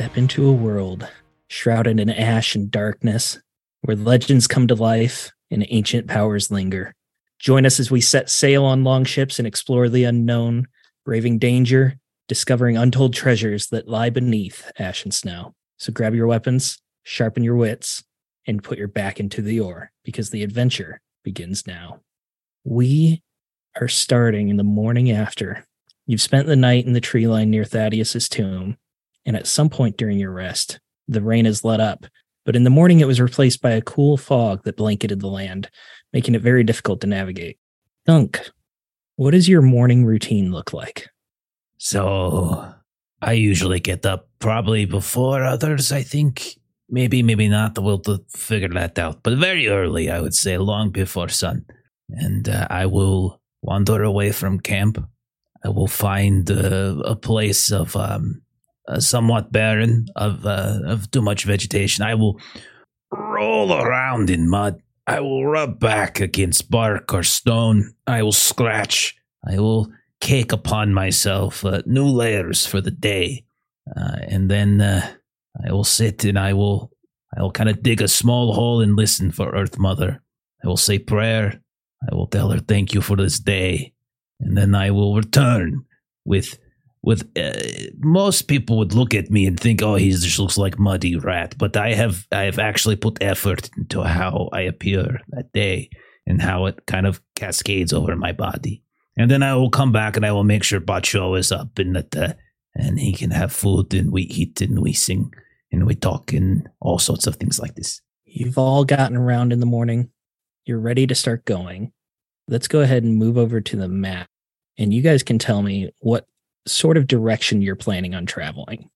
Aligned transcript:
Step 0.00 0.16
into 0.16 0.48
a 0.48 0.52
world 0.52 1.06
shrouded 1.48 2.00
in 2.00 2.08
ash 2.08 2.54
and 2.54 2.70
darkness, 2.70 3.38
where 3.82 3.94
legends 3.94 4.46
come 4.46 4.66
to 4.66 4.74
life 4.74 5.30
and 5.50 5.66
ancient 5.68 6.06
powers 6.06 6.50
linger. 6.50 6.94
Join 7.38 7.66
us 7.66 7.78
as 7.78 7.90
we 7.90 8.00
set 8.00 8.30
sail 8.30 8.64
on 8.64 8.82
longships 8.82 9.38
and 9.38 9.46
explore 9.46 9.90
the 9.90 10.04
unknown, 10.04 10.68
braving 11.04 11.38
danger, 11.38 11.98
discovering 12.28 12.78
untold 12.78 13.12
treasures 13.12 13.66
that 13.66 13.88
lie 13.88 14.08
beneath 14.08 14.72
ash 14.78 15.04
and 15.04 15.12
snow. 15.12 15.52
So 15.76 15.92
grab 15.92 16.14
your 16.14 16.26
weapons, 16.26 16.78
sharpen 17.02 17.44
your 17.44 17.56
wits, 17.56 18.02
and 18.46 18.64
put 18.64 18.78
your 18.78 18.88
back 18.88 19.20
into 19.20 19.42
the 19.42 19.60
oar 19.60 19.92
because 20.02 20.30
the 20.30 20.42
adventure 20.42 21.02
begins 21.24 21.66
now. 21.66 22.00
We 22.64 23.22
are 23.78 23.88
starting 23.88 24.48
in 24.48 24.56
the 24.56 24.64
morning 24.64 25.10
after. 25.10 25.66
You've 26.06 26.22
spent 26.22 26.46
the 26.46 26.56
night 26.56 26.86
in 26.86 26.94
the 26.94 27.02
tree 27.02 27.28
line 27.28 27.50
near 27.50 27.64
Thaddeus's 27.64 28.30
tomb, 28.30 28.78
and 29.26 29.36
at 29.36 29.46
some 29.46 29.68
point 29.68 29.96
during 29.96 30.18
your 30.18 30.32
rest, 30.32 30.80
the 31.08 31.22
rain 31.22 31.44
has 31.44 31.64
let 31.64 31.80
up. 31.80 32.06
But 32.44 32.56
in 32.56 32.64
the 32.64 32.70
morning, 32.70 33.00
it 33.00 33.06
was 33.06 33.20
replaced 33.20 33.60
by 33.60 33.70
a 33.70 33.82
cool 33.82 34.16
fog 34.16 34.64
that 34.64 34.76
blanketed 34.76 35.20
the 35.20 35.28
land, 35.28 35.68
making 36.12 36.34
it 36.34 36.42
very 36.42 36.64
difficult 36.64 37.00
to 37.02 37.06
navigate. 37.06 37.58
Gunk, 38.06 38.50
what 39.16 39.32
does 39.32 39.48
your 39.48 39.62
morning 39.62 40.04
routine 40.04 40.50
look 40.50 40.72
like? 40.72 41.08
So, 41.76 42.74
I 43.22 43.32
usually 43.32 43.80
get 43.80 44.06
up 44.06 44.28
probably 44.38 44.86
before 44.86 45.44
others, 45.44 45.92
I 45.92 46.02
think. 46.02 46.56
Maybe, 46.88 47.22
maybe 47.22 47.48
not. 47.48 47.78
We'll 47.78 48.02
figure 48.34 48.68
that 48.70 48.98
out. 48.98 49.22
But 49.22 49.38
very 49.38 49.68
early, 49.68 50.10
I 50.10 50.20
would 50.20 50.34
say, 50.34 50.58
long 50.58 50.90
before 50.90 51.28
sun. 51.28 51.64
And 52.08 52.48
uh, 52.48 52.66
I 52.68 52.86
will 52.86 53.40
wander 53.62 54.02
away 54.02 54.32
from 54.32 54.58
camp. 54.58 54.98
I 55.64 55.68
will 55.68 55.86
find 55.86 56.50
uh, 56.50 56.96
a 57.04 57.14
place 57.14 57.70
of 57.70 57.94
um, 57.94 58.42
uh, 58.88 59.00
somewhat 59.00 59.52
barren, 59.52 60.06
of 60.16 60.44
uh, 60.44 60.80
of 60.86 61.10
too 61.10 61.22
much 61.22 61.44
vegetation. 61.44 62.04
I 62.04 62.14
will 62.14 62.40
roll 63.12 63.72
around 63.72 64.30
in 64.30 64.48
mud. 64.48 64.80
I 65.06 65.20
will 65.20 65.46
rub 65.46 65.80
back 65.80 66.20
against 66.20 66.70
bark 66.70 67.12
or 67.12 67.22
stone. 67.22 67.94
I 68.06 68.22
will 68.22 68.32
scratch. 68.32 69.16
I 69.48 69.58
will 69.58 69.90
cake 70.20 70.52
upon 70.52 70.92
myself 70.92 71.64
uh, 71.64 71.82
new 71.86 72.06
layers 72.06 72.66
for 72.66 72.80
the 72.80 72.90
day, 72.90 73.44
uh, 73.96 74.16
and 74.28 74.50
then 74.50 74.80
uh, 74.80 75.14
I 75.66 75.72
will 75.72 75.84
sit 75.84 76.24
and 76.24 76.38
I 76.38 76.52
will 76.52 76.90
I 77.36 77.42
will 77.42 77.52
kind 77.52 77.68
of 77.68 77.82
dig 77.82 78.02
a 78.02 78.08
small 78.08 78.54
hole 78.54 78.80
and 78.80 78.96
listen 78.96 79.30
for 79.30 79.54
Earth 79.54 79.78
Mother. 79.78 80.22
I 80.64 80.68
will 80.68 80.76
say 80.76 80.98
prayer. 80.98 81.60
I 82.10 82.14
will 82.14 82.26
tell 82.26 82.50
her 82.50 82.58
thank 82.58 82.94
you 82.94 83.00
for 83.02 83.16
this 83.16 83.38
day, 83.38 83.92
and 84.40 84.56
then 84.56 84.74
I 84.74 84.90
will 84.90 85.16
return 85.16 85.84
with 86.24 86.58
with 87.02 87.30
uh, 87.38 87.52
most 87.98 88.42
people 88.42 88.76
would 88.78 88.94
look 88.94 89.14
at 89.14 89.30
me 89.30 89.46
and 89.46 89.58
think, 89.58 89.82
"Oh, 89.82 89.94
he 89.94 90.10
just 90.10 90.38
looks 90.38 90.58
like 90.58 90.78
muddy 90.78 91.16
rat." 91.16 91.54
But 91.58 91.76
I 91.76 91.94
have 91.94 92.26
I 92.32 92.42
have 92.42 92.58
actually 92.58 92.96
put 92.96 93.22
effort 93.22 93.70
into 93.76 94.02
how 94.02 94.48
I 94.52 94.62
appear 94.62 95.20
that 95.28 95.52
day 95.52 95.90
and 96.26 96.42
how 96.42 96.66
it 96.66 96.86
kind 96.86 97.06
of 97.06 97.20
cascades 97.34 97.92
over 97.92 98.16
my 98.16 98.32
body. 98.32 98.82
And 99.16 99.30
then 99.30 99.42
I 99.42 99.54
will 99.54 99.70
come 99.70 99.92
back 99.92 100.16
and 100.16 100.24
I 100.24 100.32
will 100.32 100.44
make 100.44 100.62
sure 100.62 100.80
Ba'Cho 100.80 101.38
is 101.38 101.50
up 101.50 101.78
and 101.78 101.96
that 101.96 102.16
uh, 102.16 102.34
and 102.74 102.98
he 102.98 103.12
can 103.12 103.30
have 103.30 103.52
food 103.52 103.92
and 103.94 104.12
we 104.12 104.22
eat 104.22 104.60
and 104.60 104.80
we 104.80 104.92
sing 104.92 105.32
and 105.72 105.86
we 105.86 105.94
talk 105.94 106.32
and 106.32 106.68
all 106.80 106.98
sorts 106.98 107.26
of 107.26 107.36
things 107.36 107.58
like 107.58 107.74
this. 107.74 108.00
You've 108.24 108.58
all 108.58 108.84
gotten 108.84 109.16
around 109.16 109.52
in 109.52 109.60
the 109.60 109.66
morning. 109.66 110.10
You're 110.64 110.78
ready 110.78 111.06
to 111.06 111.14
start 111.14 111.44
going. 111.44 111.92
Let's 112.46 112.68
go 112.68 112.80
ahead 112.80 113.02
and 113.02 113.16
move 113.16 113.36
over 113.36 113.60
to 113.60 113.76
the 113.76 113.88
map. 113.88 114.28
And 114.78 114.94
you 114.94 115.02
guys 115.02 115.22
can 115.22 115.38
tell 115.38 115.62
me 115.62 115.90
what 116.00 116.26
sort 116.66 116.96
of 116.96 117.06
direction 117.06 117.62
you're 117.62 117.76
planning 117.76 118.14
on 118.14 118.26
traveling. 118.26 118.90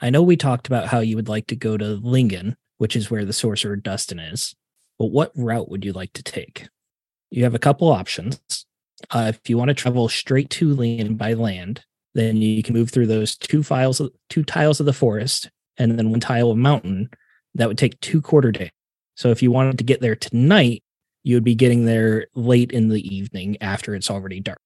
I 0.00 0.10
know 0.10 0.22
we 0.22 0.36
talked 0.36 0.66
about 0.66 0.88
how 0.88 1.00
you 1.00 1.16
would 1.16 1.28
like 1.28 1.46
to 1.48 1.56
go 1.56 1.76
to 1.76 1.84
Lingen, 1.84 2.56
which 2.78 2.96
is 2.96 3.10
where 3.10 3.24
the 3.24 3.32
sorcerer 3.32 3.76
Dustin 3.76 4.18
is, 4.18 4.54
but 4.98 5.06
what 5.06 5.32
route 5.36 5.68
would 5.68 5.84
you 5.84 5.92
like 5.92 6.12
to 6.14 6.22
take? 6.22 6.68
You 7.30 7.44
have 7.44 7.54
a 7.54 7.58
couple 7.58 7.88
options. 7.88 8.40
Uh, 9.10 9.32
if 9.34 9.48
you 9.48 9.56
want 9.56 9.68
to 9.68 9.74
travel 9.74 10.08
straight 10.08 10.50
to 10.50 10.74
Lingen 10.74 11.16
by 11.16 11.34
land, 11.34 11.84
then 12.14 12.36
you 12.38 12.62
can 12.62 12.74
move 12.74 12.90
through 12.90 13.06
those 13.06 13.36
two 13.36 13.62
files, 13.62 14.00
two 14.28 14.42
tiles 14.42 14.80
of 14.80 14.86
the 14.86 14.92
forest, 14.92 15.50
and 15.78 15.98
then 15.98 16.10
one 16.10 16.20
tile 16.20 16.50
of 16.50 16.56
mountain. 16.56 17.10
That 17.54 17.68
would 17.68 17.78
take 17.78 18.00
two 18.00 18.20
quarter 18.20 18.52
days. 18.52 18.70
So 19.16 19.30
if 19.30 19.42
you 19.42 19.50
wanted 19.50 19.78
to 19.78 19.84
get 19.84 20.00
there 20.00 20.16
tonight, 20.16 20.82
you 21.22 21.36
would 21.36 21.44
be 21.44 21.54
getting 21.54 21.84
there 21.84 22.26
late 22.34 22.72
in 22.72 22.88
the 22.88 23.02
evening 23.14 23.56
after 23.60 23.94
it's 23.94 24.10
already 24.10 24.40
dark. 24.40 24.60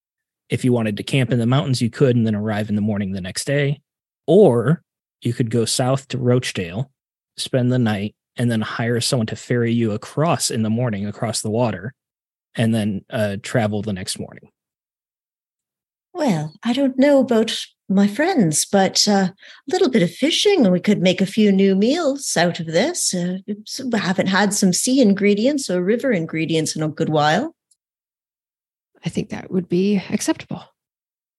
If 0.48 0.64
you 0.64 0.72
wanted 0.72 0.96
to 0.96 1.02
camp 1.02 1.32
in 1.32 1.38
the 1.38 1.46
mountains, 1.46 1.80
you 1.80 1.90
could 1.90 2.16
and 2.16 2.26
then 2.26 2.34
arrive 2.34 2.68
in 2.68 2.74
the 2.74 2.82
morning 2.82 3.12
the 3.12 3.20
next 3.20 3.46
day. 3.46 3.80
Or 4.26 4.82
you 5.22 5.32
could 5.32 5.50
go 5.50 5.64
south 5.64 6.08
to 6.08 6.18
Rochdale, 6.18 6.90
spend 7.36 7.72
the 7.72 7.78
night, 7.78 8.14
and 8.36 8.50
then 8.50 8.60
hire 8.60 9.00
someone 9.00 9.26
to 9.26 9.36
ferry 9.36 9.72
you 9.72 9.92
across 9.92 10.50
in 10.50 10.62
the 10.62 10.70
morning 10.70 11.06
across 11.06 11.40
the 11.40 11.50
water, 11.50 11.94
and 12.54 12.74
then 12.74 13.04
uh, 13.10 13.36
travel 13.42 13.82
the 13.82 13.92
next 13.92 14.18
morning. 14.18 14.50
Well, 16.12 16.52
I 16.62 16.72
don't 16.72 16.98
know 16.98 17.20
about 17.20 17.66
my 17.88 18.06
friends, 18.06 18.64
but 18.64 19.06
uh, 19.08 19.12
a 19.12 19.34
little 19.68 19.90
bit 19.90 20.02
of 20.02 20.10
fishing, 20.10 20.64
and 20.64 20.72
we 20.72 20.80
could 20.80 21.02
make 21.02 21.20
a 21.20 21.26
few 21.26 21.52
new 21.52 21.74
meals 21.74 22.36
out 22.36 22.60
of 22.60 22.66
this. 22.66 23.12
Uh, 23.12 23.38
we 23.46 23.98
haven't 23.98 24.28
had 24.28 24.54
some 24.54 24.72
sea 24.72 25.00
ingredients 25.00 25.68
or 25.68 25.82
river 25.82 26.12
ingredients 26.12 26.76
in 26.76 26.82
a 26.82 26.88
good 26.88 27.08
while. 27.08 27.54
I 29.04 29.08
think 29.08 29.30
that 29.30 29.50
would 29.50 29.68
be 29.68 30.02
acceptable. 30.10 30.62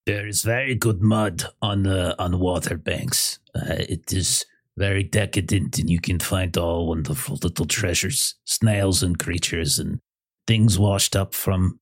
There 0.06 0.28
is 0.28 0.44
very 0.44 0.76
good 0.76 1.02
mud 1.02 1.46
on 1.62 1.84
the 1.84 2.16
on 2.22 2.40
water 2.40 2.78
banks. 2.78 3.40
Uh, 3.56 3.76
it 3.90 4.14
is 4.14 4.46
very 4.78 5.03
decadent, 5.03 5.80
and 5.80 5.90
you 5.90 6.00
can 6.00 6.20
find 6.20 6.56
all 6.58 6.88
wonderful 6.88 7.40
little 7.42 7.66
treasures, 7.66 8.36
snails 8.46 9.02
and 9.02 9.18
creatures, 9.18 9.80
and 9.80 10.00
things 10.46 10.78
washed 10.78 11.16
up 11.16 11.34
from 11.34 11.80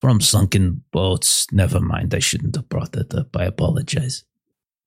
from 0.00 0.20
sunken 0.20 0.84
boats. 0.92 1.50
Never 1.50 1.80
mind, 1.80 2.14
I 2.14 2.20
shouldn't 2.20 2.54
have 2.54 2.68
brought 2.68 2.92
that 2.92 3.12
up. 3.14 3.36
I 3.36 3.44
apologize. 3.44 4.24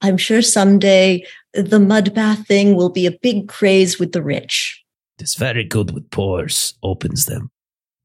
I'm 0.01 0.17
sure 0.17 0.41
someday 0.41 1.25
the 1.53 1.79
mud 1.79 2.13
bath 2.13 2.47
thing 2.47 2.75
will 2.75 2.91
be 2.91 3.05
a 3.05 3.17
big 3.21 3.49
craze 3.49 3.99
with 3.99 4.11
the 4.11 4.21
rich. 4.21 4.83
It's 5.19 5.35
very 5.35 5.63
good 5.63 5.91
with 5.91 6.11
pores, 6.11 6.75
opens 6.83 7.25
them. 7.25 7.49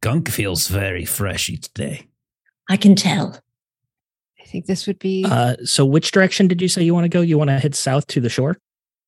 Gunk 0.01 0.31
feels 0.31 0.69
very 0.69 1.05
freshy 1.05 1.59
today. 1.59 2.09
I 2.73 2.79
can 2.79 2.97
tell. 2.97 3.39
I 4.41 4.45
think 4.45 4.65
this 4.65 4.87
would 4.87 4.99
be 4.99 5.27
Uh, 5.29 5.57
so, 5.63 5.85
which 5.85 6.11
direction 6.11 6.49
did 6.49 6.63
you 6.63 6.69
say 6.69 6.83
you 6.83 6.95
want 6.95 7.05
to 7.05 7.11
go? 7.11 7.21
You 7.21 7.37
want 7.37 7.51
to 7.51 7.59
head 7.59 7.75
south 7.75 8.07
to 8.07 8.21
the 8.21 8.31
shore? 8.31 8.57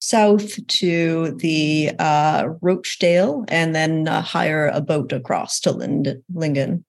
South 0.01 0.67
to 0.67 1.31
the 1.39 1.93
uh, 1.99 2.49
Rochdale 2.61 3.47
and 3.49 3.75
then 3.75 4.07
uh, 4.07 4.21
hire 4.21 4.69
a 4.69 4.83
boat 4.83 5.13
across 5.13 5.61
to 5.61 5.73
Lind- 5.73 6.23
Lingen. 6.35 6.85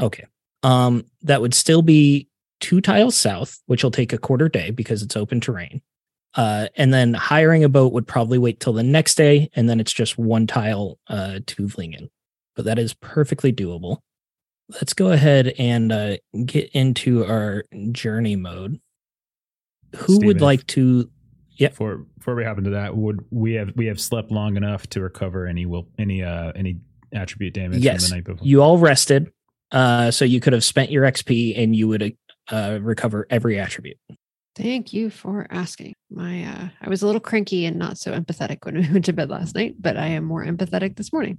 Okay. 0.00 0.24
Um, 0.64 1.04
that 1.22 1.40
would 1.40 1.54
still 1.54 1.82
be 1.82 2.26
two 2.58 2.80
tiles 2.80 3.16
south, 3.16 3.60
which 3.66 3.84
will 3.84 3.92
take 3.92 4.12
a 4.12 4.18
quarter 4.18 4.48
day 4.48 4.72
because 4.72 5.00
it's 5.00 5.16
open 5.16 5.40
terrain. 5.40 5.80
Uh, 6.34 6.66
and 6.74 6.92
then 6.92 7.14
hiring 7.14 7.62
a 7.62 7.68
boat 7.68 7.92
would 7.92 8.08
probably 8.08 8.38
wait 8.38 8.58
till 8.58 8.72
the 8.72 8.82
next 8.82 9.14
day, 9.14 9.48
and 9.54 9.70
then 9.70 9.78
it's 9.78 9.92
just 9.92 10.18
one 10.18 10.48
tile 10.48 10.98
uh, 11.06 11.38
to 11.46 11.68
Lingen. 11.78 12.10
But 12.56 12.64
that 12.64 12.80
is 12.80 12.94
perfectly 12.94 13.52
doable. 13.52 13.98
Let's 14.68 14.94
go 14.94 15.12
ahead 15.12 15.54
and 15.58 15.92
uh, 15.92 16.16
get 16.46 16.70
into 16.72 17.24
our 17.26 17.64
journey 17.92 18.36
mode. 18.36 18.80
Who 19.96 20.14
would 20.18 20.36
Steven, 20.36 20.42
like 20.42 20.66
to? 20.68 21.10
Yeah. 21.56 21.68
Before 21.68 22.06
before 22.18 22.34
we 22.34 22.44
hop 22.44 22.58
into 22.58 22.70
that, 22.70 22.96
would 22.96 23.24
we 23.30 23.54
have 23.54 23.72
we 23.76 23.86
have 23.86 24.00
slept 24.00 24.30
long 24.30 24.56
enough 24.56 24.86
to 24.88 25.00
recover 25.00 25.46
any 25.46 25.66
will 25.66 25.86
any 25.98 26.22
uh 26.22 26.52
any 26.56 26.78
attribute 27.12 27.54
damage 27.54 27.80
Yes, 27.82 28.04
from 28.04 28.10
the 28.10 28.16
night 28.16 28.24
before? 28.24 28.46
You 28.46 28.62
all 28.62 28.78
rested, 28.78 29.30
uh, 29.70 30.10
so 30.10 30.24
you 30.24 30.40
could 30.40 30.52
have 30.52 30.64
spent 30.64 30.90
your 30.90 31.04
XP 31.04 31.56
and 31.56 31.76
you 31.76 31.86
would 31.88 32.16
uh, 32.50 32.78
recover 32.80 33.26
every 33.30 33.60
attribute. 33.60 33.98
Thank 34.56 34.92
you 34.92 35.10
for 35.10 35.46
asking. 35.50 35.94
My 36.10 36.44
uh 36.44 36.68
I 36.80 36.88
was 36.88 37.02
a 37.02 37.06
little 37.06 37.20
cranky 37.20 37.66
and 37.66 37.76
not 37.76 37.98
so 37.98 38.12
empathetic 38.18 38.64
when 38.64 38.76
we 38.76 38.90
went 38.92 39.04
to 39.04 39.12
bed 39.12 39.28
last 39.28 39.54
night, 39.54 39.76
but 39.78 39.96
I 39.96 40.06
am 40.06 40.24
more 40.24 40.44
empathetic 40.44 40.96
this 40.96 41.12
morning. 41.12 41.38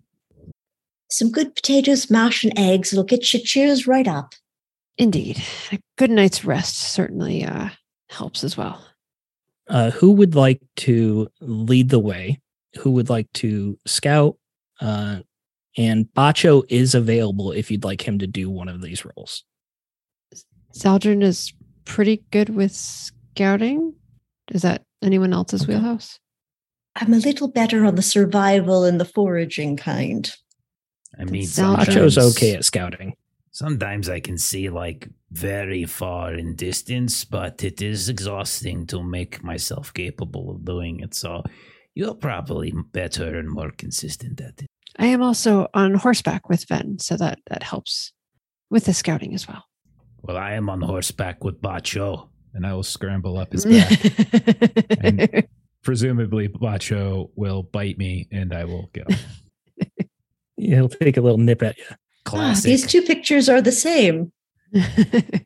Some 1.10 1.32
good 1.32 1.56
potatoes, 1.56 2.10
mash, 2.10 2.44
and 2.44 2.58
eggs. 2.58 2.92
It'll 2.92 3.04
get 3.06 3.32
your 3.34 3.42
cheers 3.44 3.88
right 3.88 4.08
up. 4.08 4.34
Indeed. 4.98 5.42
A 5.72 5.80
good 5.98 6.10
night's 6.12 6.44
rest 6.46 6.78
certainly 6.78 7.44
uh 7.44 7.70
helps 8.10 8.44
as 8.44 8.56
well. 8.58 8.84
uh, 9.70 9.90
who 9.92 10.12
would 10.12 10.36
like 10.36 10.62
to 10.78 11.28
lead 11.42 11.90
the 11.90 12.00
way? 12.00 12.40
Who 12.80 12.92
would 12.92 13.10
like 13.10 13.32
to 13.34 13.78
scout? 13.88 14.38
Uh, 14.80 15.20
and 15.78 16.06
Ba'Cho 16.16 16.64
is 16.70 16.94
available 16.96 17.52
if 17.52 17.70
you'd 17.72 17.84
like 17.84 18.08
him 18.08 18.20
to 18.20 18.28
do 18.28 18.50
one 18.50 18.68
of 18.70 18.82
these 18.82 19.04
roles. 19.06 19.44
Zaldrun 20.74 21.24
is 21.24 21.54
pretty 21.86 22.24
good 22.32 22.50
with 22.50 22.72
scouting. 22.74 23.94
Is 24.52 24.62
that 24.62 24.84
anyone 25.02 25.34
else's 25.34 25.64
Okay. 25.64 25.74
wheelhouse? 25.74 26.20
I'm 26.96 27.14
a 27.14 27.18
little 27.18 27.48
better 27.50 27.86
on 27.86 27.96
the 27.96 28.02
survival 28.02 28.84
and 28.86 29.00
the 29.00 29.06
foraging 29.06 29.76
kind. 29.78 30.32
I 31.20 31.26
mean, 31.26 31.46
sounds- 31.46 31.86
Ba'Cho's 31.88 32.18
okay 32.18 32.56
at 32.56 32.66
scouting. 32.66 33.14
Sometimes 33.52 34.10
I 34.10 34.20
can 34.20 34.38
see 34.38 34.70
like 34.70 35.08
very 35.32 35.86
far 35.86 36.34
in 36.34 36.56
distance, 36.56 37.24
but 37.24 37.64
it 37.64 37.82
is 37.82 38.10
exhausting 38.10 38.86
to 38.88 39.02
make 39.02 39.44
myself 39.44 39.94
capable 39.94 40.52
of 40.52 40.66
doing 40.66 41.00
it. 41.00 41.14
So 41.14 41.44
you're 41.94 42.16
probably 42.16 42.74
better 42.92 43.38
and 43.40 43.50
more 43.50 43.72
consistent 43.72 44.42
at 44.42 44.62
it. 44.62 44.68
I 45.00 45.08
am 45.08 45.22
also 45.22 45.68
on 45.74 45.94
horseback 45.96 46.50
with 46.50 46.66
Ven, 46.68 47.00
so 47.00 47.16
that 47.18 47.40
that 47.48 47.64
helps 47.64 48.12
with 48.70 48.86
the 48.86 48.94
scouting 48.94 49.34
as 49.34 49.48
well. 49.48 49.64
Well, 50.22 50.38
I 50.38 50.54
am 50.54 50.70
on 50.70 50.82
horseback 50.82 51.44
with 51.44 51.62
Ba'Cho. 51.62 52.30
And 52.54 52.66
I 52.66 52.74
will 52.74 52.84
scramble 52.84 53.38
up 53.38 53.52
his 53.52 53.66
back. 53.66 54.00
And- 55.02 55.48
Presumably, 55.84 56.48
Ba'Cho 56.48 57.30
will 57.36 57.64
bite 57.64 57.98
me 57.98 58.28
and 58.32 58.54
I 58.54 58.64
will 58.66 58.90
go. 58.94 59.04
He'll 60.58 60.90
take 60.90 61.18
a 61.18 61.22
little 61.22 61.38
nip 61.38 61.62
at 61.64 61.78
you. 61.78 61.86
Ah, 61.90 61.96
Classic. 62.24 62.64
these 62.66 62.88
two 62.88 63.02
pictures 63.02 63.50
are 63.50 63.62
the 63.62 63.72
same. 63.72 64.32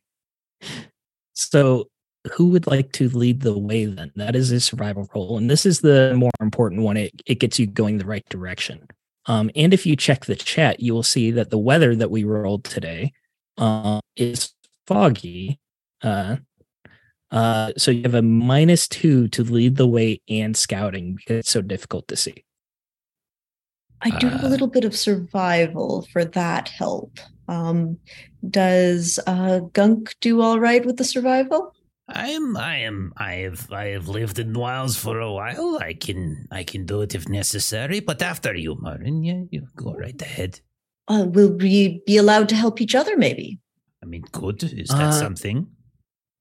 So, 1.40 1.88
who 2.34 2.48
would 2.48 2.68
like 2.68 2.92
to 2.94 3.08
lead 3.08 3.40
the 3.42 3.58
way 3.58 3.86
then? 3.86 4.12
That 4.18 4.36
is 4.36 4.52
a 4.52 4.60
survival 4.60 5.08
role. 5.16 5.38
And 5.38 5.50
this 5.50 5.66
is 5.66 5.80
the 5.80 6.14
more 6.14 6.32
important 6.42 6.82
one. 6.82 6.98
It, 6.98 7.14
it 7.26 7.40
gets 7.40 7.58
you 7.58 7.66
going 7.66 7.98
the 7.98 8.06
right 8.06 8.28
direction. 8.28 8.86
Um, 9.26 9.50
and 9.56 9.74
if 9.74 9.86
you 9.86 9.96
check 9.96 10.26
the 10.26 10.36
chat, 10.36 10.82
you 10.82 10.94
will 10.94 11.02
see 11.02 11.32
that 11.32 11.50
the 11.50 11.58
weather 11.58 11.96
that 11.96 12.12
we 12.12 12.26
rolled 12.26 12.66
today 12.66 13.14
uh, 13.58 14.02
is 14.18 14.52
foggy. 14.86 15.62
Uh, 16.02 16.38
uh, 17.32 17.72
so 17.78 17.90
you 17.90 18.04
have 18.04 18.16
a 18.16 18.22
minus 18.22 18.90
two 18.90 19.30
to 19.30 19.42
lead 19.42 19.78
the 19.78 19.88
way 19.88 20.22
and 20.28 20.58
scouting 20.58 21.16
because 21.16 21.38
it's 21.38 21.52
so 21.52 21.62
difficult 21.62 22.06
to 22.10 22.18
see. 22.18 22.44
I 24.02 24.12
do 24.20 24.28
have 24.30 24.44
a 24.44 24.48
Uh, 24.48 24.50
little 24.50 24.68
bit 24.68 24.86
of 24.86 24.96
survival 24.96 26.08
for 26.12 26.24
that 26.26 26.70
help. 26.70 27.20
Um, 27.48 27.98
does 28.50 29.20
uh, 29.28 29.60
Gunk 29.74 30.16
do 30.22 30.42
all 30.42 30.60
right 30.60 30.86
with 30.86 30.98
the 30.98 31.04
survival? 31.04 31.74
I 32.08 32.30
am 32.30 32.58
I 32.58 32.78
am 32.78 33.14
I 33.18 33.34
have 33.46 33.72
I 33.72 33.88
have 33.90 34.08
lived 34.08 34.40
in 34.40 34.54
Wiles 34.54 34.96
for 34.96 35.20
a 35.20 35.32
while. 35.32 35.78
I 35.82 35.94
can 35.94 36.48
I 36.52 36.64
can 36.64 36.86
do 36.86 37.02
it 37.02 37.14
if 37.14 37.30
necessary, 37.30 38.00
but 38.00 38.22
after 38.22 38.56
you, 38.56 38.76
Martin, 38.80 39.24
yeah, 39.24 39.44
you 39.52 39.68
go 39.76 39.94
right 39.94 40.20
ahead. 40.22 40.60
Uh, 41.08 41.26
will 41.28 41.52
we 41.58 42.02
be 42.08 42.18
allowed 42.18 42.50
to 42.50 42.56
help 42.56 42.82
each 42.82 42.96
other? 42.96 43.16
Maybe. 43.18 43.60
I 44.02 44.06
mean, 44.08 44.24
good. 44.32 44.64
Is 44.64 44.90
that 44.90 45.10
Uh, 45.10 45.12
something? 45.12 45.68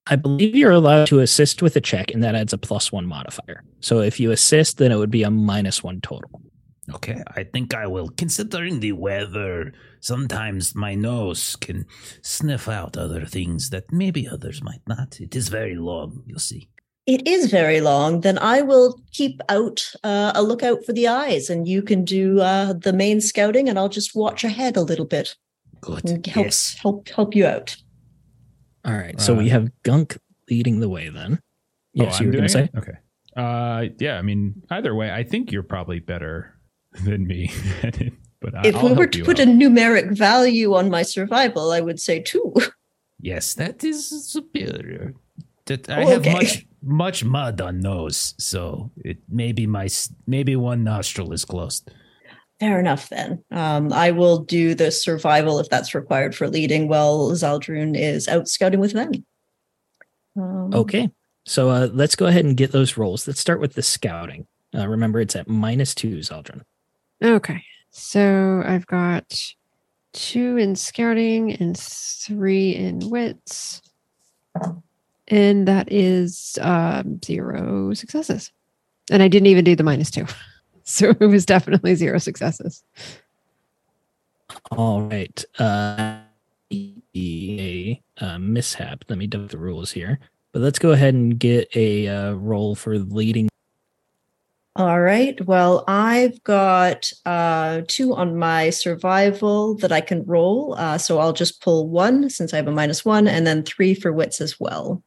I 0.07 0.17
believe 0.17 0.55
you're 0.57 0.71
allowed 0.73 1.07
to 1.09 1.21
assist 1.21 1.61
with 1.61 1.77
a 1.77 1.83
check, 1.83 2.15
and 2.15 2.23
that 2.23 2.35
adds 2.35 2.55
a 2.55 2.59
plus 2.59 2.91
one 2.91 3.07
modifier. 3.07 3.63
So 3.81 4.01
if 4.01 4.19
you 4.19 4.31
assist, 4.31 4.79
then 4.79 4.91
it 4.91 4.97
would 4.97 5.11
be 5.11 5.23
a 5.23 5.31
minus 5.31 5.85
one 5.85 6.01
total. 6.01 6.41
Okay, 6.95 7.23
I 7.37 7.45
think 7.45 7.75
I 7.75 7.87
will. 7.87 8.09
Considering 8.17 8.81
the 8.81 8.93
weather, 8.93 9.73
sometimes 10.01 10.75
my 10.75 10.95
nose 10.95 11.57
can 11.57 11.85
sniff 12.23 12.69
out 12.69 12.97
other 12.97 13.27
things 13.27 13.71
that 13.71 13.93
maybe 13.93 14.27
others 14.29 14.63
might 14.63 14.81
not. 14.87 15.21
It 15.21 15.37
is 15.37 15.49
very 15.49 15.75
long, 15.77 16.23
you'll 16.27 16.39
see. 16.39 16.69
It 17.07 17.27
is 17.27 17.51
very 17.51 17.81
long. 17.81 18.21
Then 18.21 18.39
I 18.39 18.61
will 18.63 19.01
keep 19.13 19.41
out 19.49 19.91
uh, 20.05 20.33
a 20.35 20.43
lookout 20.43 20.85
for 20.85 20.93
the 20.93 21.09
eyes, 21.09 21.49
and 21.51 21.67
you 21.67 21.83
can 21.83 22.05
do 22.05 22.41
uh, 22.41 22.73
the 22.75 22.93
main 22.93 23.21
scouting, 23.21 23.69
and 23.69 23.79
I'll 23.79 23.89
just 23.89 24.15
watch 24.15 24.45
ahead 24.45 24.77
a 24.77 24.83
little 24.83 25.07
bit 25.07 25.35
Good. 25.81 26.05
and 26.09 26.27
help 26.27 26.47
Yes. 26.47 26.77
help 26.83 27.09
help 27.09 27.35
you 27.35 27.47
out. 27.47 27.77
All 28.85 28.95
right. 28.95 29.19
So 29.21 29.35
Uh, 29.35 29.39
we 29.39 29.49
have 29.49 29.71
Gunk 29.83 30.19
leading 30.51 30.81
the 30.81 30.89
way 30.89 31.09
then. 31.09 31.41
Yes, 31.95 32.17
Oh, 32.17 32.25
you 32.25 32.27
I'm 32.27 32.27
were 32.27 32.33
going 32.33 32.45
to 32.45 32.49
say? 32.49 32.65
it? 32.65 32.71
Okay. 32.79 32.93
Uh, 33.37 33.85
yeah. 33.99 34.19
I 34.19 34.23
mean, 34.23 34.63
either 34.71 34.95
way, 34.95 35.11
I 35.11 35.23
think 35.25 35.51
you're 35.53 35.63
probably 35.63 36.01
better 36.01 36.58
than 37.05 37.27
me. 37.27 37.51
but 38.41 38.55
I, 38.55 38.67
if 38.69 38.77
I'll 38.77 38.89
we 38.89 38.93
were 38.95 39.07
to 39.07 39.25
put 39.25 39.41
out. 39.41 39.47
a 39.47 39.51
numeric 39.51 40.17
value 40.17 40.75
on 40.75 40.91
my 40.91 41.03
survival, 41.03 41.71
I 41.73 41.81
would 41.81 42.01
say 42.01 42.21
two. 42.21 42.55
Yes, 43.21 43.55
that 43.55 43.83
is 43.85 44.09
superior. 44.31 45.15
That 45.67 45.91
I 45.91 46.03
Oh, 46.05 46.07
have 46.09 46.21
okay. 46.21 46.33
much 46.33 46.67
much 46.83 47.25
mud 47.25 47.61
on 47.61 47.81
nose, 47.81 48.35
so 48.39 48.91
it 49.05 49.19
maybe 49.29 49.67
my 49.67 49.89
maybe 50.27 50.55
one 50.57 50.85
nostril 50.85 51.33
is 51.33 51.45
closed. 51.45 51.91
Fair 52.61 52.79
enough 52.81 53.09
then. 53.09 53.43
Um, 53.51 53.93
I 53.93 54.11
will 54.13 54.39
do 54.39 54.75
the 54.75 54.91
survival 54.91 55.59
if 55.61 55.69
that's 55.69 55.95
required 55.95 56.35
for 56.35 56.49
leading 56.49 56.89
while 56.89 57.31
Zaldrun 57.33 57.97
is 57.97 58.27
out 58.29 58.49
scouting 58.49 58.81
with 58.81 58.93
them. 58.93 59.11
Um, 60.37 60.71
Okay. 60.75 61.11
So 61.47 61.71
uh, 61.71 61.89
let's 61.93 62.15
go 62.17 62.27
ahead 62.27 62.45
and 62.45 62.57
get 62.57 62.73
those 62.73 62.97
rolls. 62.97 63.27
Let's 63.27 63.41
start 63.41 63.61
with 63.61 63.75
the 63.75 63.83
scouting. 63.83 64.47
Uh, 64.77 64.87
remember, 64.89 65.19
it's 65.21 65.35
at 65.37 65.49
minus 65.49 65.95
two, 65.95 66.17
Zaldrun. 66.19 66.63
Okay. 67.23 67.65
So 67.91 68.63
I've 68.65 68.87
got 68.87 69.35
two 70.13 70.57
in 70.57 70.77
scouting 70.77 71.53
and 71.53 71.77
three 71.77 72.75
in 72.75 73.11
wits. 73.11 73.83
And 75.29 75.69
that 75.69 75.93
is 75.93 76.59
um, 76.61 77.21
zero 77.23 77.93
successes. 77.95 78.51
And 79.11 79.23
I 79.23 79.29
didn't 79.29 79.47
even 79.47 79.65
do 79.65 79.77
the 79.77 79.85
minus 79.85 80.11
two. 80.11 80.27
So 80.91 81.11
it 81.11 81.27
was 81.27 81.45
definitely 81.45 81.95
zero 81.97 82.17
successes. 82.17 82.83
All 84.71 85.03
right. 85.03 85.45
Uh, 85.59 86.21
a 86.73 88.03
uh, 88.19 88.39
mishap. 88.39 89.05
Let 89.09 89.19
me 89.19 89.27
double 89.27 89.49
the 89.49 89.59
rules 89.59 89.91
here. 89.93 90.19
But 90.53 90.63
let's 90.63 90.79
go 90.79 90.93
ahead 90.93 91.13
and 91.13 91.39
get 91.39 91.69
a 91.77 92.09
uh, 92.09 92.33
roll 92.33 92.75
for 92.75 92.99
leading. 92.99 93.48
All 94.79 95.01
right. 95.01 95.45
Well, 95.45 95.83
I've 95.89 96.41
got 96.45 97.11
uh, 97.27 97.83
two 97.89 98.15
on 98.15 98.37
my 98.39 98.71
survival 98.71 99.75
that 99.79 99.91
I 99.91 100.01
can 100.01 100.25
roll. 100.25 100.77
Uh, 100.79 100.99
so 100.99 101.19
I'll 101.19 101.33
just 101.33 101.61
pull 101.61 101.89
one 101.89 102.31
since 102.31 102.55
I 102.55 102.59
have 102.59 102.69
a 102.69 102.71
minus 102.71 103.05
one, 103.05 103.27
and 103.27 103.45
then 103.45 103.65
three 103.65 103.93
for 103.93 104.13
wits 104.13 104.41
as 104.41 104.61
well. 104.61 105.03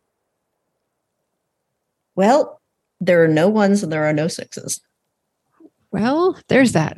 Well, 2.16 2.62
there 3.00 3.24
are 3.24 3.30
no 3.30 3.48
ones 3.48 3.82
and 3.82 3.92
there 3.94 4.04
are 4.04 4.12
no 4.12 4.28
sixes. 4.28 4.82
Well, 5.92 6.38
there's 6.50 6.74
that. 6.74 6.98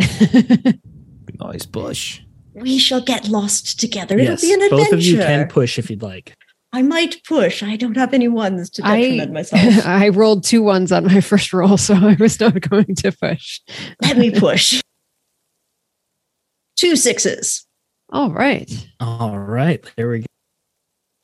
Nice 1.39 1.65
bush. 1.67 2.21
We 2.53 2.77
shall 2.79 3.01
get 3.01 3.27
lost 3.27 3.79
together. 3.79 4.17
yes, 4.17 4.43
It'll 4.43 4.47
be 4.49 4.53
an 4.53 4.61
adventure. 4.63 4.83
both 4.85 4.93
of 4.93 5.03
you 5.03 5.17
can 5.17 5.47
push 5.47 5.77
if 5.77 5.89
you'd 5.89 6.01
like. 6.01 6.35
I 6.73 6.81
might 6.81 7.23
push. 7.23 7.61
I 7.61 7.75
don't 7.75 7.95
have 7.95 8.15
any 8.15 8.27
ones 8.27 8.71
to 8.71 8.85
I, 8.85 8.99
detriment 9.01 9.31
myself. 9.51 9.85
I 9.85 10.09
rolled 10.09 10.43
two 10.43 10.63
ones 10.63 10.91
on 10.91 11.05
my 11.05 11.21
first 11.21 11.53
roll, 11.53 11.77
so 11.77 11.93
I 11.93 12.17
was 12.19 12.39
not 12.39 12.59
going 12.67 12.95
to 12.95 13.11
push. 13.11 13.61
Let 14.01 14.17
me 14.17 14.31
push. 14.39 14.81
Two 16.75 16.95
sixes. 16.95 17.67
All 18.11 18.31
right. 18.31 18.87
All 18.99 19.37
right, 19.37 19.85
there 19.95 20.09
we 20.09 20.19
go. 20.21 20.25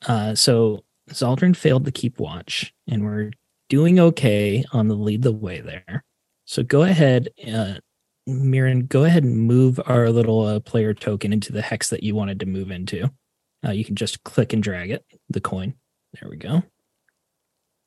Uh, 0.06 0.34
so 0.34 0.84
Zaldrun 1.10 1.56
failed 1.56 1.84
to 1.84 1.92
keep 1.92 2.20
watch, 2.20 2.72
and 2.88 3.04
we're 3.04 3.32
doing 3.68 3.98
okay 3.98 4.64
on 4.72 4.86
the 4.88 4.94
lead 4.94 5.22
the 5.22 5.32
way 5.32 5.60
there. 5.60 6.04
So 6.44 6.62
go 6.62 6.82
ahead, 6.82 7.28
uh, 7.52 7.74
Mirren, 8.26 8.86
go 8.86 9.04
ahead 9.04 9.24
and 9.24 9.36
move 9.36 9.80
our 9.86 10.10
little 10.10 10.46
uh, 10.46 10.60
player 10.60 10.94
token 10.94 11.32
into 11.32 11.52
the 11.52 11.62
hex 11.62 11.90
that 11.90 12.02
you 12.02 12.14
wanted 12.14 12.40
to 12.40 12.46
move 12.46 12.70
into. 12.70 13.10
Uh, 13.66 13.72
you 13.72 13.84
can 13.84 13.96
just 13.96 14.24
click 14.24 14.52
and 14.52 14.62
drag 14.62 14.90
it, 14.90 15.04
the 15.28 15.40
coin. 15.40 15.74
There 16.18 16.30
we 16.30 16.36
go. 16.36 16.62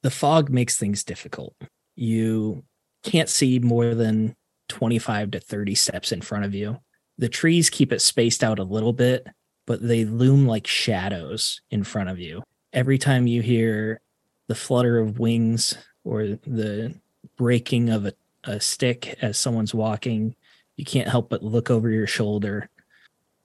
The 0.03 0.11
fog 0.11 0.49
makes 0.49 0.77
things 0.77 1.03
difficult. 1.03 1.55
You 1.95 2.63
can't 3.03 3.29
see 3.29 3.59
more 3.59 3.95
than 3.95 4.35
25 4.69 5.31
to 5.31 5.39
30 5.39 5.75
steps 5.75 6.11
in 6.11 6.21
front 6.21 6.45
of 6.45 6.53
you. 6.53 6.77
The 7.17 7.29
trees 7.29 7.69
keep 7.69 7.91
it 7.91 8.01
spaced 8.01 8.43
out 8.43 8.59
a 8.59 8.63
little 8.63 8.93
bit, 8.93 9.27
but 9.65 9.85
they 9.85 10.05
loom 10.05 10.47
like 10.47 10.67
shadows 10.67 11.61
in 11.69 11.83
front 11.83 12.09
of 12.09 12.19
you. 12.19 12.43
Every 12.71 12.97
time 12.97 13.27
you 13.27 13.41
hear 13.41 14.01
the 14.47 14.55
flutter 14.55 14.99
of 14.99 15.19
wings 15.19 15.77
or 16.03 16.23
the 16.23 16.95
breaking 17.37 17.89
of 17.89 18.05
a, 18.05 18.13
a 18.43 18.59
stick 18.59 19.17
as 19.21 19.37
someone's 19.37 19.73
walking, 19.73 20.35
you 20.75 20.85
can't 20.85 21.07
help 21.07 21.29
but 21.29 21.43
look 21.43 21.69
over 21.69 21.89
your 21.89 22.07
shoulder. 22.07 22.69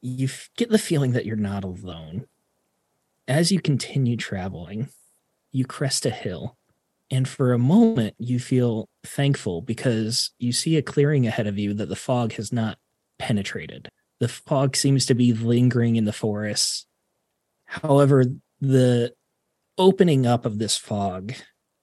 You 0.01 0.29
get 0.57 0.71
the 0.71 0.79
feeling 0.79 1.13
that 1.13 1.27
you're 1.27 1.37
not 1.37 1.65
alone. 1.65 2.27
As 3.27 3.53
you 3.53 3.61
continue 3.61 4.17
traveling, 4.17 4.89
you 5.53 5.65
crest 5.65 6.07
a 6.07 6.11
hill, 6.11 6.57
and 7.11 7.27
for 7.29 7.53
a 7.53 7.59
moment, 7.59 8.15
you 8.19 8.39
feel 8.39 8.89
thankful 9.05 9.63
because 9.63 10.31
you 10.39 10.53
see 10.53 10.77
a 10.77 10.83
clearing 10.83 11.27
ahead 11.27 11.47
of 11.47 11.59
you 11.59 11.75
that 11.75 11.89
the 11.89 11.97
fog 11.97 12.35
has 12.35 12.53
not 12.53 12.79
penetrated. 13.19 13.89
The 14.21 14.29
fog 14.29 14.77
seems 14.77 15.07
to 15.07 15.15
be 15.15 15.33
lingering 15.33 15.97
in 15.97 16.05
the 16.05 16.13
forests. 16.13 16.87
However, 17.65 18.25
the 18.61 19.15
opening 19.77 20.27
up 20.27 20.45
of 20.45 20.59
this 20.59 20.77
fog 20.77 21.35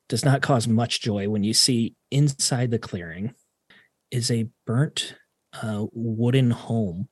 does 0.10 0.24
not 0.24 0.42
cause 0.42 0.68
much 0.68 1.02
joy 1.02 1.30
when 1.30 1.44
you 1.44 1.54
see 1.54 1.96
inside 2.12 2.72
the 2.72 2.80
clearing 2.80 3.34
is 4.12 4.30
a 4.30 4.48
burnt 4.66 5.16
uh, 5.62 5.86
wooden 5.92 6.52
home. 6.52 7.08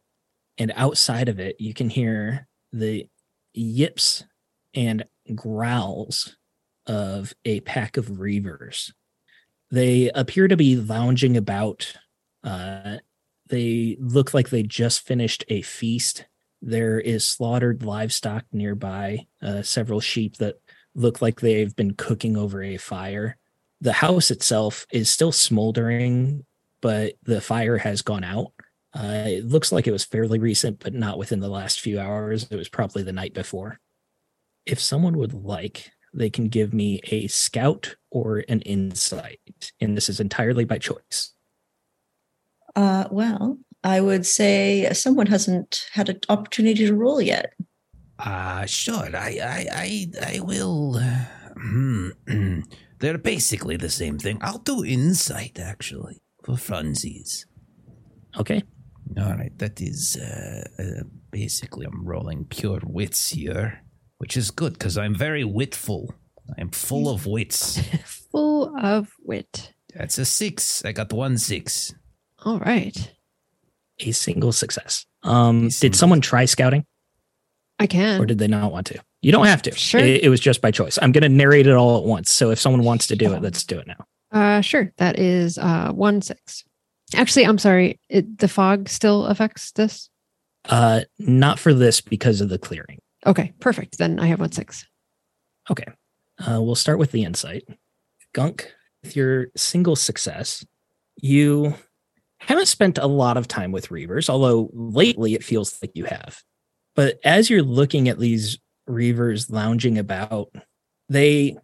And 0.57 0.71
outside 0.75 1.29
of 1.29 1.39
it, 1.39 1.55
you 1.59 1.73
can 1.73 1.89
hear 1.89 2.47
the 2.71 3.07
yips 3.53 4.23
and 4.73 5.05
growls 5.35 6.35
of 6.85 7.33
a 7.45 7.59
pack 7.61 7.97
of 7.97 8.07
reavers. 8.07 8.91
They 9.71 10.09
appear 10.13 10.47
to 10.47 10.57
be 10.57 10.75
lounging 10.75 11.37
about. 11.37 11.93
Uh, 12.43 12.97
they 13.47 13.97
look 13.99 14.33
like 14.33 14.49
they 14.49 14.63
just 14.63 15.01
finished 15.01 15.43
a 15.49 15.61
feast 15.61 16.25
There 16.65 16.97
is 16.97 17.27
slaughtered 17.27 17.83
livestock 17.83 18.45
nearby, 18.53 19.27
uh, 19.41 19.63
several 19.63 19.99
sheep 19.99 20.37
that 20.37 20.55
look 20.95 21.21
like 21.21 21.41
they've 21.41 21.75
been 21.75 21.93
cooking 21.93 22.37
over 22.37 22.63
a 22.63 22.77
fire. 22.77 23.37
The 23.81 23.91
house 23.91 24.31
itself 24.31 24.87
is 24.89 25.11
still 25.11 25.33
smoldering, 25.33 26.45
but 26.81 27.15
the 27.23 27.41
fire 27.41 27.77
has 27.77 28.01
gone 28.01 28.23
out. 28.23 28.52
Uh, 28.95 29.23
it 29.27 29.45
looks 29.45 29.71
like 29.71 29.87
it 29.87 29.91
was 29.91 30.03
fairly 30.03 30.39
recent, 30.39 30.79
but 30.79 30.93
not 30.93 31.17
within 31.17 31.39
the 31.39 31.49
last 31.49 31.79
few 31.79 31.99
hours. 31.99 32.47
It 32.49 32.55
was 32.55 32.69
probably 32.69 33.01
the 33.03 33.13
night 33.13 33.33
before. 33.33 33.79
If 34.65 34.79
someone 34.79 35.17
would 35.17 35.33
like, 35.33 35.91
they 36.13 36.29
can 36.29 36.47
give 36.47 36.73
me 36.73 37.01
a 37.05 37.27
scout 37.27 37.95
or 38.11 38.43
an 38.47 38.61
insight, 38.61 39.39
and 39.81 39.97
this 39.97 40.09
is 40.09 40.19
entirely 40.19 40.63
by 40.63 40.77
choice. 40.77 41.33
Uh, 42.75 43.05
well, 43.09 43.57
I 43.83 43.99
would 43.99 44.25
say 44.25 44.87
someone 44.93 45.27
hasn't 45.27 45.87
had 45.91 46.09
an 46.09 46.19
opportunity 46.29 46.85
to 46.85 46.93
roll 46.95 47.21
yet. 47.21 47.53
Uh, 48.19 48.65
sure. 48.65 49.09
I, 49.15 49.39
I, 49.41 49.67
I, 49.71 50.35
I 50.35 50.39
will. 50.39 50.97
uh, 50.97 51.25
hmm, 51.59 52.09
They're 52.99 53.17
basically 53.17 53.75
the 53.75 53.89
same 53.89 54.17
thing. 54.17 54.37
I'll 54.41 54.59
do 54.59 54.85
insight, 54.85 55.59
actually, 55.59 56.21
for 56.43 56.53
funsies. 56.53 57.45
Okay. 58.39 58.63
All 59.17 59.33
right, 59.35 59.57
that 59.59 59.79
is 59.81 60.17
uh, 60.17 60.63
uh, 60.79 61.03
basically 61.31 61.85
I'm 61.85 62.05
rolling 62.05 62.45
pure 62.45 62.79
wits 62.83 63.29
here, 63.29 63.81
which 64.17 64.35
is 64.37 64.49
good 64.51 64.73
because 64.73 64.97
I'm 64.97 65.15
very 65.15 65.43
witful. 65.43 66.13
I'm 66.57 66.69
full 66.71 67.09
of 67.09 67.25
wits. 67.25 67.79
Full 68.31 68.75
of 68.79 69.09
wit. 69.23 69.73
That's 69.95 70.17
a 70.17 70.25
six. 70.25 70.83
I 70.83 70.91
got 70.91 71.13
one 71.13 71.37
six. 71.37 71.93
All 72.43 72.57
right. 72.59 73.11
A 73.99 74.11
single 74.11 74.51
success. 74.51 75.05
Um, 75.21 75.67
A 75.67 75.69
did 75.69 75.95
someone 75.95 76.19
try 76.19 76.45
scouting 76.45 76.83
I 77.79 77.85
can. 77.87 78.19
or 78.19 78.25
did 78.25 78.39
they 78.39 78.47
not 78.47 78.71
want 78.71 78.87
to? 78.87 78.99
You 79.21 79.31
don't 79.31 79.45
have 79.45 79.61
to. 79.61 79.71
Sure. 79.75 80.01
It, 80.01 80.23
it 80.23 80.29
was 80.29 80.39
just 80.39 80.61
by 80.61 80.71
choice. 80.71 80.97
I'm 81.01 81.11
going 81.11 81.21
to 81.21 81.29
narrate 81.29 81.67
it 81.67 81.75
all 81.75 81.99
at 81.99 82.03
once. 82.05 82.31
So 82.31 82.49
if 82.49 82.59
someone 82.59 82.83
wants 82.83 83.05
to 83.07 83.15
do 83.15 83.33
it, 83.33 83.41
let's 83.43 83.63
do 83.63 83.77
it 83.79 83.85
now. 83.87 84.05
Uh, 84.31 84.61
sure. 84.61 84.91
That 84.97 85.19
is 85.19 85.59
uh 85.59 85.91
one 85.93 86.21
six. 86.23 86.63
Actually, 87.15 87.45
I'm 87.45 87.57
sorry. 87.57 87.99
It, 88.09 88.39
the 88.39 88.47
fog 88.47 88.89
still 88.89 89.25
affects 89.25 89.71
this. 89.71 90.09
Uh, 90.65 91.01
not 91.19 91.59
for 91.59 91.73
this 91.73 92.01
because 92.01 92.41
of 92.41 92.49
the 92.49 92.57
clearing. 92.57 92.99
Okay, 93.25 93.53
perfect. 93.59 93.97
Then 93.97 94.19
I 94.19 94.27
have 94.27 94.39
one 94.39 94.51
six. 94.51 94.85
Okay. 95.69 95.85
Uh, 96.39 96.61
we'll 96.61 96.75
start 96.75 96.99
with 96.99 97.11
the 97.11 97.23
insight. 97.23 97.63
Gunk, 98.33 98.71
with 99.03 99.15
your 99.15 99.47
single 99.55 99.95
success, 99.95 100.65
you 101.21 101.75
haven't 102.39 102.67
spent 102.67 102.97
a 102.97 103.07
lot 103.07 103.37
of 103.37 103.47
time 103.47 103.71
with 103.71 103.89
Reavers, 103.89 104.29
although 104.29 104.69
lately 104.73 105.33
it 105.33 105.43
feels 105.43 105.79
like 105.81 105.91
you 105.93 106.05
have. 106.05 106.41
But 106.95 107.19
as 107.23 107.49
you're 107.49 107.61
looking 107.61 108.09
at 108.09 108.19
these 108.19 108.59
Reavers 108.89 109.49
lounging 109.51 109.97
about, 109.97 110.53
they 111.09 111.57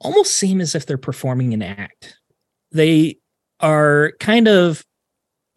almost 0.00 0.36
seem 0.36 0.60
as 0.60 0.74
if 0.74 0.86
they're 0.86 0.98
performing 0.98 1.54
an 1.54 1.62
act. 1.62 2.18
They 2.70 3.18
are 3.60 4.12
kind 4.20 4.48
of 4.48 4.84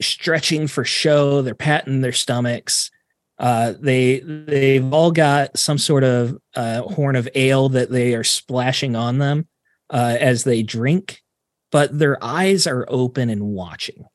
stretching 0.01 0.67
for 0.67 0.83
show, 0.83 1.41
they're 1.41 1.55
patting 1.55 2.01
their 2.01 2.11
stomachs. 2.11 2.91
Uh, 3.39 3.73
they 3.79 4.19
they've 4.21 4.91
all 4.93 5.11
got 5.11 5.57
some 5.57 5.77
sort 5.77 6.03
of 6.03 6.37
uh, 6.55 6.81
horn 6.81 7.15
of 7.15 7.29
ale 7.35 7.69
that 7.69 7.91
they 7.91 8.15
are 8.15 8.23
splashing 8.23 8.95
on 8.95 9.19
them 9.19 9.47
uh, 9.91 10.17
as 10.19 10.43
they 10.43 10.63
drink, 10.63 11.21
but 11.71 11.97
their 11.97 12.23
eyes 12.23 12.65
are 12.65 12.85
open 12.89 13.29
and 13.29 13.43
watching. 13.43 14.05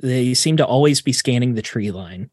They 0.00 0.34
seem 0.34 0.58
to 0.58 0.66
always 0.66 1.00
be 1.00 1.12
scanning 1.12 1.54
the 1.54 1.62
tree 1.62 1.90
line, 1.90 2.30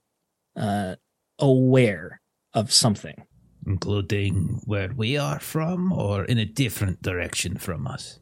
uh, 0.56 0.96
aware 1.40 2.22
of 2.54 2.72
something. 2.72 3.24
Including 3.66 4.62
where 4.66 4.92
we 4.96 5.18
are 5.18 5.40
from 5.40 5.92
or 5.92 6.26
in 6.26 6.38
a 6.38 6.46
different 6.46 7.02
direction 7.02 7.58
from 7.58 7.88
us. 7.88 8.20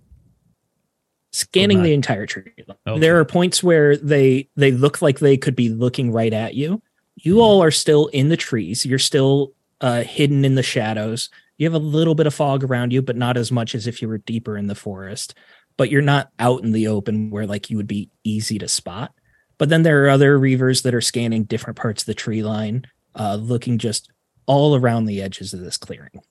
Scanning 1.34 1.82
the 1.82 1.94
entire 1.94 2.28
tree. 2.28 2.54
line. 2.68 2.78
Okay. 2.88 3.00
There 3.00 3.20
are 3.20 3.26
points 3.26 3.64
where 3.64 3.98
they 3.98 4.50
they 4.56 4.72
look 4.72 5.02
like 5.02 5.20
they 5.20 5.36
could 5.36 5.56
be 5.56 5.70
looking 5.70 6.12
right 6.12 6.32
at 6.32 6.54
you. 6.54 6.82
You 7.16 7.42
all 7.42 7.62
are 7.64 7.72
still 7.72 8.08
in 8.08 8.30
the 8.30 8.38
trees. 8.38 8.86
You're 8.86 9.00
still 9.00 9.54
uh, 9.82 10.04
hidden 10.04 10.46
in 10.46 10.54
the 10.56 10.64
shadows. 10.64 11.30
You 11.58 11.66
have 11.66 11.74
a 11.74 11.84
little 11.84 12.14
bit 12.14 12.28
of 12.28 12.36
fog 12.36 12.64
around 12.64 12.94
you, 12.94 13.02
but 13.02 13.18
not 13.18 13.36
as 13.36 13.52
much 13.52 13.74
as 13.74 13.88
if 13.88 14.00
you 14.02 14.08
were 14.08 14.20
deeper 14.20 14.58
in 14.58 14.68
the 14.68 14.76
forest. 14.76 15.34
But 15.76 15.90
you're 15.90 16.04
not 16.04 16.30
out 16.38 16.64
in 16.64 16.72
the 16.72 16.88
open 16.88 17.32
where 17.32 17.48
like 17.48 17.72
you 17.72 17.78
would 17.78 17.88
be 17.88 18.12
easy 18.24 18.60
to 18.60 18.68
spot. 18.68 19.12
But 19.58 19.70
then 19.70 19.82
there 19.82 20.06
are 20.06 20.10
other 20.10 20.38
reavers 20.38 20.84
that 20.84 20.94
are 20.94 21.02
scanning 21.02 21.46
different 21.46 21.78
parts 21.78 22.04
of 22.04 22.08
the 22.08 22.14
tree 22.14 22.44
line, 22.44 22.86
uh, 23.16 23.36
looking 23.36 23.80
just 23.80 24.12
all 24.46 24.76
around 24.76 25.06
the 25.06 25.22
edges 25.22 25.54
of 25.54 25.62
this 25.62 25.78
clearing. 25.78 26.22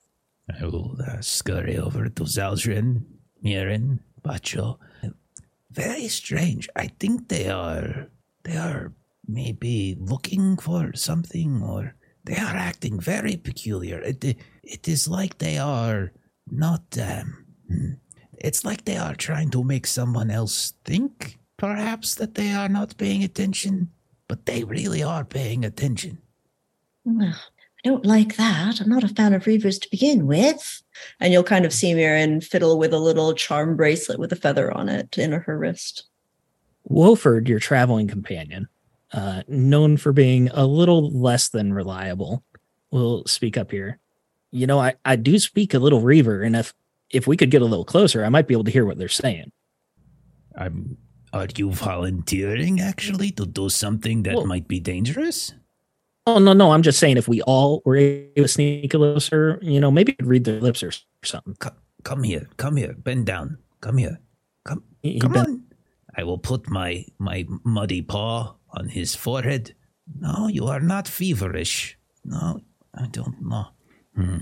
I 0.59 0.65
will 0.65 0.97
uh, 1.05 1.19
scurry 1.21 1.77
over 1.77 2.07
to 2.07 2.23
Zaldrun, 2.23 3.03
Mirren, 3.41 3.99
Ba'Cho. 4.23 4.77
Very 5.73 6.07
strange. 6.07 6.69
I 6.75 6.87
think 6.99 7.29
they 7.29 7.49
are. 7.49 8.07
They 8.43 8.57
are 8.57 8.93
maybe 9.27 9.95
looking 9.99 10.57
for 10.57 10.93
something, 10.93 11.61
or 11.63 11.95
they 12.25 12.35
are 12.35 12.55
acting 12.55 12.99
very 12.99 13.37
peculiar. 13.37 13.99
It, 14.01 14.23
it 14.63 14.87
is 14.87 15.07
like 15.07 15.37
they 15.37 15.57
are 15.57 16.11
not. 16.49 16.83
Um, 17.01 17.45
hmm. 17.67 17.91
it's 18.37 18.63
like 18.65 18.85
they 18.85 18.97
are 18.97 19.15
trying 19.15 19.49
to 19.51 19.63
make 19.63 19.87
someone 19.87 20.29
else 20.29 20.73
think, 20.85 21.39
perhaps, 21.57 22.15
that 22.15 22.35
they 22.35 22.51
are 22.51 22.69
not 22.69 22.97
paying 22.97 23.23
attention, 23.23 23.89
but 24.27 24.45
they 24.45 24.63
really 24.63 25.01
are 25.01 25.25
paying 25.25 25.65
attention. 25.65 26.19
Well, 27.83 27.93
I 27.93 27.95
don't 27.95 28.05
like 28.05 28.37
that. 28.37 28.79
I'm 28.79 28.89
not 28.89 29.03
a 29.03 29.09
fan 29.09 29.33
of 29.33 29.43
Reavers 29.43 29.79
to 29.81 29.89
begin 29.89 30.25
with. 30.25 30.81
And 31.19 31.33
you'll 31.33 31.43
kind 31.43 31.65
of 31.65 31.73
see 31.73 31.93
Mirren 31.93 32.41
fiddle 32.41 32.77
with 32.77 32.93
a 32.93 32.99
little 32.99 33.33
charm 33.33 33.75
bracelet 33.75 34.19
with 34.19 34.31
a 34.31 34.37
feather 34.37 34.71
on 34.71 34.89
it 34.89 35.17
in 35.17 35.31
her 35.31 35.57
wrist. 35.57 36.05
Wolford, 36.85 37.47
your 37.47 37.59
traveling 37.59 38.07
companion, 38.07 38.67
uh, 39.11 39.43
known 39.47 39.97
for 39.97 40.11
being 40.11 40.49
a 40.49 40.65
little 40.65 41.11
less 41.11 41.49
than 41.49 41.73
reliable, 41.73 42.43
will 42.91 43.25
speak 43.25 43.57
up 43.57 43.71
here. 43.71 43.99
You 44.51 44.67
know, 44.67 44.79
I, 44.79 44.95
I 45.05 45.15
do 45.15 45.39
speak 45.39 45.73
a 45.73 45.79
little 45.79 46.01
Reaver, 46.01 46.43
and 46.43 46.55
if 46.55 46.73
if 47.09 47.27
we 47.27 47.37
could 47.37 47.51
get 47.51 47.61
a 47.61 47.65
little 47.65 47.85
closer, 47.85 48.25
I 48.25 48.29
might 48.29 48.47
be 48.47 48.53
able 48.53 48.63
to 48.65 48.71
hear 48.71 48.85
what 48.85 48.97
they're 48.97 49.07
saying. 49.07 49.51
I'm. 50.57 50.97
Are 51.31 51.47
you 51.55 51.71
volunteering 51.71 52.79
actually 52.79 53.31
to 53.31 53.47
do 53.47 53.67
something 53.67 54.21
that 54.23 54.35
Well- 54.35 54.45
might 54.45 54.67
be 54.67 54.79
dangerous? 54.79 55.53
Oh 56.25 56.39
no, 56.39 56.53
no, 56.53 56.71
I'm 56.71 56.83
just 56.83 56.99
saying 56.99 57.17
if 57.17 57.27
we 57.27 57.41
all 57.41 57.81
were 57.85 57.97
able 57.97 58.43
to 58.43 58.47
sneak 58.47 58.85
a 58.93 58.97
closer, 58.97 59.59
you 59.61 59.79
know, 59.79 59.91
maybe 59.91 60.15
read 60.21 60.45
their 60.45 60.61
lips 60.61 60.81
or 60.81 60.91
something. 61.23 61.55
Come 62.03 62.23
here, 62.23 62.49
come 62.57 62.77
here, 62.77 62.93
bend 62.97 63.25
down, 63.25 63.57
come 63.81 63.97
here, 63.97 64.19
come, 64.63 64.83
He- 65.01 65.19
come 65.19 65.33
bent- 65.33 65.47
on. 65.47 65.63
I 66.15 66.23
will 66.23 66.37
put 66.37 66.69
my 66.69 67.05
my 67.17 67.45
muddy 67.63 68.01
paw 68.01 68.55
on 68.69 68.89
his 68.89 69.15
forehead. 69.15 69.73
No, 70.19 70.47
you 70.47 70.67
are 70.67 70.79
not 70.79 71.07
feverish. 71.07 71.97
No, 72.23 72.61
I 72.93 73.07
don't 73.07 73.41
know. 73.41 73.67
Hmm. 74.15 74.37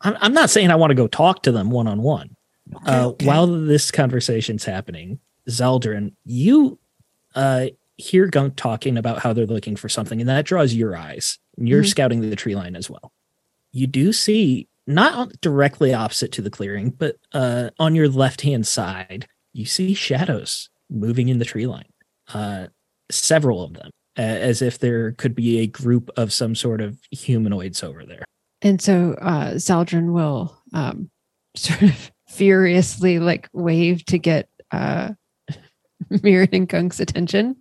I'm, 0.00 0.16
I'm 0.20 0.32
not 0.34 0.50
saying 0.50 0.70
I 0.70 0.74
want 0.74 0.90
to 0.90 0.94
go 0.94 1.06
talk 1.06 1.42
to 1.44 1.52
them 1.52 1.70
one 1.70 1.86
on 1.86 2.02
one. 2.02 2.36
While 3.22 3.46
this 3.46 3.90
conversation's 3.92 4.64
happening, 4.64 5.20
Zeldrin, 5.48 6.12
you 6.24 6.78
uh, 7.36 7.66
hear 7.96 8.26
Gunk 8.26 8.56
talking 8.56 8.96
about 8.98 9.20
how 9.20 9.32
they're 9.32 9.46
looking 9.46 9.76
for 9.76 9.88
something, 9.88 10.20
and 10.20 10.28
that 10.28 10.44
draws 10.44 10.74
your 10.74 10.96
eyes. 10.96 11.38
You're 11.56 11.82
Mhm. 11.82 11.88
scouting 11.88 12.20
the 12.28 12.36
tree 12.36 12.54
line 12.54 12.76
as 12.76 12.90
well. 12.90 13.12
You 13.72 13.86
do 13.86 14.12
see, 14.12 14.68
not 14.86 15.40
directly 15.40 15.92
opposite 15.94 16.32
to 16.32 16.42
the 16.42 16.50
clearing, 16.50 16.90
but 16.90 17.16
uh, 17.32 17.70
on 17.78 17.94
your 17.94 18.08
left 18.08 18.42
hand 18.42 18.66
side, 18.66 19.26
you 19.52 19.64
see 19.66 19.94
shadows 19.94 20.68
moving 20.90 21.28
in 21.28 21.38
the 21.38 21.44
tree 21.44 21.66
line. 21.66 21.88
Uh, 22.32 22.68
several 23.10 23.62
of 23.64 23.74
them, 23.74 23.90
as 24.16 24.62
if 24.62 24.78
there 24.78 25.12
could 25.12 25.34
be 25.34 25.58
a 25.60 25.66
group 25.66 26.10
of 26.16 26.32
some 26.32 26.54
sort 26.54 26.80
of 26.80 26.98
humanoids 27.10 27.82
over 27.82 28.04
there. 28.04 28.24
And 28.62 28.80
so 28.80 29.14
uh 29.20 29.52
Zaldrun 29.54 30.12
will 30.12 30.58
um 30.72 31.10
sort 31.56 31.82
of 31.82 32.10
furiously 32.28 33.18
like 33.18 33.48
wave 33.52 34.04
to 34.06 34.18
get 34.18 34.48
uh 34.72 35.12
Mirren 36.22 36.48
and 36.52 36.68
Gunk's 36.68 37.00
attention 37.00 37.56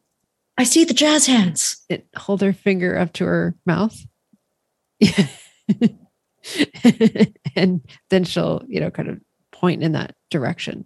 I 0.57 0.63
see 0.63 0.85
the 0.85 0.93
jazz 0.93 1.25
hands. 1.25 1.83
It, 1.89 2.07
hold 2.15 2.41
her 2.41 2.53
finger 2.53 2.97
up 2.97 3.13
to 3.13 3.25
her 3.25 3.55
mouth. 3.65 3.97
and 7.55 7.81
then 8.09 8.23
she'll, 8.23 8.63
you 8.67 8.79
know, 8.79 8.89
kind 8.89 9.09
of 9.09 9.19
point 9.51 9.83
in 9.83 9.91
that 9.93 10.15
direction 10.31 10.85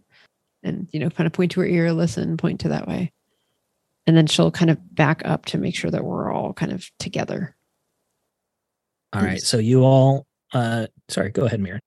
and, 0.64 0.88
you 0.92 1.00
know, 1.00 1.10
kind 1.10 1.28
of 1.28 1.34
point 1.34 1.52
to 1.52 1.60
her 1.60 1.68
ear, 1.68 1.94
listen, 1.94 2.38
point 2.38 2.62
to 2.62 2.70
that 2.70 2.88
way. 2.88 3.12
And 4.08 4.18
then 4.18 4.26
she'll 4.26 4.52
kind 4.52 4.72
of 4.72 4.96
back 4.96 5.22
up 5.26 5.46
to 5.48 5.58
make 5.60 5.76
sure 5.76 5.92
that 5.92 6.04
we're 6.04 6.32
all 6.32 6.54
kind 6.54 6.72
of 6.72 6.90
together. 6.98 7.56
All 9.14 9.22
right. 9.22 9.34
Yes. 9.34 9.48
So 9.48 9.58
you 9.58 9.84
all, 9.84 10.26
uh, 10.54 10.88
sorry, 11.10 11.30
go 11.30 11.46
ahead, 11.46 11.60
Mira. 11.60 11.80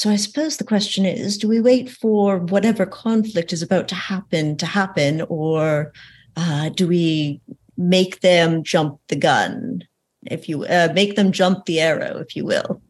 So 0.00 0.10
I 0.10 0.16
suppose 0.16 0.56
the 0.56 0.64
question 0.64 1.06
is 1.06 1.38
do 1.38 1.48
we 1.48 1.60
wait 1.60 1.88
for 1.88 2.38
whatever 2.38 2.84
conflict 2.84 3.52
is 3.52 3.62
about 3.62 3.88
to 3.88 3.94
happen 3.94 4.56
to 4.56 4.66
happen, 4.66 5.22
or 5.28 5.92
uh, 6.36 6.68
do 6.70 6.86
we 6.88 7.40
make 7.76 8.20
them 8.20 8.62
jump 8.62 9.00
the 9.08 9.16
gun? 9.16 9.82
if 10.26 10.48
you 10.48 10.64
uh, 10.64 10.92
make 10.94 11.16
them 11.16 11.32
jump 11.32 11.66
the 11.66 11.80
arrow, 11.80 12.18
if 12.18 12.36
you 12.36 12.44
will. 12.44 12.80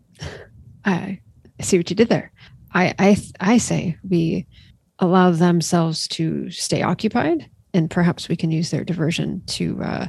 I 0.84 1.20
see 1.60 1.78
what 1.78 1.90
you 1.90 1.96
did 1.96 2.08
there. 2.08 2.32
I 2.72 2.94
I 2.98 3.16
I 3.40 3.58
say 3.58 3.96
we 4.08 4.46
allow 4.98 5.30
themselves 5.30 6.06
to 6.08 6.50
stay 6.50 6.82
occupied, 6.82 7.48
and 7.72 7.90
perhaps 7.90 8.28
we 8.28 8.36
can 8.36 8.50
use 8.50 8.70
their 8.70 8.84
diversion 8.84 9.42
to 9.46 9.82
uh, 9.82 10.06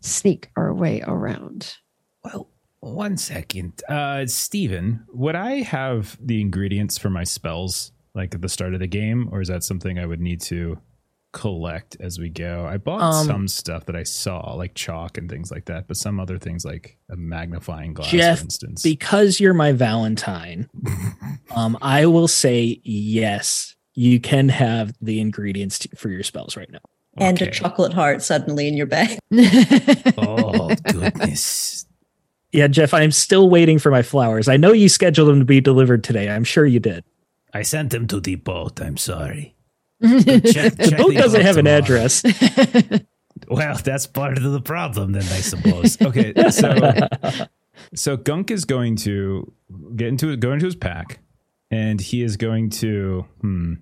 sneak 0.00 0.50
our 0.56 0.72
way 0.74 1.02
around. 1.06 1.76
Well, 2.24 2.48
one 2.80 3.16
second, 3.16 3.82
uh, 3.88 4.26
Steven, 4.26 5.04
would 5.12 5.36
I 5.36 5.62
have 5.62 6.18
the 6.20 6.40
ingredients 6.40 6.98
for 6.98 7.10
my 7.10 7.24
spells 7.24 7.92
like 8.14 8.34
at 8.34 8.42
the 8.42 8.48
start 8.48 8.74
of 8.74 8.80
the 8.80 8.86
game, 8.86 9.28
or 9.32 9.40
is 9.40 9.48
that 9.48 9.64
something 9.64 9.98
I 9.98 10.06
would 10.06 10.20
need 10.20 10.40
to 10.42 10.78
collect 11.34 11.98
as 12.00 12.18
we 12.18 12.30
go? 12.30 12.64
I 12.66 12.78
bought 12.78 13.02
Um, 13.02 13.26
some 13.26 13.48
stuff 13.48 13.84
that 13.86 13.96
I 13.96 14.04
saw, 14.04 14.54
like 14.54 14.74
chalk 14.74 15.18
and 15.18 15.28
things 15.28 15.50
like 15.50 15.66
that, 15.66 15.86
but 15.86 15.98
some 15.98 16.18
other 16.18 16.38
things 16.38 16.64
like 16.64 16.96
a 17.10 17.16
magnifying 17.16 17.92
glass, 17.92 18.08
Jeff, 18.10 18.38
for 18.38 18.44
instance. 18.44 18.82
because 18.82 19.38
you're 19.40 19.52
my 19.52 19.72
Valentine, 19.72 20.70
um, 21.54 21.76
I 21.82 22.06
will 22.06 22.28
say 22.28 22.80
yes. 22.84 23.74
You 23.96 24.18
can 24.20 24.48
have 24.48 24.94
the 25.02 25.20
ingredients 25.20 25.80
to, 25.80 25.88
for 25.96 26.08
your 26.08 26.22
spells 26.22 26.56
right 26.56 26.70
now. 26.70 26.78
And 27.16 27.40
a 27.42 27.48
chocolate 27.50 27.92
heart 27.92 28.22
suddenly 28.22 28.66
in 28.66 28.76
your 28.76 28.86
bag. 28.86 29.18
Oh 30.18 30.74
goodness. 30.90 31.86
Yeah, 32.52 32.68
Jeff, 32.68 32.94
I'm 32.94 33.10
still 33.10 33.50
waiting 33.50 33.78
for 33.78 33.90
my 33.90 34.02
flowers. 34.02 34.48
I 34.48 34.56
know 34.56 34.72
you 34.72 34.88
scheduled 34.88 35.28
them 35.28 35.40
to 35.40 35.44
be 35.44 35.60
delivered 35.60 36.04
today. 36.04 36.28
I'm 36.28 36.44
sure 36.44 36.64
you 36.66 36.78
did. 36.80 37.04
I 37.52 37.62
sent 37.62 37.90
them 37.90 38.06
to 38.08 38.20
the 38.20 38.34
boat. 38.36 38.80
I'm 38.80 38.96
sorry. 38.96 39.53
The 40.24 40.52
check 40.52 40.76
boat 40.96 41.14
the 41.14 41.20
doesn't 41.20 41.40
boat 41.40 41.46
have 41.46 41.56
an 41.56 41.66
address. 41.66 42.22
Well, 43.48 43.76
that's 43.76 44.06
part 44.06 44.38
of 44.38 44.44
the 44.44 44.60
problem, 44.60 45.12
then 45.12 45.24
I 45.24 45.40
suppose. 45.40 46.00
okay, 46.00 46.32
so 46.50 47.08
so 47.94 48.16
Gunk 48.16 48.50
is 48.50 48.64
going 48.64 48.96
to 48.96 49.52
get 49.96 50.08
into 50.08 50.34
go 50.36 50.52
into 50.52 50.64
his 50.64 50.76
pack, 50.76 51.18
and 51.70 52.00
he 52.00 52.22
is 52.22 52.36
going 52.36 52.70
to 52.70 53.26
hmm. 53.40 53.74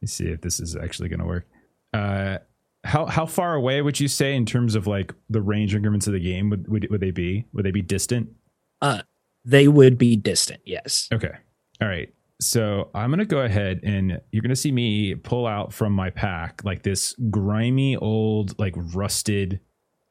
Let's 0.00 0.12
see 0.12 0.28
if 0.28 0.42
this 0.42 0.60
is 0.60 0.76
actually 0.76 1.08
going 1.08 1.20
to 1.20 1.26
work. 1.26 1.46
Uh, 1.92 2.38
how 2.84 3.06
how 3.06 3.26
far 3.26 3.54
away 3.54 3.82
would 3.82 3.98
you 3.98 4.06
say 4.06 4.34
in 4.34 4.46
terms 4.46 4.74
of 4.74 4.86
like 4.86 5.12
the 5.30 5.40
range 5.42 5.74
increments 5.74 6.06
of 6.06 6.12
the 6.12 6.20
game 6.20 6.50
would 6.50 6.68
would, 6.68 6.86
would 6.90 7.00
they 7.00 7.10
be? 7.10 7.46
Would 7.52 7.64
they 7.64 7.70
be 7.70 7.82
distant? 7.82 8.28
Uh, 8.80 9.02
they 9.44 9.66
would 9.66 9.98
be 9.98 10.16
distant, 10.16 10.60
yes. 10.64 11.08
Okay. 11.12 11.32
All 11.80 11.88
right. 11.88 12.13
So 12.40 12.90
I'm 12.94 13.10
going 13.10 13.20
to 13.20 13.26
go 13.26 13.40
ahead 13.40 13.80
and 13.84 14.20
you're 14.32 14.42
going 14.42 14.50
to 14.50 14.56
see 14.56 14.72
me 14.72 15.14
pull 15.14 15.46
out 15.46 15.72
from 15.72 15.92
my 15.92 16.10
pack 16.10 16.62
like 16.64 16.82
this 16.82 17.14
grimy 17.30 17.96
old, 17.96 18.58
like 18.58 18.74
rusted 18.76 19.60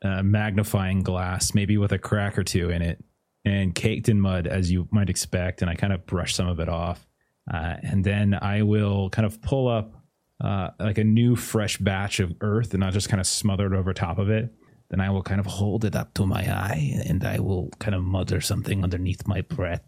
uh, 0.04 0.24
magnifying 0.24 1.02
glass, 1.02 1.54
maybe 1.54 1.78
with 1.78 1.92
a 1.92 2.00
crack 2.00 2.38
or 2.38 2.44
two 2.44 2.70
in 2.70 2.82
it 2.82 3.04
and 3.46 3.76
caked 3.76 4.08
in 4.08 4.22
mud, 4.22 4.48
as 4.48 4.72
you 4.72 4.88
might 4.92 5.10
expect. 5.10 5.62
And 5.62 5.70
I 5.70 5.76
kind 5.76 5.92
of 5.92 6.06
brush 6.06 6.34
some 6.34 6.48
of 6.48 6.60
it 6.60 6.70
off. 6.70 7.06
Uh, 7.52 7.76
and 7.84 8.04
then 8.04 8.34
I 8.42 8.64
will 8.64 9.10
kind 9.10 9.26
of 9.26 9.42
pull 9.42 9.68
up 9.68 9.94
uh, 10.42 10.70
like 10.80 10.98
a 10.98 11.04
new 11.04 11.36
fresh 11.36 11.78
batch 11.78 12.20
of 12.20 12.34
earth 12.42 12.74
and 12.74 12.84
I'll 12.84 12.92
just 12.92 13.10
kind 13.10 13.20
of 13.20 13.28
smother 13.28 13.74
it 13.74 13.78
over 13.78 13.94
top 13.94 14.18
of 14.18 14.30
it. 14.30 14.54
Then 14.90 15.02
I 15.02 15.10
will 15.10 15.24
kind 15.24 15.40
of 15.40 15.46
hold 15.46 15.84
it 15.84 15.96
up 15.96 16.14
to 16.16 16.26
my 16.26 16.42
eye 16.42 17.02
and 17.06 17.24
I 17.26 17.40
will 17.40 17.70
kind 17.80 17.96
of 17.96 18.04
mutter 18.04 18.40
something 18.40 18.84
underneath 18.84 19.28
my 19.28 19.42
breath. 19.42 19.82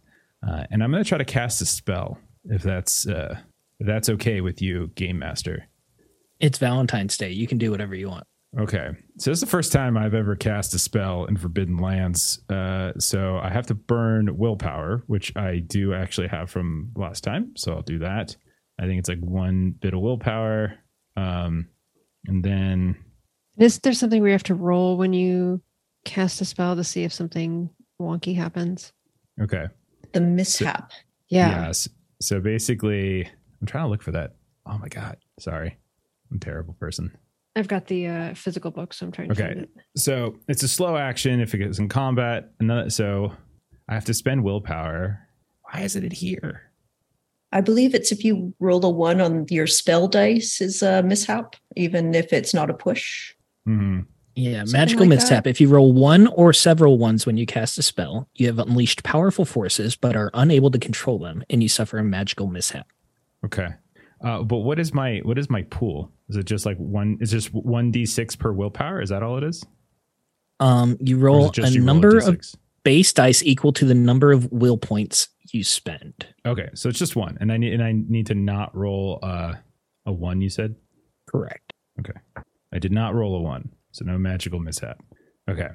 Uh, 0.45 0.63
and 0.69 0.83
I'm 0.83 0.91
going 0.91 1.03
to 1.03 1.07
try 1.07 1.17
to 1.17 1.25
cast 1.25 1.61
a 1.61 1.65
spell 1.65 2.19
if 2.45 2.63
that's 2.63 3.07
uh, 3.07 3.37
if 3.79 3.87
that's 3.87 4.09
okay 4.09 4.41
with 4.41 4.61
you, 4.61 4.87
Game 4.95 5.19
Master. 5.19 5.67
It's 6.39 6.57
Valentine's 6.57 7.17
Day. 7.17 7.31
You 7.31 7.47
can 7.47 7.57
do 7.57 7.71
whatever 7.71 7.95
you 7.95 8.09
want. 8.09 8.25
Okay, 8.57 8.89
so 9.17 9.31
this 9.31 9.37
is 9.37 9.41
the 9.41 9.47
first 9.47 9.73
time 9.73 9.97
I've 9.97 10.13
ever 10.13 10.35
cast 10.37 10.73
a 10.73 10.79
spell 10.79 11.25
in 11.25 11.35
Forbidden 11.35 11.77
Lands. 11.77 12.39
Uh, 12.49 12.93
so 12.97 13.37
I 13.37 13.49
have 13.49 13.67
to 13.67 13.73
burn 13.75 14.37
willpower, 14.37 15.03
which 15.07 15.35
I 15.35 15.59
do 15.59 15.93
actually 15.93 16.27
have 16.27 16.49
from 16.49 16.91
last 16.95 17.21
time. 17.23 17.51
So 17.57 17.73
I'll 17.73 17.81
do 17.81 17.99
that. 17.99 18.35
I 18.79 18.85
think 18.85 18.99
it's 18.99 19.09
like 19.09 19.19
one 19.19 19.71
bit 19.71 19.93
of 19.93 19.99
willpower, 19.99 20.73
um, 21.17 21.67
and 22.27 22.43
then 22.43 22.95
Is 23.57 23.79
there 23.79 23.93
something 23.93 24.21
we 24.21 24.31
have 24.31 24.43
to 24.43 24.55
roll 24.55 24.97
when 24.97 25.11
you 25.13 25.61
cast 26.05 26.39
a 26.39 26.45
spell 26.45 26.75
to 26.77 26.83
see 26.83 27.03
if 27.03 27.11
something 27.13 27.69
wonky 28.01 28.35
happens? 28.35 28.93
okay, 29.41 29.65
The 30.13 30.21
mishap. 30.21 30.91
Yeah. 31.27 31.67
Yes. 31.67 31.89
So 32.25 32.39
basically, 32.39 33.23
I'm 33.61 33.67
trying 33.67 33.83
to 33.85 33.89
look 33.89 34.01
for 34.01 34.11
that. 34.11 34.33
Oh 34.65 34.79
my 34.79 34.87
god, 34.87 35.17
sorry, 35.39 35.77
I'm 36.31 36.37
a 36.37 36.39
terrible 36.39 36.73
person. 36.79 37.15
I've 37.55 37.67
got 37.67 37.85
the 37.85 38.07
uh, 38.07 38.33
physical 38.33 38.71
book, 38.71 38.93
so 38.93 39.05
I'm 39.05 39.11
trying 39.11 39.29
to 39.29 39.33
Okay. 39.33 39.53
find 39.53 39.59
it. 39.65 39.69
So 39.95 40.35
it's 40.47 40.63
a 40.63 40.67
slow 40.67 40.97
action 40.97 41.39
if 41.39 41.53
it 41.53 41.59
gets 41.59 41.77
in 41.77 41.87
combat. 41.87 42.51
Another, 42.59 42.89
so 42.89 43.31
I 43.87 43.93
have 43.93 44.05
to 44.05 44.13
spend 44.15 44.43
willpower. 44.43 45.19
Why 45.71 45.81
isn't 45.81 46.03
it 46.03 46.13
here? 46.13 46.71
I 47.51 47.61
believe 47.61 47.93
it's 47.93 48.11
if 48.11 48.25
you 48.25 48.55
roll 48.59 48.83
a 48.83 48.89
one 48.89 49.21
on 49.21 49.45
your 49.49 49.67
spell 49.67 50.07
dice 50.07 50.61
is 50.61 50.81
a 50.81 51.03
mishap, 51.03 51.55
even 51.75 52.15
if 52.15 52.33
it's 52.33 52.53
not 52.55 52.71
a 52.71 52.73
push. 52.73 53.33
hmm 53.65 53.99
Yeah, 54.35 54.59
Something 54.59 54.73
magical 54.73 55.05
like 55.05 55.09
mishap. 55.09 55.47
If 55.47 55.61
you 55.61 55.69
roll 55.69 55.93
one 55.93 56.27
or 56.27 56.51
several 56.51 56.97
ones 56.97 57.25
when 57.25 57.37
you 57.37 57.45
cast 57.45 57.77
a 57.77 57.81
spell, 57.81 58.27
you 58.35 58.47
have 58.47 58.59
unleashed 58.59 59.03
powerful 59.03 59.45
forces 59.45 59.95
but 59.95 60.15
are 60.15 60.29
unable 60.33 60.69
to 60.71 60.79
control 60.79 61.19
them, 61.19 61.43
and 61.49 61.63
you 61.63 61.69
suffer 61.69 61.97
a 61.97 62.03
magical 62.03 62.47
mishap. 62.47 62.87
Okay. 63.45 63.69
Uh, 64.21 64.43
but 64.43 64.57
what 64.57 64.79
is 64.79 64.93
my 64.93 65.19
what 65.23 65.37
is 65.37 65.49
my 65.49 65.61
pool? 65.63 66.11
Is 66.29 66.35
it 66.35 66.45
just 66.45 66.65
like 66.65 66.77
one? 66.77 67.17
Is 67.21 67.31
just 67.31 67.53
one 67.53 67.91
d 67.91 68.05
six 68.05 68.35
per 68.35 68.51
willpower? 68.51 69.01
Is 69.01 69.09
that 69.09 69.23
all 69.23 69.37
it 69.37 69.43
is? 69.43 69.63
Um, 70.59 70.97
you 70.99 71.15
Or 71.15 71.19
is 71.19 71.23
roll 71.23 71.51
a 71.57 71.69
you 71.69 71.79
roll 71.79 71.85
number 71.85 72.17
of 72.17 72.39
base 72.83 73.13
dice 73.13 73.43
equal 73.43 73.73
to 73.73 73.85
the 73.85 73.93
number 73.93 74.31
of 74.31 74.51
will 74.51 74.77
points 74.77 75.29
you 75.51 75.63
spend. 75.63 76.27
Okay, 76.45 76.69
so 76.73 76.89
it's 76.89 76.99
just 76.99 77.15
one, 77.15 77.37
and 77.39 77.51
I 77.51 77.57
need 77.57 77.73
and 77.73 77.83
I 77.83 77.91
need 77.91 78.27
to 78.27 78.35
not 78.35 78.75
roll 78.75 79.19
uh, 79.21 79.53
a 80.05 80.13
one. 80.13 80.41
You 80.41 80.49
said 80.49 80.75
Correct. 81.27 81.73
Okay, 81.99 82.19
I 82.71 82.79
did 82.79 82.91
not 82.91 83.13
roll 83.13 83.35
a 83.35 83.41
one, 83.41 83.69
so 83.95 84.03
no 84.03 84.17
magical 84.17 84.59
mishap. 84.59 85.01
Okay, 85.49 85.69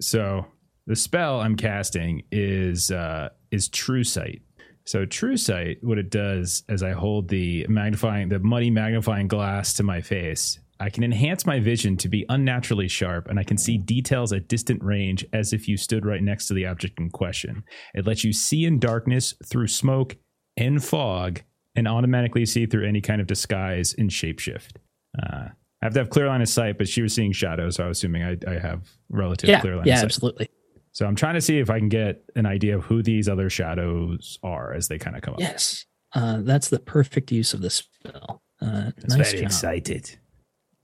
so 0.00 0.44
the 0.86 0.96
spell 0.96 1.40
I'm 1.40 1.56
casting 1.56 2.24
is 2.32 2.90
uh, 2.90 3.28
is 3.52 3.68
True 3.68 4.02
Sight. 4.02 4.42
So 4.84 5.06
True 5.06 5.36
Sight, 5.36 5.78
what 5.82 5.96
it 5.96 6.10
does 6.10 6.64
as 6.68 6.82
I 6.82 6.90
hold 6.90 7.28
the 7.28 7.64
magnifying, 7.68 8.28
the 8.28 8.40
muddy 8.40 8.68
magnifying 8.68 9.28
glass 9.28 9.74
to 9.74 9.84
my 9.84 10.00
face, 10.00 10.58
I 10.80 10.90
can 10.90 11.04
enhance 11.04 11.46
my 11.46 11.60
vision 11.60 11.96
to 11.98 12.08
be 12.08 12.26
unnaturally 12.28 12.88
sharp, 12.88 13.28
and 13.28 13.38
I 13.38 13.44
can 13.44 13.56
see 13.56 13.78
details 13.78 14.32
at 14.32 14.48
distant 14.48 14.82
range 14.82 15.24
as 15.32 15.52
if 15.52 15.68
you 15.68 15.76
stood 15.76 16.04
right 16.04 16.22
next 16.22 16.48
to 16.48 16.54
the 16.54 16.66
object 16.66 16.98
in 16.98 17.10
question. 17.10 17.62
It 17.94 18.08
lets 18.08 18.24
you 18.24 18.32
see 18.32 18.64
in 18.64 18.80
darkness, 18.80 19.34
through 19.46 19.68
smoke 19.68 20.16
and 20.56 20.82
fog, 20.82 21.42
and 21.76 21.86
automatically 21.86 22.44
see 22.44 22.66
through 22.66 22.88
any 22.88 23.00
kind 23.00 23.20
of 23.20 23.28
disguise 23.28 23.94
and 23.96 24.10
shapeshift. 24.10 24.78
Uh, 25.22 25.50
I 25.82 25.86
have 25.86 25.94
to 25.94 25.98
have 26.00 26.10
clear 26.10 26.28
line 26.28 26.40
of 26.40 26.48
sight, 26.48 26.78
but 26.78 26.88
she 26.88 27.02
was 27.02 27.12
seeing 27.12 27.32
shadows, 27.32 27.74
so 27.76 27.84
I 27.84 27.88
was 27.88 27.98
assuming 27.98 28.22
I, 28.22 28.36
I 28.48 28.58
have 28.58 28.88
relative 29.08 29.50
Yeah, 29.50 29.60
clear 29.60 29.76
line 29.76 29.86
yeah, 29.86 29.94
of 29.94 29.98
sight. 29.98 30.02
Yeah, 30.02 30.06
absolutely. 30.06 30.50
So 30.92 31.06
I'm 31.06 31.16
trying 31.16 31.34
to 31.34 31.40
see 31.40 31.58
if 31.58 31.70
I 31.70 31.78
can 31.78 31.88
get 31.88 32.22
an 32.36 32.46
idea 32.46 32.76
of 32.76 32.84
who 32.84 33.02
these 33.02 33.28
other 33.28 33.50
shadows 33.50 34.38
are 34.42 34.72
as 34.74 34.88
they 34.88 34.98
kind 34.98 35.16
of 35.16 35.22
come 35.22 35.34
up. 35.34 35.40
Yes, 35.40 35.84
uh, 36.14 36.38
that's 36.42 36.68
the 36.68 36.78
perfect 36.78 37.32
use 37.32 37.52
of 37.54 37.62
the 37.62 37.70
spell. 37.70 38.42
Uh, 38.60 38.66
I'm 38.66 38.92
nice 39.08 39.30
very 39.32 39.38
job. 39.38 39.46
excited. 39.46 40.10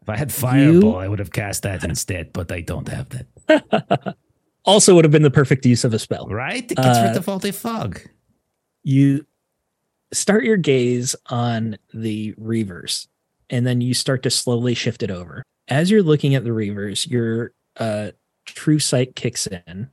If 0.02 0.08
I 0.08 0.16
had 0.16 0.32
fireball, 0.32 0.96
I 0.98 1.06
would 1.06 1.18
have 1.20 1.30
cast 1.32 1.62
that 1.64 1.84
instead, 1.84 2.32
but 2.32 2.50
I 2.50 2.62
don't 2.62 2.88
have 2.88 3.08
that. 3.10 4.16
also, 4.64 4.94
would 4.94 5.04
have 5.04 5.12
been 5.12 5.22
the 5.22 5.30
perfect 5.30 5.64
use 5.66 5.84
of 5.84 5.92
a 5.94 5.98
spell. 5.98 6.26
Right? 6.26 6.64
It 6.72 6.76
gets 6.76 6.98
rid 7.00 7.14
Uh, 7.14 7.18
of 7.18 7.28
all 7.28 7.38
the 7.38 7.52
fog. 7.52 8.00
you 8.82 9.26
start 10.12 10.42
your 10.44 10.56
gaze 10.56 11.14
on 11.26 11.76
the 11.92 12.32
reavers 12.34 13.06
and 13.50 13.66
then 13.66 13.80
you 13.80 13.94
start 13.94 14.22
to 14.22 14.30
slowly 14.30 14.74
shift 14.74 15.02
it 15.02 15.10
over. 15.10 15.42
As 15.68 15.90
you're 15.90 16.02
looking 16.02 16.34
at 16.34 16.44
the 16.44 16.50
reavers 16.50 17.08
your 17.08 17.52
uh, 17.76 18.12
true 18.46 18.78
sight 18.78 19.14
kicks 19.14 19.46
in 19.46 19.90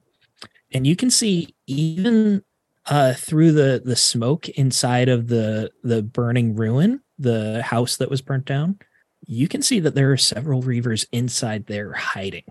and 0.73 0.87
you 0.87 0.95
can 0.95 1.11
see 1.11 1.53
even 1.67 2.43
uh, 2.87 3.13
through 3.13 3.51
the 3.51 3.81
the 3.83 3.95
smoke 3.95 4.47
inside 4.49 5.09
of 5.09 5.27
the 5.27 5.71
the 5.83 6.01
burning 6.01 6.55
ruin 6.55 7.01
the 7.19 7.61
house 7.63 7.97
that 7.97 8.09
was 8.09 8.21
burnt 8.21 8.45
down 8.45 8.77
you 9.27 9.47
can 9.47 9.61
see 9.61 9.79
that 9.79 9.95
there 9.95 10.11
are 10.11 10.17
several 10.17 10.61
reavers 10.61 11.05
inside 11.11 11.65
there 11.65 11.93
hiding. 11.93 12.43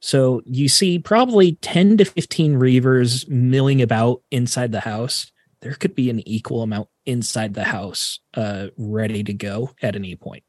So 0.00 0.42
you 0.44 0.68
see 0.68 0.98
probably 0.98 1.52
10 1.56 1.98
to 1.98 2.04
15 2.04 2.54
reavers 2.54 3.28
milling 3.28 3.80
about 3.80 4.22
inside 4.30 4.72
the 4.72 4.80
house 4.80 5.30
there 5.64 5.74
could 5.74 5.94
be 5.94 6.10
an 6.10 6.20
equal 6.28 6.62
amount 6.62 6.90
inside 7.06 7.54
the 7.54 7.64
house 7.64 8.20
uh, 8.34 8.66
ready 8.76 9.24
to 9.24 9.32
go 9.32 9.70
at 9.80 9.96
any 9.96 10.14
point. 10.14 10.44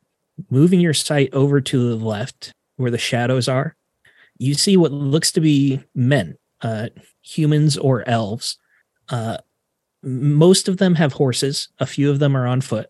Moving 0.49 0.81
your 0.81 0.93
sight 0.93 1.33
over 1.33 1.61
to 1.61 1.89
the 1.89 2.05
left 2.05 2.51
where 2.75 2.91
the 2.91 2.97
shadows 2.97 3.47
are, 3.47 3.77
you 4.37 4.53
see 4.53 4.75
what 4.75 4.91
looks 4.91 5.31
to 5.31 5.39
be 5.39 5.81
men, 5.95 6.35
uh, 6.61 6.89
humans 7.21 7.77
or 7.77 8.07
elves. 8.07 8.57
Uh, 9.07 9.37
most 10.03 10.67
of 10.67 10.77
them 10.77 10.95
have 10.95 11.13
horses, 11.13 11.69
a 11.79 11.85
few 11.85 12.11
of 12.11 12.19
them 12.19 12.35
are 12.35 12.45
on 12.45 12.59
foot, 12.59 12.89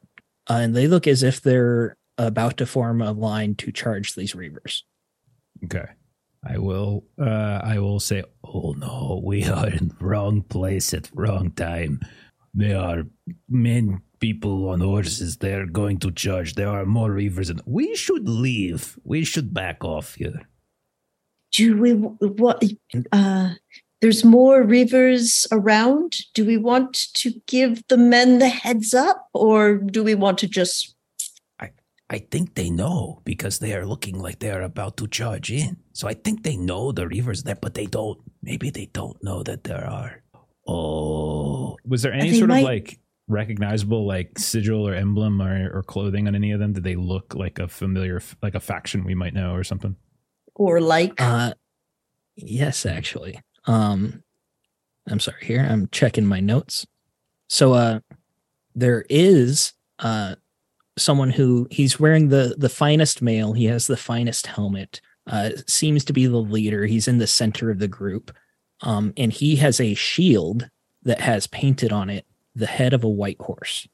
uh, 0.49 0.53
and 0.53 0.75
they 0.75 0.87
look 0.87 1.05
as 1.05 1.21
if 1.21 1.41
they're 1.41 1.95
about 2.17 2.57
to 2.57 2.65
form 2.65 3.03
a 3.03 3.11
line 3.11 3.53
to 3.53 3.71
charge 3.71 4.15
these 4.15 4.33
reavers. 4.33 4.81
Okay. 5.63 5.85
I 6.45 6.57
will. 6.57 7.05
Uh, 7.19 7.59
I 7.63 7.79
will 7.79 7.99
say, 7.99 8.23
Oh 8.43 8.75
no, 8.77 9.21
we 9.23 9.45
are 9.45 9.67
in 9.67 9.95
wrong 9.99 10.43
place 10.43 10.93
at 10.93 11.09
wrong 11.13 11.51
time. 11.51 11.99
There 12.53 12.79
are 12.79 13.03
men, 13.49 14.01
people 14.19 14.69
on 14.69 14.79
horses. 14.79 15.37
They 15.37 15.53
are 15.53 15.65
going 15.65 15.99
to 15.99 16.11
charge. 16.11 16.55
There 16.55 16.69
are 16.69 16.85
more 16.85 17.09
reavers, 17.09 17.49
and 17.49 17.61
we 17.65 17.95
should 17.95 18.29
leave. 18.29 18.97
We 19.03 19.25
should 19.25 19.53
back 19.53 19.83
off 19.83 20.15
here. 20.15 20.47
Do 21.51 21.77
we 21.77 21.93
what? 21.93 22.63
Uh, 23.11 23.53
there's 24.01 24.23
more 24.23 24.63
reavers 24.63 25.47
around. 25.51 26.17
Do 26.33 26.45
we 26.45 26.57
want 26.57 26.93
to 27.15 27.33
give 27.47 27.81
the 27.87 27.97
men 27.97 28.39
the 28.39 28.49
heads 28.49 28.93
up, 28.93 29.29
or 29.33 29.77
do 29.77 30.03
we 30.03 30.15
want 30.15 30.37
to 30.39 30.47
just? 30.47 30.95
I 32.07 32.19
think 32.19 32.53
they 32.53 32.69
know 32.69 33.21
because 33.25 33.59
they 33.59 33.73
are 33.73 33.85
looking 33.85 34.19
like 34.19 34.39
they 34.39 34.51
are 34.51 34.61
about 34.61 34.97
to 34.97 35.07
charge 35.07 35.51
in. 35.51 35.77
So 35.95 36.09
I 36.09 36.13
think 36.13 36.43
they 36.43 36.57
know 36.57 36.91
the 36.91 37.05
reavers 37.05 37.43
there, 37.43 37.55
but 37.55 37.73
they 37.73 37.85
don't. 37.85 38.19
Maybe 38.43 38.69
they 38.69 38.87
don't 38.91 39.15
know 39.23 39.43
that 39.43 39.63
there 39.63 39.87
are. 39.89 40.21
Oh, 40.67 41.77
was 41.85 42.01
there 42.01 42.11
any 42.11 42.33
sort 42.37 42.49
might- 42.49 42.59
of 42.59 42.65
like 42.65 42.99
recognizable 43.27 44.05
like 44.05 44.37
sigil 44.37 44.85
or 44.87 44.93
emblem 44.93 45.41
or, 45.41 45.71
or 45.73 45.83
clothing 45.83 46.27
on 46.27 46.35
any 46.35 46.51
of 46.51 46.59
them? 46.59 46.73
Did 46.73 46.83
they 46.83 46.95
look 46.97 47.33
like 47.33 47.59
a 47.59 47.69
familiar, 47.69 48.21
like 48.43 48.55
a 48.55 48.59
faction 48.59 49.05
we 49.05 49.15
might 49.15 49.33
know 49.33 49.53
or 49.53 49.63
something? 49.63 49.95
Or 50.53 50.81
like 50.81 51.13
Uh, 51.17 51.53
yes, 52.35 52.85
actually. 52.85 53.39
Um, 53.65 54.21
I'm 55.07 55.21
sorry. 55.21 55.45
Here, 55.45 55.65
I'm 55.67 55.87
checking 55.93 56.25
my 56.25 56.41
notes. 56.41 56.85
So, 57.47 57.73
uh, 57.73 57.99
there 58.75 59.05
is 59.09 59.71
uh 59.99 60.35
someone 60.97 61.29
who 61.29 61.67
he's 61.71 61.99
wearing 62.01 62.27
the 62.27 62.55
the 62.57 62.67
finest 62.69 63.21
mail. 63.21 63.53
He 63.53 63.65
has 63.65 63.87
the 63.87 63.95
finest 63.97 64.47
helmet. 64.47 64.99
Uh, 65.27 65.51
seems 65.67 66.05
to 66.05 66.13
be 66.13 66.27
the 66.27 66.37
leader. 66.37 66.85
He's 66.85 67.07
in 67.07 67.17
the 67.17 67.27
center 67.27 67.71
of 67.71 67.79
the 67.79 67.87
group. 67.87 68.31
Um, 68.81 69.13
and 69.17 69.31
he 69.31 69.55
has 69.55 69.79
a 69.79 69.93
shield 69.93 70.69
that 71.03 71.21
has 71.21 71.47
painted 71.47 71.91
on 71.91 72.09
it 72.09 72.25
the 72.55 72.65
head 72.65 72.93
of 72.93 73.03
a 73.03 73.09
white 73.09 73.39
horse. 73.39 73.87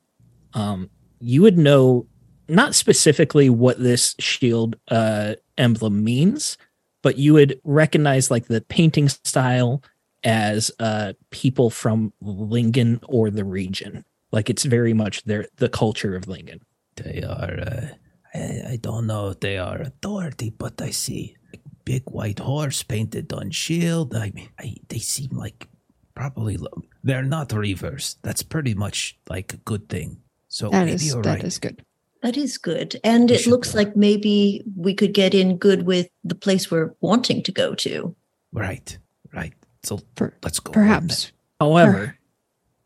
Um, 0.54 0.90
you 1.20 1.42
would 1.42 1.58
know 1.58 2.08
not 2.48 2.76
specifically 2.76 3.50
what 3.50 3.80
this 3.80 4.16
shield 4.20 4.76
uh 4.90 5.36
emblem 5.58 6.04
means, 6.04 6.58
but 7.02 7.18
you 7.18 7.34
would 7.34 7.60
recognize 7.64 8.30
like 8.30 8.48
the 8.48 8.62
painting 8.62 9.08
style 9.08 9.84
as 10.24 10.72
uh 10.80 11.14
people 11.30 11.70
from 11.70 12.14
Lingen 12.22 13.00
or 13.08 13.30
the 13.30 13.46
region. 13.46 14.04
Like 14.32 14.50
it's 14.50 14.64
very 14.64 14.94
much 14.94 15.24
their 15.24 15.48
the 15.58 15.70
culture 15.70 16.16
of 16.16 16.28
Lingen. 16.28 16.62
they 16.98 17.24
are. 17.24 17.92
I, 18.34 18.62
I 18.72 18.80
don't 18.82 19.08
know 19.08 19.30
if 19.30 19.40
they 19.40 19.58
are 19.58 19.82
authority, 19.82 20.50
but 20.52 20.82
I 20.82 20.92
see 20.92 21.36
a 21.54 21.58
big 21.86 22.04
white 22.10 22.40
horse 22.40 22.84
painted 22.84 23.32
on 23.34 23.52
shield. 23.52 24.16
I 24.16 24.32
mean, 24.32 24.50
I, 24.60 24.76
they 24.88 25.00
seem 25.00 25.32
like 25.32 25.68
probably 26.16 26.58
lo- 26.58 26.84
they're 27.04 27.24
not 27.24 27.50
reavers. 27.50 28.16
That's 28.22 28.44
pretty 28.44 28.74
much 28.74 29.18
like 29.30 29.54
a 29.54 29.58
good 29.58 29.90
thing. 29.90 30.18
So 30.48 30.70
That 30.70 30.86
maybe 30.86 30.96
is 30.96 31.08
you're 31.08 31.22
that 31.24 31.36
right. 31.36 31.44
is 31.44 31.58
good. 31.60 31.84
that 32.24 32.38
is 32.38 32.58
good, 32.58 33.00
and 33.04 33.30
We 33.30 33.36
it 33.38 33.48
looks 33.48 33.72
go. 33.72 33.80
like 33.80 33.96
maybe 33.96 34.64
we 34.78 34.94
could 34.94 35.14
get 35.14 35.34
in 35.34 35.58
good 35.58 35.84
with 35.84 36.08
the 36.24 36.36
place 36.36 36.70
we're 36.70 36.94
wanting 37.02 37.42
to 37.44 37.52
go 37.52 37.74
to. 37.76 38.16
Right, 38.54 38.98
right. 39.34 39.54
So 39.84 40.00
Per- 40.16 40.36
let's 40.44 40.60
go. 40.60 40.72
Perhaps 40.72 41.32
However, 41.60 42.18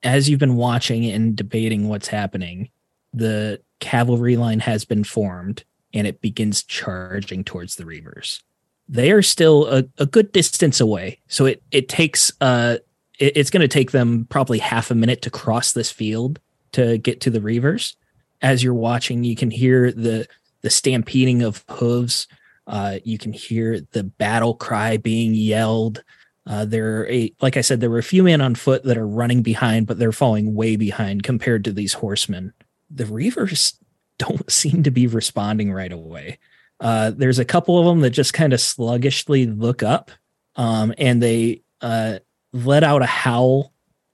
as 0.04 0.30
you've 0.30 0.40
been 0.40 0.56
watching 0.58 1.06
and 1.06 1.36
debating 1.36 1.88
what's 1.90 2.08
happening, 2.08 2.70
the 3.14 3.60
cavalry 3.80 4.38
line 4.38 4.60
has 4.60 4.86
been 4.86 5.04
formed 5.04 5.64
and 5.94 6.08
it 6.08 6.22
begins 6.22 6.64
charging 6.64 7.44
towards 7.44 7.76
the 7.76 7.84
Reavers. 7.84 8.42
They 8.88 9.12
are 9.12 9.22
still 9.22 9.66
a, 9.68 9.84
a 9.98 10.06
good 10.06 10.32
distance 10.32 10.80
away. 10.80 11.20
So 11.28 11.46
it, 11.46 11.64
it 11.72 11.90
takes 11.90 12.32
uh 12.42 12.78
it- 13.20 13.38
it's 13.38 13.50
gonna 13.50 13.68
take 13.68 13.92
them 13.92 14.28
probably 14.30 14.60
half 14.60 14.92
a 14.92 14.96
minute 14.96 15.22
to 15.24 15.30
cross 15.30 15.72
this 15.72 15.92
field 15.92 16.40
to 16.74 16.98
get 16.98 17.22
to 17.22 17.30
the 17.30 17.40
Reavers. 17.40 17.96
As 18.42 18.64
you're 18.64 18.74
watching, 18.74 19.24
you 19.24 19.36
can 19.36 19.50
hear 19.52 19.92
the 19.92 20.28
the 20.62 20.70
stampeding 20.70 21.42
of 21.44 21.64
hooves. 21.70 22.28
Uh, 22.68 22.98
you 23.04 23.18
can 23.20 23.32
hear 23.32 23.82
the 23.92 24.04
battle 24.04 24.56
cry 24.56 24.98
being 24.98 25.36
yelled. 25.36 26.04
Uh, 26.48 26.66
there 26.66 27.02
are 27.02 27.08
a, 27.08 27.32
like 27.42 27.58
I 27.58 27.62
said, 27.62 27.80
there 27.80 27.90
were 27.92 28.00
a 28.00 28.04
few 28.04 28.24
men 28.24 28.42
on 28.42 28.56
foot 28.56 28.84
that 28.84 28.98
are 28.98 29.08
running 29.08 29.44
behind, 29.44 29.86
but 29.86 30.00
they're 30.00 30.12
falling 30.12 30.56
way 30.56 30.76
behind 30.76 31.22
compared 31.24 31.64
to 31.66 31.72
these 31.72 31.94
horsemen. 31.94 32.54
The 32.90 33.06
Reavers 33.06 33.76
don't 34.18 34.50
seem 34.52 34.84
to 34.84 34.92
be 34.92 35.08
responding 35.08 35.72
right 35.72 35.92
away. 35.92 36.40
Uh, 36.80 37.12
there's 37.12 37.40
a 37.40 37.46
couple 37.46 37.80
of 37.80 37.86
them 37.86 38.02
that 38.02 38.10
just 38.10 38.34
kind 38.34 38.54
of 38.54 38.60
sluggishly 38.60 39.46
look 39.46 39.82
up, 39.82 40.12
um, 40.56 40.94
and 40.98 41.24
they 41.24 41.62
uh, 41.82 42.20
let 42.52 42.84
out 42.84 43.02
a 43.02 43.08
howl, 43.08 43.72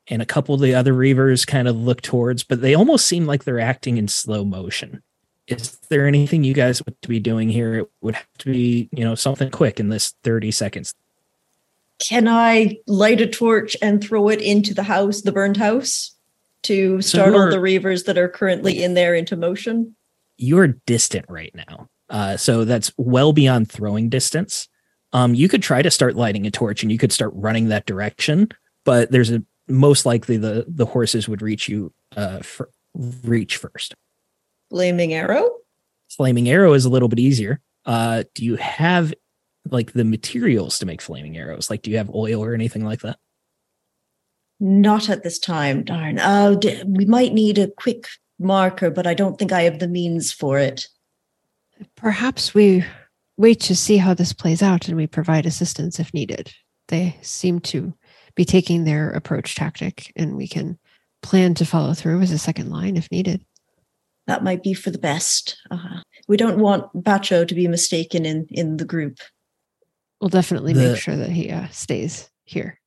and 0.08 0.22
a 0.22 0.26
couple 0.26 0.54
of 0.54 0.62
the 0.62 0.76
other 0.76 0.94
Reavers 0.94 1.46
kind 1.48 1.68
of 1.68 1.76
look 1.76 2.02
towards, 2.02 2.44
but 2.44 2.62
they 2.62 2.76
almost 2.76 3.06
seem 3.06 3.26
like 3.26 3.44
they're 3.44 3.60
acting 3.60 3.98
in 3.98 4.08
slow 4.08 4.44
motion. 4.44 5.02
Is 5.48 5.78
there 5.90 6.08
anything 6.08 6.44
you 6.44 6.54
guys 6.54 6.84
would 6.86 6.96
be 7.08 7.20
doing 7.20 7.50
here? 7.50 7.76
It 7.76 7.92
would 8.02 8.16
have 8.16 8.38
to 8.40 8.52
be, 8.52 8.90
you 8.92 9.04
know, 9.04 9.16
something 9.16 9.50
quick 9.50 9.80
in 9.80 9.90
this 9.90 10.14
30 10.24 10.52
seconds. 10.52 10.94
Can 12.00 12.28
I 12.28 12.80
light 12.88 13.22
a 13.22 13.28
torch 13.28 13.76
and 13.82 14.04
throw 14.04 14.30
it 14.30 14.42
into 14.42 14.74
the 14.74 14.84
house, 14.84 15.22
the 15.22 15.32
burned 15.32 15.58
house, 15.58 16.16
to 16.64 17.02
So 17.02 17.18
startle 17.20 17.40
you're- 17.42 17.52
the 17.52 17.58
reavers 17.58 18.06
that 18.06 18.18
are 18.18 18.30
currently 18.30 18.84
in 18.84 18.94
there 18.94 19.16
into 19.16 19.36
motion? 19.36 19.96
you're 20.38 20.68
distant 20.88 21.26
right 21.30 21.54
now. 21.54 21.88
Uh, 22.10 22.36
so 22.36 22.66
that's 22.66 22.92
well 22.98 23.32
beyond 23.32 23.70
throwing 23.72 24.10
distance. 24.10 24.68
Um, 25.14 25.36
you 25.36 25.48
could 25.48 25.62
try 25.62 25.82
to 25.84 25.92
start 25.92 26.16
lighting 26.16 26.48
a 26.48 26.52
torch 26.52 26.82
and 26.82 26.92
you 26.92 26.98
could 26.98 27.12
start 27.12 27.32
running 27.36 27.68
that 27.68 27.86
direction, 27.86 28.50
but 28.84 29.12
there's 29.12 29.30
a 29.32 29.44
most 29.68 30.06
likely 30.06 30.38
the 30.38 30.66
the 30.68 30.86
horses 30.86 31.30
would 31.30 31.42
reach 31.44 31.70
you 31.70 31.94
uh 32.18 32.40
fir- 32.40 32.70
reach 33.24 33.58
first. 33.58 33.94
Flaming 34.72 35.14
arrow? 35.14 35.50
Flaming 36.10 36.50
arrow 36.50 36.74
is 36.74 36.86
a 36.86 36.90
little 36.90 37.08
bit 37.08 37.20
easier. 37.20 37.62
Uh, 37.86 38.24
do 38.34 38.44
you 38.44 38.56
have 38.56 39.14
like 39.70 39.94
the 39.94 40.04
materials 40.04 40.80
to 40.80 40.86
make 40.88 41.02
flaming 41.02 41.38
arrows? 41.38 41.70
Like, 41.70 41.84
do 41.84 41.92
you 41.92 41.98
have 41.98 42.10
oil 42.10 42.44
or 42.44 42.54
anything 42.56 42.84
like 42.84 43.02
that? 43.02 43.20
Not 44.64 45.10
at 45.10 45.24
this 45.24 45.40
time, 45.40 45.84
darn. 45.84 46.20
Oh, 46.22 46.56
d- 46.56 46.84
we 46.86 47.04
might 47.06 47.34
need 47.34 47.58
a 47.58 47.68
quick 47.72 48.06
marker, 48.40 48.90
but 48.92 49.08
I 49.08 49.14
don't 49.16 49.38
think 49.40 49.52
I 49.52 49.64
have 49.64 49.80
the 49.80 49.88
means 49.88 50.32
for 50.32 50.58
it. 50.60 50.88
perhaps 51.96 52.54
we 52.54 52.86
wait 53.38 53.60
to 53.62 53.76
see 53.76 53.98
how 53.98 54.14
this 54.14 54.34
plays 54.34 54.62
out 54.62 54.88
and 54.88 54.96
we 54.96 55.08
provide 55.08 55.46
assistance 55.48 56.00
if 56.00 56.14
needed. 56.14 56.54
They 56.90 57.18
seem 57.22 57.60
to 57.62 57.94
be 58.36 58.46
taking 58.46 58.84
their 58.84 59.10
approach 59.12 59.56
tactic, 59.56 60.12
and 60.16 60.38
we 60.38 60.48
can 60.48 60.78
plan 61.24 61.54
to 61.56 61.66
follow 61.66 61.94
through 61.96 62.22
as 62.22 62.32
a 62.32 62.38
second 62.38 62.70
line 62.70 62.98
if 62.98 63.10
needed. 63.12 63.44
That 64.28 64.44
might 64.44 64.62
be 64.64 64.74
for 64.76 64.92
the 64.92 65.00
best. 65.00 65.58
Uh, 65.72 66.02
we 66.28 66.38
don't 66.38 66.60
want 66.60 66.94
Ba'Cho 66.94 67.48
to 67.48 67.56
be 67.56 67.68
mistaken 67.68 68.26
in 68.26 68.46
in 68.50 68.78
the 68.78 68.86
group. 68.86 69.18
We'll 70.20 70.30
definitely 70.30 70.74
The- 70.74 70.90
make 70.92 71.02
sure 71.02 71.16
that 71.16 71.30
he 71.32 71.50
uh, 71.50 71.68
stays 71.70 72.30
here. 72.44 72.80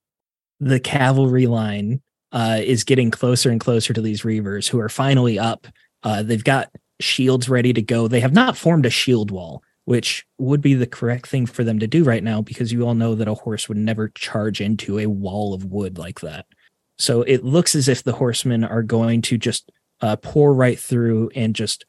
The 0.61 0.81
cavalry 0.81 1.47
line 1.47 2.01
uh, 2.33 2.61
is 2.63 2.85
getting 2.85 3.11
closer 3.11 3.51
and 3.51 3.61
closer 3.61 3.93
to 3.93 4.01
these 4.01 4.23
reavers 4.23 4.69
who 4.69 4.81
are 4.81 4.89
finally 4.89 5.39
up. 5.39 5.67
Uh, 6.03 6.23
they've 6.23 6.45
got 6.45 6.71
shields 7.01 7.49
ready 7.49 7.73
to 7.73 7.83
go. 7.83 8.09
They 8.09 8.21
have 8.21 8.33
not 8.33 8.57
formed 8.57 8.87
a 8.87 8.91
shield 8.91 9.31
wall, 9.31 9.63
which 9.85 10.27
would 10.39 10.61
be 10.61 10.75
the 10.75 10.87
correct 10.87 11.27
thing 11.27 11.47
for 11.47 11.65
them 11.65 11.79
to 11.79 11.87
do 11.87 12.05
right 12.05 12.23
now 12.23 12.43
because 12.43 12.73
you 12.73 12.87
all 12.87 12.95
know 12.95 13.15
that 13.15 13.29
a 13.29 13.35
horse 13.35 13.69
would 13.69 13.79
never 13.79 14.09
charge 14.09 14.61
into 14.61 14.99
a 14.99 15.07
wall 15.07 15.55
of 15.55 15.67
wood 15.67 15.99
like 15.99 16.21
that. 16.21 16.47
So 16.99 17.23
it 17.23 17.45
looks 17.45 17.75
as 17.75 17.89
if 17.89 18.03
the 18.03 18.13
horsemen 18.13 18.65
are 18.65 18.83
going 18.83 19.23
to 19.23 19.39
just 19.39 19.71
uh, 20.01 20.17
pour 20.17 20.55
right 20.55 20.79
through 20.79 21.31
and 21.35 21.55
just 21.55 21.85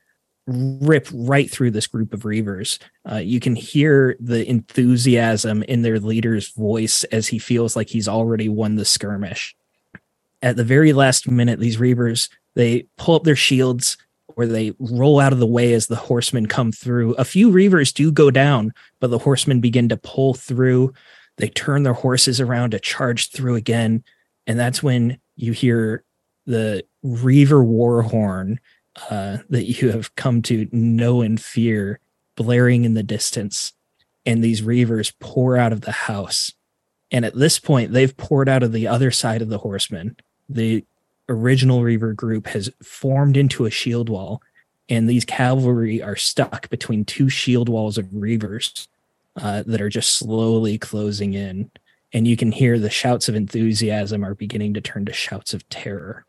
rip 0.47 1.08
right 1.13 1.49
through 1.49 1.71
this 1.71 1.88
group 1.88 2.13
of 2.13 2.21
reavers. 2.21 2.77
Uh, 3.10 3.15
you 3.15 3.39
can 3.39 3.55
hear 3.55 4.15
the 4.19 4.47
enthusiasm 4.47 5.63
in 5.63 5.81
their 5.81 5.99
leader's 5.99 6.49
voice 6.49 7.03
as 7.05 7.27
he 7.27 7.39
feels 7.39 7.75
like 7.75 7.89
he's 7.89 8.08
already 8.08 8.47
won 8.47 8.75
the 8.75 8.86
skirmish. 8.86 9.55
At 10.41 10.55
the 10.55 10.63
very 10.63 10.93
last 10.93 11.29
minute, 11.29 11.60
these 11.60 11.77
reavers 11.77 12.29
they 12.55 12.88
pull 12.97 13.15
up 13.15 13.23
their 13.23 13.36
shields 13.36 13.97
or 14.27 14.45
they 14.45 14.73
roll 14.79 15.19
out 15.19 15.34
of 15.34 15.39
the 15.39 15.47
way 15.47 15.73
as 15.73 15.88
the 15.88 15.95
horsemen 15.95 16.45
come 16.45 16.71
through. 16.71 17.13
A 17.13 17.25
few 17.25 17.51
reavers 17.51 17.93
do 17.93 18.12
go 18.12 18.31
down, 18.31 18.73
but 18.99 19.10
the 19.10 19.19
horsemen 19.19 19.62
begin 19.62 19.89
to 19.89 19.97
pull 19.97 20.34
through. 20.34 20.93
They 21.38 21.49
turn 21.49 21.84
their 21.84 21.93
horses 21.93 22.41
around 22.41 22.71
to 22.71 22.79
charge 22.79 23.31
through 23.31 23.55
again, 23.55 24.03
and 24.47 24.60
that's 24.60 24.81
when 24.81 25.19
you 25.36 25.51
hear 25.51 26.03
the 26.45 26.86
reaver 27.03 27.63
war 27.63 28.01
horn 28.01 28.60
uh, 29.10 29.38
that 29.49 29.65
you 29.65 29.91
have 29.91 30.15
come 30.15 30.41
to 30.43 30.67
know 30.71 31.21
and 31.21 31.41
fear 31.41 31.99
blaring 32.36 32.86
in 32.86 32.93
the 32.93 33.03
distance. 33.03 33.73
And 34.25 34.43
these 34.43 34.62
reavers 34.62 35.13
pour 35.19 35.58
out 35.58 35.73
of 35.73 35.81
the 35.81 35.91
house. 35.91 36.53
And 37.12 37.25
at 37.25 37.36
this 37.36 37.60
point, 37.60 37.91
they've 37.93 38.15
poured 38.17 38.49
out 38.49 38.63
of 38.63 38.71
the 38.71 38.88
other 38.88 39.12
side 39.12 39.41
of 39.41 39.49
the 39.49 39.60
horsemen. 39.60 40.17
The 40.49 40.84
original 41.29 41.84
reaver 41.84 42.13
group 42.13 42.47
has 42.47 42.69
formed 42.84 43.38
into 43.38 43.65
a 43.65 43.71
shield 43.71 44.10
wall, 44.10 44.41
and 44.89 45.08
these 45.10 45.25
cavalry 45.25 46.01
are 46.01 46.15
stuck 46.15 46.69
between 46.69 47.05
two 47.05 47.29
shield 47.29 47.69
walls 47.69 47.97
of 47.97 48.05
reavers. 48.08 48.88
uh, 49.36 49.63
that 49.65 49.81
are 49.81 49.89
just 49.89 50.15
slowly 50.17 50.77
closing 50.77 51.34
in. 51.34 51.69
And 52.13 52.27
you 52.27 52.38
can 52.38 52.51
hear 52.51 52.79
the 52.79 52.89
shouts 52.89 53.27
of 53.27 53.36
enthusiasm 53.36 54.23
are 54.23 54.36
beginning 54.36 54.73
to 54.75 54.81
turn 54.81 55.05
to 55.05 55.13
shouts 55.13 55.53
of 55.53 55.67
terror. 55.69 56.25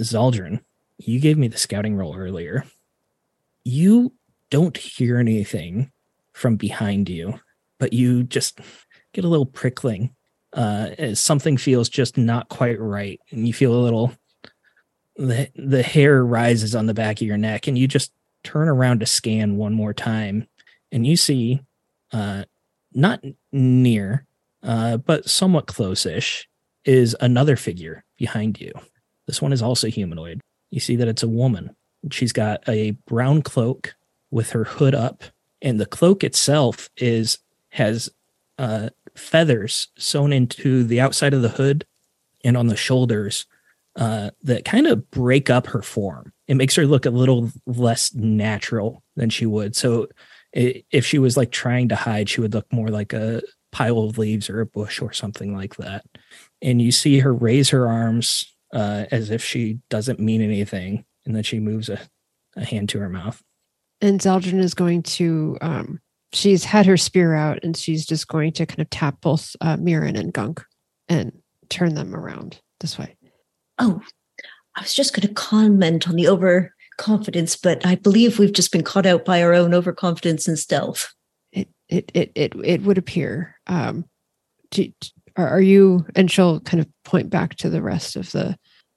Zaldrun, 0.00 0.60
you 1.08 1.20
gave 1.20 1.38
me 1.38 1.48
the 1.48 1.58
scouting 1.58 1.96
role 1.96 2.16
earlier. 2.16 2.64
You 3.64 4.12
don't 4.50 4.76
hear 4.76 5.18
anything 5.18 5.90
from 6.32 6.56
behind 6.56 7.08
you, 7.08 7.40
but 7.78 7.92
you 7.92 8.22
just 8.22 8.60
get 9.12 9.24
a 9.24 9.28
little 9.28 9.46
prickling 9.46 10.14
uh, 10.52 11.14
something 11.14 11.56
feels 11.56 11.88
just 11.88 12.18
not 12.18 12.48
quite 12.48 12.78
right. 12.80 13.20
And 13.30 13.46
you 13.46 13.52
feel 13.52 13.74
a 13.74 13.80
little, 13.80 14.12
the, 15.16 15.50
the 15.56 15.82
hair 15.82 16.24
rises 16.24 16.74
on 16.74 16.86
the 16.86 16.94
back 16.94 17.20
of 17.20 17.26
your 17.26 17.38
neck, 17.38 17.66
and 17.66 17.78
you 17.78 17.88
just 17.88 18.12
turn 18.44 18.68
around 18.68 19.00
to 19.00 19.06
scan 19.06 19.56
one 19.56 19.72
more 19.72 19.94
time. 19.94 20.46
And 20.90 21.06
you 21.06 21.16
see, 21.16 21.62
uh, 22.12 22.44
not 22.92 23.22
near, 23.50 24.26
uh, 24.62 24.98
but 24.98 25.28
somewhat 25.28 25.66
close 25.66 26.04
ish, 26.04 26.48
is 26.84 27.16
another 27.20 27.56
figure 27.56 28.04
behind 28.18 28.60
you. 28.60 28.72
This 29.26 29.40
one 29.40 29.52
is 29.52 29.62
also 29.62 29.88
humanoid. 29.88 30.40
You 30.72 30.80
see 30.80 30.96
that 30.96 31.06
it's 31.06 31.22
a 31.22 31.28
woman. 31.28 31.76
She's 32.10 32.32
got 32.32 32.68
a 32.68 32.92
brown 33.06 33.42
cloak 33.42 33.94
with 34.30 34.50
her 34.50 34.64
hood 34.64 34.94
up, 34.94 35.22
and 35.60 35.78
the 35.78 35.86
cloak 35.86 36.24
itself 36.24 36.88
is 36.96 37.38
has 37.68 38.10
uh, 38.58 38.88
feathers 39.14 39.88
sewn 39.96 40.32
into 40.32 40.82
the 40.82 41.00
outside 41.00 41.34
of 41.34 41.42
the 41.42 41.50
hood 41.50 41.86
and 42.44 42.56
on 42.56 42.66
the 42.66 42.76
shoulders 42.76 43.46
uh, 43.96 44.30
that 44.42 44.64
kind 44.64 44.86
of 44.86 45.10
break 45.10 45.50
up 45.50 45.66
her 45.66 45.82
form. 45.82 46.32
It 46.48 46.54
makes 46.54 46.74
her 46.76 46.86
look 46.86 47.06
a 47.06 47.10
little 47.10 47.50
less 47.66 48.14
natural 48.14 49.02
than 49.14 49.30
she 49.30 49.46
would. 49.46 49.76
So 49.76 50.08
it, 50.52 50.84
if 50.90 51.04
she 51.04 51.18
was 51.18 51.36
like 51.36 51.50
trying 51.50 51.88
to 51.90 51.96
hide, 51.96 52.28
she 52.28 52.40
would 52.40 52.54
look 52.54 52.70
more 52.72 52.88
like 52.88 53.12
a 53.12 53.42
pile 53.70 54.00
of 54.00 54.18
leaves 54.18 54.48
or 54.50 54.60
a 54.60 54.66
bush 54.66 55.00
or 55.00 55.12
something 55.12 55.54
like 55.54 55.76
that. 55.76 56.04
And 56.60 56.80
you 56.80 56.92
see 56.92 57.18
her 57.18 57.32
raise 57.32 57.70
her 57.70 57.88
arms 57.88 58.51
uh, 58.72 59.06
as 59.10 59.30
if 59.30 59.44
she 59.44 59.78
doesn't 59.90 60.20
mean 60.20 60.42
anything, 60.42 61.04
and 61.24 61.34
then 61.34 61.42
she 61.42 61.60
moves 61.60 61.88
a, 61.88 62.00
a 62.56 62.64
hand 62.64 62.88
to 62.90 62.98
her 62.98 63.08
mouth. 63.08 63.42
And 64.00 64.20
Zeldrin 64.20 64.58
is 64.58 64.74
going 64.74 65.02
to 65.04 65.58
um, 65.60 66.00
she's 66.32 66.64
had 66.64 66.86
her 66.86 66.96
spear 66.96 67.34
out 67.34 67.60
and 67.62 67.76
she's 67.76 68.06
just 68.06 68.28
going 68.28 68.52
to 68.52 68.66
kind 68.66 68.80
of 68.80 68.90
tap 68.90 69.20
both 69.20 69.54
uh, 69.60 69.76
Mirren 69.76 70.16
and 70.16 70.32
Gunk 70.32 70.64
and 71.08 71.32
turn 71.68 71.94
them 71.94 72.14
around 72.14 72.60
this 72.80 72.98
way. 72.98 73.16
Oh, 73.78 74.00
I 74.76 74.82
was 74.82 74.94
just 74.94 75.14
going 75.14 75.28
to 75.28 75.34
comment 75.34 76.08
on 76.08 76.16
the 76.16 76.28
overconfidence, 76.28 77.56
but 77.56 77.84
I 77.84 77.96
believe 77.96 78.38
we've 78.38 78.52
just 78.52 78.72
been 78.72 78.84
caught 78.84 79.06
out 79.06 79.24
by 79.24 79.42
our 79.42 79.52
own 79.52 79.74
overconfidence 79.74 80.48
and 80.48 80.58
stealth. 80.58 81.12
It 81.52 81.68
it 81.88 82.10
it 82.14 82.32
it, 82.34 82.54
it 82.64 82.82
would 82.82 82.98
appear. 82.98 83.58
Um, 83.66 84.06
do, 84.70 84.90
are, 85.36 85.48
are 85.48 85.60
you? 85.60 86.06
And 86.14 86.30
she'll 86.30 86.60
kind 86.60 86.80
of 86.80 86.88
point 87.04 87.30
back 87.30 87.56
to 87.56 87.70
the 87.70 87.82
rest 87.82 88.16
of 88.16 88.30
the 88.32 88.56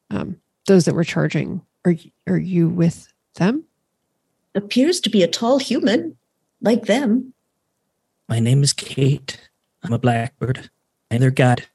um, 0.10 0.38
those 0.67 0.86
that 0.86 0.95
were 0.95 1.04
charging. 1.04 1.62
Are 1.86 1.95
are 2.28 2.38
you 2.38 2.69
with 2.69 3.08
them? 3.36 3.63
Appears 4.54 5.00
to 5.02 5.10
be 5.10 5.24
a 5.24 5.28
tall 5.28 5.60
human 5.60 6.17
like 6.62 6.86
them. 6.86 7.34
My 8.28 8.39
name 8.39 8.63
is 8.63 8.74
Kate. 8.74 9.50
I'm 9.84 9.93
a 9.93 10.00
blackbird. 10.00 10.69
I'm 11.12 11.19
their 11.19 11.32
god. 11.32 11.65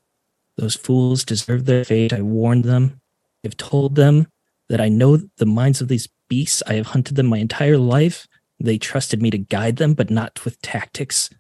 Those 0.57 0.75
fools 0.75 1.25
deserve 1.25 1.65
their 1.65 1.85
fate. 1.85 2.13
I 2.13 2.23
warned 2.23 2.65
them. 2.65 3.01
I've 3.45 3.57
told 3.57 3.95
them 3.95 4.27
that 4.69 4.81
I 4.81 4.89
know 4.89 5.19
the 5.37 5.47
minds 5.47 5.81
of 5.81 5.89
these 5.89 6.09
beasts. 6.29 6.63
I 6.67 6.75
have 6.75 6.89
hunted 6.89 7.17
them 7.17 7.27
my 7.27 7.39
entire 7.39 7.79
life. 7.79 8.27
They 8.59 8.79
trusted 8.79 9.23
me 9.23 9.31
to 9.31 9.39
guide 9.39 9.77
them, 9.77 9.95
but 9.95 10.11
not 10.11 10.45
with 10.45 10.61
tactics. 10.61 11.31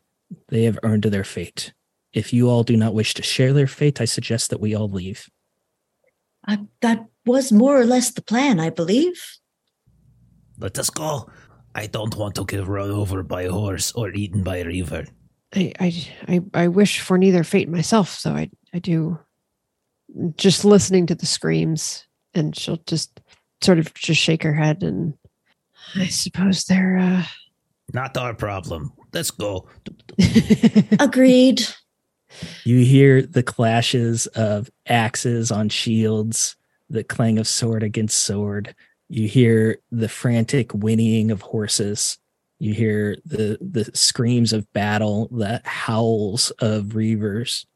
They 0.48 0.64
have 0.64 0.78
earned 0.82 1.02
their 1.02 1.24
fate. 1.24 1.72
If 2.12 2.32
you 2.32 2.48
all 2.48 2.64
do 2.64 2.76
not 2.76 2.94
wish 2.94 3.14
to 3.14 3.22
share 3.22 3.52
their 3.52 3.66
fate, 3.66 4.00
I 4.00 4.04
suggest 4.04 4.50
that 4.50 4.60
we 4.60 4.74
all 4.74 4.88
leave. 4.88 5.28
Uh, 6.46 6.56
that 6.80 7.06
was 7.26 7.52
more 7.52 7.78
or 7.78 7.84
less 7.84 8.10
the 8.10 8.22
plan, 8.22 8.58
I 8.58 8.70
believe. 8.70 9.20
Let 10.58 10.78
us 10.78 10.90
go. 10.90 11.30
I 11.74 11.86
don't 11.86 12.16
want 12.16 12.34
to 12.34 12.44
get 12.44 12.66
run 12.66 12.90
over 12.90 13.22
by 13.22 13.42
a 13.42 13.52
horse 13.52 13.92
or 13.92 14.10
eaten 14.10 14.42
by 14.42 14.56
a 14.56 14.64
reaver. 14.64 15.06
I, 15.54 15.72
I, 15.78 16.08
I, 16.28 16.40
I 16.54 16.68
wish 16.68 17.00
for 17.00 17.18
neither 17.18 17.44
fate 17.44 17.68
myself, 17.68 18.08
so 18.08 18.32
I, 18.32 18.50
I 18.74 18.78
do. 18.78 19.18
Just 20.36 20.64
listening 20.64 21.06
to 21.06 21.14
the 21.14 21.26
screams, 21.26 22.06
and 22.34 22.56
she'll 22.56 22.82
just 22.86 23.20
sort 23.62 23.78
of 23.78 23.94
just 23.94 24.20
shake 24.20 24.42
her 24.42 24.52
head, 24.52 24.82
and 24.82 25.14
I 25.94 26.06
suppose 26.06 26.64
they're 26.64 26.98
uh... 26.98 27.24
not 27.92 28.16
our 28.16 28.34
problem. 28.34 28.92
Let's 29.12 29.30
go. 29.30 29.68
Agreed. 30.98 31.62
You 32.64 32.78
hear 32.84 33.22
the 33.22 33.42
clashes 33.42 34.26
of 34.28 34.70
axes 34.86 35.50
on 35.50 35.68
shields, 35.68 36.56
the 36.88 37.04
clang 37.04 37.38
of 37.38 37.46
sword 37.48 37.82
against 37.82 38.22
sword, 38.22 38.74
you 39.10 39.26
hear 39.26 39.80
the 39.90 40.08
frantic 40.08 40.70
whinnying 40.70 41.32
of 41.32 41.42
horses. 41.42 42.16
You 42.60 42.72
hear 42.74 43.16
the 43.24 43.58
the 43.60 43.90
screams 43.92 44.52
of 44.52 44.72
battle 44.72 45.26
the 45.32 45.60
howls 45.64 46.52
of 46.60 46.94
reavers. 46.94 47.66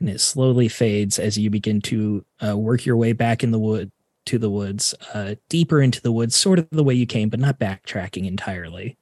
And 0.00 0.10
it 0.10 0.20
slowly 0.20 0.66
fades 0.66 1.20
as 1.20 1.38
you 1.38 1.50
begin 1.50 1.80
to 1.82 2.24
uh, 2.44 2.58
work 2.58 2.84
your 2.84 2.96
way 2.96 3.12
back 3.12 3.44
in 3.44 3.52
the 3.52 3.60
wood 3.60 3.92
to 4.26 4.38
the 4.38 4.50
woods 4.50 4.92
uh, 5.14 5.36
deeper 5.48 5.80
into 5.80 6.02
the 6.02 6.10
woods 6.10 6.34
sort 6.34 6.58
of 6.58 6.68
the 6.70 6.82
way 6.82 6.94
you 6.94 7.06
came 7.06 7.28
but 7.28 7.38
not 7.38 7.60
backtracking 7.60 8.26
entirely. 8.26 8.98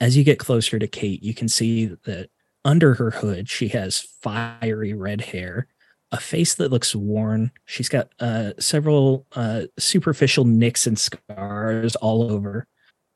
As 0.00 0.14
you 0.14 0.24
get 0.24 0.38
closer 0.38 0.78
to 0.78 0.86
kate 0.86 1.22
you 1.22 1.32
can 1.32 1.48
see 1.48 1.86
that 2.04 2.28
under 2.68 2.94
her 2.94 3.10
hood 3.10 3.48
she 3.48 3.68
has 3.68 3.98
fiery 4.20 4.92
red 4.92 5.22
hair 5.22 5.66
a 6.12 6.20
face 6.20 6.54
that 6.54 6.70
looks 6.70 6.94
worn. 6.94 7.50
She's 7.66 7.88
got 7.88 8.12
uh, 8.18 8.52
several 8.58 9.26
uh, 9.32 9.62
superficial 9.78 10.44
nicks 10.44 10.86
and 10.86 10.98
scars 10.98 11.96
all 11.96 12.30
over. 12.30 12.66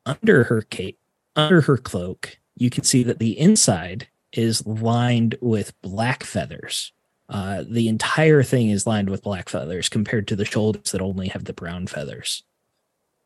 Under 0.05 0.43
her 0.45 0.61
cape, 0.61 0.99
under 1.35 1.61
her 1.61 1.77
cloak, 1.77 2.37
you 2.55 2.69
can 2.69 2.83
see 2.83 3.03
that 3.03 3.19
the 3.19 3.39
inside 3.39 4.07
is 4.31 4.65
lined 4.67 5.35
with 5.41 5.79
black 5.81 6.23
feathers. 6.23 6.91
Uh, 7.29 7.63
the 7.67 7.87
entire 7.87 8.43
thing 8.43 8.69
is 8.69 8.85
lined 8.85 9.09
with 9.09 9.23
black 9.23 9.49
feathers 9.49 9.89
compared 9.89 10.27
to 10.27 10.35
the 10.35 10.45
shoulders 10.45 10.91
that 10.91 11.01
only 11.01 11.29
have 11.29 11.45
the 11.45 11.53
brown 11.53 11.87
feathers. 11.87 12.43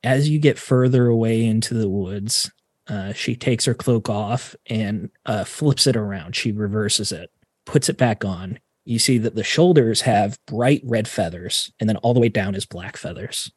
As 0.04 0.30
you 0.30 0.40
get 0.40 0.60
further 0.60 1.08
away 1.08 1.44
into 1.44 1.74
the 1.74 1.90
woods, 1.90 2.52
uh, 2.90 3.14
she 3.14 3.36
takes 3.36 3.66
her 3.66 3.74
cloak 3.74 4.10
off 4.10 4.56
and 4.68 5.10
uh, 5.26 5.44
flips 5.44 5.88
it 5.88 5.96
around. 5.96 6.36
She 6.36 6.52
reverses 6.52 7.12
it, 7.12 7.30
puts 7.66 7.90
it 7.90 7.98
back 7.98 8.24
on, 8.24 8.60
you 8.88 9.00
see 9.00 9.18
that 9.18 9.36
the 9.36 9.44
shoulders 9.44 10.02
have 10.02 10.40
bright 10.46 10.82
red 10.86 11.10
feathers, 11.10 11.74
and 11.78 11.90
then 11.90 11.98
all 11.98 12.14
the 12.14 12.22
way 12.22 12.30
down 12.30 12.56
is 12.56 12.66
black 12.66 12.96
feathers. 12.96 13.52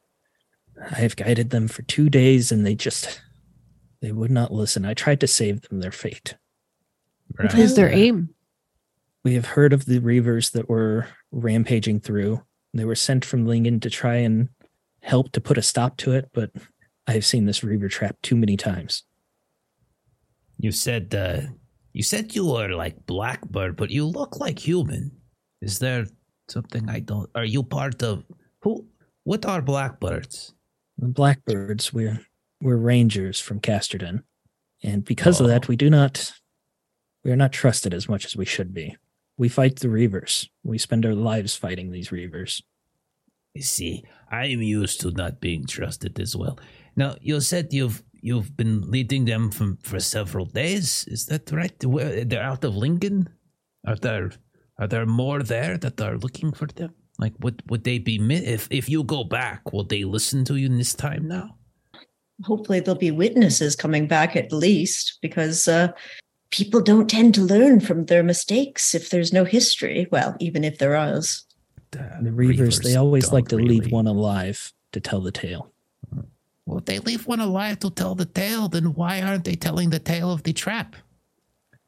I 0.91 0.97
have 0.97 1.15
guided 1.15 1.51
them 1.51 1.69
for 1.69 1.83
two 1.83 2.11
days, 2.11 2.51
and 2.51 2.67
they 2.67 2.75
just 2.75 3.23
they 4.03 4.11
would 4.11 4.33
not 4.33 4.53
listen. 4.53 4.85
I 4.85 4.95
tried 4.95 5.21
to 5.21 5.29
save 5.29 5.63
them 5.63 5.79
their 5.79 5.93
fate. 5.93 6.35
What 7.37 7.55
is 7.55 7.77
their 7.77 7.93
aim? 7.93 8.31
We 9.23 9.35
have 9.35 9.47
heard 9.47 9.73
of 9.73 9.85
the 9.85 10.01
reavers 10.01 10.51
that 10.51 10.69
were 10.69 11.07
rampaging 11.31 12.01
through. 12.01 12.43
They 12.75 12.85
were 12.85 12.97
sent 12.97 13.25
from 13.25 13.47
Lingen 13.47 13.79
to 13.81 13.91
try 13.91 14.17
and 14.17 14.49
help 15.01 15.31
to 15.33 15.41
put 15.41 15.59
a 15.59 15.63
stop 15.63 15.97
to 15.99 16.11
it, 16.11 16.31
but 16.33 16.51
I 17.07 17.13
have 17.13 17.25
seen 17.25 17.45
this 17.45 17.63
reaver 17.63 17.89
trap 17.89 18.17
too 18.21 18.35
many 18.35 18.57
times. 18.57 19.05
You 20.61 20.73
said 20.73 21.15
uh, 21.15 21.49
you 21.93 22.03
said 22.03 22.35
you 22.35 22.47
were 22.47 22.69
like 22.69 23.07
Blackbird, 23.07 23.77
but 23.77 23.91
you 23.91 24.05
look 24.05 24.39
like 24.39 24.59
human. 24.59 25.11
Is 25.63 25.79
there 25.79 26.07
something 26.51 26.89
I 26.89 27.01
don't? 27.01 27.31
Are 27.35 27.45
you 27.45 27.63
part 27.63 28.03
of 28.03 28.25
who? 28.61 28.87
What 29.25 29.47
are 29.47 29.63
blackbirds? 29.63 30.55
The 30.99 31.09
blackbirds. 31.09 31.93
We're 31.93 32.21
we're 32.61 32.77
rangers 32.77 33.41
from 33.41 33.61
Casterden, 33.61 34.23
and 34.83 35.03
because 35.05 35.41
oh. 35.41 35.45
of 35.45 35.51
that, 35.51 35.65
oh. 35.65 35.69
we 35.69 35.77
do 35.77 35.89
not 35.89 36.33
we 37.25 37.31
are 37.31 37.37
not 37.37 37.53
trusted 37.53 37.95
as 37.95 38.09
much 38.09 38.27
as 38.27 38.37
we 38.37 38.45
should 38.45 38.75
be. 38.75 38.97
We 39.39 39.49
fight 39.49 39.77
the 39.77 39.89
reavers. 39.89 40.47
We 40.63 40.77
spend 40.77 41.07
our 41.07 41.15
lives 41.15 41.57
fighting 41.57 41.91
these 41.91 42.11
reavers. 42.11 42.63
I 43.57 43.61
see. 43.61 44.05
I 44.31 44.47
am 44.47 44.63
used 44.63 45.01
to 45.01 45.11
not 45.11 45.41
being 45.41 45.67
trusted 45.67 46.21
as 46.21 46.37
well. 46.37 46.59
Now, 46.97 47.17
you 47.21 47.41
said 47.41 47.73
you've 47.73 48.03
you've 48.23 48.57
been 48.57 48.91
leading 48.91 49.25
them 49.25 49.51
from 49.51 49.79
for 49.83 50.01
several 50.01 50.47
days. 50.47 51.05
Is 51.09 51.27
that 51.27 51.51
right? 51.53 51.75
They're 51.79 52.43
out 52.43 52.65
of 52.65 52.77
Lingen. 52.77 53.29
Are 53.87 53.97
there 53.97 54.31
are 54.79 54.87
there 54.87 55.07
more 55.07 55.43
there 55.43 55.79
that 55.79 56.01
are 56.01 56.19
looking 56.19 56.53
for 56.53 56.67
them? 56.67 56.95
Like, 57.19 57.35
would 57.41 57.63
would 57.69 57.85
they 57.85 57.99
be 57.99 58.17
if 58.33 58.67
if 58.71 58.89
you 58.89 59.05
go 59.05 59.25
back? 59.25 59.73
Will 59.73 59.85
they 59.85 60.05
listen 60.05 60.45
to 60.47 60.57
you 60.57 60.67
in 60.67 60.79
this 60.79 60.95
time 60.95 61.29
now? 61.29 61.57
Hopefully, 62.45 62.81
there'll 62.81 62.99
be 62.99 63.11
witnesses 63.11 63.77
coming 63.77 64.07
back 64.07 64.37
at 64.37 64.53
least, 64.53 65.19
because 65.21 65.69
uh, 65.69 65.93
people 66.51 66.81
don't 66.81 67.11
tend 67.11 67.35
to 67.35 67.43
learn 67.43 67.81
from 67.81 68.07
their 68.07 68.23
mistakes 68.23 68.95
if 68.95 69.11
there's 69.11 69.33
no 69.33 69.45
history. 69.45 70.07
Well, 70.11 70.37
even 70.41 70.65
if 70.65 70.79
there 70.79 70.97
is. 71.15 71.45
The, 71.91 71.99
the 72.23 72.31
Reavers, 72.31 72.57
Reavers 72.57 72.83
they 72.83 72.97
always 72.97 73.33
like 73.33 73.49
to 73.49 73.57
really. 73.57 73.81
leave 73.81 73.93
one 73.93 74.07
alive 74.07 74.73
to 74.93 75.01
tell 75.01 75.21
the 75.21 75.33
tale. 75.33 75.73
Well, 76.71 76.79
if 76.79 76.85
they 76.85 77.01
leave 77.01 77.27
one 77.27 77.41
alive 77.41 77.81
to 77.81 77.91
tell 77.91 78.15
the 78.15 78.27
tale, 78.27 78.69
then 78.69 78.95
why 78.95 79.21
aren't 79.23 79.43
they 79.45 79.57
telling 79.57 79.91
the 79.91 79.99
tale 79.99 80.31
of 80.31 80.45
the 80.45 80.53
trap? 80.53 80.95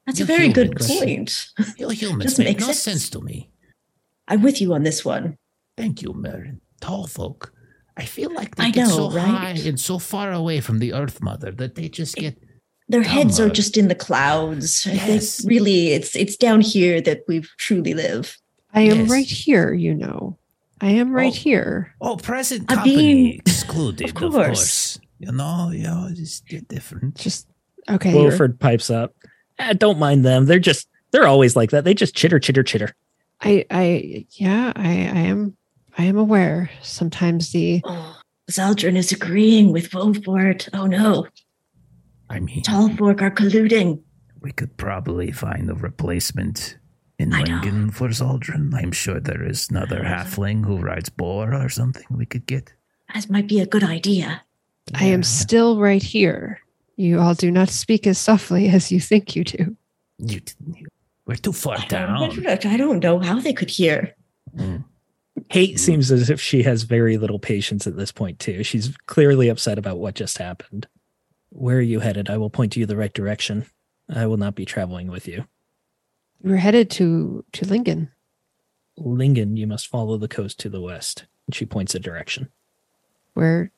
That's 0.06 0.18
You 0.18 0.24
a 0.24 0.26
very 0.26 0.48
good 0.48 0.74
point. 0.76 1.50
You 1.78 1.88
humans 1.90 2.32
Doesn't 2.32 2.44
make 2.44 2.56
make 2.56 2.60
no 2.60 2.66
sense. 2.66 2.80
sense 2.82 3.10
to 3.10 3.20
me. 3.20 3.48
I'm 4.26 4.42
with 4.42 4.60
you 4.60 4.74
on 4.74 4.82
this 4.82 5.04
one. 5.04 5.36
Thank 5.76 6.02
you, 6.02 6.12
Mirren. 6.14 6.60
Tall 6.80 7.06
folk. 7.06 7.52
I 7.96 8.06
feel 8.06 8.34
like 8.34 8.56
they 8.56 8.64
I 8.64 8.70
get 8.70 8.88
know, 8.88 8.96
so 8.96 9.10
right? 9.12 9.24
high 9.24 9.50
and 9.64 9.78
so 9.78 10.00
far 10.00 10.32
away 10.32 10.60
from 10.60 10.80
the 10.80 10.92
Earth 10.94 11.22
Mother 11.22 11.52
that 11.52 11.76
they 11.76 11.88
just 11.88 12.16
get. 12.16 12.36
Their 12.88 13.02
heads 13.04 13.38
are 13.38 13.48
just 13.50 13.76
in 13.76 13.86
the 13.86 13.94
clouds. 13.94 14.84
I 14.84 14.94
Yes. 14.94 15.44
really 15.44 15.92
it's 15.92 16.16
it's 16.16 16.36
down 16.36 16.60
here 16.60 17.00
that 17.02 17.20
we 17.28 17.42
truly 17.58 17.94
live. 17.94 18.36
I 18.74 18.80
am 18.80 18.98
Yes. 19.02 19.10
right 19.10 19.26
here, 19.30 19.72
you 19.72 19.94
know. 19.94 20.36
I 20.82 20.90
am 20.90 21.12
right 21.12 21.32
Oh. 21.32 21.36
here. 21.36 21.94
Oh, 22.00 22.16
present 22.16 22.70
I 22.70 22.74
company 22.74 22.96
mean, 22.96 23.40
excluded, 23.46 24.04
of 24.04 24.10
of 24.10 24.14
course. 24.32 24.34
course. 24.46 24.98
You 25.18 25.32
know, 25.32 25.70
you 25.72 25.84
know, 25.84 26.08
it's 26.10 26.42
you're 26.48 26.60
different. 26.62 27.14
Just 27.14 27.46
okay. 27.88 28.10
you're- 28.10 28.24
Wilford 28.24 28.58
pipes 28.60 28.90
up. 28.90 29.14
"Ah, 29.58 29.72
don't 29.72 29.98
mind 29.98 30.24
them. 30.24 30.46
They're 30.46 30.58
just 30.58 30.88
they're 31.12 31.26
always 31.28 31.54
like 31.56 31.70
that. 31.70 31.84
They 31.84 31.94
just 31.94 32.14
chitter, 32.16 32.38
chitter, 32.40 32.62
chitter. 32.64 32.90
I 33.40 33.64
I 33.70 34.26
yeah, 34.30 34.72
I 34.74 34.88
I 34.90 35.20
am 35.30 35.56
I 35.96 36.04
am 36.04 36.18
aware. 36.18 36.68
Sometimes 36.82 37.52
the 37.52 37.80
Oh, 37.84 38.16
Zaldrun 38.50 38.96
is 38.96 39.12
agreeing 39.12 39.70
with 39.72 39.94
Wolford. 39.94 40.66
Oh 40.72 40.86
no. 40.86 41.26
I 42.28 42.40
mean, 42.40 42.62
Talfork 42.62 43.20
are 43.22 43.30
colluding. 43.30 44.00
we 44.40 44.50
could 44.52 44.76
probably 44.76 45.30
find 45.30 45.70
a 45.70 45.74
replacement 45.74 46.78
in 47.18 47.32
I 47.32 47.44
for 47.90 48.08
Zaldrun. 48.08 48.74
I'm 48.74 48.92
sure 48.92 49.20
there 49.20 49.42
is 49.42 49.68
another 49.70 50.00
halfling 50.00 50.64
who 50.64 50.78
rides 50.78 51.08
boar 51.08 51.54
or 51.54 51.68
something 51.68 52.04
we 52.10 52.26
could 52.26 52.46
get. 52.46 52.72
That 53.14 53.30
might 53.30 53.46
be 53.48 53.60
a 53.60 53.66
good 53.66 53.84
idea. 53.84 54.42
I 54.94 55.04
am 55.04 55.22
still 55.22 55.78
right 55.78 56.02
here. 56.02 56.60
You 56.96 57.20
all 57.20 57.34
do 57.34 57.50
not 57.50 57.68
speak 57.68 58.06
as 58.06 58.18
softly 58.18 58.68
as 58.68 58.90
you 58.90 59.00
think 59.00 59.36
you 59.36 59.44
do. 59.44 59.76
You, 60.18 60.40
you- 60.74 60.86
we're 61.24 61.36
too 61.36 61.52
far 61.52 61.78
I 61.78 61.86
down. 61.86 62.30
don't, 62.34 62.66
I 62.66 62.76
don't 62.76 62.98
know 63.02 63.20
how 63.20 63.38
they 63.38 63.52
could 63.52 63.70
hear. 63.70 64.12
Mm. 64.56 64.84
Kate 65.48 65.78
seems 65.78 66.10
as 66.10 66.28
if 66.30 66.40
she 66.40 66.64
has 66.64 66.82
very 66.82 67.16
little 67.16 67.38
patience 67.38 67.86
at 67.86 67.96
this 67.96 68.10
point 68.10 68.40
too. 68.40 68.64
She's 68.64 68.96
clearly 69.06 69.48
upset 69.48 69.78
about 69.78 69.98
what 69.98 70.16
just 70.16 70.38
happened. 70.38 70.88
Where 71.50 71.76
are 71.76 71.80
you 71.80 72.00
headed? 72.00 72.28
I 72.28 72.38
will 72.38 72.50
point 72.50 72.76
you 72.76 72.86
the 72.86 72.96
right 72.96 73.12
direction. 73.14 73.66
I 74.12 74.26
will 74.26 74.36
not 74.36 74.56
be 74.56 74.64
traveling 74.64 75.08
with 75.10 75.28
you. 75.28 75.44
We're 76.42 76.56
headed 76.56 76.90
to 76.92 77.44
to 77.52 77.66
Lincoln. 77.66 78.10
Lingen, 78.96 79.56
you 79.56 79.66
must 79.66 79.88
follow 79.88 80.18
the 80.18 80.28
coast 80.28 80.58
to 80.60 80.68
the 80.68 80.80
west. 80.80 81.26
And 81.46 81.54
she 81.54 81.64
points 81.64 81.94
a 81.94 81.98
direction. 82.00 82.48
Where 83.34 83.70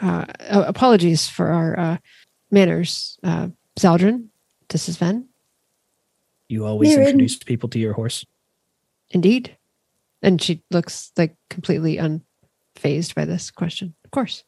uh, 0.00 0.24
uh, 0.40 0.64
apologies 0.66 1.28
for 1.28 1.48
our 1.48 1.78
uh, 1.78 1.96
manners, 2.50 3.18
uh, 3.22 3.48
Zaldrun. 3.78 4.28
This 4.68 4.88
is 4.88 4.96
Ven. 4.96 5.28
You 6.48 6.64
always 6.66 6.90
Mirren. 6.90 7.08
introduce 7.08 7.36
people 7.38 7.68
to 7.70 7.78
your 7.78 7.92
horse. 7.92 8.24
Indeed. 9.10 9.56
And 10.22 10.40
she 10.40 10.62
looks 10.70 11.12
like 11.16 11.36
completely 11.50 11.96
unfazed 11.98 13.14
by 13.14 13.24
this 13.24 13.50
question. 13.50 13.94
Of 14.04 14.10
course. 14.10 14.44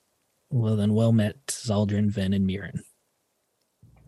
Well 0.51 0.77
then, 0.77 0.95
well 0.95 1.13
met, 1.13 1.47
Zaldrun, 1.47 2.11
Ven, 2.11 2.33
and 2.33 2.47
Mirren. 2.47 2.85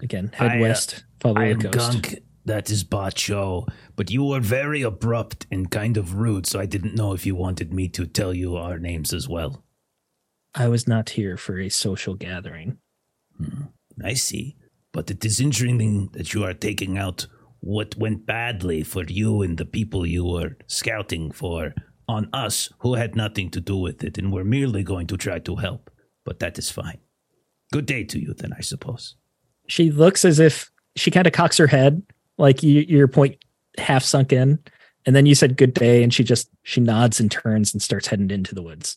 Again, 0.01 0.31
head 0.35 0.53
I, 0.53 0.59
uh, 0.59 0.61
west, 0.61 1.05
follow 1.21 1.41
I 1.41 1.55
the 1.55 1.67
am 1.69 1.73
coast. 1.73 1.93
Gunk. 2.03 2.19
That 2.47 2.71
is 2.71 2.85
Ba'Cho. 2.85 3.69
But 3.97 4.11
you 4.11 4.25
were 4.25 4.41
very 4.41 4.83
abrupt 4.83 5.47
and 5.51 5.71
kind 5.71 5.97
of 5.97 6.15
rude, 6.15 6.47
so 6.47 6.59
I 6.59 6.67
didn't 6.67 6.95
know 6.95 7.13
if 7.13 7.27
you 7.27 7.35
wanted 7.35 7.75
me 7.75 7.89
to 7.89 8.07
tell 8.07 8.33
you 8.33 8.57
our 8.57 8.79
names 8.79 9.13
as 9.13 9.29
well. 9.29 9.65
I 10.55 10.69
was 10.69 10.89
not 10.89 11.11
here 11.11 11.37
for 11.37 11.59
a 11.59 11.69
social 11.69 12.15
gathering. 12.15 12.79
Hmm, 13.37 13.65
I 14.03 14.15
see. 14.15 14.57
But 14.93 15.11
it 15.11 15.25
is 15.25 15.41
interesting 15.41 16.09
that 16.13 16.33
you 16.33 16.45
are 16.45 16.55
taking 16.55 16.97
out 16.97 17.27
what 17.61 17.97
went 17.99 18.25
badly 18.25 18.83
for 18.83 19.05
you 19.05 19.43
and 19.43 19.59
the 19.59 19.67
people 19.67 20.07
you 20.07 20.25
were 20.25 20.57
scouting 20.69 21.33
for 21.33 21.75
on 22.09 22.29
us 22.33 22.73
who 22.79 22.95
had 22.95 23.17
nothing 23.17 23.51
to 23.51 23.61
do 23.61 23.77
with 23.77 24.05
it 24.05 24.17
and 24.17 24.33
were 24.33 24.45
merely 24.45 24.85
going 24.85 25.09
to 25.09 25.17
try 25.17 25.41
to 25.41 25.57
help. 25.57 25.91
But 26.25 26.39
that 26.39 26.59
is 26.59 26.71
fine. 26.71 26.99
Good 27.73 27.87
day 27.87 28.05
to 28.05 28.21
you, 28.21 28.35
then, 28.35 28.53
I 28.57 28.61
suppose. 28.61 29.17
She 29.67 29.91
looks 29.91 30.25
as 30.25 30.39
if 30.39 30.71
she 30.95 31.11
kind 31.11 31.27
of 31.27 31.33
cocks 31.33 31.59
her 31.59 31.67
head, 31.67 32.03
like 32.39 32.63
you, 32.63 32.81
your 32.83 33.09
point 33.09 33.37
half 33.79 34.03
sunk 34.03 34.33
in. 34.33 34.59
And 35.05 35.15
then 35.15 35.25
you 35.27 35.37
said 35.37 35.57
good 35.57 35.73
day, 35.73 36.03
and 36.03 36.13
she 36.13 36.25
just 36.25 36.49
she 36.65 36.81
nods 36.81 37.21
and 37.21 37.31
turns 37.31 37.73
and 37.73 37.81
starts 37.81 38.09
heading 38.09 38.31
into 38.31 38.55
the 38.57 38.63
woods. 38.63 38.97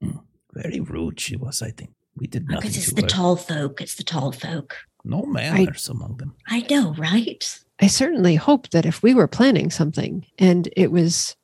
Hmm. 0.00 0.18
Very 0.54 0.78
rude 0.80 1.18
she 1.18 1.34
was, 1.36 1.62
I 1.62 1.70
think. 1.70 1.90
We 2.16 2.26
did 2.26 2.46
nothing 2.46 2.60
Because 2.60 2.76
it's 2.76 2.88
to 2.90 2.94
the 2.94 3.02
her. 3.02 3.08
tall 3.08 3.36
folk. 3.36 3.80
It's 3.80 3.94
the 3.96 4.04
tall 4.04 4.30
folk. 4.32 4.76
no 5.04 5.22
manners 5.24 5.88
among 5.88 6.18
them. 6.18 6.34
I 6.46 6.64
know, 6.70 6.94
right? 6.94 7.58
I 7.80 7.86
certainly 7.88 8.36
hope 8.36 8.68
that 8.70 8.86
if 8.86 9.02
we 9.02 9.14
were 9.14 9.26
planning 9.26 9.70
something 9.70 10.24
and 10.38 10.68
it 10.76 10.92
was 10.92 11.34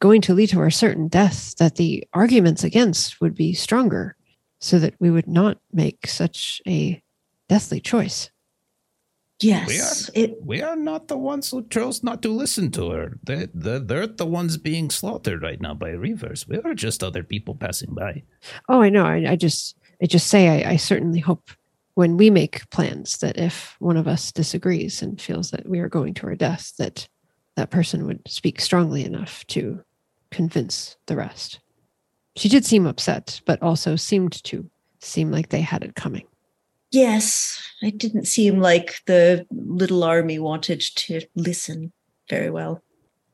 going 0.00 0.20
to 0.20 0.34
lead 0.34 0.50
to 0.50 0.60
our 0.60 0.70
certain 0.70 1.08
death, 1.08 1.56
that 1.56 1.74
the 1.76 2.06
arguments 2.12 2.62
against 2.62 3.20
would 3.20 3.34
be 3.34 3.54
stronger 3.54 4.14
so 4.60 4.78
that 4.78 4.94
we 5.00 5.10
would 5.10 5.26
not 5.26 5.58
make 5.72 6.06
such 6.06 6.60
a 6.68 7.02
deathly 7.48 7.80
choice. 7.80 8.30
Yes. 9.40 10.10
It 10.14 10.42
We 10.44 10.62
are 10.62 10.76
not 10.76 11.08
the 11.08 11.16
ones 11.16 11.50
who 11.50 11.66
chose 11.68 12.02
not 12.02 12.22
to 12.22 12.28
listen 12.28 12.70
to 12.72 12.90
her. 12.90 13.18
They, 13.22 13.48
they, 13.54 13.78
they're 13.78 14.06
the 14.06 14.26
ones 14.26 14.56
being 14.56 14.90
slaughtered 14.90 15.42
right 15.42 15.60
now 15.60 15.74
by 15.74 15.90
Reavers. 15.90 16.48
We 16.48 16.58
are 16.58 16.74
just 16.74 17.04
other 17.04 17.22
people 17.22 17.54
passing 17.54 17.94
by. 17.94 18.24
Oh, 18.68 18.82
I 18.82 18.88
know. 18.88 19.04
I, 19.04 19.32
I 19.32 19.36
just, 19.36 19.76
I 20.02 20.06
just 20.06 20.26
say, 20.26 20.64
I, 20.64 20.72
I 20.72 20.76
certainly 20.76 21.20
hope 21.20 21.50
when 21.94 22.16
we 22.16 22.30
make 22.30 22.68
plans 22.70 23.18
that 23.18 23.36
if 23.38 23.76
one 23.80 23.96
of 23.96 24.08
us 24.08 24.32
disagrees 24.32 25.02
and 25.02 25.20
feels 25.20 25.50
that 25.50 25.68
we 25.68 25.78
are 25.80 25.88
going 25.88 26.14
to 26.14 26.26
our 26.26 26.36
death, 26.36 26.72
that 26.78 27.08
that 27.56 27.70
person 27.70 28.06
would 28.06 28.20
speak 28.28 28.60
strongly 28.60 29.04
enough 29.04 29.44
to 29.48 29.82
convince 30.30 30.96
the 31.06 31.16
rest. 31.16 31.60
She 32.36 32.48
did 32.48 32.64
seem 32.64 32.86
upset, 32.86 33.40
but 33.46 33.60
also 33.62 33.96
seemed 33.96 34.44
to 34.44 34.70
seem 35.00 35.32
like 35.32 35.48
they 35.48 35.60
had 35.60 35.82
it 35.82 35.96
coming. 35.96 36.26
Yes. 36.90 37.62
It 37.80 37.98
didn't 37.98 38.26
seem 38.26 38.60
like 38.60 39.00
the 39.06 39.46
little 39.50 40.04
army 40.04 40.38
wanted 40.38 40.80
to 40.80 41.20
listen 41.34 41.92
very 42.28 42.50
well. 42.50 42.82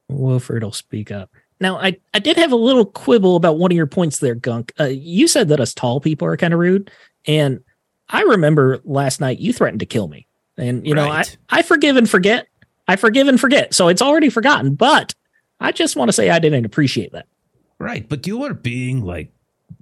Wilford 0.09 0.63
will 0.63 0.73
speak 0.73 1.11
up. 1.11 1.31
Now, 1.61 1.77
I, 1.77 1.97
I 2.13 2.19
did 2.19 2.37
have 2.37 2.53
a 2.53 2.57
little 2.57 2.85
quibble 2.85 3.37
about 3.37 3.59
one 3.59 3.71
of 3.71 3.77
your 3.77 3.87
points 3.87 4.19
there, 4.19 4.35
Gunk. 4.35 4.73
Uh, 4.79 4.85
you 4.85 5.29
said 5.29 5.49
that 5.49 5.61
us 5.61 5.73
tall 5.73 6.01
people 6.01 6.29
are 6.29 6.37
kind 6.37 6.53
of 6.53 6.61
rude. 6.61 6.91
And 7.27 7.61
I 8.09 8.23
remember 8.23 8.81
last 8.85 9.21
night 9.21 9.39
you 9.39 9.53
threatened 9.53 9.81
to 9.81 9.87
kill 9.87 10.09
me. 10.09 10.27
And, 10.59 10.87
you 10.87 10.95
know, 10.95 11.09
I, 11.09 11.25
I 11.49 11.63
forgive 11.63 11.97
and 11.97 12.09
forget. 12.09 12.49
I 12.87 12.97
forgive 12.97 13.29
and 13.29 13.41
forget. 13.41 13.73
So 13.73 13.89
it's 13.89 14.03
already 14.03 14.29
forgotten. 14.29 14.75
But 14.75 15.15
I 15.61 15.73
just 15.73 15.97
want 15.97 16.09
to 16.09 16.13
say 16.13 16.29
I 16.29 16.39
didn't 16.39 16.67
appreciate 16.67 17.13
that. 17.13 17.27
Right, 17.79 18.09
but 18.09 18.27
you 18.27 18.39
were 18.39 18.55
being 18.55 19.05
like 19.05 19.33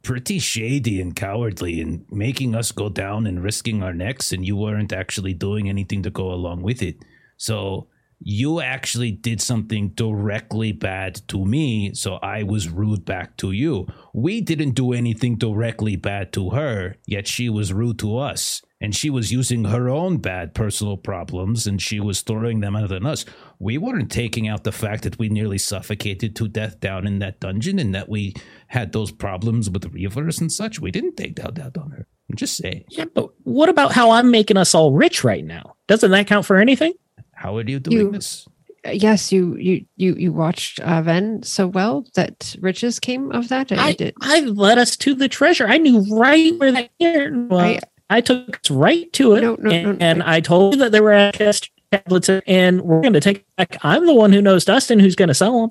pretty 0.03 0.39
shady 0.39 1.01
and 1.01 1.15
cowardly 1.15 1.81
and 1.81 2.05
making 2.11 2.55
us 2.55 2.73
go 2.73 2.89
down 2.89 3.27
and 3.27 3.43
risking 3.43 3.83
our 3.83 3.93
necks, 3.93 4.33
and 4.33 4.47
you 4.47 4.57
weren't 4.57 4.93
actually 4.93 5.35
doing 5.35 5.69
anything 5.69 6.03
to 6.03 6.11
go 6.11 6.33
along 6.33 6.63
with 6.63 6.83
it. 6.83 6.97
So 7.37 7.89
you 8.25 8.61
actually 8.61 9.11
did 9.11 9.41
something 9.41 9.89
directly 9.91 10.71
bad 10.73 11.21
to 11.29 11.45
me, 11.45 11.93
so 11.95 12.15
I 12.23 12.45
was 12.45 12.69
rude 12.69 13.05
back 13.05 13.37
to 13.39 13.51
you. 13.51 13.87
We 14.13 14.41
didn't 14.41 14.73
do 14.73 14.93
anything 14.93 15.37
directly 15.37 15.97
bad 15.97 16.33
to 16.35 16.51
her, 16.51 16.97
yet 17.05 17.27
she 17.27 17.49
was 17.49 17.73
rude 17.73 17.99
to 18.01 18.19
us. 18.19 18.63
And 18.81 18.95
she 18.95 19.11
was 19.11 19.31
using 19.31 19.65
her 19.65 19.89
own 19.89 20.19
bad 20.19 20.55
personal 20.55 20.97
problems 20.97 21.69
and 21.69 21.81
she 21.81 22.01
was 22.01 22.23
throwing 22.23 22.61
them 22.61 22.75
out 22.75 22.91
on 22.91 23.07
us. 23.07 23.25
We 23.63 23.79
weren't 23.79 24.11
taking 24.11 24.49
out 24.49 24.65
the 24.65 24.73
fact 24.73 25.05
that 25.05 25.21
we 25.21 25.29
nearly 25.29 25.57
suffocated 25.57 26.35
to 26.35 26.49
death 26.49 26.81
down 26.81 27.07
in 27.07 27.21
that 27.21 27.39
dungeon 27.39 27.79
and 27.79 27.95
that 27.95 28.09
we 28.09 28.35
had 28.67 28.91
those 28.91 29.13
problems 29.13 29.71
with 29.71 29.83
the 29.83 29.89
Reavers 29.89 30.41
and 30.41 30.51
such. 30.51 30.81
We 30.81 30.91
didn't 30.91 31.17
take 31.17 31.37
that 31.37 31.61
out 31.61 31.79
on 31.79 31.93
her. 31.93 32.09
I'm 32.29 32.35
just 32.35 32.57
saying. 32.57 32.85
Yeah, 32.91 33.05
but 33.15 33.31
what 33.45 33.69
about 33.69 33.93
how 33.93 34.11
I'm 34.11 34.33
making 34.33 34.57
us 34.57 34.75
all 34.75 34.93
rich 34.93 35.23
right 35.23 35.45
now? 35.45 35.77
Doesn't 35.87 36.11
that 36.11 36.27
count 36.27 36.45
for 36.45 36.57
anything? 36.57 36.95
How 37.35 37.57
are 37.57 37.63
you 37.63 37.79
doing 37.79 37.97
You- 37.99 38.11
this? 38.11 38.49
Uh, 38.85 38.91
Yes, 38.91 39.31
you 39.31 39.55
you 39.59 39.87
you 39.97 40.17
you 40.17 40.33
watched 40.33 40.81
uh, 40.81 41.01
Ven 41.03 41.45
so 41.45 41.69
well 41.69 42.05
that 42.17 42.57
riches 42.61 42.99
came 42.99 43.31
of 43.31 43.49
that. 43.51 43.71
I, 43.71 43.91
I, 43.91 43.93
did. 43.93 44.15
I 44.21 44.41
led 44.41 44.79
us 44.79 44.97
to 44.97 45.15
the 45.15 45.29
treasure. 45.29 45.69
I 45.69 45.79
knew 45.79 46.05
right 46.11 46.53
where 46.59 46.73
that 46.73 46.91
cairn 46.99 47.49
was. 47.49 47.61
I- 47.63 47.81
I, 48.11 48.21
took 48.21 48.57
us 48.59 48.71
right 48.73 49.11
to 49.15 49.35
it. 49.37 49.41
No, 49.43 49.55
no, 49.61 49.71
and, 49.71 49.85
no, 49.87 49.97
and 50.05 50.23
I- 50.25 50.37
I 50.37 50.41
told 50.41 50.75
you 50.75 50.81
that 50.81 50.91
there 50.91 51.03
were 51.05 51.13
Akast 51.13 51.71
tablets 51.93 52.29
and 52.47 52.83
we're 52.83 53.01
going 53.03 53.13
to 53.13 53.21
take 53.21 53.45
it 53.63 53.71
back. 53.71 53.85
I'm 53.85 54.07
the 54.07 54.15
one 54.15 54.33
who 54.33 54.43
knows 54.43 54.65
Dustin 54.65 54.99
who's 54.99 55.17
going 55.17 55.29
to 55.29 55.35
sell 55.35 55.61
them. 55.61 55.71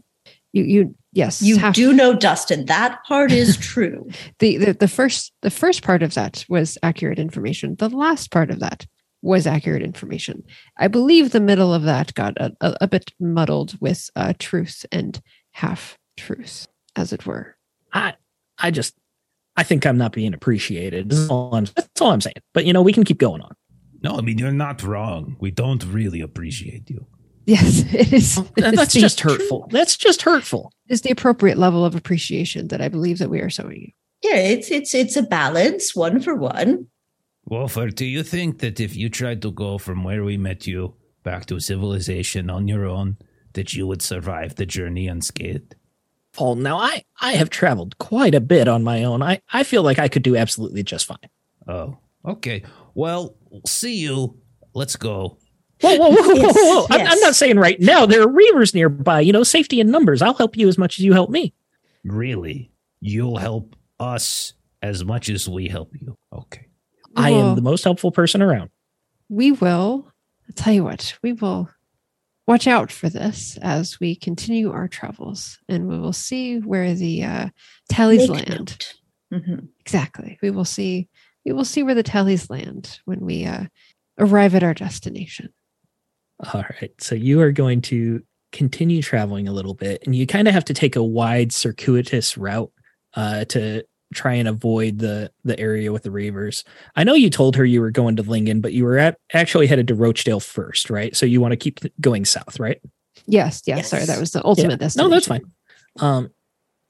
You 0.54 0.64
you 0.64 0.96
yes. 1.14 1.42
You 1.42 1.58
half- 1.58 1.76
do 1.76 1.94
know 1.94 2.14
Dustin. 2.14 2.66
That 2.66 3.04
part 3.06 3.32
is 3.32 3.58
true. 3.74 4.10
the, 4.40 4.58
the 4.58 4.74
the 4.74 4.88
first 4.88 5.34
the 5.42 5.52
first 5.52 5.84
part 5.84 6.04
of 6.04 6.14
that 6.16 6.46
was 6.50 6.78
accurate 6.84 7.20
information. 7.20 7.76
The 7.80 7.90
last 7.90 8.32
part 8.32 8.52
of 8.52 8.60
that 8.60 8.86
was 9.22 9.46
accurate 9.48 9.84
information. 9.84 10.44
I 10.78 10.88
believe 10.88 11.32
the 11.32 11.40
middle 11.40 11.74
of 11.74 11.84
that 11.84 12.14
got 12.16 12.36
a, 12.38 12.52
a, 12.60 12.78
a 12.82 12.88
bit 12.88 13.12
muddled 13.20 13.80
with 13.80 14.10
uh, 14.16 14.34
truth 14.40 14.86
and 14.92 15.22
half 15.52 15.98
truth, 16.18 16.68
as 16.96 17.14
it 17.14 17.26
were. 17.26 17.56
I 17.94 18.16
I 18.58 18.72
just 18.72 18.96
I 19.56 19.64
think 19.64 19.86
I'm 19.86 19.98
not 19.98 20.12
being 20.12 20.34
appreciated. 20.34 21.10
That's 21.10 21.30
all 21.30 21.54
I'm, 21.56 21.66
that's 21.76 22.02
all 22.02 22.12
I'm 22.12 22.22
saying. 22.22 22.36
But 22.54 22.66
you 22.66 22.74
know, 22.74 22.82
we 22.82 22.94
can 22.94 23.04
keep 23.04 23.20
going 23.20 23.42
on. 23.42 23.56
No, 24.04 24.18
I 24.18 24.22
mean 24.22 24.38
you're 24.38 24.52
not 24.52 24.84
wrong. 24.84 25.38
We 25.40 25.52
don't 25.52 25.84
really 25.86 26.22
appreciate 26.22 26.90
you. 26.90 27.06
Yes, 27.52 27.84
it 27.94 28.14
is. 28.14 28.38
Oh, 28.38 28.48
it 28.58 28.64
is 28.66 28.72
That's 28.74 28.94
the- 28.94 29.00
just 29.02 29.20
hurtful. 29.22 29.68
That's 29.72 29.98
just 29.98 30.22
hurtful. 30.22 30.72
Is 30.88 31.02
the 31.02 31.12
appropriate 31.12 31.58
level 31.58 31.84
of 31.86 31.96
appreciation 31.96 32.68
that 32.70 32.82
I 32.82 32.88
believe 32.90 33.18
that 33.20 33.30
we 33.30 33.40
are 33.42 33.50
showing 33.50 33.82
you. 33.82 33.92
Yeah, 34.24 34.38
it's 34.38 34.70
it's 34.72 34.94
it's 34.94 35.16
a 35.16 35.24
balance, 35.24 35.96
one 35.96 36.20
for 36.22 36.36
one. 36.36 36.88
Wolfer, 37.46 37.90
do 37.90 38.06
you 38.06 38.24
think 38.24 38.60
that 38.60 38.80
if 38.80 38.96
you 38.96 39.10
tried 39.10 39.42
to 39.42 39.52
go 39.52 39.78
from 39.78 40.04
where 40.04 40.24
we 40.24 40.38
met 40.38 40.68
you 40.68 40.96
back 41.24 41.46
to 41.48 41.60
civilization 41.60 42.50
on 42.50 42.68
your 42.68 42.86
own, 42.86 43.18
that 43.54 43.74
you 43.74 43.88
would 43.88 44.02
survive 44.02 44.56
the 44.56 44.66
journey 44.66 45.08
unscathed? 45.08 45.76
Paul, 46.34 46.56
now 46.56 46.78
I 46.78 47.04
I 47.20 47.34
have 47.34 47.50
traveled 47.50 47.98
quite 47.98 48.36
a 48.36 48.42
bit 48.42 48.68
on 48.68 48.84
my 48.84 49.04
own. 49.04 49.22
I 49.24 49.42
I 49.52 49.64
feel 49.64 49.84
like 49.84 50.00
I 50.00 50.08
could 50.08 50.24
do 50.24 50.38
absolutely 50.38 50.84
just 50.84 51.06
fine. 51.06 51.18
Oh, 51.68 51.98
okay. 52.24 52.64
Well, 52.94 53.36
see 53.66 53.96
you. 53.96 54.38
Let's 54.74 54.96
go. 54.96 55.38
Whoa, 55.82 55.98
whoa, 55.98 56.12
whoa, 56.12 56.22
whoa, 56.24 56.34
Yes, 56.36 56.56
whoa, 56.56 56.80
whoa. 56.82 56.88
I'm, 56.92 57.08
I'm 57.08 57.20
not 57.20 57.36
saying 57.36 57.58
right 57.58 57.80
now. 57.80 58.06
There 58.06 58.22
are 58.22 58.28
reavers 58.28 58.74
nearby. 58.74 59.22
You 59.22 59.34
know, 59.34 59.44
safety 59.44 59.80
in 59.80 59.90
numbers. 59.92 60.22
I'll 60.22 60.34
help 60.34 60.56
you 60.58 60.68
as 60.68 60.78
much 60.78 61.00
as 61.00 61.06
you 61.06 61.14
help 61.14 61.30
me. 61.30 61.54
Really? 62.04 62.72
You'll 63.02 63.38
help 63.38 63.76
us 64.00 64.54
as 64.82 65.04
much 65.06 65.30
as 65.30 65.48
we 65.50 65.68
help 65.68 65.92
you. 66.00 66.18
Okay. 66.34 66.68
I 67.16 67.32
am 67.32 67.56
the 67.56 67.62
most 67.62 67.84
helpful 67.84 68.12
person 68.12 68.42
around. 68.42 68.70
we 69.30 69.52
will 69.52 70.08
I'll 70.48 70.54
tell 70.56 70.74
you 70.74 70.84
what 70.84 71.14
we 71.22 71.34
will 71.34 71.70
watch 72.48 72.68
out 72.68 72.92
for 72.92 73.10
this 73.10 73.58
as 73.62 74.00
we 74.00 74.16
continue 74.16 74.72
our 74.72 74.88
travels 74.88 75.60
and 75.70 75.88
we 75.88 75.98
will 76.00 76.14
see 76.14 76.60
where 76.60 76.94
the 76.94 77.24
uh 77.24 77.50
tallies 77.90 78.30
Make 78.30 78.48
land 78.48 78.60
note. 79.32 79.42
Mhm. 79.42 79.68
exactly 79.80 80.38
we 80.42 80.50
will 80.52 80.66
see 80.66 81.08
we 81.46 81.52
will 81.54 81.64
see 81.66 81.84
where 81.84 81.96
the 81.96 82.04
tallies 82.04 82.50
land 82.50 83.00
when 83.06 83.20
we 83.22 83.46
uh 83.46 83.66
arrive 84.20 84.56
at 84.56 84.64
our 84.64 84.74
destination 84.74 85.50
All 86.54 86.64
right. 86.82 86.92
So 87.00 87.16
you 87.16 87.42
are 87.42 87.52
going 87.52 87.82
to 87.82 88.24
continue 88.52 89.02
traveling 89.02 89.48
a 89.48 89.54
little 89.54 89.74
bit, 89.74 90.02
and 90.06 90.16
you 90.16 90.28
kind 90.28 90.48
of 90.48 90.54
have 90.54 90.66
to 90.66 90.74
take 90.74 90.96
a 90.96 91.04
wide, 91.04 91.52
circuitous 91.52 92.38
route 92.38 92.72
uh, 93.16 93.46
to 93.46 93.84
try 94.14 94.34
and 94.34 94.48
avoid 94.48 95.00
the 95.00 95.32
the 95.44 95.58
area 95.60 95.92
with 95.92 96.04
the 96.04 96.10
reavers. 96.10 96.64
I 96.96 97.04
know 97.04 97.14
you 97.14 97.30
told 97.30 97.56
her 97.56 97.64
you 97.66 97.80
were 97.82 97.92
going 97.92 98.16
to 98.18 98.24
Lingen, 98.24 98.60
but 98.62 98.74
you 98.74 98.84
were 98.84 98.98
at, 98.98 99.18
actually 99.34 99.68
headed 99.68 99.88
to 99.88 99.96
Rochdale 99.96 100.40
first, 100.40 100.90
right? 100.90 101.16
So 101.16 101.26
you 101.26 101.40
want 101.40 101.54
to 101.54 101.58
keep 101.58 101.80
going 102.00 102.26
south, 102.26 102.60
right? 102.60 102.82
yes 103.28 103.62
yes, 103.68 103.90
sorry 103.90 104.06
that 104.06 104.20
was 104.20 104.32
the 104.32 104.44
ultimate 104.46 104.72
Yeah. 104.72 104.76
destination 104.78 105.10
No, 105.10 105.16
that's 105.16 105.28
fine. 105.28 105.44
Um, 106.00 106.30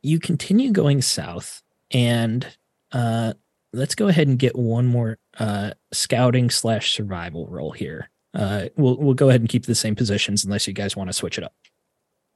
you 0.04 0.20
continue 0.20 0.72
going 0.72 1.02
south, 1.02 1.62
and 1.92 2.48
uh, 2.92 3.34
let's 3.74 3.96
go 3.96 4.08
ahead 4.08 4.28
and 4.28 4.38
get 4.40 4.56
one 4.56 4.88
more 4.88 5.18
uh, 5.40 5.72
scouting 5.92 6.50
slash 6.50 6.94
survival 6.94 7.48
roll 7.48 7.72
here. 7.72 8.10
Uh, 8.34 8.68
we'll 8.78 8.98
we'll 8.98 9.14
go 9.14 9.30
ahead 9.30 9.42
and 9.42 9.50
keep 9.50 9.66
the 9.66 9.76
same 9.76 9.96
positions 9.96 10.46
unless 10.46 10.68
you 10.68 10.74
guys 10.74 10.96
want 10.96 11.10
to 11.10 11.14
switch 11.14 11.38
it 11.38 11.44
up. 11.44 11.54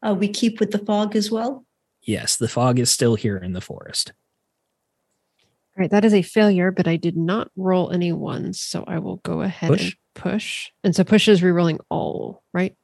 Uh, 0.06 0.14
we 0.14 0.28
keep 0.28 0.60
with 0.60 0.72
the 0.72 0.80
fog 0.80 1.16
as 1.16 1.32
well. 1.32 1.66
Yes, 2.02 2.36
the 2.36 2.48
fog 2.50 2.78
is 2.80 2.92
still 2.92 3.16
here 3.16 3.38
in 3.38 3.54
the 3.54 3.62
forest. 3.62 4.12
All 5.78 5.82
right, 5.82 5.92
that 5.92 6.06
is 6.06 6.14
a 6.14 6.22
failure, 6.22 6.72
but 6.72 6.88
I 6.88 6.96
did 6.96 7.18
not 7.18 7.50
roll 7.56 7.92
any 7.92 8.12
ones, 8.14 8.62
so 8.62 8.84
I 8.88 9.00
will 9.00 9.18
go 9.18 9.42
ahead 9.42 9.70
and 9.72 9.80
Push. 9.80 9.96
push. 10.14 10.70
And 10.84 10.96
so 10.96 11.04
push 11.04 11.28
is 11.28 11.42
rerolling 11.42 11.80
all, 11.90 12.44
right? 12.54 12.76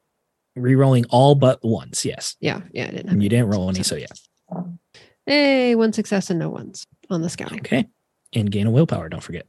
Rerolling 0.57 1.05
all 1.09 1.35
but 1.35 1.63
ones. 1.63 2.03
Yes, 2.03 2.35
Yeah, 2.41 2.61
yeah, 2.73 2.83
I 2.83 2.91
didn't. 2.91 3.05
have 3.07 3.13
and 3.13 3.23
you 3.23 3.29
didn't 3.29 3.47
roll 3.49 3.69
any, 3.69 3.83
so 3.83 3.95
yeah. 3.95 4.07
Hey, 5.25 5.75
one 5.75 5.93
success 5.93 6.29
and 6.29 6.39
no 6.39 6.49
ones 6.49 6.85
on 7.09 7.21
the 7.21 7.29
scouting. 7.29 7.59
Okay, 7.59 7.87
and 8.33 8.51
gain 8.51 8.67
a 8.67 8.71
willpower. 8.71 9.07
Don't 9.07 9.23
forget. 9.23 9.45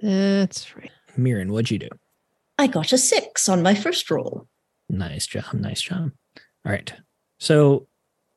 That's 0.00 0.74
right. 0.76 0.90
Mirren, 1.16 1.52
what'd 1.52 1.70
you 1.70 1.78
do? 1.78 1.88
I 2.58 2.66
got 2.66 2.92
a 2.92 2.98
six 2.98 3.48
on 3.48 3.62
my 3.62 3.74
first 3.74 4.10
roll. 4.10 4.46
Nice 4.88 5.26
job. 5.26 5.52
Nice 5.52 5.82
job. 5.82 6.12
All 6.64 6.72
right. 6.72 6.92
So, 7.38 7.86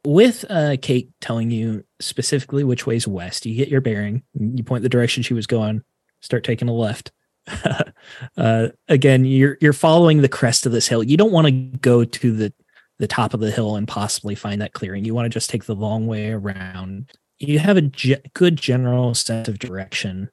with 0.06 0.46
uh, 0.50 0.78
Kate 0.82 1.12
telling 1.22 1.52
you 1.52 1.84
specifically 2.00 2.64
which 2.64 2.86
way's 2.86 3.08
west, 3.08 3.46
you 3.46 3.56
get 3.56 3.70
your 3.70 3.82
bearing. 3.82 4.24
You 4.40 4.64
point 4.64 4.84
the 4.84 4.90
direction 4.90 5.24
she 5.24 5.34
was 5.34 5.48
going. 5.48 5.84
Start 6.22 6.44
taking 6.44 6.70
a 6.70 6.74
left. 6.74 7.12
uh, 8.38 8.68
again, 8.88 9.26
you're 9.26 9.58
you're 9.62 9.74
following 9.74 10.22
the 10.22 10.30
crest 10.30 10.66
of 10.66 10.72
this 10.72 10.88
hill. 10.88 11.04
You 11.04 11.18
don't 11.18 11.32
want 11.32 11.48
to 11.48 11.52
go 11.52 12.04
to 12.04 12.32
the 12.32 12.54
the 13.00 13.08
top 13.08 13.34
of 13.34 13.40
the 13.40 13.52
hill 13.52 13.76
and 13.76 13.88
possibly 13.88 14.36
find 14.36 14.62
that 14.62 14.74
clearing. 14.74 15.06
You 15.06 15.16
want 15.16 15.26
to 15.26 15.30
just 15.30 15.50
take 15.50 15.66
the 15.66 15.76
long 15.76 16.06
way 16.08 16.32
around. 16.32 17.12
You 17.40 17.60
have 17.60 17.78
a 17.78 17.82
ge- 17.82 18.22
good 18.34 18.58
general 18.58 19.14
sense 19.16 19.48
of 19.48 19.60
direction. 19.60 20.30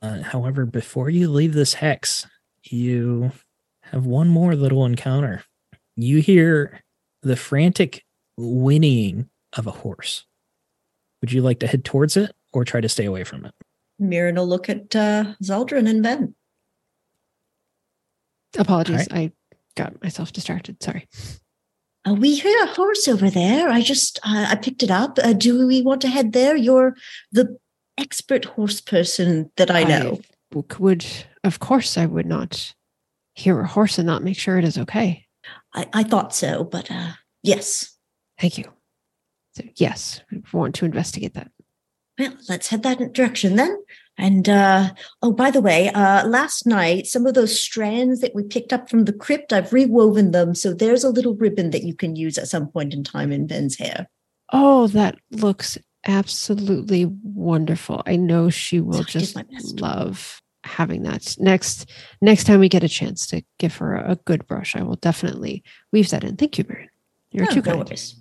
Uh, 0.00 0.22
however, 0.22 0.66
before 0.66 1.10
you 1.10 1.28
leave 1.28 1.54
this 1.54 1.74
hex, 1.74 2.26
you 2.64 3.32
have 3.82 4.06
one 4.06 4.28
more 4.28 4.54
little 4.54 4.84
encounter. 4.84 5.44
You 5.96 6.18
hear 6.20 6.80
the 7.22 7.36
frantic 7.36 8.04
whinnying 8.36 9.28
of 9.56 9.66
a 9.66 9.70
horse. 9.72 10.24
Would 11.20 11.32
you 11.32 11.42
like 11.42 11.60
to 11.60 11.66
head 11.66 11.84
towards 11.84 12.16
it 12.16 12.32
or 12.52 12.64
try 12.64 12.80
to 12.80 12.88
stay 12.88 13.04
away 13.04 13.24
from 13.24 13.44
it? 13.44 13.54
Mirren 13.98 14.36
will 14.36 14.46
look 14.46 14.68
at 14.68 14.94
uh, 14.96 15.34
Zaldrun 15.42 15.88
and 15.88 16.02
Ven. 16.02 16.34
Apologies. 18.58 19.08
I 19.10 19.32
got 19.76 20.02
myself 20.02 20.32
distracted. 20.32 20.82
Sorry. 20.82 21.08
Uh, 22.04 22.14
we 22.14 22.34
hear 22.34 22.64
a 22.64 22.66
horse 22.66 23.06
over 23.06 23.30
there. 23.30 23.68
I 23.70 23.80
just 23.80 24.18
uh, 24.24 24.46
I 24.50 24.56
picked 24.56 24.82
it 24.82 24.90
up. 24.90 25.18
Uh, 25.22 25.32
do 25.32 25.66
we 25.66 25.82
want 25.82 26.00
to 26.02 26.08
head 26.08 26.32
there? 26.32 26.56
You're 26.56 26.96
the 27.30 27.56
expert 27.96 28.44
horse 28.44 28.80
person 28.80 29.50
that 29.56 29.70
I 29.70 29.84
know. 29.84 30.20
w- 30.50 30.66
would, 30.78 31.06
of 31.44 31.60
course, 31.60 31.98
I 31.98 32.06
would 32.06 32.26
not 32.26 32.74
hear 33.34 33.60
a 33.60 33.66
horse 33.66 33.98
and 33.98 34.06
not 34.06 34.22
make 34.22 34.38
sure 34.38 34.58
it 34.58 34.64
is 34.64 34.78
okay. 34.78 35.26
I, 35.74 35.88
I 35.92 36.02
thought 36.02 36.34
so, 36.34 36.64
but 36.64 36.90
uh, 36.90 37.12
yes. 37.42 37.96
Thank 38.40 38.58
you. 38.58 38.64
So, 39.54 39.64
yes, 39.76 40.20
we 40.30 40.42
want 40.52 40.74
to 40.76 40.84
investigate 40.84 41.34
that. 41.34 41.50
Well, 42.18 42.34
let's 42.48 42.68
head 42.68 42.82
that 42.82 43.12
direction 43.12 43.56
then. 43.56 43.76
And 44.18 44.48
uh, 44.48 44.90
oh, 45.22 45.32
by 45.32 45.50
the 45.50 45.62
way, 45.62 45.88
uh, 45.88 46.26
last 46.26 46.66
night 46.66 47.06
some 47.06 47.26
of 47.26 47.34
those 47.34 47.58
strands 47.58 48.20
that 48.20 48.34
we 48.34 48.42
picked 48.44 48.72
up 48.72 48.90
from 48.90 49.06
the 49.06 49.12
crypt, 49.12 49.52
I've 49.52 49.72
rewoven 49.72 50.32
them, 50.32 50.54
so 50.54 50.74
there's 50.74 51.04
a 51.04 51.10
little 51.10 51.34
ribbon 51.34 51.70
that 51.70 51.84
you 51.84 51.94
can 51.94 52.14
use 52.14 52.36
at 52.36 52.48
some 52.48 52.68
point 52.68 52.92
in 52.92 53.04
time 53.04 53.32
in 53.32 53.48
Ven's 53.48 53.78
hair. 53.78 54.08
Oh, 54.52 54.86
that 54.88 55.16
looks 55.30 55.78
absolutely 56.06 57.06
wonderful. 57.06 58.02
I 58.04 58.16
know 58.16 58.50
she 58.50 58.80
will 58.80 59.00
I 59.00 59.04
did 59.04 59.12
just 59.12 59.80
love 59.80 60.41
having 60.64 61.02
that. 61.02 61.36
Next 61.38 61.90
next 62.20 62.44
time 62.44 62.60
we 62.60 62.68
get 62.68 62.84
a 62.84 62.88
chance 62.88 63.26
to 63.28 63.42
give 63.58 63.76
her 63.76 63.94
a, 63.96 64.12
a 64.12 64.16
good 64.16 64.46
brush, 64.46 64.76
I 64.76 64.82
will 64.82 64.96
definitely 64.96 65.62
weave 65.92 66.10
that 66.10 66.24
in. 66.24 66.36
Thank 66.36 66.58
you, 66.58 66.64
Mirren. 66.68 66.88
You're 67.30 67.46
Oh, 67.46 67.54
too 67.54 67.56
no 67.56 67.62
kind. 67.62 67.84
worries. 67.88 68.16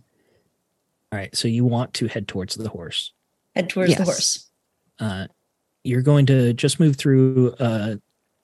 All 1.12 1.20
right. 1.20 1.36
So 1.36 1.48
you 1.48 1.66
want 1.66 1.94
to 1.96 2.08
head 2.08 2.28
towards 2.28 2.56
the 2.56 2.70
horse. 2.70 3.14
Head 3.56 3.70
towards 3.70 3.96
the 3.96 4.04
horse. 4.04 4.50
Uh, 5.00 5.28
you're 5.84 6.02
going 6.02 6.26
to 6.28 6.54
just 6.54 6.80
move 6.80 6.96
through 6.96 7.54
a 7.60 8.00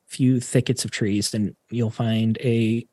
few 0.07 0.39
thickets 0.39 0.83
of 0.83 0.91
trees, 0.91 1.33
and 1.33 1.55
you'll 1.69 1.89
find 1.91 2.37
a 2.39 2.85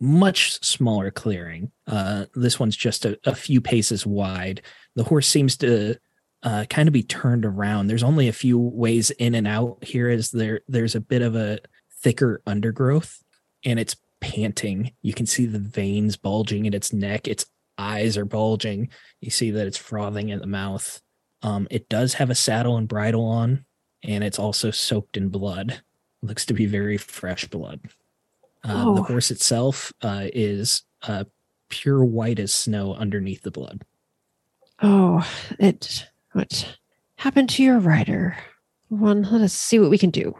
much 0.00 0.62
smaller 0.64 1.10
clearing. 1.10 1.70
Uh, 1.86 2.26
this 2.34 2.58
one's 2.58 2.76
just 2.76 3.04
a, 3.04 3.18
a 3.24 3.34
few 3.34 3.60
paces 3.60 4.04
wide. 4.04 4.60
The 4.96 5.04
horse 5.04 5.28
seems 5.28 5.56
to 5.58 5.96
uh, 6.42 6.64
kind 6.68 6.88
of 6.88 6.92
be 6.92 7.02
turned 7.02 7.44
around. 7.44 7.86
There's 7.86 8.02
only 8.02 8.28
a 8.28 8.32
few 8.32 8.58
ways 8.58 9.10
in 9.12 9.34
and 9.34 9.46
out 9.46 9.82
here, 9.84 10.08
as 10.08 10.30
there 10.30 10.60
there's 10.68 10.94
a 10.94 11.00
bit 11.00 11.22
of 11.22 11.36
a 11.36 11.58
thicker 12.00 12.42
undergrowth, 12.46 13.22
and 13.64 13.78
it's 13.78 13.96
panting. 14.20 14.92
You 15.02 15.14
can 15.14 15.26
see 15.26 15.46
the 15.46 15.58
veins 15.58 16.16
bulging 16.16 16.66
in 16.66 16.74
its 16.74 16.92
neck. 16.92 17.28
Its 17.28 17.46
eyes 17.78 18.16
are 18.16 18.24
bulging. 18.24 18.88
You 19.20 19.30
see 19.30 19.50
that 19.52 19.66
it's 19.66 19.78
frothing 19.78 20.30
at 20.32 20.40
the 20.40 20.46
mouth. 20.46 21.00
Um, 21.42 21.66
it 21.70 21.88
does 21.88 22.14
have 22.14 22.30
a 22.30 22.34
saddle 22.34 22.76
and 22.76 22.86
bridle 22.88 23.24
on, 23.24 23.64
and 24.02 24.22
it's 24.24 24.38
also 24.38 24.70
soaked 24.70 25.16
in 25.16 25.28
blood. 25.28 25.82
Looks 26.22 26.46
to 26.46 26.54
be 26.54 26.66
very 26.66 26.98
fresh 26.98 27.46
blood. 27.48 27.80
Uh, 28.64 28.94
The 28.94 29.00
Oh. 29.00 29.02
horse 29.04 29.30
itself 29.32 29.92
uh, 30.02 30.26
is 30.32 30.82
uh, 31.02 31.24
pure 31.68 32.04
white 32.04 32.38
as 32.38 32.54
snow 32.54 32.94
underneath 32.94 33.42
the 33.42 33.50
blood. 33.50 33.82
Oh, 34.80 35.28
it 35.58 36.06
what 36.32 36.78
happened 37.16 37.48
to 37.50 37.62
your 37.62 37.78
rider? 37.78 38.36
One, 38.88 39.22
let 39.22 39.40
us 39.40 39.52
see 39.52 39.78
what 39.78 39.90
we 39.90 39.98
can 39.98 40.10
do. 40.10 40.34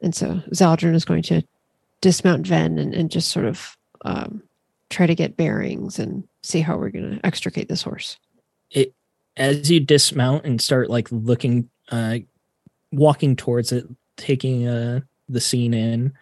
And 0.00 0.14
so 0.14 0.42
Zaldrun 0.52 0.94
is 0.94 1.04
going 1.04 1.22
to 1.24 1.42
dismount 2.00 2.46
Ven 2.46 2.78
and, 2.78 2.94
and 2.94 3.10
just 3.10 3.30
sort 3.30 3.46
of 3.46 3.76
um, 4.04 4.42
try 4.90 5.06
to 5.06 5.14
get 5.14 5.36
bearings 5.36 5.98
and 5.98 6.24
see 6.42 6.60
how 6.60 6.76
we're 6.76 6.90
going 6.90 7.16
to 7.16 7.26
extricate 7.26 7.68
this 7.68 7.82
horse. 7.82 8.18
It 8.70 8.94
as 9.36 9.70
you 9.70 9.80
dismount 9.80 10.44
and 10.44 10.60
start 10.60 10.90
like 10.90 11.08
looking, 11.10 11.68
uh, 11.90 12.18
walking 12.92 13.36
towards 13.36 13.72
it, 13.72 13.86
taking 14.16 14.68
uh, 14.68 15.00
the 15.28 15.40
scene 15.40 15.74
in. 15.74 16.12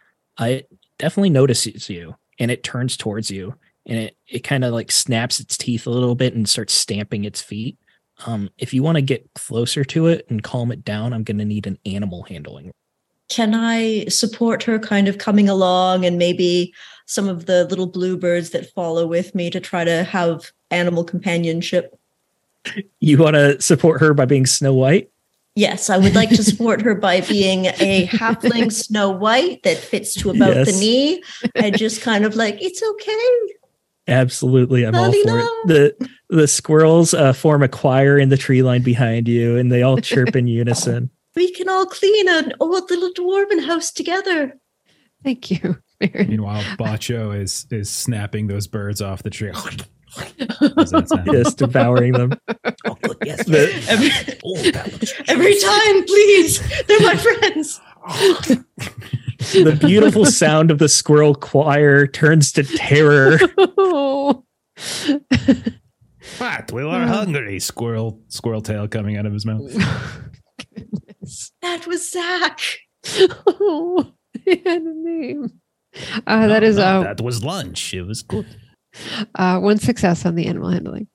It 0.40 0.68
definitely 0.98 1.30
notices 1.30 1.90
you, 1.90 2.16
and 2.38 2.50
it 2.50 2.64
turns 2.64 2.96
towards 2.96 3.30
you, 3.30 3.54
and 3.86 3.98
it 3.98 4.16
it 4.28 4.40
kind 4.40 4.64
of 4.64 4.72
like 4.72 4.90
snaps 4.90 5.40
its 5.40 5.56
teeth 5.58 5.86
a 5.86 5.90
little 5.90 6.14
bit 6.14 6.34
and 6.34 6.48
starts 6.48 6.74
stamping 6.74 7.24
its 7.24 7.42
feet. 7.42 7.76
Um, 8.26 8.50
if 8.58 8.72
you 8.72 8.82
want 8.82 8.96
to 8.96 9.02
get 9.02 9.28
closer 9.34 9.84
to 9.84 10.06
it 10.06 10.26
and 10.28 10.42
calm 10.42 10.70
it 10.70 10.84
down, 10.84 11.12
I'm 11.12 11.24
going 11.24 11.38
to 11.38 11.44
need 11.44 11.66
an 11.66 11.78
animal 11.84 12.22
handling. 12.24 12.72
can 13.28 13.54
I 13.54 14.04
support 14.06 14.62
her 14.64 14.78
kind 14.78 15.08
of 15.08 15.16
coming 15.16 15.48
along 15.48 16.04
and 16.04 16.18
maybe 16.18 16.74
some 17.06 17.28
of 17.28 17.46
the 17.46 17.64
little 17.64 17.86
bluebirds 17.86 18.50
that 18.50 18.70
follow 18.74 19.06
with 19.06 19.34
me 19.34 19.48
to 19.50 19.58
try 19.58 19.84
to 19.84 20.04
have 20.04 20.52
animal 20.70 21.02
companionship? 21.02 21.98
You 23.00 23.18
want 23.18 23.34
to 23.34 23.60
support 23.60 24.00
her 24.00 24.12
by 24.12 24.26
being 24.26 24.46
Snow 24.46 24.74
White? 24.74 25.10
Yes, 25.54 25.90
I 25.90 25.98
would 25.98 26.14
like 26.14 26.28
to 26.30 26.44
support 26.44 26.80
her 26.82 26.94
by 26.94 27.22
being 27.22 27.66
a 27.66 28.06
halfling 28.08 28.72
Snow 28.72 29.10
White 29.10 29.62
that 29.64 29.78
fits 29.78 30.14
to 30.14 30.30
about 30.30 30.66
the 30.66 30.72
knee 30.72 31.22
and 31.54 31.76
just 31.76 32.02
kind 32.02 32.24
of 32.24 32.36
like, 32.36 32.58
it's 32.60 32.82
okay. 32.82 33.54
Absolutely, 34.08 34.84
I'm 34.84 34.94
all 34.94 35.02
Lolly 35.04 35.22
for 35.22 35.38
it. 35.38 35.46
The 35.66 36.08
the 36.28 36.48
squirrels 36.48 37.14
uh, 37.14 37.32
form 37.32 37.62
a 37.62 37.68
choir 37.68 38.18
in 38.18 38.30
the 38.30 38.36
tree 38.36 38.62
line 38.62 38.82
behind 38.82 39.28
you, 39.28 39.56
and 39.56 39.70
they 39.70 39.82
all 39.82 39.98
chirp 39.98 40.34
in 40.36 40.46
unison. 40.46 41.10
We 41.34 41.50
can 41.50 41.66
all 41.66 41.86
clean 41.86 42.28
an 42.28 42.52
old 42.60 42.90
little 42.90 43.10
dwarven 43.14 43.64
house 43.64 43.90
together. 43.90 44.52
Thank 45.24 45.50
you, 45.50 45.78
Mary. 45.98 46.26
Meanwhile, 46.26 46.62
Ba'Cho 46.76 47.34
is 47.40 47.66
is 47.70 47.88
snapping 47.88 48.48
those 48.48 48.66
birds 48.66 49.00
off 49.00 49.22
the 49.22 49.30
tree. 49.30 49.50
How's? 49.54 50.92
Just 51.24 51.56
devouring 51.56 52.12
them. 52.12 52.32
Oh, 52.84 52.96
good. 53.00 53.16
Yes. 53.24 53.46
The- 53.46 53.70
yes. 53.86 54.34
oh, 54.44 55.22
Every 55.28 55.58
time, 55.58 56.04
please. 56.04 56.60
They're 56.86 57.00
my 57.00 57.16
friends. 57.16 57.80
The 59.52 59.76
beautiful 59.80 60.24
sound 60.40 60.70
of 60.70 60.78
the 60.78 60.88
squirrel 60.88 61.34
choir 61.34 62.06
turns 62.06 62.52
to 62.52 62.62
terror. 62.64 63.38
What? 66.38 66.72
We 66.72 66.84
were 66.84 67.06
hungry. 67.06 67.58
Squirrel, 67.60 68.20
squirrel 68.28 68.62
tail 68.62 68.86
coming 68.88 69.16
out 69.16 69.26
of 69.26 69.32
his 69.32 69.44
mouth. 69.44 69.72
That 71.62 71.86
was 71.86 72.10
Zach. 72.10 72.60
oh, 73.46 74.12
he 74.44 74.56
had 74.64 74.82
a 74.82 74.94
name. 74.94 75.52
Uh, 76.26 76.46
that 76.48 76.62
No, 76.62 76.68
is 76.68 76.76
no, 76.76 76.82
uh, 76.82 77.02
that 77.02 77.20
was 77.20 77.44
lunch. 77.44 77.92
It 77.94 78.02
was 78.02 78.22
good. 78.22 78.46
uh, 79.34 79.58
one 79.60 79.78
success 79.78 80.24
on 80.24 80.34
the 80.36 80.46
animal 80.46 80.70
handling. 80.70 81.06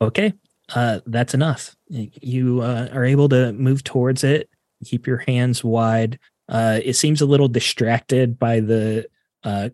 Okay, 0.00 0.32
uh, 0.74 1.00
that's 1.06 1.34
enough. 1.34 1.76
You 1.88 2.60
uh, 2.62 2.88
are 2.92 3.04
able 3.04 3.28
to 3.30 3.52
move 3.52 3.84
towards 3.84 4.24
it. 4.24 4.48
Keep 4.84 5.06
your 5.06 5.18
hands 5.18 5.62
wide. 5.62 6.18
Uh, 6.48 6.80
it 6.84 6.94
seems 6.94 7.20
a 7.20 7.26
little 7.26 7.48
distracted 7.48 8.38
by 8.38 8.60
the 8.60 9.06
uh, 9.44 9.68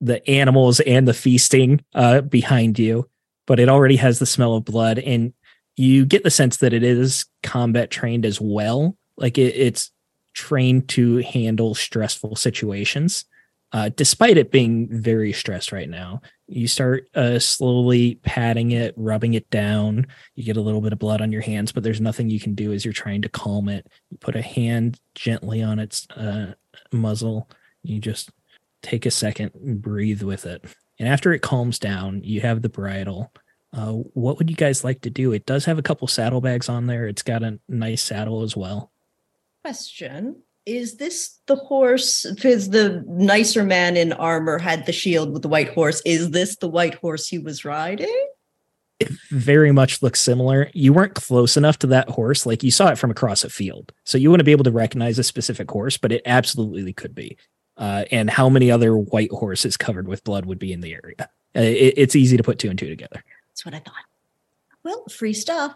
the 0.00 0.28
animals 0.28 0.80
and 0.80 1.06
the 1.06 1.14
feasting 1.14 1.80
uh, 1.94 2.20
behind 2.22 2.78
you, 2.78 3.08
but 3.46 3.60
it 3.60 3.68
already 3.68 3.96
has 3.96 4.18
the 4.18 4.26
smell 4.26 4.54
of 4.54 4.64
blood, 4.64 4.98
and 4.98 5.32
you 5.76 6.04
get 6.04 6.24
the 6.24 6.30
sense 6.30 6.58
that 6.58 6.72
it 6.72 6.82
is 6.82 7.26
combat 7.42 7.90
trained 7.90 8.24
as 8.24 8.40
well. 8.40 8.96
Like 9.16 9.38
it, 9.38 9.54
it's 9.56 9.90
trained 10.34 10.88
to 10.88 11.18
handle 11.18 11.74
stressful 11.74 12.36
situations, 12.36 13.24
uh, 13.72 13.90
despite 13.94 14.38
it 14.38 14.50
being 14.50 14.88
very 14.90 15.32
stressed 15.32 15.72
right 15.72 15.88
now 15.88 16.20
you 16.52 16.68
start 16.68 17.08
uh, 17.14 17.38
slowly 17.38 18.16
patting 18.16 18.72
it, 18.72 18.94
rubbing 18.96 19.34
it 19.34 19.48
down. 19.50 20.06
You 20.34 20.44
get 20.44 20.56
a 20.56 20.60
little 20.60 20.80
bit 20.80 20.92
of 20.92 20.98
blood 20.98 21.20
on 21.20 21.32
your 21.32 21.40
hands, 21.40 21.72
but 21.72 21.82
there's 21.82 22.00
nothing 22.00 22.30
you 22.30 22.40
can 22.40 22.54
do 22.54 22.72
as 22.72 22.84
you're 22.84 22.92
trying 22.92 23.22
to 23.22 23.28
calm 23.28 23.68
it. 23.68 23.86
You 24.10 24.18
put 24.18 24.36
a 24.36 24.42
hand 24.42 25.00
gently 25.14 25.62
on 25.62 25.78
its 25.78 26.06
uh, 26.10 26.54
muzzle. 26.92 27.48
You 27.82 28.00
just 28.00 28.30
take 28.82 29.06
a 29.06 29.10
second 29.10 29.52
and 29.54 29.80
breathe 29.80 30.22
with 30.22 30.46
it. 30.46 30.64
And 30.98 31.08
after 31.08 31.32
it 31.32 31.42
calms 31.42 31.78
down, 31.78 32.22
you 32.22 32.40
have 32.42 32.62
the 32.62 32.68
bridle. 32.68 33.32
Uh, 33.72 33.92
what 33.92 34.38
would 34.38 34.50
you 34.50 34.56
guys 34.56 34.84
like 34.84 35.00
to 35.02 35.10
do? 35.10 35.32
It 35.32 35.46
does 35.46 35.64
have 35.64 35.78
a 35.78 35.82
couple 35.82 36.06
saddlebags 36.06 36.68
on 36.68 36.86
there. 36.86 37.06
It's 37.06 37.22
got 37.22 37.42
a 37.42 37.58
nice 37.68 38.02
saddle 38.02 38.42
as 38.42 38.56
well. 38.56 38.92
Question 39.62 40.42
Is 40.64 40.96
this 40.96 41.38
the 41.46 41.56
horse? 41.56 42.24
Because 42.34 42.70
the 42.70 43.04
nicer 43.06 43.64
man 43.64 43.96
in 43.96 44.12
armor 44.12 44.58
had 44.58 44.86
the 44.86 44.92
shield 44.92 45.32
with 45.32 45.42
the 45.42 45.48
white 45.48 45.70
horse. 45.74 46.00
Is 46.04 46.30
this 46.30 46.56
the 46.56 46.68
white 46.68 46.94
horse 46.94 47.26
he 47.26 47.38
was 47.38 47.64
riding? 47.64 48.26
it 49.02 49.10
very 49.30 49.72
much 49.72 50.00
looks 50.00 50.20
similar. 50.20 50.70
You 50.74 50.92
weren't 50.92 51.14
close 51.14 51.56
enough 51.56 51.78
to 51.80 51.88
that 51.88 52.08
horse. 52.08 52.46
Like 52.46 52.62
you 52.62 52.70
saw 52.70 52.88
it 52.88 52.98
from 52.98 53.10
across 53.10 53.42
a 53.42 53.50
field. 53.50 53.92
So 54.04 54.16
you 54.16 54.30
wouldn't 54.30 54.46
be 54.46 54.52
able 54.52 54.64
to 54.64 54.70
recognize 54.70 55.18
a 55.18 55.24
specific 55.24 55.70
horse, 55.70 55.96
but 55.96 56.12
it 56.12 56.22
absolutely 56.24 56.92
could 56.92 57.14
be. 57.14 57.36
Uh, 57.76 58.04
and 58.12 58.30
how 58.30 58.48
many 58.48 58.70
other 58.70 58.96
white 58.96 59.30
horses 59.30 59.76
covered 59.76 60.06
with 60.06 60.22
blood 60.22 60.46
would 60.46 60.58
be 60.58 60.72
in 60.72 60.80
the 60.80 60.94
area? 60.94 61.28
Uh, 61.56 61.60
it, 61.60 61.94
it's 61.96 62.16
easy 62.16 62.36
to 62.36 62.42
put 62.42 62.58
two 62.58 62.70
and 62.70 62.78
two 62.78 62.88
together. 62.88 63.24
That's 63.50 63.64
what 63.64 63.74
I 63.74 63.80
thought. 63.80 63.94
Well, 64.84 65.04
free 65.10 65.34
stuff. 65.34 65.74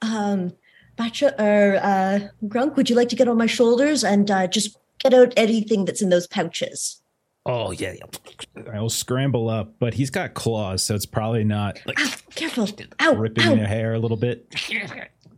Um, 0.00 0.52
Ba'Cho 0.98 1.38
or 1.40 1.76
uh, 1.82 2.28
Grunk, 2.48 2.76
would 2.76 2.90
you 2.90 2.96
like 2.96 3.08
to 3.10 3.16
get 3.16 3.28
on 3.28 3.36
my 3.38 3.46
shoulders 3.46 4.04
and 4.04 4.30
uh, 4.30 4.46
just 4.46 4.76
get 4.98 5.14
out 5.14 5.32
anything 5.36 5.84
that's 5.84 6.02
in 6.02 6.08
those 6.10 6.26
pouches? 6.26 7.00
Oh, 7.44 7.72
yeah. 7.72 7.94
yeah. 7.94 8.62
I'll 8.72 8.88
scramble 8.88 9.48
up, 9.48 9.74
but 9.80 9.94
he's 9.94 10.10
got 10.10 10.34
claws, 10.34 10.82
so 10.82 10.94
it's 10.94 11.06
probably 11.06 11.42
not 11.44 11.80
like 11.86 11.98
Ow, 12.00 12.14
careful. 12.34 12.68
Ow, 13.00 13.14
ripping 13.14 13.44
ow. 13.44 13.54
your 13.54 13.66
hair 13.66 13.94
a 13.94 13.98
little 13.98 14.16
bit. 14.16 14.46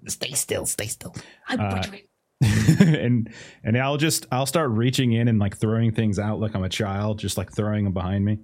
Stay 0.07 0.33
still. 0.33 0.67
Stay 0.67 0.87
still. 0.87 1.15
I- 1.49 1.57
Uh, 1.57 1.83
and 2.79 3.33
and 3.63 3.79
I'll 3.79 3.97
just 3.97 4.27
I'll 4.31 4.45
start 4.45 4.69
reaching 4.71 5.13
in 5.13 5.29
and 5.29 5.39
like 5.39 5.57
throwing 5.57 5.93
things 5.93 6.19
out 6.19 6.41
like 6.41 6.55
I'm 6.55 6.65
a 6.65 6.69
child, 6.69 7.19
just 7.21 7.39
like 7.39 7.51
throwing 7.53 7.85
them 7.85 7.95
behind 7.95 8.23
me. 8.25 8.41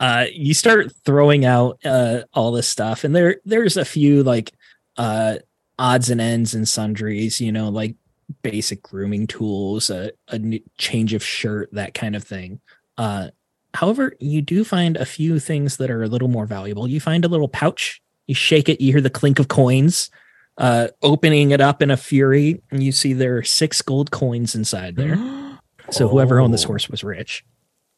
uh, 0.00 0.24
you 0.32 0.52
start 0.52 0.90
throwing 1.04 1.44
out 1.44 1.78
uh, 1.84 2.22
all 2.32 2.50
this 2.50 2.66
stuff, 2.66 3.04
and 3.04 3.14
there 3.14 3.36
there's 3.44 3.76
a 3.76 3.84
few 3.84 4.24
like 4.24 4.52
uh, 4.96 5.36
odds 5.78 6.10
and 6.10 6.20
ends 6.20 6.54
and 6.54 6.68
sundries, 6.68 7.40
you 7.40 7.50
know, 7.52 7.68
like 7.68 7.96
basic 8.42 8.82
grooming 8.82 9.26
tools, 9.26 9.90
a, 9.90 10.10
a 10.28 10.38
new 10.38 10.60
change 10.78 11.12
of 11.14 11.24
shirt, 11.24 11.68
that 11.72 11.94
kind 11.94 12.16
of 12.16 12.24
thing. 12.24 12.60
Uh, 12.96 13.28
however, 13.74 14.14
you 14.20 14.40
do 14.40 14.64
find 14.64 14.96
a 14.96 15.04
few 15.04 15.38
things 15.38 15.76
that 15.78 15.90
are 15.90 16.02
a 16.02 16.08
little 16.08 16.28
more 16.28 16.46
valuable. 16.46 16.88
You 16.88 17.00
find 17.00 17.24
a 17.24 17.28
little 17.28 17.48
pouch. 17.48 18.00
You 18.26 18.34
shake 18.34 18.68
it, 18.68 18.80
you 18.80 18.92
hear 18.92 19.00
the 19.02 19.10
clink 19.10 19.38
of 19.38 19.48
coins. 19.48 20.10
Uh, 20.56 20.88
opening 21.02 21.50
it 21.50 21.60
up 21.60 21.82
in 21.82 21.90
a 21.90 21.96
fury, 21.96 22.62
and 22.70 22.80
you 22.82 22.92
see 22.92 23.12
there 23.12 23.38
are 23.38 23.42
six 23.42 23.82
gold 23.82 24.10
coins 24.10 24.54
inside 24.54 24.96
there. 24.96 25.16
So 25.90 26.08
whoever 26.08 26.40
owned 26.40 26.54
this 26.54 26.64
Oh. 26.64 26.68
horse 26.68 26.88
was 26.88 27.04
rich. 27.04 27.44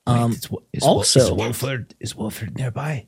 Wait, 0.08 0.12
Um, 0.12 0.32
is, 0.32 0.48
is, 0.72 0.82
also- 0.82 1.20
is 1.20 1.30
Wolford 1.30 1.94
is 2.00 2.16
Wolford 2.16 2.56
nearby? 2.56 3.06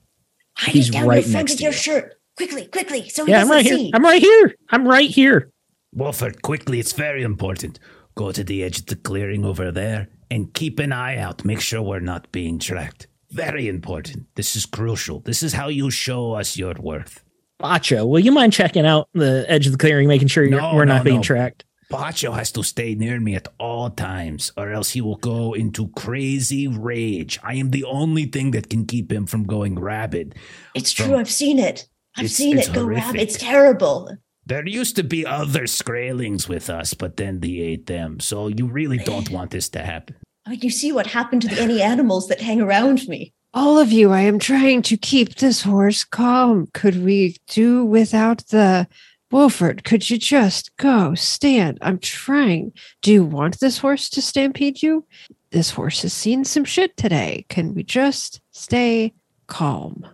Hide 0.56 0.72
He's 0.72 0.88
it 0.88 0.92
down 0.92 1.08
right 1.08 1.24
the 1.24 1.32
next 1.32 1.56
to 1.56 1.62
your 1.64 1.72
you. 1.72 1.76
shirt. 1.78 2.17
Quickly, 2.38 2.66
quickly, 2.66 3.08
so 3.08 3.24
he 3.24 3.32
yeah, 3.32 3.40
I'm 3.42 3.48
doesn't 3.48 3.56
right 3.56 3.66
see. 3.66 3.82
here. 3.86 3.90
I'm 3.94 4.04
right 4.04 4.22
here. 4.22 4.54
I'm 4.70 4.86
right 4.86 5.10
here. 5.10 5.50
Wolford, 5.92 6.40
quickly! 6.42 6.78
It's 6.78 6.92
very 6.92 7.22
important. 7.22 7.80
Go 8.14 8.30
to 8.32 8.44
the 8.44 8.62
edge 8.62 8.78
of 8.78 8.86
the 8.86 8.94
clearing 8.96 9.44
over 9.44 9.72
there 9.72 10.06
and 10.30 10.54
keep 10.54 10.78
an 10.78 10.92
eye 10.92 11.16
out. 11.18 11.44
Make 11.44 11.60
sure 11.60 11.82
we're 11.82 11.98
not 11.98 12.30
being 12.30 12.60
tracked. 12.60 13.08
Very 13.32 13.66
important. 13.66 14.26
This 14.36 14.54
is 14.54 14.66
crucial. 14.66 15.18
This 15.20 15.42
is 15.42 15.52
how 15.52 15.66
you 15.68 15.90
show 15.90 16.34
us 16.34 16.56
your 16.56 16.74
worth. 16.78 17.24
Ba'Cho, 17.60 18.06
will 18.08 18.20
you 18.20 18.30
mind 18.30 18.52
checking 18.52 18.86
out 18.86 19.08
the 19.14 19.44
edge 19.48 19.66
of 19.66 19.72
the 19.72 19.78
clearing, 19.78 20.06
making 20.06 20.28
sure 20.28 20.46
No, 20.48 20.74
we're 20.76 20.84
not 20.84 21.02
being 21.04 21.16
no. 21.16 21.22
tracked? 21.22 21.64
Ba'Cho 21.90 22.34
has 22.36 22.52
to 22.52 22.62
stay 22.62 22.94
near 22.94 23.18
me 23.18 23.34
at 23.34 23.48
all 23.58 23.90
times, 23.90 24.52
or 24.56 24.70
else 24.70 24.90
he 24.90 25.00
will 25.00 25.16
go 25.16 25.54
into 25.54 25.88
crazy 25.96 26.68
rage. 26.68 27.40
I 27.42 27.54
am 27.54 27.70
the 27.70 27.82
only 27.84 28.26
thing 28.26 28.52
that 28.52 28.70
can 28.70 28.86
keep 28.86 29.10
him 29.10 29.26
from 29.26 29.42
going 29.44 29.74
rabid. 29.78 30.34
It's 30.74 30.92
From- 30.92 31.06
true. 31.06 31.16
I've 31.16 31.30
seen 31.30 31.58
it. 31.58 31.88
I've 32.18 32.24
It's- 32.26 32.34
seen 32.36 32.58
it's 32.58 32.68
it 32.68 32.74
go 32.74 32.82
horrific. 32.82 33.04
rabbit. 33.04 33.20
It's 33.22 33.36
terrible. 33.38 34.16
There 34.46 34.66
used 34.66 34.96
to 34.96 35.04
be 35.04 35.26
other 35.26 35.64
Skraelings 35.64 36.48
with 36.48 36.70
us, 36.70 36.94
but 36.94 37.16
then 37.18 37.40
they 37.40 37.58
ate 37.58 37.86
them. 37.86 38.18
So 38.20 38.48
you 38.48 38.66
really 38.66 38.98
don't 38.98 39.30
want 39.30 39.50
this 39.50 39.68
to 39.70 39.80
happen. 39.82 40.16
I 40.46 40.50
mean, 40.50 40.60
you 40.62 40.70
see 40.70 40.90
what 40.92 41.06
happened 41.08 41.42
to 41.42 41.48
the, 41.48 41.60
any 41.60 41.82
animals 41.82 42.28
that 42.28 42.40
hang 42.40 42.60
around 42.60 43.06
me. 43.08 43.34
All 43.52 43.78
of 43.78 43.92
you, 43.92 44.10
I 44.12 44.20
am 44.22 44.38
trying 44.38 44.80
to 44.82 44.96
keep 44.96 45.34
this 45.36 45.62
horse 45.62 46.02
calm. 46.04 46.68
Could 46.72 47.04
we 47.04 47.36
do 47.48 47.84
without 47.84 48.46
the 48.48 48.88
Wolford? 49.30 49.84
Could 49.84 50.08
you 50.08 50.16
just 50.16 50.74
go 50.78 51.14
stand? 51.14 51.76
I'm 51.82 51.98
trying. 51.98 52.72
Do 53.02 53.12
you 53.12 53.24
want 53.24 53.60
this 53.60 53.76
horse 53.78 54.08
to 54.10 54.22
stampede 54.22 54.82
you? 54.82 55.04
This 55.50 55.70
horse 55.72 56.00
has 56.02 56.14
seen 56.14 56.44
some 56.44 56.64
shit 56.64 56.96
today. 56.96 57.44
Can 57.50 57.74
we 57.74 57.82
just 57.82 58.40
stay 58.52 59.12
calm? 59.46 60.06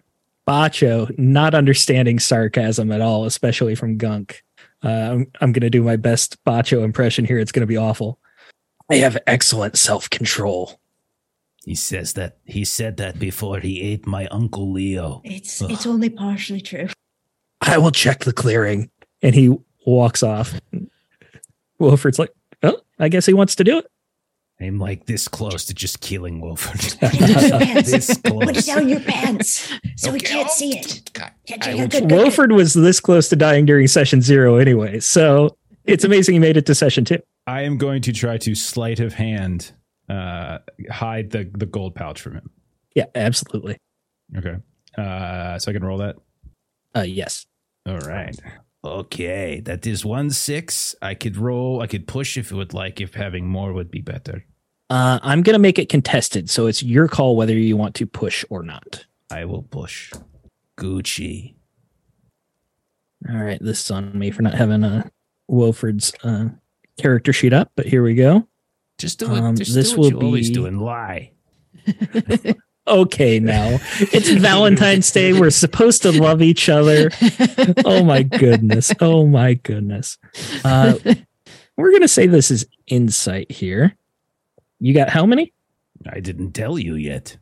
Ba'Cho, 0.46 1.16
not 1.18 1.54
understanding 1.54 2.18
sarcasm 2.18 2.92
at 2.92 3.00
all, 3.00 3.24
especially 3.24 3.74
from 3.74 3.96
Gunk. 3.96 4.42
Uh, 4.82 4.88
I'm, 4.88 5.32
I'm 5.40 5.52
going 5.52 5.62
to 5.62 5.70
do 5.70 5.82
my 5.82 5.96
best 5.96 6.42
Ba'Cho 6.44 6.84
impression 6.84 7.24
here. 7.24 7.38
It's 7.38 7.52
going 7.52 7.62
to 7.62 7.66
be 7.66 7.76
awful. 7.76 8.18
I 8.90 8.96
have 8.96 9.16
excellent 9.26 9.78
self 9.78 10.10
control. 10.10 10.78
He 11.64 11.74
says 11.74 12.12
that 12.12 12.36
he 12.44 12.64
said 12.64 12.98
that 12.98 13.18
before 13.18 13.58
he 13.60 13.80
ate 13.80 14.06
my 14.06 14.26
uncle 14.26 14.70
Leo. 14.70 15.22
It's 15.24 15.62
Ugh. 15.62 15.70
it's 15.70 15.86
only 15.86 16.10
partially 16.10 16.60
true. 16.60 16.88
I 17.62 17.78
will 17.78 17.90
check 17.90 18.20
the 18.24 18.34
clearing. 18.34 18.90
And 19.22 19.34
he 19.34 19.56
walks 19.86 20.22
off. 20.22 20.60
Wilford's 21.78 22.18
like, 22.18 22.30
oh, 22.62 22.78
I 22.98 23.08
guess 23.08 23.24
he 23.24 23.32
wants 23.32 23.54
to 23.56 23.64
do 23.64 23.78
it. 23.78 23.86
I'm 24.60 24.78
like 24.78 25.06
this 25.06 25.26
close 25.28 25.64
to 25.66 25.74
just 25.74 26.00
killing 26.00 26.40
Wolford. 26.40 26.80
Put 27.00 27.14
it 27.14 27.28
down 27.48 27.58
your 27.58 27.60
pants. 27.60 27.90
this 27.90 28.16
Put 28.18 28.42
it 28.42 28.52
close. 28.52 28.66
down 28.66 28.88
your 28.88 29.00
pants 29.00 29.72
so 29.96 30.10
we 30.12 30.18
Okay, 30.18 30.26
can't 30.28 30.48
oh, 30.48 30.54
see 30.54 30.78
it. 30.78 31.10
God, 31.12 31.32
Yeah, 31.48 31.56
I 31.60 31.70
yeah, 31.70 31.74
will- 31.74 31.80
good, 31.82 31.90
good, 31.90 32.08
good. 32.08 32.12
Wilford 32.18 32.52
was 32.52 32.72
this 32.74 33.00
close 33.00 33.28
to 33.30 33.36
dying 33.36 33.66
during 33.66 33.86
session 33.88 34.22
zero 34.22 34.56
anyway. 34.56 35.00
So 35.00 35.56
it's 35.84 36.04
amazing 36.04 36.36
you 36.36 36.40
made 36.40 36.56
it 36.56 36.66
to 36.66 36.74
session 36.74 37.04
two. 37.04 37.18
I 37.46 37.62
am 37.62 37.76
going 37.78 38.00
to 38.02 38.12
try 38.12 38.38
to 38.38 38.54
sleight 38.54 39.00
of 39.00 39.12
hand 39.14 39.72
uh, 40.08 40.58
hide 40.90 41.30
the 41.30 41.50
the 41.58 41.66
gold 41.66 41.94
pouch 41.94 42.20
from 42.20 42.34
him. 42.34 42.50
Yeah, 42.94 43.06
absolutely. 43.14 43.76
Okay. 44.36 44.56
Uh, 44.96 45.58
so 45.58 45.70
I 45.70 45.74
can 45.74 45.84
roll 45.84 45.98
that. 45.98 46.16
Uh, 46.94 47.00
yes. 47.02 47.44
All 47.86 47.98
right. 47.98 48.38
Okay, 48.84 49.60
that 49.60 49.86
is 49.86 50.04
one 50.04 50.30
six. 50.30 50.94
I 51.00 51.14
could 51.14 51.36
roll. 51.38 51.80
I 51.80 51.86
could 51.86 52.06
push 52.06 52.36
if 52.36 52.50
you 52.50 52.58
would 52.58 52.74
like. 52.74 53.00
If 53.00 53.14
having 53.14 53.46
more 53.46 53.72
would 53.72 53.90
be 53.90 54.02
better. 54.02 54.44
Uh, 54.90 55.18
I'm 55.22 55.42
gonna 55.42 55.58
make 55.58 55.78
it 55.78 55.88
contested, 55.88 56.50
so 56.50 56.66
it's 56.66 56.82
your 56.82 57.08
call 57.08 57.34
whether 57.36 57.54
you 57.54 57.76
want 57.76 57.94
to 57.96 58.06
push 58.06 58.44
or 58.50 58.62
not. 58.62 59.06
I 59.30 59.46
will 59.46 59.62
push. 59.62 60.12
Gucci. 60.78 61.54
All 63.30 63.36
right, 63.42 63.58
this 63.62 63.80
is 63.80 63.90
on 63.90 64.16
me 64.18 64.30
for 64.30 64.42
not 64.42 64.52
having 64.54 64.84
uh, 64.84 65.08
Wolford's 65.48 66.12
uh, 66.22 66.48
character 66.98 67.32
sheet 67.32 67.54
up, 67.54 67.72
but 67.76 67.86
here 67.86 68.02
we 68.02 68.14
go. 68.14 68.46
Just 68.98 69.18
do 69.18 69.34
it. 69.34 69.38
Um, 69.40 69.56
just 69.56 69.74
this 69.74 69.92
do 69.92 70.00
what 70.00 70.12
will 70.12 70.20
you 70.20 70.26
always 70.26 70.48
be- 70.50 70.54
do 70.54 70.66
and 70.66 70.82
lie. 70.82 71.32
Okay, 72.86 73.40
now 73.40 73.78
it's 73.98 74.28
Valentine's 74.40 75.10
Day. 75.10 75.32
We're 75.32 75.50
supposed 75.50 76.02
to 76.02 76.12
love 76.12 76.42
each 76.42 76.68
other. 76.68 77.10
Oh 77.86 78.02
my 78.04 78.22
goodness. 78.22 78.92
Oh 79.00 79.26
my 79.26 79.54
goodness. 79.54 80.18
Uh, 80.64 80.98
we're 81.76 81.92
gonna 81.92 82.08
say 82.08 82.26
this 82.26 82.50
is 82.50 82.66
insight 82.86 83.50
here. 83.50 83.96
You 84.80 84.92
got 84.94 85.08
how 85.08 85.24
many? 85.26 85.52
I 86.06 86.20
didn't 86.20 86.52
tell 86.52 86.78
you 86.78 86.94
yet. 86.96 87.36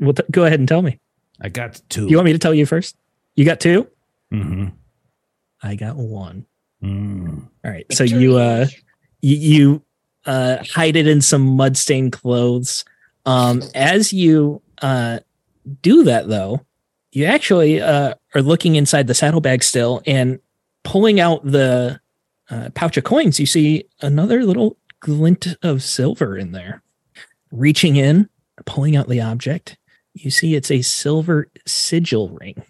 Well, 0.00 0.14
t- 0.14 0.22
go 0.30 0.44
ahead 0.44 0.58
and 0.60 0.68
tell 0.68 0.80
me. 0.82 0.98
I 1.40 1.48
got 1.50 1.80
two. 1.90 2.06
You 2.08 2.16
want 2.16 2.26
me 2.26 2.32
to 2.32 2.38
tell 2.38 2.54
you 2.54 2.64
first? 2.66 2.96
You 3.34 3.44
got 3.44 3.60
two. 3.60 3.86
mm-hmm. 4.32 4.66
I 5.62 5.74
got 5.74 5.96
one. 5.96 6.46
mm. 6.82 7.48
All 7.64 7.70
right. 7.70 7.86
So 7.92 8.04
you 8.04 8.36
uh 8.36 8.66
you, 9.20 9.36
you 9.36 9.82
uh 10.24 10.58
hide 10.72 10.96
it 10.96 11.06
in 11.06 11.20
some 11.20 11.42
mud 11.42 11.76
stained 11.76 12.12
clothes. 12.12 12.84
Um 13.26 13.62
as 13.74 14.12
you 14.12 14.62
uh 14.82 15.20
do 15.82 16.04
that 16.04 16.28
though, 16.28 16.64
you 17.12 17.24
actually 17.24 17.80
uh 17.80 18.14
are 18.34 18.42
looking 18.42 18.76
inside 18.76 19.06
the 19.06 19.14
saddlebag 19.14 19.62
still 19.62 20.02
and 20.06 20.38
pulling 20.84 21.18
out 21.20 21.44
the 21.44 22.00
uh, 22.48 22.70
pouch 22.74 22.96
of 22.96 23.02
coins, 23.04 23.40
you 23.40 23.46
see 23.46 23.84
another 24.02 24.44
little 24.44 24.76
glint 25.00 25.48
of 25.62 25.82
silver 25.82 26.36
in 26.36 26.52
there. 26.52 26.80
Reaching 27.50 27.96
in, 27.96 28.28
pulling 28.66 28.94
out 28.94 29.08
the 29.08 29.20
object, 29.20 29.76
you 30.14 30.30
see 30.30 30.54
it's 30.54 30.70
a 30.70 30.82
silver 30.82 31.48
sigil 31.66 32.28
ring. 32.28 32.62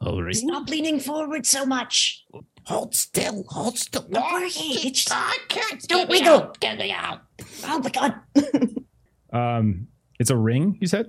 Oh, 0.00 0.18
really? 0.20 0.34
Stop 0.34 0.68
leaning 0.68 1.00
forward 1.00 1.46
so 1.46 1.64
much. 1.64 2.24
Hold 2.66 2.94
still. 2.94 3.44
Hold 3.48 3.78
still. 3.78 4.02
Don't 4.10 4.30
worry, 4.32 4.48
it's- 4.48 5.06
I 5.10 5.38
can't. 5.48 5.82
Don't 5.88 6.10
wiggle. 6.10 6.54
Get 6.60 6.76
me 6.78 6.90
out. 6.92 7.22
Oh 7.64 7.78
my 7.78 7.90
god. 7.90 8.14
Um, 9.32 9.88
it's 10.22 10.30
a 10.30 10.36
ring. 10.50 10.78
You 10.80 10.86
said. 10.86 11.06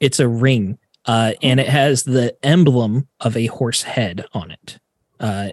it's 0.00 0.20
a 0.20 0.28
ring 0.28 0.76
uh, 1.06 1.32
and 1.42 1.58
it 1.60 1.68
has 1.68 2.02
the 2.02 2.36
emblem 2.42 3.06
of 3.20 3.36
a 3.36 3.46
horse 3.46 3.82
head 3.82 4.26
on 4.34 4.50
it 4.50 4.78
uh, 5.20 5.48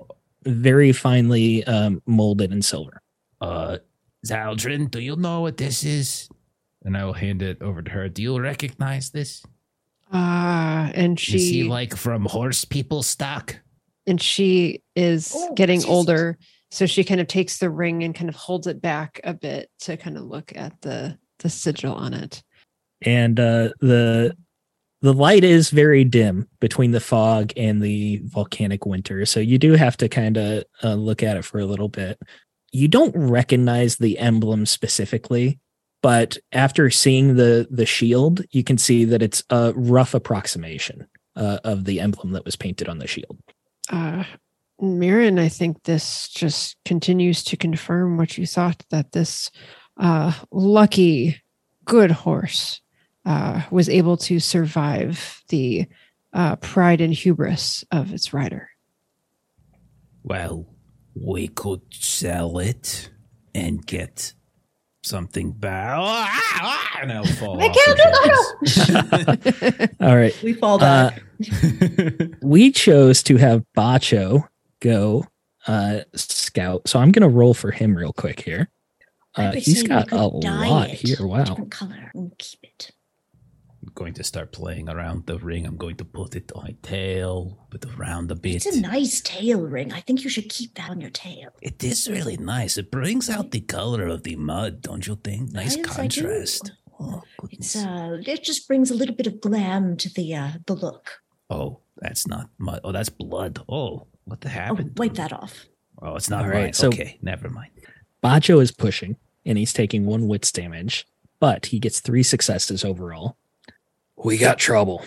very 0.45 0.91
finely 0.91 1.63
um, 1.65 2.01
molded 2.05 2.51
in 2.51 2.61
silver 2.61 3.01
Uh, 3.39 3.77
Zaldrun, 4.25 4.89
do 4.89 4.99
you 4.99 5.15
know 5.15 5.41
what 5.41 5.57
this 5.57 5.83
is? 5.83 6.29
And 6.85 6.95
I 6.97 7.03
will 7.05 7.13
hand 7.25 7.41
it 7.41 7.61
over 7.61 7.81
to 7.81 7.91
her. 7.91 8.09
Do 8.09 8.21
you 8.21 8.39
recognize 8.39 9.09
this? 9.11 9.43
Ah, 10.11 10.91
and 10.93 11.17
Is 11.19 11.25
he 11.25 11.39
she 11.39 11.63
like 11.63 11.95
from 11.95 12.25
horse 12.25 12.65
people 12.65 13.03
stock? 13.03 13.59
and 14.05 14.21
she 14.21 14.81
is 14.95 15.31
Oh, 15.33 15.53
getting 15.55 15.79
yes, 15.79 15.85
yes, 15.87 15.91
older, 15.95 16.37
so 16.71 16.85
she 16.85 17.03
kind 17.03 17.21
of 17.21 17.27
takes 17.27 17.57
the 17.59 17.69
ring 17.69 18.03
and 18.03 18.13
kind 18.15 18.29
of 18.29 18.35
holds 18.35 18.67
it 18.67 18.81
back 18.81 19.19
a 19.23 19.33
bit 19.33 19.69
to 19.81 19.95
kind 19.97 20.17
of 20.17 20.23
look 20.23 20.51
at 20.55 20.73
the 20.81 21.17
the 21.39 21.49
sigil 21.49 21.93
on 21.93 22.13
it. 22.13 22.43
And 23.05 23.39
uh, 23.39 23.69
the 23.79 24.35
the 25.01 25.13
light 25.13 25.43
is 25.43 25.69
very 25.69 26.05
dim 26.05 26.47
between 26.61 26.91
the 26.91 27.01
fog 27.01 27.51
and 27.57 27.81
the 27.81 28.21
volcanic 28.23 28.85
winter. 28.85 29.25
So 29.25 29.41
you 29.41 29.57
do 29.57 29.73
have 29.73 29.97
to 29.97 30.07
kind 30.07 30.37
of 30.37 30.63
uh, 30.81 30.93
look 30.93 31.21
at 31.21 31.35
it 31.35 31.43
for 31.43 31.59
a 31.59 31.65
little 31.65 31.89
bit. 31.89 32.17
You 32.71 32.87
don't 32.87 33.15
recognize 33.15 33.97
the 33.97 34.17
emblem 34.17 34.65
specifically 34.65 35.59
but 36.03 36.37
after 36.51 36.91
seeing 36.91 37.37
the 37.37 37.67
the 37.71 37.87
shield 37.87 38.43
you 38.51 38.63
can 38.63 38.77
see 38.77 39.05
that 39.05 39.23
it's 39.23 39.43
a 39.49 39.73
rough 39.75 40.13
approximation 40.13 41.07
uh, 41.35 41.57
of 41.63 41.85
the 41.85 41.99
emblem 41.99 42.33
that 42.33 42.45
was 42.45 42.55
painted 42.55 42.87
on 42.87 42.99
the 42.99 43.07
shield. 43.07 43.39
Uh, 43.89 44.23
Mirren, 44.79 45.39
I 45.39 45.49
think 45.49 45.81
this 45.83 46.27
just 46.27 46.75
continues 46.85 47.43
to 47.45 47.57
confirm 47.57 48.17
what 48.17 48.37
you 48.37 48.45
thought 48.45 48.83
that 48.91 49.13
this 49.13 49.49
uh, 49.97 50.33
lucky, 50.51 51.41
good 51.85 52.11
horse 52.11 52.81
uh, 53.25 53.61
was 53.71 53.89
able 53.89 54.17
to 54.17 54.39
survive 54.39 55.41
the 55.49 55.85
uh, 56.33 56.55
pride 56.57 56.99
and 57.01 57.13
hubris 57.13 57.83
of 57.91 58.13
its 58.13 58.33
rider. 58.33 58.69
Well, 60.23 60.65
we 61.15 61.47
could 61.47 61.81
sell 61.91 62.57
it 62.59 63.09
and 63.53 63.85
get 63.85 64.33
something 65.03 65.51
back. 65.51 65.95
Ah, 65.99 66.89
And 67.01 67.11
I'll 67.11 67.25
fall 67.25 67.59
I 67.61 67.67
can't 67.67 67.97
do 67.97 68.03
that. 68.03 69.89
all 69.99 70.15
right 70.15 70.33
We 70.41 70.53
fall 70.53 70.75
uh, 70.75 71.09
back. 71.09 71.21
bench. 71.39 72.31
we 72.41 72.71
chose 72.71 73.21
to 73.23 73.35
have 73.37 73.65
Ba'Cho 73.77 74.47
go 74.79 75.25
uh, 75.67 76.01
scout, 76.15 76.87
so 76.87 76.99
I'm 76.99 77.11
going 77.11 77.29
to 77.29 77.35
roll 77.35 77.53
for 77.53 77.71
him 77.71 77.95
real 77.95 78.13
quick 78.13 78.41
here. 78.41 78.69
I 79.35 79.45
Uh, 79.47 79.49
would 79.49 79.59
he's 79.59 79.77
say 79.77 79.83
we 79.83 79.87
got 79.89 80.11
a 80.13 80.27
lot 80.27 80.89
it 80.89 80.95
here. 80.95 81.25
Wow. 81.27 81.43
Different 81.43 81.71
color. 81.71 82.11
and 82.13 82.37
keep 82.37 82.59
it. 82.63 82.91
I'm 83.95 84.05
going 84.05 84.13
to 84.15 84.23
start 84.23 84.51
playing 84.51 84.89
around 84.89 85.27
the 85.27 85.37
ring. 85.37 85.67
I'm 85.67 85.77
going 85.77 85.97
to 85.97 86.05
put 86.05 86.35
it 86.35 86.51
on 86.55 86.63
my 86.63 86.75
tail, 86.81 87.59
put 87.69 87.85
it 87.85 87.93
around 87.95 88.31
a 88.31 88.35
bit. 88.35 88.65
It's 88.65 88.75
a 88.75 88.81
nice 88.81 89.21
tail 89.21 89.61
ring. 89.61 89.93
I 89.93 89.99
think 89.99 90.23
you 90.23 90.31
should 90.31 90.49
keep 90.49 90.73
that 90.75 90.89
on 90.89 90.99
your 90.99 91.11
tail. 91.11 91.49
It 91.61 91.83
is 91.83 92.09
really 92.09 92.35
nice. 92.37 92.75
It 92.79 92.89
brings 92.89 93.29
out 93.29 93.51
the 93.51 93.61
color 93.61 94.07
of 94.07 94.23
the 94.23 94.35
mud, 94.35 94.81
don't 94.81 95.05
you 95.05 95.15
think? 95.23 95.51
Nice 95.51 95.77
Yes, 95.77 95.95
contrast. 95.95 96.71
Oh, 96.99 97.21
It's 97.51 97.75
uh, 97.75 98.17
it 98.25 98.43
just 98.43 98.67
brings 98.67 98.89
a 98.89 98.95
little 98.95 99.13
bit 99.15 99.27
of 99.27 99.39
glam 99.39 99.95
to 99.97 100.09
the 100.11 100.33
uh, 100.33 100.49
the 100.65 100.73
look. 100.73 101.21
oh, 101.51 101.77
that's 101.97 102.25
not 102.27 102.49
mud. 102.57 102.79
Oh, 102.83 102.91
that's 102.91 103.09
blood. 103.09 103.59
Oh, 103.69 104.07
what 104.25 104.41
the 104.41 104.49
Oh, 104.71 104.77
wipe 104.97 105.13
that 105.15 105.33
off. 105.33 105.65
Oh, 106.01 106.15
it's 106.15 106.31
not 106.31 106.45
All 106.45 106.49
right. 106.49 106.63
right, 106.63 106.75
so- 106.75 106.87
okay, 106.87 107.19
never 107.21 107.47
mind. 107.47 107.69
Ba'Cho 108.23 108.59
is 108.59 108.71
pushing, 108.71 109.17
and 109.45 109.55
he's 109.59 109.71
taking 109.73 110.07
one 110.07 110.27
wits 110.27 110.51
damage, 110.51 111.05
but 111.39 111.67
he 111.67 111.77
gets 111.77 111.99
three 111.99 112.23
successes 112.23 112.83
overall. 112.83 113.37
We 114.23 114.37
got 114.37 114.57
trouble. 114.57 115.03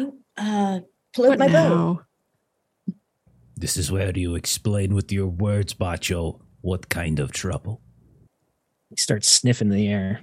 Oh, 0.00 0.14
uh, 0.36 0.80
float 1.14 1.28
What 1.30 1.38
my 1.38 1.46
boat. 1.48 1.52
now? 1.52 2.94
This 3.56 3.76
is 3.76 3.92
where 3.92 4.16
you 4.16 4.34
explain 4.34 4.94
with 4.94 5.12
your 5.12 5.26
words, 5.28 5.74
Ba'Cho, 5.74 6.40
what 6.62 6.88
kind 6.88 7.20
of 7.20 7.32
trouble. 7.32 7.80
He 8.90 8.96
starts 8.96 9.28
sniffing 9.30 9.68
the 9.68 9.88
air. 9.88 10.22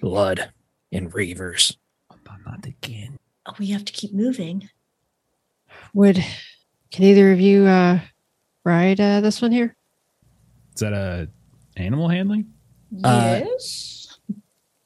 Blood 0.00 0.52
and 0.92 1.12
reavers. 1.12 1.76
Oh, 2.10 2.16
not- 2.26 2.40
not 2.46 2.66
again. 2.66 3.18
Oh, 3.46 3.52
we 3.58 3.66
have 3.66 3.84
to 3.84 3.92
keep 3.92 4.12
moving. 4.14 4.68
Would 5.94 6.24
can 6.90 7.04
either 7.04 7.32
of 7.32 7.40
you 7.40 7.66
uh, 7.66 8.00
ride 8.64 9.00
uh, 9.00 9.20
this 9.20 9.40
one 9.42 9.52
here? 9.52 9.76
Is 10.74 10.80
that 10.80 10.92
a 10.92 11.28
animal 11.76 12.08
handling? 12.08 12.52
Uh, 13.04 13.42
Yes. 13.44 13.99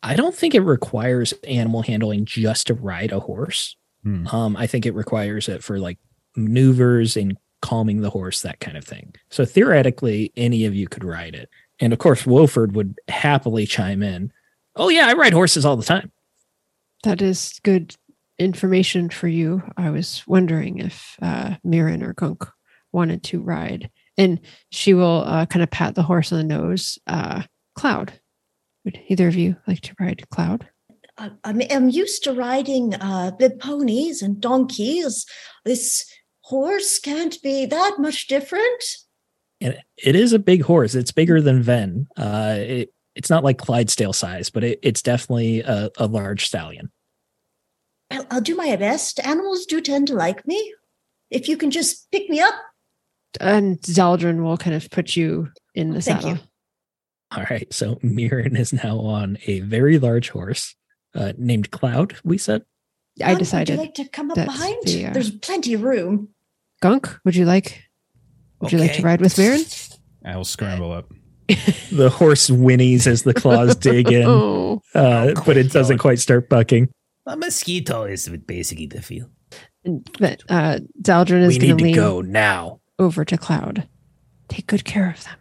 I 0.05 0.15
don't 0.17 0.35
think 0.35 0.55
it 0.55 0.61
requires 0.61 1.33
animal 1.49 1.83
handling 1.83 2.27
just 2.27 2.67
to 2.67 2.75
ride 2.75 3.11
a 3.11 3.21
horse. 3.21 3.75
Hmm. 4.03 4.27
Um, 4.29 4.57
I 4.57 4.67
think 4.67 4.85
it 4.85 4.95
requires 4.95 5.49
it 5.49 5.65
for 5.65 5.79
like 5.79 5.99
maneuvers 6.37 7.17
and 7.17 7.37
calming 7.63 8.03
the 8.03 8.11
horse, 8.11 8.43
that 8.43 8.61
kind 8.61 8.77
of 8.77 8.85
thing. 8.85 9.15
So 9.31 9.47
theoretically, 9.47 10.31
any 10.37 10.67
of 10.67 10.75
you 10.75 10.87
could 10.87 11.05
ride 11.05 11.35
it. 11.35 11.49
And 11.81 11.93
of 11.93 11.99
course, 11.99 12.27
Wolford 12.27 12.77
would 12.77 12.99
happily 13.09 13.67
chime 13.67 14.03
in. 14.03 14.31
Oh 14.77 14.91
yeah, 14.91 15.09
I 15.09 15.15
ride 15.15 15.33
horses 15.33 15.65
all 15.65 15.77
the 15.77 15.83
time. 15.85 16.13
That 17.05 17.23
is 17.23 17.59
good 17.63 17.97
information 18.39 19.09
for 19.09 19.29
you. 19.29 19.63
I 19.77 19.91
was 19.91 20.23
wondering 20.27 20.79
if 20.79 21.17
uh, 21.23 21.55
Mirren 21.65 22.03
or 22.03 22.13
Gunk 22.13 22.47
wanted 22.93 23.23
to 23.25 23.41
ride. 23.41 23.91
And 24.19 24.41
she 24.71 24.93
will 24.95 25.25
uh, 25.27 25.47
kind 25.47 25.63
of 25.63 25.71
pat 25.71 25.95
the 25.95 26.03
horse 26.03 26.31
on 26.31 26.39
the 26.39 26.45
nose. 26.45 26.99
Uh, 27.07 27.43
Cloud, 27.75 28.13
would 28.85 29.01
either 29.09 29.29
of 29.29 29.35
you 29.35 29.57
like 29.67 29.81
to 29.83 29.95
ride 29.99 30.29
Cloud? 30.31 30.69
I, 31.17 31.31
I'm, 31.45 31.61
I'm 31.71 31.89
used 31.89 32.25
to 32.25 32.33
riding 32.33 32.95
uh, 32.95 33.33
the 33.39 33.51
ponies 33.51 34.23
and 34.23 34.41
donkeys. 34.41 35.27
This 35.65 36.05
horse 36.43 36.99
can't 36.99 37.41
be 37.43 37.67
that 37.67 37.97
much 37.99 38.27
different. 38.27 38.85
And 39.61 39.79
it 39.97 40.17
is 40.17 40.33
a 40.33 40.39
big 40.39 40.63
horse. 40.63 40.95
It's 40.95 41.13
bigger 41.13 41.41
than 41.41 41.63
Ven. 41.63 42.07
Uh, 42.17 42.57
it, 42.59 42.91
it's 43.15 43.31
not 43.31 43.45
like 43.45 43.59
Clydesdale 43.59 44.13
size, 44.13 44.51
but 44.51 44.65
it, 44.65 44.81
it's 44.83 45.01
definitely 45.01 45.61
a, 45.61 45.91
a 45.97 46.07
large 46.07 46.47
stallion. 46.47 46.91
I'll, 48.11 48.27
I'll 48.31 48.41
do 48.41 48.57
my 48.57 48.75
best. 48.77 49.21
Animals 49.25 49.65
do 49.67 49.81
tend 49.81 50.09
to 50.09 50.15
like 50.15 50.47
me. 50.47 50.75
If 51.31 51.49
you 51.49 51.57
can 51.57 51.71
just 51.71 52.11
pick 52.11 52.29
me 52.29 52.41
up, 52.41 52.55
And 53.41 53.81
Zaldrun 53.81 54.43
will 54.43 54.57
kind 54.57 54.77
of 54.77 54.91
put 54.91 55.17
you 55.17 55.49
in 55.75 55.91
the 55.91 56.03
Thank 56.03 56.23
saddle. 56.23 56.37
you. 56.37 56.39
All 57.33 57.45
right. 57.51 57.73
So 57.73 57.99
Mirren 58.03 58.57
is 58.57 58.73
now 58.73 58.99
on 58.99 59.39
a 59.47 59.61
very 59.61 59.99
large 59.99 60.31
horse 60.31 60.75
uh, 61.15 61.33
named 61.37 61.71
Cloud, 61.71 62.17
we 62.25 62.39
said. 62.39 62.63
I 63.23 63.29
Gunk, 63.29 63.39
decided. 63.39 63.79
Would 63.79 63.83
you 63.83 63.87
like 63.87 63.95
to 63.95 64.09
come 64.09 64.31
up 64.31 64.37
behind? 64.37 64.77
the, 64.85 65.07
uh, 65.07 65.13
There's 65.13 65.31
plenty 65.31 65.75
of 65.75 65.83
room. 65.83 66.29
Gunk, 66.83 67.19
would 67.25 67.37
you 67.37 67.45
like 67.45 67.83
would 68.61 68.73
you 68.73 68.79
like 68.79 68.95
to 68.95 69.03
ride 69.03 69.21
with 69.21 69.37
Mirren? 69.39 69.61
I 70.25 70.37
will 70.37 70.45
scramble 70.45 70.93
up. 70.93 71.13
The 71.93 72.09
horse 72.11 72.49
whinnies 72.51 73.07
as 73.07 73.23
the 73.23 73.35
claws 73.35 73.77
dig 73.77 74.11
in, 74.11 74.25
Oh. 74.27 74.81
uh, 74.95 75.35
but 75.47 75.57
it 75.57 75.71
doesn't 75.71 75.99
quite 75.99 76.19
start 76.19 76.49
bucking. 76.49 76.89
A 77.27 77.37
mosquito 77.37 78.03
is 78.05 78.29
basically 78.29 78.87
the 78.87 79.01
feel. 79.03 79.31
But 80.19 80.43
uh 80.49 80.81
Zaldrun 81.03 81.43
is 81.43 81.49
We 81.59 81.59
gonna 81.59 81.75
need 81.75 81.79
to 81.79 81.85
lean 81.85 81.95
go 81.95 82.21
now. 82.23 82.81
over 82.99 83.25
to 83.25 83.37
Cloud. 83.39 83.87
Take 84.49 84.67
good 84.67 84.85
care 84.85 85.11
of 85.11 85.23
them. 85.25 85.37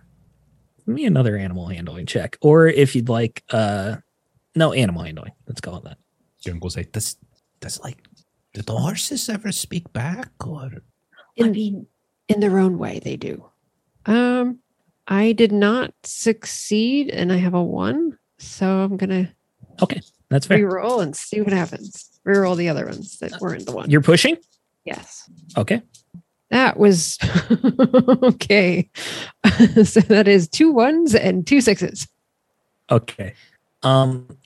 Give 0.86 0.96
me 0.96 1.06
another 1.06 1.38
animal 1.38 1.68
handling 1.68 2.06
check. 2.06 2.38
Or 2.42 2.68
if 2.68 2.96
you'd 2.96 3.10
like, 3.10 3.44
uh, 3.52 3.98
no, 4.56 4.74
animal 4.74 5.04
handling. 5.04 5.32
Let's 5.48 5.62
call 5.62 5.78
it 5.78 5.84
that. 5.86 5.98
Gunk 6.46 6.62
will 6.64 6.70
say, 6.70 6.84
Does 6.92 7.16
does 7.62 7.80
like 7.80 7.98
do 8.54 8.62
the 8.62 8.74
horses 8.78 9.30
ever 9.30 9.52
speak 9.54 9.92
back 9.94 10.30
or 10.46 10.70
I 11.40 11.44
In- 11.46 11.52
mean, 11.54 11.88
in 12.28 12.40
their 12.42 12.60
own 12.60 12.78
way 12.78 13.00
they 13.04 13.16
do 13.18 13.46
um 14.06 14.60
i 15.08 15.32
did 15.34 15.52
not 15.54 15.94
succeed 16.04 17.10
and 17.10 17.32
i 17.34 17.38
have 17.38 17.54
a 17.54 17.62
one 17.64 18.18
so 18.38 18.66
i'm 18.68 18.98
gonna 18.98 19.34
Okay. 19.82 20.02
That's 20.30 20.46
fair. 20.46 20.58
re-roll 20.58 21.00
and 21.02 21.16
see 21.16 21.40
what 21.42 21.54
happens 21.54 22.10
re-roll 22.26 22.56
the 22.56 22.68
other 22.70 22.86
ones 22.86 23.18
that 23.20 23.40
weren't 23.42 23.66
the 23.66 23.72
one 23.74 23.90
You're 23.90 24.02
pushing? 24.02 24.38
yes 24.86 25.30
Okay. 25.58 25.82
That 26.54 26.78
was 26.78 27.18
okay 28.24 28.90
so 29.84 30.00
that 30.02 30.28
is 30.28 30.48
two 30.48 30.72
ones 30.72 31.14
and 31.14 31.46
two 31.46 31.60
sixes 31.60 32.08
Okay. 32.94 33.34
Um, 33.82 34.38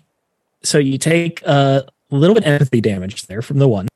so 0.63 0.77
you 0.77 0.97
take 0.97 1.41
a 1.43 1.85
little 2.09 2.33
bit 2.33 2.43
of 2.43 2.51
empathy 2.53 2.81
damage 2.81 3.27
there 3.27 3.41
from 3.41 3.59
the 3.59 3.67
one. 3.67 3.87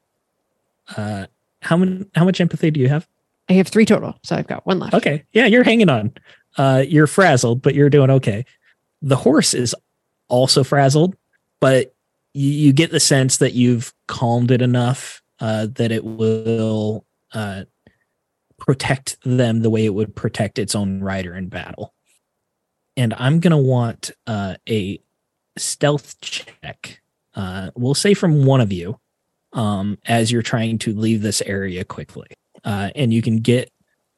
Uh, 0.95 1.27
how 1.61 1.77
many? 1.77 2.05
How 2.15 2.25
much 2.25 2.41
empathy 2.41 2.71
do 2.71 2.79
you 2.79 2.89
have? 2.89 3.07
i 3.49 3.53
have 3.53 3.67
three 3.67 3.85
total 3.85 4.17
so 4.23 4.35
i've 4.35 4.47
got 4.47 4.65
one 4.65 4.79
left 4.79 4.93
Okay, 4.93 5.23
yeah, 5.33 5.45
you're 5.45 5.63
hanging 5.63 5.89
on. 5.89 6.13
Uh, 6.57 6.83
you're 6.87 7.07
frazzled, 7.07 7.61
but 7.61 7.75
you're 7.75 7.89
doing 7.89 8.09
okay. 8.09 8.45
The 9.01 9.15
horse 9.15 9.53
is 9.53 9.75
also 10.27 10.63
frazzled, 10.63 11.15
but 11.59 11.93
you, 12.33 12.49
you 12.49 12.73
get 12.73 12.91
the 12.91 12.99
sense 12.99 13.37
that 13.37 13.53
you've 13.53 13.93
calmed 14.07 14.51
it 14.51 14.61
enough 14.61 15.21
uh, 15.39 15.67
that 15.73 15.91
it 15.91 16.03
will 16.03 17.05
uh, 17.33 17.63
protect 18.61 19.17
them 19.25 19.61
the 19.63 19.69
way 19.71 19.83
it 19.85 19.93
would 19.93 20.15
protect 20.15 20.59
its 20.59 20.75
own 20.75 21.01
rider 21.01 21.35
in 21.35 21.49
battle. 21.49 21.93
And 22.95 23.13
I'm 23.17 23.39
gonna 23.39 23.57
want 23.57 24.11
uh, 24.27 24.55
a 24.69 24.99
stealth 25.57 26.21
check. 26.21 27.01
Uh, 27.33 27.71
we'll 27.75 27.95
say 27.95 28.13
from 28.13 28.45
one 28.45 28.61
of 28.61 28.71
you 28.71 28.99
um, 29.53 29.97
as 30.05 30.31
you're 30.31 30.41
trying 30.43 30.77
to 30.79 30.93
leave 30.93 31.21
this 31.23 31.41
area 31.41 31.83
quickly. 31.83 32.27
Uh, 32.63 32.91
and 32.95 33.11
you 33.13 33.21
can 33.21 33.37
get. 33.37 33.71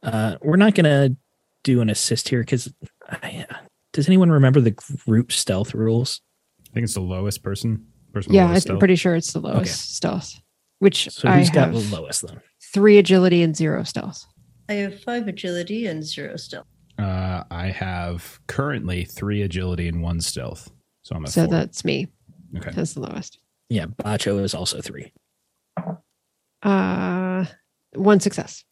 Uh, 0.03 0.35
we're 0.41 0.57
not 0.57 0.75
gonna 0.75 1.15
do 1.63 1.79
an 1.81 1.89
assist 1.89 2.27
here 2.29 2.41
because. 2.41 2.71
does 3.93 4.07
anyone 4.07 4.29
remember 4.31 4.59
the 4.59 4.71
group 5.07 5.31
stealth 5.31 5.73
rules? 5.73 6.19
I 6.69 6.73
think 6.73 6.83
it's 6.83 6.95
the 6.95 6.99
lowest 6.99 7.43
person. 7.43 7.85
person 8.11 8.33
yeah 8.33 8.45
lowest 8.47 8.55
i'm 8.55 8.61
stealth. 8.61 8.79
pretty 8.79 8.95
sure 8.95 9.15
it's 9.15 9.31
the 9.31 9.39
lowest 9.39 9.95
stealth 9.95 10.33
which 10.79 11.09
So 11.11 11.29
i 11.29 11.37
who's 11.37 11.49
got 11.51 11.71
have 11.71 11.89
the 11.89 11.95
lowest 11.95 12.25
then? 12.27 12.41
three 12.73 12.97
agility 12.97 13.43
and 13.43 13.55
zero 13.55 13.83
stealth 13.83 14.25
I 14.69 14.73
have 14.73 15.01
five 15.01 15.27
agility 15.27 15.87
and 15.87 16.03
zero 16.03 16.35
stealth. 16.37 16.67
Uh, 16.97 17.43
I 17.51 17.67
have 17.67 18.39
currently 18.47 19.05
three 19.05 19.41
agility 19.41 19.87
and 19.87 20.01
one 20.01 20.21
stealth. 20.21 20.71
So 21.03 21.15
I'm 21.15 21.25
at 21.25 21.31
so 21.31 21.45
four. 21.45 21.51
that's 21.51 21.83
me 21.83 22.07
okay. 22.57 22.71
that's 22.71 22.93
the 22.93 23.01
lowest 23.01 23.39
Yeah, 23.69 23.87
Ba'Cho 23.87 24.41
is 24.43 24.53
also 24.53 24.79
three. 24.81 25.11
Uh, 26.61 27.45
one 27.93 28.19
success. 28.19 28.63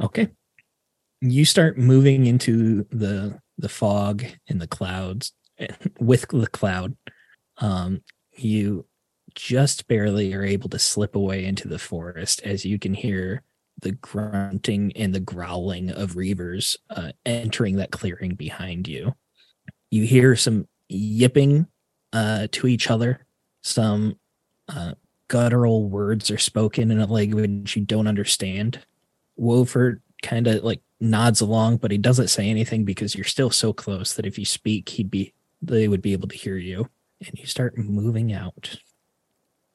Okay. 0.00 0.28
You 1.20 1.44
start 1.44 1.78
moving 1.78 2.26
into 2.26 2.86
the 2.90 3.40
the 3.58 3.68
fog 3.68 4.24
and 4.48 4.60
the 4.60 4.66
clouds 4.66 5.32
with 5.98 6.26
the 6.28 6.46
cloud. 6.46 6.96
Um, 7.58 8.02
you 8.36 8.86
just 9.34 9.88
barely 9.88 10.32
are 10.34 10.44
able 10.44 10.68
to 10.68 10.78
slip 10.78 11.16
away 11.16 11.44
into 11.44 11.66
the 11.66 11.78
forest 11.78 12.40
as 12.44 12.64
you 12.64 12.78
can 12.78 12.94
hear 12.94 13.42
the 13.84 13.92
grunting 13.92 14.92
and 14.96 15.14
the 15.14 15.20
growling 15.20 15.90
of 15.90 16.14
reavers 16.14 16.76
uh, 16.90 17.12
entering 17.24 17.76
that 17.76 17.92
clearing 17.92 18.34
behind 18.34 18.88
you. 18.88 19.14
You 19.90 20.04
hear 20.04 20.34
some 20.34 20.66
yipping 20.88 21.68
uh, 22.12 22.48
to 22.52 22.66
each 22.66 22.90
other. 22.90 23.26
Some 23.62 24.18
uh, 24.68 24.94
guttural 25.28 25.88
words 25.88 26.30
are 26.30 26.38
spoken 26.38 26.90
in 26.90 26.98
a 26.98 27.06
language 27.06 27.76
you 27.76 27.84
don't 27.84 28.08
understand. 28.08 28.80
Woford 29.38 30.00
kind 30.22 30.46
of 30.46 30.64
like 30.64 30.80
nods 30.98 31.42
along, 31.42 31.76
but 31.76 31.90
he 31.90 31.98
doesn't 31.98 32.28
say 32.28 32.48
anything 32.48 32.84
because 32.84 33.14
you're 33.14 33.24
still 33.24 33.50
so 33.50 33.72
close 33.72 34.14
that 34.14 34.26
if 34.26 34.38
you 34.38 34.46
speak, 34.46 34.88
he'd 34.88 35.10
be 35.10 35.34
they 35.60 35.88
would 35.88 36.02
be 36.02 36.12
able 36.12 36.28
to 36.28 36.36
hear 36.36 36.56
you. 36.56 36.88
And 37.26 37.38
you 37.38 37.46
start 37.46 37.78
moving 37.78 38.32
out. 38.32 38.76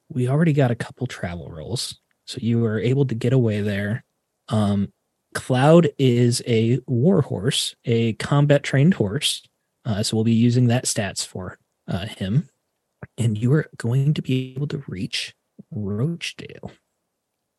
We 0.10 0.28
already 0.28 0.54
got 0.54 0.72
a 0.72 0.76
couple 0.76 1.08
travel 1.08 1.52
rolls, 1.52 2.00
so 2.30 2.38
you 2.40 2.60
were 2.60 2.80
able 2.80 3.06
to 3.06 3.16
get 3.16 3.34
away 3.34 3.62
there. 3.62 4.04
Um, 4.50 4.94
Cloud 5.34 5.90
is 5.98 6.44
a 6.46 6.80
war 6.86 7.24
horse, 7.24 7.76
a 7.86 8.14
combat 8.14 8.62
trained 8.62 8.94
horse. 8.94 9.42
Uh, 9.84 10.04
so 10.04 10.16
we'll 10.16 10.24
be 10.24 10.32
using 10.32 10.68
that 10.68 10.86
stats 10.86 11.26
for 11.26 11.58
uh, 11.88 12.06
him. 12.06 12.48
And 13.18 13.36
you 13.36 13.52
are 13.54 13.66
going 13.78 14.14
to 14.14 14.22
be 14.22 14.54
able 14.56 14.68
to 14.68 14.84
reach 14.88 15.34
Roachdale. 15.76 16.70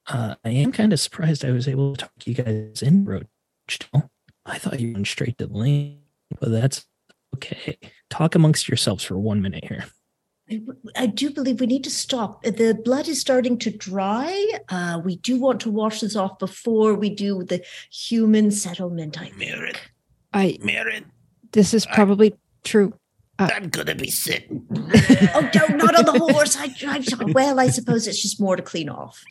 Uh, 0.07 0.37
I 0.45 0.51
am 0.51 0.71
kind 0.71 0.93
of 0.93 1.01
surprised 1.01 1.45
I 1.45 1.51
was 1.51 1.67
able 1.67 1.97
to 1.97 2.05
talk 2.05 2.13
you 2.25 2.35
guys 2.35 2.81
in 2.81 3.05
Roachdale. 3.05 4.09
I 4.47 4.59
thought 4.59 4.79
you 4.79 4.93
went 4.93 5.09
straight 5.09 5.37
to 5.39 5.49
Lane, 5.49 6.03
but 6.39 6.53
that's 6.53 6.87
okay. 7.35 7.77
Talk 8.09 8.37
amongst 8.37 8.69
yourselves 8.69 9.03
for 9.03 9.19
one 9.19 9.43
minute 9.43 9.65
here. 9.65 9.87
I, 10.51 10.61
I 10.97 11.07
do 11.07 11.31
believe 11.31 11.61
we 11.61 11.67
need 11.67 11.85
to 11.85 11.91
stop. 11.91 12.43
The 12.43 12.79
blood 12.85 13.09
is 13.09 13.21
starting 13.21 13.59
to 13.59 13.71
dry. 13.71 14.53
Uh, 14.69 15.01
we 15.05 15.17
do 15.17 15.39
want 15.39 15.61
to 15.61 15.71
wash 15.71 16.01
this 16.01 16.17
off 16.17 16.39
before 16.39 16.95
we 16.95 17.11
do 17.11 17.43
the 17.45 17.63
human 17.93 18.51
settlement. 18.51 19.21
I 19.21 19.31
Mirren, 19.37 19.73
think. 19.75 19.91
I. 20.33 20.59
Mirren, 20.63 21.11
This 21.53 21.73
is 21.75 21.87
probably 21.87 22.35
true. 22.65 22.95
I'm 23.39 23.71
gonna 23.71 23.95
be 23.95 24.11
sick. 24.11 24.47
oh 24.51 25.51
no, 25.55 25.67
not 25.77 25.95
on 25.97 26.05
the 26.05 26.29
horse. 26.33 26.57
I, 26.59 26.69
I, 26.87 27.03
well, 27.33 27.59
I 27.59 27.69
suppose 27.69 28.07
it's 28.07 28.21
just 28.21 28.39
more 28.39 28.55
to 28.55 28.63
clean 28.63 28.91
off. 28.91 29.25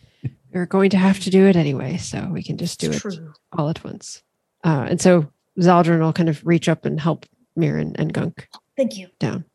We're 0.51 0.65
going 0.65 0.89
to 0.91 0.97
have 0.97 1.20
to 1.20 1.30
do 1.30 1.45
it 1.45 1.55
anyway, 1.55 1.97
so 1.97 2.28
we 2.32 2.41
can 2.41 2.57
just 2.57 2.80
do 2.80 2.88
It's 2.88 2.97
it 3.05 3.13
true. 3.13 3.34
all 3.55 3.70
at 3.70 3.84
once. 3.84 4.24
Uh, 4.63 4.88
and 4.89 4.99
so 4.99 5.32
Zaldrun 5.59 5.99
will 5.99 6.11
kind 6.11 6.28
of 6.28 6.43
reach 6.43 6.67
up 6.67 6.86
and 6.86 6.99
help 6.99 7.28
Mirren 7.55 7.95
and 7.97 8.11
Gunk 8.11 8.47
Thank 8.76 8.97
you. 8.97 9.09
down. 9.20 9.45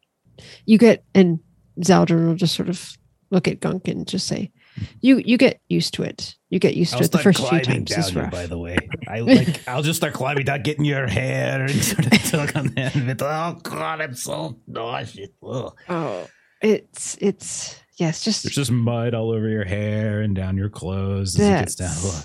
You 0.67 0.79
get 0.79 1.03
and 1.17 1.41
Zaldrun 1.81 2.27
will 2.29 2.35
just 2.37 2.55
sort 2.55 2.69
of 2.69 2.97
look 3.31 3.49
at 3.49 3.61
Gunk 3.61 3.89
and 3.89 4.07
just 4.07 4.27
say, 4.27 4.53
"You 5.01 5.19
you 5.25 5.37
get 5.39 5.61
used 5.69 5.95
to 5.95 6.03
it. 6.03 6.37
You 6.51 6.59
get 6.61 6.77
used 6.77 6.97
to 6.97 7.03
it 7.03 7.11
the 7.13 7.19
first 7.19 7.41
few 7.41 7.61
times. 7.61 7.91
Down 7.91 8.13
you, 8.15 8.21
rough." 8.21 8.31
by 8.31 8.47
the 8.47 8.59
way. 8.59 8.77
I 9.09 9.21
like 9.21 9.67
I'll 9.69 9.83
just 9.83 9.97
start 9.99 10.13
climbing 10.15 10.45
down, 10.45 10.63
getting 10.63 10.85
your 10.85 11.07
hair 11.07 11.63
and 11.63 11.71
sort 11.83 12.07
of 12.07 12.23
tug 12.31 12.57
on 12.57 12.69
that 12.75 12.95
bit. 12.95 13.21
Oh 13.23 13.59
god, 13.63 14.01
I'm 14.01 14.15
so 14.15 14.59
nauseous. 14.67 15.31
Ugh. 15.43 15.75
Oh, 15.89 16.27
it's 16.63 17.17
it's 17.21 17.77
yes, 17.99 18.23
just 18.23 18.43
There's 18.45 18.55
just 18.55 18.71
mud 18.71 19.15
all 19.15 19.31
over 19.31 19.49
your 19.49 19.65
hair 19.65 20.21
and 20.23 20.35
down 20.37 20.57
your 20.57 20.69
clothes 20.71 21.39
as 21.39 21.47
it 21.47 21.51
gets 21.61 21.75
down. 21.75 21.95
Ugh. 22.07 22.25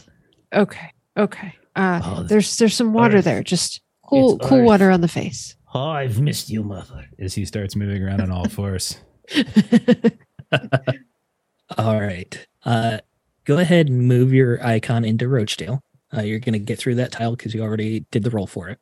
okay. 0.68 0.92
Okay. 1.18 1.54
Uh, 1.76 2.02
Oh, 2.04 2.24
there's 2.24 2.58
there's 2.58 2.76
some 2.76 2.94
water 2.94 3.18
Earth. 3.18 3.26
there. 3.26 3.44
Just 3.44 3.82
cool 4.06 4.36
It's 4.38 4.48
cool 4.48 4.60
Earth. 4.60 4.66
water 4.66 4.92
on 4.92 5.02
the 5.02 5.08
face. 5.08 5.56
Oh, 5.74 5.90
I've 5.90 6.20
missed 6.22 6.50
you, 6.50 6.64
mother. 6.64 7.06
As 7.20 7.34
he 7.36 7.46
starts 7.46 7.76
moving 7.76 8.04
around 8.04 8.22
on 8.22 8.32
all 8.32 8.48
fours. 8.50 8.98
All 11.78 12.00
right. 12.00 12.48
Uh, 12.66 13.00
go 13.46 13.58
ahead 13.58 13.90
and 13.90 14.08
move 14.08 14.34
your 14.34 14.64
icon 14.66 15.06
into 15.06 15.26
Roachdale. 15.26 15.80
Uh, 16.16 16.22
you're 16.22 16.40
going 16.40 16.54
to 16.54 16.60
get 16.60 16.80
through 16.80 16.96
that 16.96 17.12
tile 17.12 17.36
because 17.36 17.54
you 17.54 17.62
already 17.62 18.06
did 18.12 18.24
the 18.24 18.32
roll 18.32 18.48
for 18.48 18.70
it. 18.70 18.80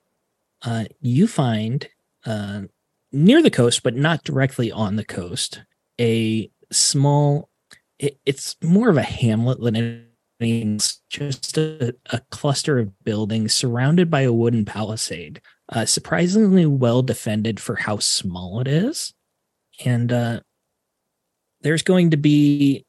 Uh, 0.63 0.85
you 1.01 1.27
find 1.27 1.87
uh, 2.25 2.61
near 3.11 3.41
the 3.41 3.51
coast, 3.51 3.83
but 3.83 3.95
not 3.95 4.23
directly 4.23 4.71
on 4.71 4.95
the 4.95 5.05
coast, 5.05 5.61
a 5.99 6.49
small. 6.71 7.49
It, 7.99 8.19
it's 8.25 8.55
more 8.63 8.89
of 8.89 8.97
a 8.97 9.03
hamlet 9.03 9.61
than 9.61 10.07
anything. 10.39 10.79
Just 11.09 11.57
a, 11.57 11.95
a 12.11 12.21
cluster 12.29 12.79
of 12.79 13.03
buildings 13.03 13.53
surrounded 13.53 14.09
by 14.09 14.21
a 14.21 14.33
wooden 14.33 14.65
palisade. 14.65 15.41
Uh, 15.69 15.85
surprisingly 15.85 16.65
well 16.65 17.01
defended 17.01 17.59
for 17.59 17.75
how 17.75 17.97
small 17.97 18.61
it 18.61 18.67
is, 18.67 19.13
and 19.86 20.11
uh, 20.11 20.39
there's 21.61 21.84
going 21.84 22.11
to 22.11 22.17
be 22.17 22.86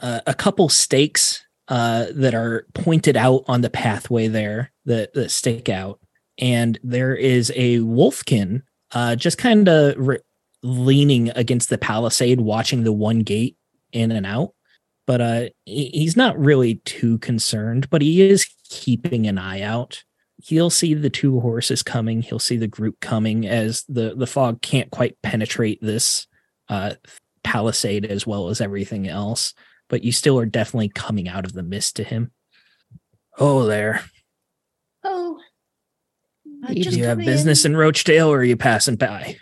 uh, 0.00 0.20
a 0.26 0.34
couple 0.34 0.68
stakes 0.68 1.44
uh, 1.68 2.06
that 2.14 2.34
are 2.34 2.66
pointed 2.74 3.16
out 3.16 3.44
on 3.46 3.60
the 3.60 3.70
pathway 3.70 4.28
there 4.28 4.72
that, 4.86 5.12
that 5.14 5.30
stick 5.30 5.68
out. 5.68 6.00
And 6.38 6.78
there 6.82 7.14
is 7.14 7.52
a 7.56 7.78
wolfkin 7.78 8.62
uh, 8.92 9.16
just 9.16 9.38
kind 9.38 9.68
of 9.68 9.94
re- 9.98 10.20
leaning 10.62 11.30
against 11.30 11.68
the 11.68 11.78
palisade, 11.78 12.40
watching 12.40 12.84
the 12.84 12.92
one 12.92 13.20
gate 13.20 13.56
in 13.92 14.12
and 14.12 14.24
out. 14.24 14.54
But 15.06 15.20
uh, 15.20 15.48
he- 15.64 15.90
he's 15.92 16.16
not 16.16 16.38
really 16.38 16.76
too 16.84 17.18
concerned, 17.18 17.90
but 17.90 18.02
he 18.02 18.22
is 18.22 18.46
keeping 18.70 19.26
an 19.26 19.38
eye 19.38 19.62
out. 19.62 20.04
He'll 20.42 20.70
see 20.70 20.94
the 20.94 21.10
two 21.10 21.40
horses 21.40 21.82
coming. 21.82 22.22
He'll 22.22 22.38
see 22.38 22.56
the 22.56 22.68
group 22.68 23.00
coming 23.00 23.46
as 23.46 23.84
the, 23.88 24.14
the 24.14 24.26
fog 24.26 24.62
can't 24.62 24.90
quite 24.90 25.20
penetrate 25.22 25.80
this 25.82 26.26
uh, 26.68 26.94
palisade 27.42 28.04
as 28.04 28.26
well 28.26 28.48
as 28.48 28.60
everything 28.60 29.08
else. 29.08 29.54
But 29.88 30.04
you 30.04 30.12
still 30.12 30.38
are 30.38 30.46
definitely 30.46 30.90
coming 30.90 31.28
out 31.28 31.44
of 31.44 31.54
the 31.54 31.62
mist 31.62 31.96
to 31.96 32.04
him. 32.04 32.30
Oh, 33.38 33.64
there. 33.64 34.04
Oh, 35.02 35.38
uh, 36.64 36.72
Do 36.72 36.80
you 36.80 37.04
have 37.04 37.18
business 37.18 37.64
in 37.64 37.72
Roachdale 37.72 38.28
or 38.28 38.38
are 38.38 38.44
you 38.44 38.56
passing 38.56 38.96
by? 38.96 39.36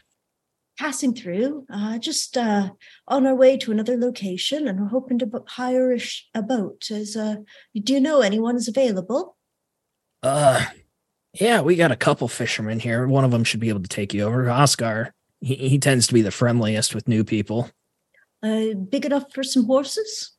passing 0.79 1.15
through, 1.15 1.67
uh, 1.73 1.99
just 1.99 2.37
uh, 2.37 2.71
on 3.09 3.27
our 3.27 3.35
way 3.35 3.57
to 3.57 3.73
another 3.73 3.97
location, 3.97 4.69
and 4.69 4.81
we're 4.81 4.89
hoping 4.89 5.19
to 5.19 5.31
hire 5.49 5.93
a, 5.93 5.99
sh- 5.99 6.25
a 6.35 6.43
boat. 6.43 6.91
As 6.91 7.17
uh, 7.17 7.37
do 7.75 7.93
you 7.95 8.01
know 8.01 8.21
anyone 8.21 8.57
is 8.57 8.69
available? 8.69 9.37
Uh, 10.23 10.65
yeah, 11.41 11.61
we 11.61 11.77
got 11.77 11.93
a 11.93 11.97
couple 11.97 12.29
fishermen 12.29 12.81
here. 12.81 13.07
One 13.07 13.25
of 13.25 13.31
them 13.31 13.45
should 13.45 13.61
be 13.61 13.69
able 13.69 13.83
to 13.83 13.89
take 13.89 14.15
you 14.15 14.23
over. 14.23 14.49
Oscar, 14.49 15.15
he, 15.41 15.55
he 15.55 15.79
tends 15.79 16.07
to 16.07 16.15
be 16.15 16.23
the 16.23 16.31
friendliest 16.31 16.95
with 16.95 17.09
new 17.09 17.25
people. 17.25 17.71
Uh, 18.43 18.75
big 18.75 19.05
enough 19.05 19.33
for 19.33 19.43
some 19.43 19.65
horses? 19.65 20.33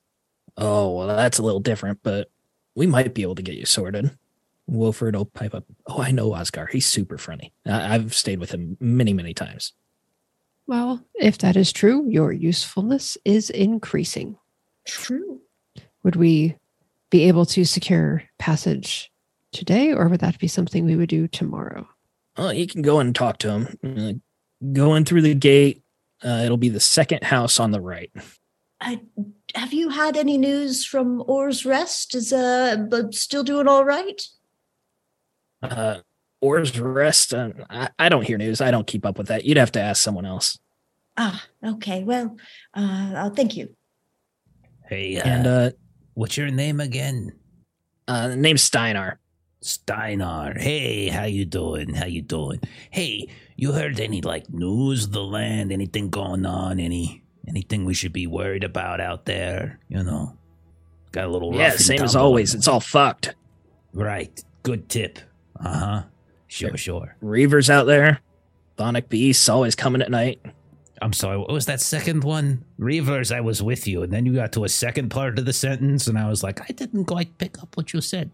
Oh, 0.57 0.95
well, 0.95 1.07
that's 1.07 1.39
a 1.39 1.43
little 1.43 1.59
different, 1.59 1.99
but 2.03 2.29
we 2.75 2.87
might 2.87 3.13
be 3.13 3.21
able 3.21 3.35
to 3.35 3.41
get 3.41 3.55
you 3.55 3.65
sorted. 3.65 4.17
Wilford 4.67 5.15
will 5.15 5.25
pipe 5.25 5.53
up. 5.53 5.65
Oh, 5.85 6.01
I 6.01 6.11
know 6.11 6.33
Oscar. 6.33 6.65
He's 6.65 6.85
super 6.85 7.17
friendly. 7.17 7.53
I, 7.65 7.95
I've 7.95 8.13
stayed 8.13 8.39
with 8.39 8.51
him 8.51 8.77
many, 8.79 9.13
many 9.13 9.33
times. 9.33 9.73
Well, 10.65 11.05
if 11.15 11.37
that 11.39 11.55
is 11.55 11.71
true, 11.71 12.07
your 12.09 12.31
usefulness 12.31 13.17
is 13.23 13.49
increasing. 13.49 14.37
True. 14.85 15.41
Would 16.03 16.17
we 16.17 16.55
be 17.09 17.27
able 17.27 17.45
to 17.45 17.63
secure 17.63 18.23
passage 18.37 19.11
today, 19.57 19.91
or 19.91 20.07
would 20.07 20.21
that 20.21 20.39
be 20.39 20.47
something 20.47 20.85
we 20.85 20.95
would 20.95 21.09
do 21.09 21.27
tomorrow? 21.27 21.87
Oh, 22.37 22.51
you 22.51 22.67
can 22.67 22.81
go 22.83 22.99
and 22.99 23.15
talk 23.15 23.39
to 23.39 23.49
him. 23.51 23.77
Uh, 23.83 24.13
go 24.71 24.95
in 24.95 25.03
through 25.03 25.23
the 25.23 25.33
gate. 25.33 25.83
Uh, 26.23 26.41
it'll 26.45 26.57
be 26.57 26.69
the 26.69 26.79
second 26.79 27.23
house 27.23 27.59
on 27.59 27.71
the 27.71 27.81
right. 27.81 28.11
I, 28.79 29.01
have 29.55 29.73
you 29.73 29.89
had 29.89 30.15
any 30.15 30.37
news 30.37 30.85
from 30.85 31.23
Orr's 31.27 31.65
Rest? 31.65 32.13
Is 32.15 32.31
uh, 32.31 32.77
but 32.89 33.15
still 33.15 33.43
doing 33.43 33.67
all 33.67 33.83
right? 33.83 34.21
Uh, 35.63 35.97
Orr's 36.41 36.79
Rest. 36.79 37.33
Uh, 37.33 37.49
I, 37.69 37.89
I 37.97 38.09
don't 38.09 38.23
hear 38.25 38.37
news. 38.37 38.61
I 38.61 38.69
don't 38.69 38.85
keep 38.85 39.05
up 39.05 39.17
with 39.17 39.27
that. 39.27 39.45
You'd 39.45 39.57
have 39.57 39.71
to 39.73 39.81
ask 39.81 40.01
someone 40.01 40.25
else. 40.25 40.59
Ah, 41.17 41.43
okay. 41.65 42.03
Well, 42.03 42.37
uh, 42.75 43.13
uh, 43.15 43.29
thank 43.31 43.57
you. 43.57 43.75
Hey, 44.87 45.17
uh, 45.17 45.27
And 45.27 45.47
uh, 45.47 45.71
what's 46.13 46.37
your 46.37 46.49
name 46.51 46.79
again? 46.79 47.33
uh, 48.07 48.29
the 48.29 48.35
name's 48.37 48.61
Steinar. 48.61 49.19
Steinar. 49.61 50.57
Hey, 50.59 51.07
how 51.09 51.23
you 51.25 51.45
doing? 51.45 51.93
How 51.93 52.05
you 52.05 52.21
doing? 52.21 52.59
Hey, 52.91 53.27
you 53.55 53.71
heard 53.71 53.99
any 53.99 54.21
like 54.21 54.49
news 54.49 55.05
of 55.05 55.11
the 55.11 55.23
land? 55.23 55.71
Anything 55.71 56.09
going 56.09 56.45
on? 56.45 56.79
Any 56.79 57.23
anything 57.47 57.85
we 57.85 57.93
should 57.93 58.13
be 58.13 58.27
worried 58.27 58.63
about 58.63 59.01
out 59.01 59.25
there? 59.25 59.79
You 59.89 60.03
know, 60.03 60.37
got 61.11 61.25
a 61.25 61.29
little 61.29 61.53
Yeah, 61.55 61.71
same 61.71 62.03
as 62.03 62.15
always. 62.15 62.53
It's 62.53 62.67
all 62.67 62.79
fucked. 62.79 63.35
right. 63.93 64.43
Good 64.63 64.89
tip. 64.89 65.19
Uh 65.59 65.73
huh. 65.79 66.03
Sure, 66.47 66.77
sure. 66.77 67.15
Reavers 67.23 67.69
out 67.69 67.85
there. 67.85 68.19
Thonic 68.77 69.09
beasts 69.09 69.49
always 69.49 69.75
coming 69.75 70.01
at 70.01 70.11
night. 70.11 70.39
I'm 71.01 71.13
sorry. 71.13 71.37
What 71.37 71.51
was 71.51 71.65
that 71.65 71.81
second 71.81 72.23
one? 72.23 72.63
Reavers. 72.79 73.35
I 73.35 73.41
was 73.41 73.61
with 73.61 73.87
you, 73.87 74.03
and 74.03 74.11
then 74.13 74.25
you 74.25 74.33
got 74.33 74.51
to 74.53 74.63
a 74.63 74.69
second 74.69 75.09
part 75.09 75.39
of 75.39 75.45
the 75.45 75.53
sentence, 75.53 76.07
and 76.07 76.17
I 76.17 76.29
was 76.29 76.43
like, 76.43 76.61
I 76.61 76.73
didn't 76.73 77.05
quite 77.05 77.37
pick 77.37 77.61
up 77.61 77.75
what 77.77 77.93
you 77.93 78.01
said. 78.01 78.31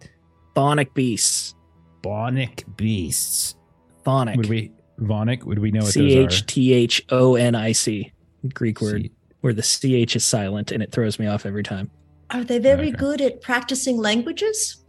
Thonic 0.56 0.94
beasts. 0.94 1.56
Bonic 2.02 2.66
beasts. 2.76 3.56
Thonic. 4.04 4.38
Would 4.38 4.50
we 4.50 4.72
Vonic? 5.00 5.44
Would 5.44 5.60
we 5.60 5.72
know 5.72 5.82
what 5.82 5.94
C 5.94 6.16
those 6.16 6.34
H 6.36 6.42
are? 6.42 6.46
T 6.46 6.74
H 6.74 7.06
O 7.10 7.36
N 7.36 7.56
I 7.56 7.72
C. 7.72 8.12
Greek 8.54 8.82
word 8.82 9.04
See- 9.04 9.12
where 9.42 9.54
the 9.54 9.62
CH 9.64 10.16
is 10.16 10.24
silent 10.24 10.72
and 10.72 10.82
it 10.84 10.92
throws 10.92 11.18
me 11.20 11.28
off 11.28 11.46
every 11.46 11.64
time. 11.64 11.90
Are 12.30 12.44
they 12.44 12.60
very 12.60 12.90
Okay. 12.90 12.98
good 12.98 13.22
at 13.22 13.42
practicing 13.42 13.98
languages? 13.98 14.84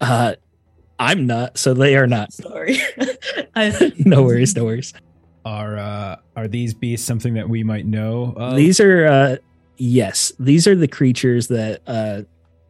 Uh, 0.00 0.34
I'm 0.98 1.26
not, 1.26 1.58
so 1.58 1.74
they 1.74 1.96
are 1.96 2.06
not. 2.06 2.32
Sorry. 2.32 2.78
I, 3.56 3.92
no 3.98 4.22
worries, 4.22 4.54
no 4.56 4.64
worries. 4.64 4.92
Are 5.44 5.78
uh, 5.78 6.16
are 6.36 6.46
these 6.48 6.74
beasts 6.74 7.06
something 7.06 7.34
that 7.34 7.48
we 7.48 7.64
might 7.64 7.86
know? 7.86 8.34
Of? 8.36 8.56
These 8.56 8.78
are 8.80 9.06
uh 9.06 9.36
yes, 9.78 10.32
these 10.38 10.66
are 10.68 10.76
the 10.76 10.86
creatures 10.88 11.48
that 11.48 11.82
uh 11.86 12.22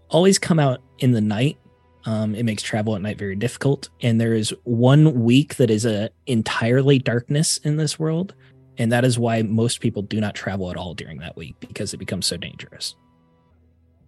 always 0.09 0.39
come 0.39 0.59
out 0.59 0.81
in 0.99 1.13
the 1.13 1.21
night. 1.21 1.59
Um 2.05 2.35
it 2.35 2.45
makes 2.45 2.63
travel 2.63 2.97
at 2.97 3.03
night 3.03 3.19
very 3.19 3.37
difficult 3.37 3.89
and 4.01 4.21
there 4.21 4.35
is 4.35 4.55
one 4.65 5.23
week 5.23 5.57
that 5.57 5.71
is 5.71 5.85
a 5.85 6.11
entirely 6.27 6.99
darkness 6.99 7.59
in 7.59 7.77
this 7.77 7.99
world 7.99 8.35
and 8.79 8.91
that 8.91 9.05
is 9.05 9.19
why 9.19 9.43
most 9.43 9.81
people 9.81 10.03
do 10.03 10.21
not 10.21 10.35
travel 10.35 10.71
at 10.71 10.77
all 10.77 10.95
during 10.95 11.19
that 11.19 11.37
week 11.37 11.55
because 11.61 11.95
it 11.95 11.99
becomes 11.99 12.27
so 12.27 12.37
dangerous. 12.37 12.97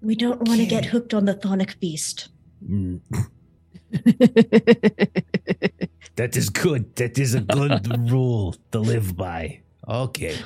we 0.02 0.14
don't 0.14 0.46
want 0.48 0.60
to 0.60 0.66
get 0.66 0.84
hooked 0.86 1.14
on 1.14 1.24
the 1.24 1.34
thonic 1.34 1.78
beast. 1.80 2.28
Mm, 2.68 3.00
that 6.16 6.36
is 6.36 6.50
good. 6.50 6.94
That 6.96 7.18
is 7.18 7.34
a 7.34 7.40
good 7.40 7.86
rule 8.10 8.56
to 8.72 8.78
live 8.80 9.16
by. 9.16 9.60
Okay. 9.88 10.36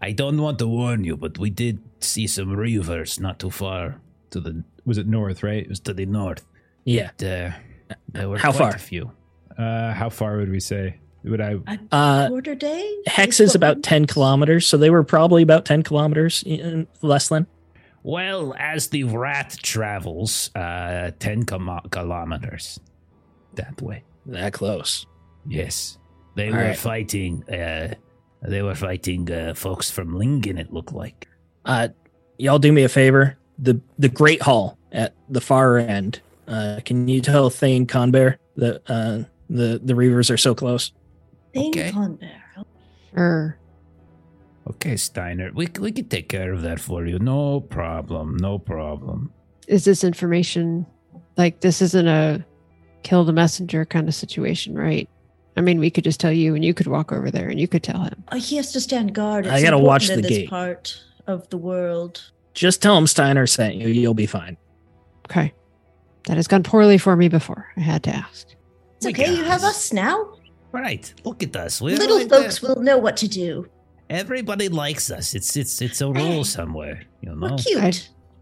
I 0.00 0.12
don't 0.12 0.40
want 0.40 0.58
to 0.60 0.66
warn 0.66 1.04
you, 1.04 1.16
but 1.16 1.38
we 1.38 1.50
did 1.50 1.80
see 2.00 2.26
some 2.26 2.48
reavers 2.48 3.20
not 3.20 3.38
too 3.38 3.50
far 3.50 4.00
to 4.30 4.40
the 4.40 4.64
was 4.84 4.98
it 4.98 5.06
north, 5.06 5.42
right? 5.42 5.64
it 5.64 5.68
was 5.68 5.80
to 5.80 5.94
the 5.94 6.06
north. 6.06 6.44
Yeah. 6.86 7.10
Uh, 7.20 7.52
there 8.12 8.28
were 8.28 8.38
How 8.38 8.52
quite 8.52 8.58
far? 8.58 8.74
a 8.74 8.78
few. 8.78 9.10
Uh, 9.58 9.92
how 9.92 10.08
far 10.08 10.38
would 10.38 10.50
we 10.50 10.60
say? 10.60 10.96
Would 11.24 11.40
I? 11.40 11.56
Uh 11.90 12.28
Quarter 12.28 12.54
day? 12.54 12.96
Hex 13.06 13.40
is 13.40 13.54
about 13.56 13.82
10 13.82 14.06
kilometers, 14.06 14.66
so 14.66 14.76
they 14.76 14.90
were 14.90 15.02
probably 15.02 15.42
about 15.42 15.64
10 15.64 15.82
kilometers 15.82 16.42
in 16.46 16.86
less 17.02 17.28
than. 17.28 17.46
Well, 18.04 18.54
as 18.56 18.88
the 18.88 19.02
rat 19.04 19.56
travels, 19.62 20.50
uh, 20.54 21.10
10 21.18 21.42
com- 21.44 21.80
kilometers 21.90 22.78
that 23.54 23.82
way. 23.82 24.04
That 24.26 24.52
close. 24.52 25.04
Yes. 25.48 25.98
They 26.36 26.46
All 26.48 26.54
were 26.54 26.62
right. 26.62 26.78
fighting, 26.78 27.42
uh, 27.52 27.94
they 28.42 28.62
were 28.62 28.76
fighting 28.76 29.28
uh, 29.32 29.54
folks 29.54 29.90
from 29.90 30.14
Lingen, 30.14 30.58
it 30.58 30.72
looked 30.72 30.92
like. 30.92 31.26
Uh, 31.64 31.88
y'all 32.38 32.60
do 32.60 32.70
me 32.72 32.84
a 32.84 32.88
favor. 32.88 33.36
The 33.58 33.80
the 33.98 34.08
Great 34.10 34.42
Hall 34.42 34.78
at 34.92 35.14
the 35.28 35.40
far 35.40 35.78
end. 35.78 36.20
Uh, 36.46 36.80
can 36.84 37.08
you 37.08 37.20
tell 37.20 37.50
Thane 37.50 37.86
Conbear 37.86 38.36
that 38.56 38.82
uh, 38.88 39.24
the 39.50 39.80
the 39.82 39.94
Reavers 39.94 40.30
are 40.30 40.36
so 40.36 40.54
close? 40.54 40.92
Thane 41.54 41.68
Okay. 41.70 41.90
Conbear. 41.90 42.64
Sure. 43.14 43.58
Okay, 44.68 44.96
Steiner, 44.96 45.52
we, 45.54 45.68
we 45.78 45.92
can 45.92 46.08
take 46.08 46.28
care 46.28 46.52
of 46.52 46.62
that 46.62 46.80
for 46.80 47.06
you. 47.06 47.18
No 47.20 47.60
problem. 47.60 48.36
No 48.36 48.58
problem. 48.58 49.32
Is 49.68 49.84
this 49.84 50.02
information 50.02 50.84
like 51.36 51.60
this 51.60 51.80
isn't 51.80 52.08
a 52.08 52.44
kill 53.04 53.24
the 53.24 53.32
messenger 53.32 53.84
kind 53.84 54.08
of 54.08 54.14
situation, 54.14 54.74
right? 54.74 55.08
I 55.56 55.60
mean, 55.60 55.78
we 55.78 55.90
could 55.90 56.04
just 56.04 56.18
tell 56.20 56.32
you 56.32 56.54
and 56.54 56.64
you 56.64 56.74
could 56.74 56.88
walk 56.88 57.12
over 57.12 57.30
there 57.30 57.48
and 57.48 57.60
you 57.60 57.68
could 57.68 57.82
tell 57.82 58.02
him. 58.02 58.24
Uh, 58.28 58.36
he 58.36 58.56
has 58.56 58.72
to 58.72 58.80
stand 58.80 59.14
guard. 59.14 59.46
I 59.46 59.62
gotta 59.62 59.76
important 59.76 59.86
watch 59.86 60.10
in 60.10 60.16
the 60.20 60.28
this 60.28 60.38
gate. 60.38 60.50
part 60.50 61.00
of 61.26 61.48
the 61.50 61.56
world. 61.56 62.30
Just 62.52 62.82
tell 62.82 62.98
him 62.98 63.06
Steiner 63.06 63.46
sent 63.46 63.76
you. 63.76 63.88
You'll 63.88 64.14
be 64.14 64.26
fine. 64.26 64.56
Okay. 65.30 65.52
That 66.26 66.36
has 66.36 66.46
gone 66.48 66.62
poorly 66.62 66.98
for 66.98 67.16
me 67.16 67.28
before. 67.28 67.68
I 67.76 67.80
had 67.80 68.02
to 68.04 68.10
ask. 68.14 68.48
It's 68.96 69.06
We 69.06 69.12
okay. 69.12 69.26
got 69.26 69.36
You 69.36 69.44
have 69.44 69.62
us 69.64 69.92
now. 69.92 70.34
Right. 70.72 71.12
Look 71.24 71.42
at 71.42 71.54
us. 71.56 71.80
We're 71.80 71.96
Little 71.96 72.18
right 72.18 72.28
folks 72.28 72.58
there. 72.60 72.74
will 72.74 72.82
know 72.82 72.98
what 72.98 73.16
to 73.18 73.28
do. 73.28 73.66
Everybody 74.10 74.68
likes 74.68 75.10
us. 75.10 75.34
It's 75.34 75.56
it's 75.56 75.80
it's 75.82 76.00
a 76.00 76.08
rule 76.10 76.44
somewhere, 76.44 77.02
you 77.22 77.30
know. 77.30 77.36
We're 77.40 77.50
know. 77.50 77.56
cute. 77.56 77.82
I'd- 77.82 77.98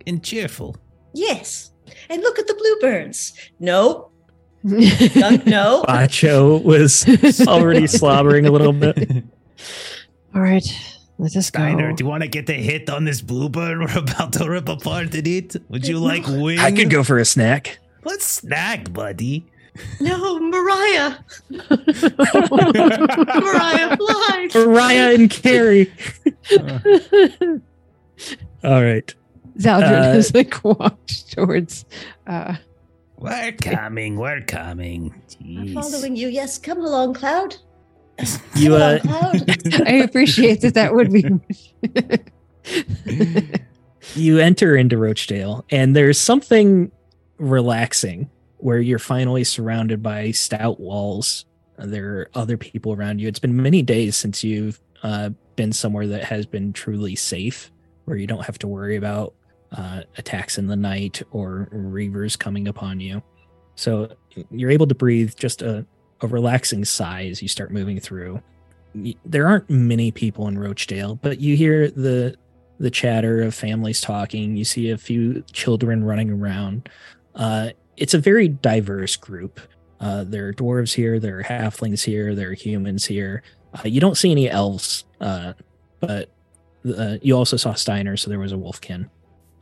And 0.06 0.22
cheerful. 0.22 0.76
Yes. 1.14 1.70
And 2.10 2.20
look 2.22 2.38
at 2.38 2.46
the 2.46 2.54
bluebirds. 2.54 3.32
No. 3.60 4.10
Dun- 4.66 5.42
no. 5.46 5.84
Ba'Cho 5.88 6.62
was 6.62 7.06
already 7.46 7.86
slobbering 7.98 8.46
a 8.46 8.50
little 8.50 8.72
bit. 8.72 9.22
All 10.34 10.40
right. 10.40 10.66
Let 11.18 11.36
us 11.36 11.46
Steiner, 11.46 11.90
go. 11.90 11.96
do 11.96 12.04
you 12.04 12.08
want 12.10 12.22
to 12.22 12.28
get 12.28 12.48
a 12.50 12.54
hit 12.54 12.90
on 12.90 13.04
this 13.04 13.20
bluebird 13.20 13.78
we're 13.80 13.98
about 13.98 14.32
to 14.34 14.48
rip 14.50 14.68
apart 14.68 15.14
and 15.14 15.26
eat? 15.26 15.56
Would 15.68 15.86
you 15.86 15.98
like 15.98 16.26
wing? 16.26 16.58
I 16.58 16.72
could 16.72 16.90
go 16.90 17.04
for 17.04 17.18
a 17.18 17.24
snack. 17.24 17.78
Let's 18.04 18.26
snack, 18.26 18.92
buddy. 18.92 19.46
No, 20.00 20.38
Mariah. 20.40 21.14
Mariah, 21.50 21.66
fly. 23.96 24.48
Mariah 24.54 25.14
and 25.14 25.30
Carrie. 25.30 25.92
All 28.62 28.82
right. 28.82 29.14
Zaldrun 29.58 29.82
Uh, 29.82 30.12
has 30.14 30.34
like 30.34 30.62
walked 30.64 31.32
towards. 31.32 31.84
Uh, 32.26 32.56
We're 33.18 33.52
coming. 33.52 34.16
We're 34.16 34.40
coming. 34.42 35.14
I'm 35.40 35.74
following 35.74 36.16
you. 36.16 36.28
Yes, 36.28 36.58
come 36.58 36.78
along, 36.78 37.14
Cloud. 37.14 37.56
You, 38.54 38.74
uh. 38.76 38.98
I 39.86 40.02
appreciate 40.04 40.60
that. 40.60 40.74
That 40.74 40.94
would 40.94 41.12
be. 41.12 41.24
you 44.14 44.38
enter 44.38 44.76
into 44.76 44.96
Roachdale, 44.96 45.64
and 45.70 45.94
there's 45.96 46.18
something 46.18 46.90
relaxing 47.38 48.30
where 48.58 48.78
you're 48.78 48.98
finally 48.98 49.44
surrounded 49.44 50.02
by 50.02 50.30
stout 50.30 50.80
walls. 50.80 51.44
Uh, 51.78 51.86
There 51.86 52.18
are 52.18 52.30
other 52.34 52.56
people 52.56 52.92
around 52.92 53.20
you. 53.20 53.28
It's 53.28 53.38
been 53.40 53.60
many 53.60 53.82
days 53.82 54.16
since 54.16 54.44
you've 54.44 54.80
uh, 55.02 55.30
been 55.56 55.72
somewhere 55.72 56.06
that 56.06 56.24
has 56.24 56.46
been 56.46 56.72
truly 56.72 57.16
safe, 57.16 57.70
where 58.04 58.16
you 58.16 58.26
don't 58.26 58.44
have 58.44 58.58
to 58.60 58.68
worry 58.68 58.96
about 58.96 59.34
uh, 59.72 60.02
attacks 60.16 60.56
in 60.56 60.68
the 60.68 60.76
night 60.76 61.20
or 61.32 61.68
reavers 61.72 62.38
coming 62.38 62.68
upon 62.68 63.00
you. 63.00 63.22
So 63.74 64.14
you're 64.50 64.70
able 64.70 64.86
to 64.86 64.94
breathe 64.94 65.34
just 65.36 65.62
a, 65.62 65.84
a 66.24 66.26
relaxing 66.26 66.84
sigh 66.84 67.26
as 67.26 67.40
you 67.40 67.48
start 67.48 67.70
moving 67.70 68.00
through. 68.00 68.42
There 69.24 69.46
aren't 69.46 69.68
many 69.70 70.10
people 70.10 70.48
in 70.48 70.56
Roachdale, 70.56 71.18
but 71.20 71.40
you 71.40 71.56
hear 71.56 71.90
the 71.90 72.36
the 72.80 72.90
chatter 72.90 73.40
of 73.42 73.54
families 73.54 74.00
talking. 74.00 74.56
You 74.56 74.64
see 74.64 74.90
a 74.90 74.98
few 74.98 75.42
children 75.52 76.04
running 76.04 76.30
around. 76.30 76.88
Uh, 77.34 77.70
it's 77.96 78.14
a 78.14 78.18
very 78.18 78.48
diverse 78.48 79.16
group. 79.16 79.60
Uh, 80.00 80.24
there 80.24 80.48
are 80.48 80.52
dwarves 80.52 80.92
here, 80.92 81.20
there 81.20 81.38
are 81.38 81.42
halflings 81.42 82.04
here, 82.04 82.34
there 82.34 82.50
are 82.50 82.54
humans 82.54 83.06
here. 83.06 83.42
Uh, 83.74 83.88
you 83.88 84.00
don't 84.00 84.16
see 84.16 84.30
any 84.30 84.50
elves, 84.50 85.04
uh, 85.20 85.52
but 86.00 86.30
uh, 86.96 87.16
you 87.22 87.36
also 87.36 87.56
saw 87.56 87.72
Steiner, 87.74 88.16
so 88.16 88.28
there 88.28 88.38
was 88.38 88.52
a 88.52 88.56
wolfkin. 88.56 89.08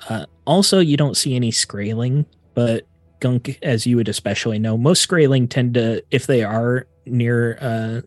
Uh, 0.08 0.26
also, 0.44 0.80
you 0.80 0.96
don't 0.96 1.16
see 1.16 1.36
any 1.36 1.52
Skraeling, 1.52 2.26
but 2.54 2.86
Gunk, 3.22 3.58
as 3.62 3.86
you 3.86 3.96
would 3.96 4.08
especially 4.08 4.58
know, 4.58 4.76
most 4.76 5.08
Skraeling 5.08 5.48
tend 5.48 5.74
to, 5.74 6.02
if 6.10 6.26
they 6.26 6.42
are 6.42 6.86
near 7.06 7.56
uh, 7.60 8.00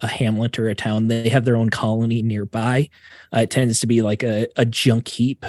a 0.00 0.06
hamlet 0.08 0.58
or 0.58 0.68
a 0.70 0.74
town, 0.74 1.08
they 1.08 1.28
have 1.28 1.44
their 1.44 1.56
own 1.56 1.68
colony 1.68 2.22
nearby. 2.22 2.88
Uh, 3.34 3.40
it 3.40 3.50
tends 3.50 3.80
to 3.80 3.86
be 3.86 4.00
like 4.00 4.22
a, 4.22 4.48
a 4.56 4.64
junk 4.64 5.08
heap 5.08 5.44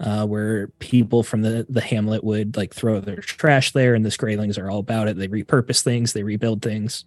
uh, 0.00 0.26
where 0.26 0.68
people 0.78 1.22
from 1.22 1.42
the, 1.42 1.66
the 1.68 1.82
hamlet 1.82 2.24
would 2.24 2.56
like 2.56 2.72
throw 2.74 2.98
their 2.98 3.16
trash 3.16 3.72
there, 3.72 3.94
and 3.94 4.04
the 4.04 4.10
Skraelings 4.10 4.58
are 4.58 4.70
all 4.70 4.80
about 4.80 5.06
it. 5.06 5.18
They 5.18 5.28
repurpose 5.28 5.82
things, 5.82 6.14
they 6.14 6.22
rebuild 6.22 6.62
things. 6.62 7.04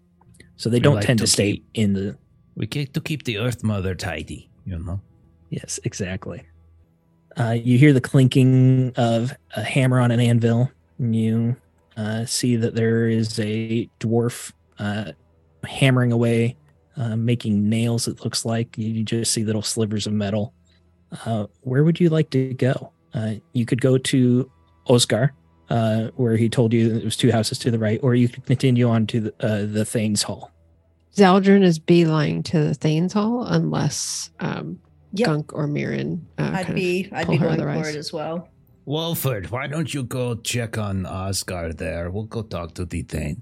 So 0.57 0.69
they 0.69 0.77
We 0.77 0.81
don't 0.81 0.95
like 0.95 1.05
tend 1.05 1.19
to 1.19 1.25
to 1.25 1.31
stay 1.31 1.53
keep- 1.53 1.65
in 1.73 1.93
the. 1.93 2.17
We 2.55 2.67
get 2.67 2.93
to 2.93 3.01
keep 3.01 3.23
the 3.23 3.39
Earth 3.39 3.63
Mother 3.63 3.95
tidy, 3.95 4.49
you 4.65 4.79
know. 4.79 5.01
Yes, 5.49 5.79
exactly. 5.83 6.43
Uh, 7.37 7.57
you 7.61 7.77
hear 7.77 7.91
the 7.91 7.99
clinking 7.99 8.93
of 8.95 9.33
a 9.57 9.63
hammer 9.63 9.99
on 9.99 10.11
an 10.11 10.21
anvil. 10.21 10.71
And 10.99 11.15
you 11.15 11.55
uh, 11.97 12.25
see 12.25 12.55
that 12.57 12.75
there 12.75 13.07
is 13.07 13.39
a 13.39 13.89
dwarf 13.99 14.51
uh, 14.79 15.11
hammering 15.65 16.11
away, 16.11 16.57
uh, 16.97 17.15
making 17.15 17.67
nails. 17.69 18.07
It 18.07 18.23
looks 18.23 18.45
like 18.45 18.77
you 18.77 19.03
just 19.03 19.31
see 19.33 19.43
little 19.43 19.61
slivers 19.61 20.07
of 20.07 20.13
metal. 20.13 20.53
Uh, 21.25 21.47
where 21.61 21.83
would 21.83 21.99
you 21.99 22.09
like 22.09 22.29
to 22.31 22.53
go? 22.53 22.91
Uh, 23.13 23.35
you 23.53 23.65
could 23.65 23.81
go 23.81 23.97
to 23.97 24.49
Oscar, 24.87 25.31
uh, 25.69 26.07
where 26.15 26.35
he 26.35 26.49
told 26.49 26.73
you 26.73 26.95
it 26.95 27.03
was 27.05 27.15
two 27.17 27.31
houses 27.31 27.57
to 27.59 27.71
the 27.71 27.79
right, 27.79 27.99
or 28.03 28.15
you 28.15 28.27
could 28.27 28.45
continue 28.45 28.89
on 28.89 29.07
to 29.07 29.19
the, 29.21 29.33
uh, 29.39 29.65
the 29.65 29.85
Thanes 29.85 30.23
Hall. 30.23 30.51
Zaldrun 31.15 31.63
is 31.63 31.79
beeline 31.79 32.43
to 32.43 32.59
the 32.59 32.73
Thanes 32.73 33.13
Hall 33.13 33.43
unless 33.45 34.31
um, 34.39 34.79
Yep. 35.13 35.25
Gunk 35.27 35.53
or 35.53 35.65
Mirren. 35.65 36.27
Uh, 36.37 36.43
I'd 36.53 36.53
kind 36.65 36.69
of- 36.69 36.75
be 36.75 37.09
I'd 37.13 37.29
be 37.29 37.37
her 37.37 37.45
going 37.47 37.61
otherwise. 37.61 37.85
for 37.85 37.89
it 37.89 37.95
as 37.95 38.11
well. 38.11 38.49
Wolford, 38.85 39.49
why 39.49 39.67
don't 39.67 39.91
you 39.93 40.03
go 40.03 40.35
check 40.35 40.77
on 40.77 41.05
Oscar 41.05 41.73
there? 41.73 42.11
We'll 42.11 42.25
go 42.25 42.43
talk 42.43 42.75
to 42.75 42.85
the 42.85 43.01
Thane. 43.01 43.41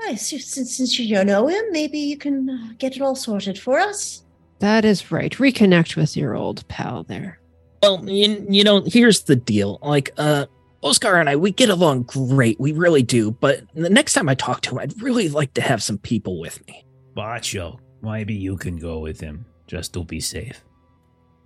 Hey, 0.00 0.16
since, 0.16 0.46
since 0.46 0.76
since 0.76 0.98
you 0.98 1.14
don't 1.14 1.26
know 1.26 1.46
him, 1.46 1.64
maybe 1.70 1.98
you 1.98 2.16
can 2.16 2.48
uh, 2.48 2.72
get 2.78 2.96
it 2.96 3.02
all 3.02 3.14
sorted 3.14 3.58
for 3.58 3.78
us. 3.78 4.24
That 4.60 4.84
is 4.84 5.12
right. 5.12 5.32
Reconnect 5.32 5.96
with 5.96 6.16
your 6.16 6.34
old 6.34 6.66
pal 6.68 7.04
there. 7.04 7.38
Well, 7.82 8.08
you, 8.08 8.46
you 8.48 8.64
know, 8.64 8.82
here's 8.86 9.22
the 9.22 9.36
deal. 9.36 9.78
Like, 9.82 10.10
uh, 10.16 10.46
Oscar 10.82 11.16
and 11.16 11.28
I, 11.28 11.36
we 11.36 11.50
get 11.50 11.68
along 11.68 12.04
great. 12.04 12.58
We 12.58 12.72
really 12.72 13.02
do. 13.02 13.30
But 13.32 13.62
the 13.74 13.90
next 13.90 14.14
time 14.14 14.28
I 14.28 14.34
talk 14.34 14.62
to 14.62 14.70
him, 14.70 14.78
I'd 14.78 15.02
really 15.02 15.28
like 15.28 15.54
to 15.54 15.60
have 15.60 15.82
some 15.82 15.98
people 15.98 16.40
with 16.40 16.64
me. 16.66 16.84
Ba'Cho, 17.16 17.78
maybe 18.02 18.34
you 18.34 18.56
can 18.56 18.76
go 18.76 19.00
with 19.00 19.20
him, 19.20 19.44
just 19.66 19.92
to 19.94 20.04
be 20.04 20.20
safe. 20.20 20.64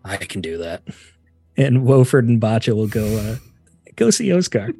I 0.04 0.16
can 0.16 0.40
do 0.40 0.58
that. 0.58 0.82
And 1.56 1.78
Woford 1.82 2.20
and 2.28 2.40
Ba'Cho 2.40 2.74
will 2.74 2.86
go, 2.88 3.04
uh, 3.18 3.36
go 3.96 4.10
see 4.10 4.32
Oscar. 4.32 4.70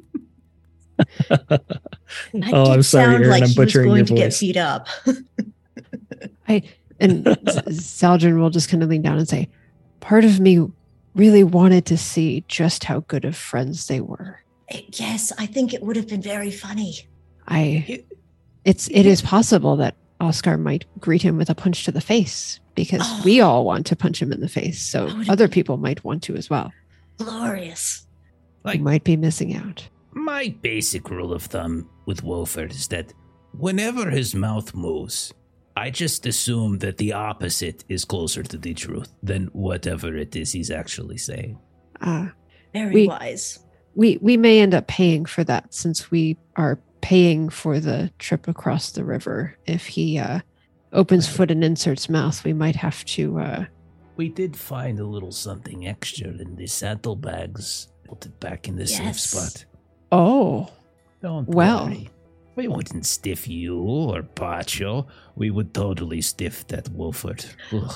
Oh, 2.51 2.71
I'm 2.71 2.83
sorry, 2.83 3.15
Aaron, 3.15 3.29
like 3.29 3.43
I'm 3.43 3.53
butchering 3.53 3.87
going 3.87 3.97
your 3.97 4.05
to 4.05 4.13
get 4.13 4.25
voice. 4.25 4.39
beat 4.39 4.57
up. 4.57 4.87
I 6.47 6.61
And 6.99 7.25
Z- 7.49 7.61
Zaldrun 7.69 8.39
will 8.39 8.51
just 8.51 8.69
kind 8.69 8.83
of 8.83 8.89
lean 8.89 9.01
down 9.01 9.17
and 9.17 9.27
say, 9.27 9.49
Part 9.99 10.23
of 10.23 10.39
me 10.39 10.67
really 11.15 11.43
wanted 11.43 11.85
to 11.87 11.97
see 11.97 12.43
just 12.47 12.83
how 12.83 12.99
good 13.01 13.25
of 13.25 13.35
friends 13.35 13.87
they 13.87 13.99
were. 14.01 14.39
yes, 14.93 15.31
I 15.39 15.45
think 15.47 15.73
it 15.73 15.81
would 15.81 15.95
have 15.95 16.07
been 16.07 16.21
very 16.21 16.51
funny. 16.51 16.95
I 17.47 18.03
it's 18.63 18.87
it 18.89 19.05
is 19.05 19.21
possible 19.21 19.75
that 19.77 19.95
Oscar 20.21 20.57
might 20.57 20.85
greet 20.99 21.21
him 21.23 21.37
with 21.37 21.49
a 21.49 21.55
punch 21.55 21.83
to 21.85 21.91
the 21.91 22.01
face 22.01 22.59
because 22.75 23.01
Oh. 23.03 23.21
we 23.25 23.41
all 23.41 23.65
want 23.65 23.85
to 23.87 23.95
punch 23.95 24.21
him 24.21 24.31
in 24.31 24.39
the 24.41 24.49
face. 24.49 24.81
So 24.81 25.09
other 25.29 25.47
people 25.47 25.77
might 25.77 26.03
want 26.03 26.23
to 26.23 26.35
as 26.35 26.49
well. 26.49 26.71
Glorious. 27.17 28.05
Like, 28.63 28.77
you 28.77 28.83
might 28.83 29.03
be 29.03 29.17
missing 29.17 29.55
out. 29.55 29.87
my 30.13 30.55
basic 30.61 31.09
rule 31.09 31.33
of 31.33 31.43
thumb 31.43 31.89
with 32.05 32.23
Wolford 32.23 32.71
is 32.71 32.87
that 32.89 33.13
whenever 33.57 34.09
his 34.09 34.35
mouth 34.35 34.73
moves, 34.75 35.33
I 35.75 35.89
just 35.89 36.25
assume 36.25 36.77
that 36.79 36.97
the 36.97 37.13
opposite 37.13 37.83
is 37.89 38.05
closer 38.05 38.43
to 38.43 38.57
the 38.57 38.73
truth 38.75 39.09
than 39.23 39.47
whatever 39.53 40.15
it 40.15 40.35
is 40.35 40.51
he's 40.51 40.69
actually 40.71 41.17
saying. 41.17 41.57
Uh, 41.99 42.27
Very 42.73 42.93
We- 42.93 43.07
wise. 43.07 43.59
we 43.95 44.17
we 44.21 44.37
may 44.37 44.59
end 44.61 44.73
up 44.73 44.87
paying 44.87 45.25
for 45.25 45.43
that 45.45 45.73
since 45.73 46.09
we 46.11 46.37
are 46.55 46.79
paying 47.01 47.49
for 47.49 47.79
the 47.79 48.11
trip 48.19 48.47
across 48.47 48.91
the 48.91 49.03
river. 49.03 49.55
If 49.65 49.85
he 49.87 50.17
uh, 50.19 50.39
opens 50.93 51.27
foot 51.27 51.51
and 51.51 51.63
inserts 51.63 52.07
mouth, 52.09 52.43
we 52.43 52.53
might 52.53 52.75
have 52.75 53.03
to. 53.05 53.39
Uh, 53.39 53.65
We 54.15 54.29
did 54.29 54.55
find 54.55 54.99
a 54.99 55.05
little 55.05 55.31
something 55.31 55.87
extra 55.87 56.27
in 56.29 56.55
the 56.55 56.67
saddlebags. 56.67 57.87
Put 58.07 58.25
it 58.25 58.39
back 58.39 58.67
in 58.67 58.75
the 58.75 58.85
safe 58.87 59.19
spot. 59.19 59.65
oh, 60.11 60.69
Don't 61.21 61.47
Well. 61.47 61.87
worry. 61.87 62.09
We 62.55 62.67
wouldn't 62.67 63.07
stiff 63.07 63.47
you 63.47 63.79
or 63.81 64.21
Ba'Cho. 64.21 65.07
We 65.35 65.49
would 65.49 65.73
totally 65.73 66.21
stiff 66.21 66.67
that 66.67 66.87
Wolford. 66.89 67.43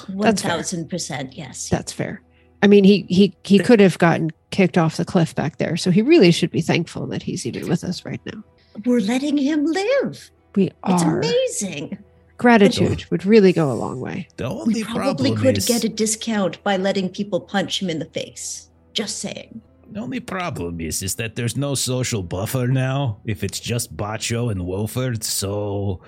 That's 0.09 0.41
thousand 0.41 0.89
percent, 0.89 1.37
yes. 1.37 1.69
that's 1.69 1.91
fair. 1.93 2.23
I 2.63 2.67
mean, 2.67 2.83
he 2.83 3.05
he 3.07 3.35
he 3.43 3.59
could 3.59 3.79
have 3.79 3.99
gotten 3.99 4.31
kicked 4.49 4.75
off 4.79 4.97
the 4.97 5.05
cliff 5.05 5.35
back 5.35 5.57
there, 5.57 5.77
so 5.77 5.91
he 5.91 6.01
really 6.01 6.31
should 6.31 6.49
be 6.49 6.61
thankful 6.61 7.05
that 7.07 7.21
he's 7.21 7.45
even 7.45 7.69
with 7.69 7.83
us 7.83 8.03
right 8.03 8.19
now. 8.25 8.43
We're 8.83 9.01
letting 9.01 9.37
him 9.37 9.63
live. 9.65 10.31
We 10.55 10.71
are. 10.81 11.19
It's 11.19 11.61
amazing. 11.61 11.99
Gratitude 12.37 13.05
would 13.09 13.25
really 13.25 13.51
go 13.51 13.71
a 13.71 13.73
long 13.73 13.99
way. 13.99 14.27
The 14.37 14.45
only 14.45 14.75
We 14.75 14.83
probably 14.83 15.31
problem 15.31 15.37
could 15.37 15.57
is 15.57 15.65
get 15.65 15.83
a 15.83 15.89
discount 15.89 16.63
by 16.63 16.77
letting 16.77 17.09
people 17.09 17.39
punch 17.41 17.81
him 17.81 17.89
in 17.89 17.99
the 17.99 18.05
face. 18.05 18.69
Just 18.93 19.19
saying. 19.19 19.61
the 19.91 19.99
only 20.01 20.19
problem 20.19 20.81
is 20.81 21.01
is 21.01 21.15
that 21.15 21.35
there's 21.35 21.55
no 21.57 21.73
social 21.73 22.21
buffer 22.21 22.67
now. 22.67 23.19
If 23.25 23.43
it's 23.43 23.59
just 23.59 23.95
Ba'Cho 23.95 24.51
and 24.51 24.65
Wolford, 24.65 25.23
so 25.23 26.01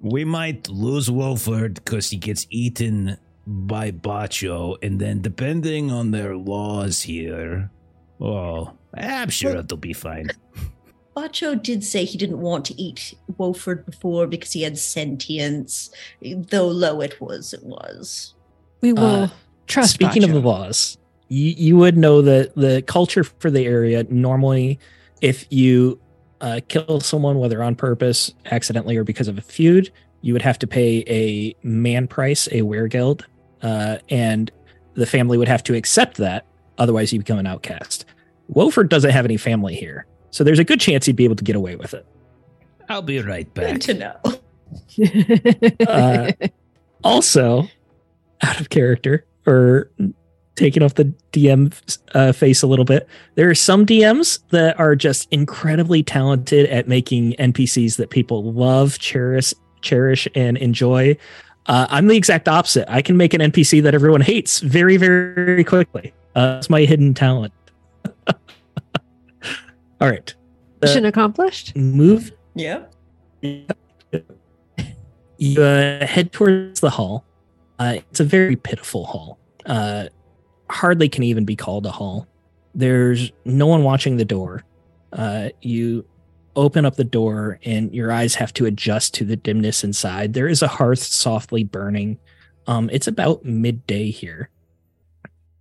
we 0.00 0.24
might 0.24 0.68
lose 0.68 1.10
Wolford 1.10 1.74
because 1.74 2.10
he 2.10 2.16
gets 2.16 2.46
eaten 2.50 3.16
by 3.46 3.90
Ba'Cho, 3.90 4.76
and 4.82 5.00
then 5.00 5.20
depending 5.20 5.90
on 5.90 6.12
their 6.12 6.36
laws 6.36 7.02
here, 7.02 7.70
well, 8.18 8.78
I'm 8.94 9.30
sure 9.30 9.52
Well- 9.54 9.64
it'll 9.64 9.78
be 9.78 9.92
fine. 9.92 10.28
Ba'Cho 11.16 11.62
did 11.62 11.84
say 11.84 12.04
he 12.04 12.18
didn't 12.18 12.40
want 12.40 12.64
to 12.66 12.80
eat 12.80 13.14
Wolford 13.38 13.86
before 13.86 14.26
because 14.26 14.52
he 14.52 14.62
had 14.62 14.76
sentience, 14.78 15.90
though 16.22 16.66
low 16.66 17.00
it 17.00 17.20
was, 17.20 17.52
it 17.52 17.62
was. 17.62 18.34
We 18.80 18.92
will 18.92 19.04
Uh, 19.04 19.28
trust. 19.66 19.94
Speaking 19.94 20.24
of 20.24 20.32
the 20.32 20.40
laws, 20.40 20.98
you, 21.28 21.54
you 21.56 21.76
would 21.76 21.96
know 21.96 22.20
that 22.22 22.54
the 22.56 22.82
culture 22.82 23.24
for 23.24 23.50
the 23.50 23.64
area 23.64 24.04
normally, 24.10 24.78
if 25.20 25.46
you 25.50 26.00
uh, 26.40 26.60
kill 26.68 27.00
someone, 27.00 27.38
whether 27.38 27.62
on 27.62 27.74
purpose, 27.76 28.34
accidentally, 28.50 28.96
or 28.96 29.04
because 29.04 29.28
of 29.28 29.38
a 29.38 29.40
feud, 29.40 29.90
you 30.20 30.32
would 30.32 30.42
have 30.42 30.58
to 30.58 30.66
pay 30.66 31.04
a 31.06 31.54
man 31.66 32.08
price, 32.08 32.48
a 32.48 32.62
weregild, 32.62 33.22
uh, 33.62 33.98
and 34.08 34.50
the 34.94 35.06
family 35.06 35.38
would 35.38 35.48
have 35.48 35.62
to 35.62 35.74
accept 35.74 36.16
that. 36.16 36.44
Otherwise, 36.76 37.12
you 37.12 37.18
become 37.20 37.38
an 37.38 37.46
outcast. 37.46 38.04
Woford 38.52 38.88
doesn't 38.88 39.12
have 39.12 39.24
any 39.24 39.36
family 39.36 39.74
here, 39.74 40.06
so 40.34 40.42
there's 40.42 40.58
a 40.58 40.64
good 40.64 40.80
chance 40.80 41.06
he'd 41.06 41.14
be 41.14 41.24
able 41.24 41.36
to 41.36 41.44
get 41.44 41.54
away 41.54 41.76
with 41.76 41.94
it. 41.94 42.04
I'll 42.88 43.02
be 43.02 43.20
right 43.20 43.52
back. 43.54 43.78
Good 43.80 43.98
back. 44.00 44.22
to 44.22 44.32
know. 44.34 44.40
Uh, 45.88 46.32
Also, 47.04 47.68
out 48.42 48.60
of 48.60 48.70
character, 48.70 49.24
or 49.46 49.90
taking 50.56 50.82
off 50.82 50.94
the 50.94 51.04
DM 51.32 51.72
uh, 52.14 52.32
face 52.32 52.62
a 52.62 52.66
little 52.66 52.84
bit. 52.84 53.06
There 53.36 53.48
are 53.48 53.54
some 53.54 53.86
DMs 53.86 54.40
that 54.50 54.78
are 54.80 54.96
just 54.96 55.28
incredibly 55.30 56.02
talented 56.02 56.68
at 56.68 56.88
making 56.88 57.34
NPCs 57.38 57.96
that 57.98 58.10
people 58.10 58.52
love, 58.52 58.98
cherish, 58.98 59.54
cherish, 59.82 60.26
and 60.34 60.56
enjoy. 60.56 61.16
Uh, 61.66 61.86
I'm 61.90 62.08
the 62.08 62.16
exact 62.16 62.48
opposite. 62.48 62.90
I 62.90 63.02
can 63.02 63.16
make 63.16 63.34
an 63.34 63.40
NPC 63.40 63.82
that 63.84 63.94
everyone 63.94 64.20
hates 64.20 64.60
very, 64.60 64.96
very, 64.96 65.34
very 65.34 65.64
quickly. 65.64 66.12
Uh, 66.34 66.54
that's 66.54 66.70
my 66.70 66.80
hidden 66.80 67.14
talent. 67.14 67.52
All 70.00 70.10
right. 70.10 70.34
Uh, 70.82 70.86
Mission 70.86 71.04
accomplished. 71.04 71.76
move 71.76 72.32
Yeah. 72.54 72.84
you 73.42 73.66
uh, 75.62 76.06
head 76.06 76.32
towards 76.32 76.80
the 76.80 76.90
hall. 76.90 77.24
Uh, 77.78 77.96
it's 78.10 78.20
a 78.20 78.24
very 78.24 78.56
pitiful 78.56 79.04
hall. 79.04 79.38
Uh, 79.66 80.06
hardly 80.70 81.08
can 81.08 81.22
even 81.22 81.44
be 81.44 81.56
called 81.56 81.86
a 81.86 81.90
hall. 81.90 82.26
There's 82.74 83.32
no 83.44 83.66
one 83.66 83.82
watching 83.82 84.16
the 84.16 84.24
door. 84.24 84.64
Uh, 85.12 85.50
you 85.62 86.04
open 86.56 86.84
up 86.84 86.96
the 86.96 87.04
door, 87.04 87.58
and 87.64 87.92
your 87.94 88.12
eyes 88.12 88.34
have 88.36 88.52
to 88.54 88.66
adjust 88.66 89.14
to 89.14 89.24
the 89.24 89.36
dimness 89.36 89.84
inside. 89.84 90.34
There 90.34 90.48
is 90.48 90.62
a 90.62 90.68
hearth 90.68 91.02
softly 91.02 91.64
burning. 91.64 92.18
Um, 92.66 92.88
it's 92.92 93.06
about 93.06 93.44
midday 93.44 94.10
here, 94.10 94.48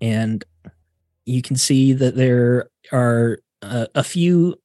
and 0.01 0.43
you 1.25 1.41
can 1.41 1.55
see 1.55 1.93
that 1.93 2.15
there 2.15 2.69
are 2.91 3.39
uh, 3.64 3.88
a 3.95 4.03
few 4.03 4.59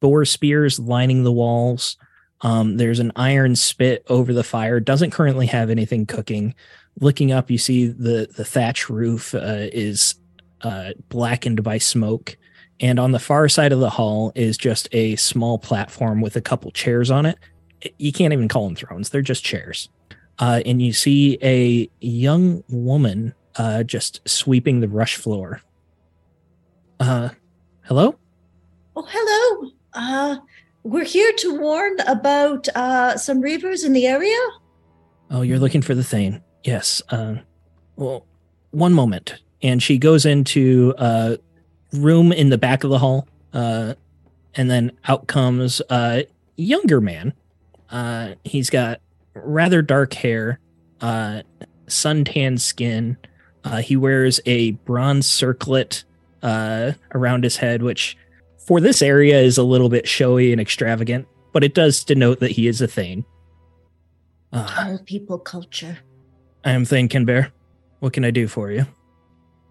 boar 0.00 0.24
spears 0.24 0.78
lining 0.78 1.24
the 1.24 1.32
walls. 1.32 1.96
Um, 2.42 2.76
there's 2.76 2.98
an 2.98 3.12
iron 3.16 3.56
spit 3.56 4.04
over 4.08 4.32
the 4.32 4.44
fire. 4.44 4.80
Doesn't 4.80 5.12
currently 5.12 5.46
have 5.46 5.70
anything 5.70 6.06
cooking. 6.06 6.54
Looking 7.00 7.32
up, 7.32 7.50
you 7.50 7.58
see 7.58 7.86
the 7.86 8.28
the 8.36 8.44
thatch 8.44 8.90
roof 8.90 9.34
uh, 9.34 9.68
is 9.72 10.16
uh, 10.60 10.90
blackened 11.08 11.62
by 11.62 11.78
smoke, 11.78 12.36
and 12.80 13.00
on 13.00 13.12
the 13.12 13.18
far 13.18 13.48
side 13.48 13.72
of 13.72 13.80
the 13.80 13.90
hall 13.90 14.32
is 14.34 14.58
just 14.58 14.88
a 14.92 15.16
small 15.16 15.58
platform 15.58 16.20
with 16.20 16.36
a 16.36 16.42
couple 16.42 16.70
chairs 16.72 17.10
on 17.10 17.24
it. 17.24 17.38
You 17.98 18.12
can't 18.12 18.32
even 18.32 18.48
call 18.48 18.64
them 18.66 18.76
thrones; 18.76 19.08
they're 19.08 19.22
just 19.22 19.44
chairs. 19.44 19.88
Uh, 20.38 20.60
and 20.66 20.82
you 20.82 20.92
see 20.92 21.38
a 21.42 21.88
young 22.00 22.64
woman 22.68 23.34
uh, 23.56 23.84
just 23.84 24.20
sweeping 24.28 24.80
the 24.80 24.88
rush 24.88 25.16
floor. 25.16 25.60
Uh, 26.98 27.30
hello. 27.82 28.18
Oh, 28.94 29.06
hello. 29.08 29.70
Uh, 29.94 30.36
we're 30.82 31.04
here 31.04 31.32
to 31.38 31.58
warn 31.58 31.98
about 32.00 32.68
uh, 32.74 33.16
some 33.16 33.40
reavers 33.40 33.84
in 33.86 33.92
the 33.92 34.06
area. 34.06 34.36
Oh, 35.30 35.42
you're 35.42 35.58
looking 35.58 35.80
for 35.80 35.94
the 35.94 36.04
Thane. 36.04 36.42
Yes. 36.64 37.00
Uh, 37.08 37.36
well, 37.96 38.26
one 38.70 38.92
moment. 38.92 39.36
And 39.62 39.82
she 39.82 39.96
goes 39.96 40.26
into 40.26 40.94
a 40.98 41.38
room 41.92 42.32
in 42.32 42.50
the 42.50 42.58
back 42.58 42.84
of 42.84 42.90
the 42.90 42.98
hall. 42.98 43.26
Uh, 43.52 43.94
and 44.54 44.70
then 44.70 44.92
out 45.08 45.26
comes 45.26 45.80
a 45.88 46.26
younger 46.56 47.00
man. 47.00 47.32
Uh, 47.90 48.34
he's 48.44 48.68
got 48.68 49.00
rather 49.34 49.80
dark 49.80 50.12
hair, 50.12 50.58
uh, 51.00 51.42
suntan 51.86 52.60
skin. 52.60 53.16
Uh, 53.64 53.78
he 53.78 53.96
wears 53.96 54.40
a 54.44 54.72
bronze 54.72 55.26
circlet 55.26 56.04
uh, 56.42 56.92
around 57.14 57.44
his 57.44 57.56
head, 57.56 57.82
which 57.82 58.16
for 58.66 58.80
this 58.80 59.02
area 59.02 59.40
is 59.40 59.58
a 59.58 59.62
little 59.62 59.88
bit 59.88 60.08
showy 60.08 60.52
and 60.52 60.60
extravagant, 60.60 61.26
but 61.52 61.64
it 61.64 61.74
does 61.74 62.04
denote 62.04 62.40
that 62.40 62.50
he 62.52 62.66
is 62.66 62.80
a 62.80 62.86
Thane. 62.88 63.24
Uh, 64.52 64.66
Tall 64.66 64.98
people 65.04 65.38
culture. 65.38 65.98
I 66.64 66.72
am 66.72 66.84
Thane 66.84 67.08
Kinbear. 67.08 67.50
What 68.00 68.12
can 68.12 68.24
I 68.24 68.30
do 68.30 68.46
for 68.48 68.70
you? 68.70 68.86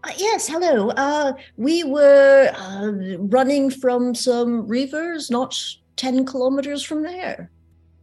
Uh, 0.03 0.11
yes, 0.17 0.47
hello. 0.47 0.89
Uh, 0.91 1.33
we 1.57 1.83
were 1.83 2.51
uh, 2.55 2.91
running 3.19 3.69
from 3.69 4.15
some 4.15 4.67
reavers 4.67 5.29
not 5.29 5.55
10 5.97 6.25
kilometers 6.25 6.83
from 6.83 7.03
there. 7.03 7.51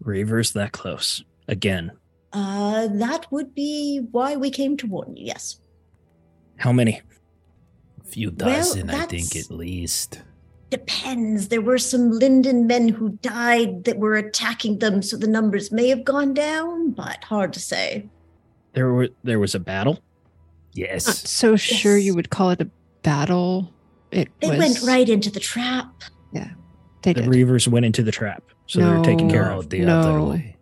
Reavers 0.05 0.53
that 0.53 0.73
close. 0.73 1.25
Again. 1.49 1.91
Uh, 2.33 2.89
that 2.93 3.27
would 3.33 3.55
be 3.55 4.01
why 4.13 4.37
we 4.37 4.51
came 4.51 4.77
to 4.77 4.87
warn 4.87 5.17
you, 5.17 5.27
yes. 5.27 5.61
How 6.59 6.73
many? 6.73 7.01
A 8.01 8.05
few 8.05 8.29
Well, 8.29 8.51
dozen, 8.51 8.91
I 8.91 9.07
think, 9.07 9.35
at 9.35 9.51
least. 9.51 10.23
Depends. 10.71 11.49
There 11.49 11.61
were 11.63 11.79
some 11.79 12.11
Lingen 12.11 12.67
men 12.67 12.89
who 12.89 13.11
died 13.23 13.85
that 13.85 13.99
were 13.99 14.17
attacking 14.17 14.79
them, 14.81 15.01
so 15.03 15.17
the 15.17 15.27
numbers 15.27 15.73
may 15.73 15.89
have 15.89 16.05
gone 16.05 16.35
down, 16.35 16.91
but 16.91 17.25
hard 17.25 17.53
to 17.55 17.61
say. 17.61 18.09
There 18.75 18.93
were 18.93 19.09
there 19.25 19.39
was 19.39 19.55
a 19.55 19.61
battle. 19.61 20.01
Yes. 20.75 21.07
Not 21.07 21.15
Yes. 21.17 21.31
so 21.31 21.57
sure 21.57 21.97
you 21.97 22.15
would 22.15 22.31
call 22.31 22.51
it 22.51 22.61
a 22.61 22.69
battle. 23.03 23.73
It 24.11 24.29
They 24.41 24.51
was, 24.51 24.59
went 24.59 24.83
right 24.83 25.09
into 25.09 25.31
the 25.31 25.41
trap. 25.41 25.91
They 27.05 27.13
The 27.13 27.23
did. 27.23 27.31
Reavers 27.31 27.69
went 27.69 27.87
into 27.87 28.03
the 28.03 28.11
trap. 28.11 28.43
So 28.67 28.81
they're 28.81 29.03
taken 29.05 29.31
care 29.31 29.45
No, 29.51 29.61
of. 29.61 29.71
the 29.71 29.85
other 29.87 30.19
No. 30.19 30.25
way. 30.31 30.57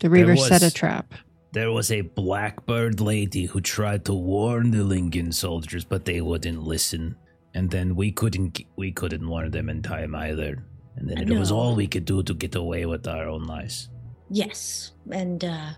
the 0.00 0.08
Reavers 0.08 0.38
set 0.48 0.62
a 0.62 0.70
trap. 0.70 1.12
There 1.52 1.70
was 1.70 1.92
a 1.92 2.00
blackbird 2.00 2.98
lady 2.98 3.44
who 3.44 3.60
tried 3.60 4.06
to 4.06 4.14
warn 4.14 4.70
the 4.70 4.82
Lingen 4.84 5.32
soldiers, 5.32 5.84
but 5.84 6.06
they 6.06 6.22
wouldn't 6.22 6.62
listen. 6.62 7.14
And 7.54 7.70
then 7.70 7.94
we 7.94 8.12
couldn't 8.12 8.60
we 8.76 8.92
couldn't 8.92 9.28
warn 9.28 9.50
them 9.50 9.68
in 9.68 9.82
time 9.82 10.14
either. 10.14 10.64
And 10.96 11.08
then 11.08 11.30
it 11.30 11.38
was 11.38 11.52
all 11.52 11.74
we 11.74 11.86
could 11.86 12.04
do 12.04 12.22
to 12.22 12.34
get 12.34 12.54
away 12.54 12.86
with 12.86 13.06
our 13.06 13.28
own 13.28 13.44
lives. 13.44 13.88
Yes. 14.30 14.92
And 15.10 15.44
uh 15.44 15.70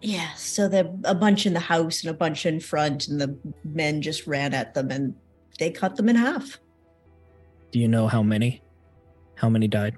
yeah, 0.00 0.32
so 0.34 0.68
there 0.68 0.88
a 1.04 1.14
bunch 1.14 1.44
in 1.46 1.54
the 1.54 1.60
house 1.60 2.02
and 2.02 2.10
a 2.10 2.14
bunch 2.14 2.46
in 2.46 2.60
front, 2.60 3.08
and 3.08 3.20
the 3.20 3.36
men 3.64 4.00
just 4.00 4.28
ran 4.28 4.54
at 4.54 4.74
them 4.74 4.92
and 4.92 5.14
they 5.58 5.70
cut 5.70 5.96
them 5.96 6.08
in 6.08 6.14
half. 6.14 6.58
Do 7.72 7.80
you 7.80 7.88
know 7.88 8.06
how 8.06 8.22
many? 8.22 8.62
How 9.34 9.48
many 9.48 9.66
died? 9.66 9.96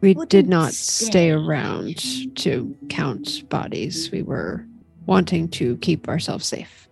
We 0.00 0.14
did 0.14 0.18
Wouldn't 0.18 0.48
not 0.48 0.72
say. 0.72 1.06
stay 1.06 1.30
around 1.30 1.98
to 2.36 2.74
count 2.88 3.46
bodies. 3.50 4.10
We 4.10 4.22
were 4.22 4.66
wanting 5.04 5.48
to 5.50 5.76
keep 5.78 6.08
ourselves 6.08 6.46
safe. 6.46 6.88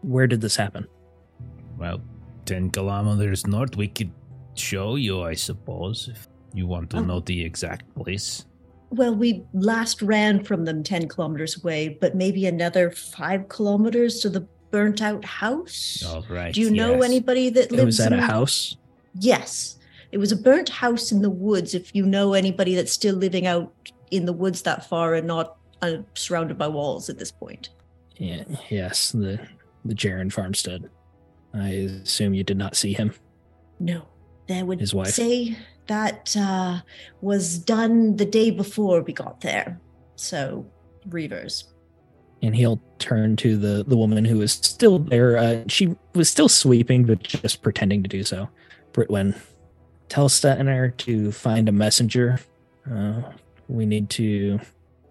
Where 0.00 0.26
did 0.26 0.40
this 0.40 0.56
happen? 0.56 0.86
Well, 1.78 2.00
ten 2.44 2.70
kilometers 2.70 3.46
north, 3.46 3.76
we 3.76 3.88
could 3.88 4.10
show 4.54 4.96
you, 4.96 5.22
I 5.22 5.34
suppose, 5.34 6.08
if 6.10 6.28
you 6.52 6.66
want 6.66 6.90
to 6.90 6.98
Oh. 6.98 7.04
know 7.04 7.20
the 7.20 7.42
exact 7.44 7.92
place. 7.94 8.44
Well, 8.90 9.14
we 9.14 9.42
last 9.54 10.02
ran 10.02 10.44
from 10.44 10.66
them 10.66 10.82
10 10.82 11.08
kilometers 11.08 11.56
away, 11.62 11.96
but 12.00 12.14
maybe 12.14 12.44
another 12.46 12.90
five 12.90 13.48
kilometers 13.48 14.20
to 14.20 14.28
the 14.28 14.46
burnt 14.70 15.00
out 15.00 15.24
house. 15.24 16.02
All 16.06 16.24
right. 16.28 16.52
Do 16.52 16.60
you 16.60 16.70
know 16.70 17.00
anybody 17.02 17.48
that 17.50 17.70
lives 17.72 17.82
It 17.82 17.84
was 17.86 18.00
at 18.00 18.12
a 18.12 18.20
house. 18.20 18.76
Yes. 19.18 19.78
It 20.12 20.18
was 20.18 20.30
a 20.30 20.36
burnt 20.36 20.68
house 20.68 21.10
in 21.10 21.22
the 21.22 21.30
woods. 21.30 21.74
If 21.74 21.94
you 21.94 22.04
know 22.04 22.34
anybody 22.34 22.74
that's 22.74 22.92
still 22.92 23.14
living 23.16 23.46
out 23.46 23.72
in 24.10 24.26
the 24.26 24.32
woods 24.34 24.60
that 24.62 24.86
far 24.86 25.14
and 25.14 25.26
not 25.26 25.56
uh, 25.80 25.98
surrounded 26.14 26.58
by 26.58 26.68
walls 26.68 27.08
at 27.08 27.18
this 27.18 27.32
point. 27.32 27.70
Yeah, 28.18 28.44
yes, 28.68 29.12
the 29.12 29.40
the 29.86 29.94
Jaren 29.94 30.30
farmstead. 30.30 30.88
I 31.54 31.68
assume 32.02 32.34
you 32.34 32.44
did 32.44 32.56
not 32.56 32.76
see 32.76 32.92
him. 32.92 33.12
No. 33.78 34.02
They 34.48 34.62
would 34.62 34.80
His 34.80 34.94
wife. 34.94 35.08
say 35.08 35.56
that 35.86 36.34
uh, 36.38 36.80
was 37.20 37.58
done 37.58 38.16
the 38.16 38.24
day 38.24 38.50
before 38.50 39.02
we 39.02 39.12
got 39.12 39.40
there. 39.40 39.80
So, 40.16 40.66
Reavers. 41.08 41.64
And 42.42 42.56
he'll 42.56 42.80
turn 42.98 43.36
to 43.36 43.56
the 43.56 43.84
the 43.86 43.96
woman 43.96 44.24
who 44.24 44.40
is 44.42 44.52
still 44.52 44.98
there. 44.98 45.36
Uh, 45.38 45.62
she 45.68 45.94
was 46.14 46.28
still 46.28 46.48
sweeping, 46.48 47.04
but 47.04 47.22
just 47.22 47.62
pretending 47.62 48.02
to 48.02 48.08
do 48.08 48.24
so. 48.24 48.48
Britwin, 48.92 49.40
tell 50.08 50.28
Stettner 50.28 50.96
to 50.98 51.30
find 51.30 51.68
a 51.68 51.72
messenger. 51.72 52.40
Uh, 52.90 53.22
we 53.68 53.86
need 53.86 54.10
to 54.10 54.58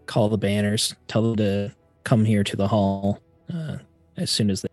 call 0.08 0.28
the 0.28 0.38
banners. 0.38 0.94
Tell 1.08 1.22
them 1.22 1.38
to 1.38 1.72
come 2.04 2.26
here 2.26 2.44
to 2.44 2.56
the 2.58 2.68
hall 2.68 3.22
uh, 3.54 3.78
as 4.18 4.30
soon 4.30 4.50
as 4.50 4.62
they. 4.62 4.68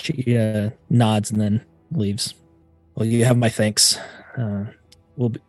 She 0.00 0.36
uh, 0.36 0.70
nods 0.88 1.30
and 1.30 1.40
then 1.40 1.64
leaves. 1.92 2.34
Well, 2.94 3.06
you 3.06 3.24
have 3.24 3.36
my 3.36 3.48
thanks. 3.48 3.98
Uh, 4.36 4.64
we'll 5.16 5.30
be, 5.30 5.40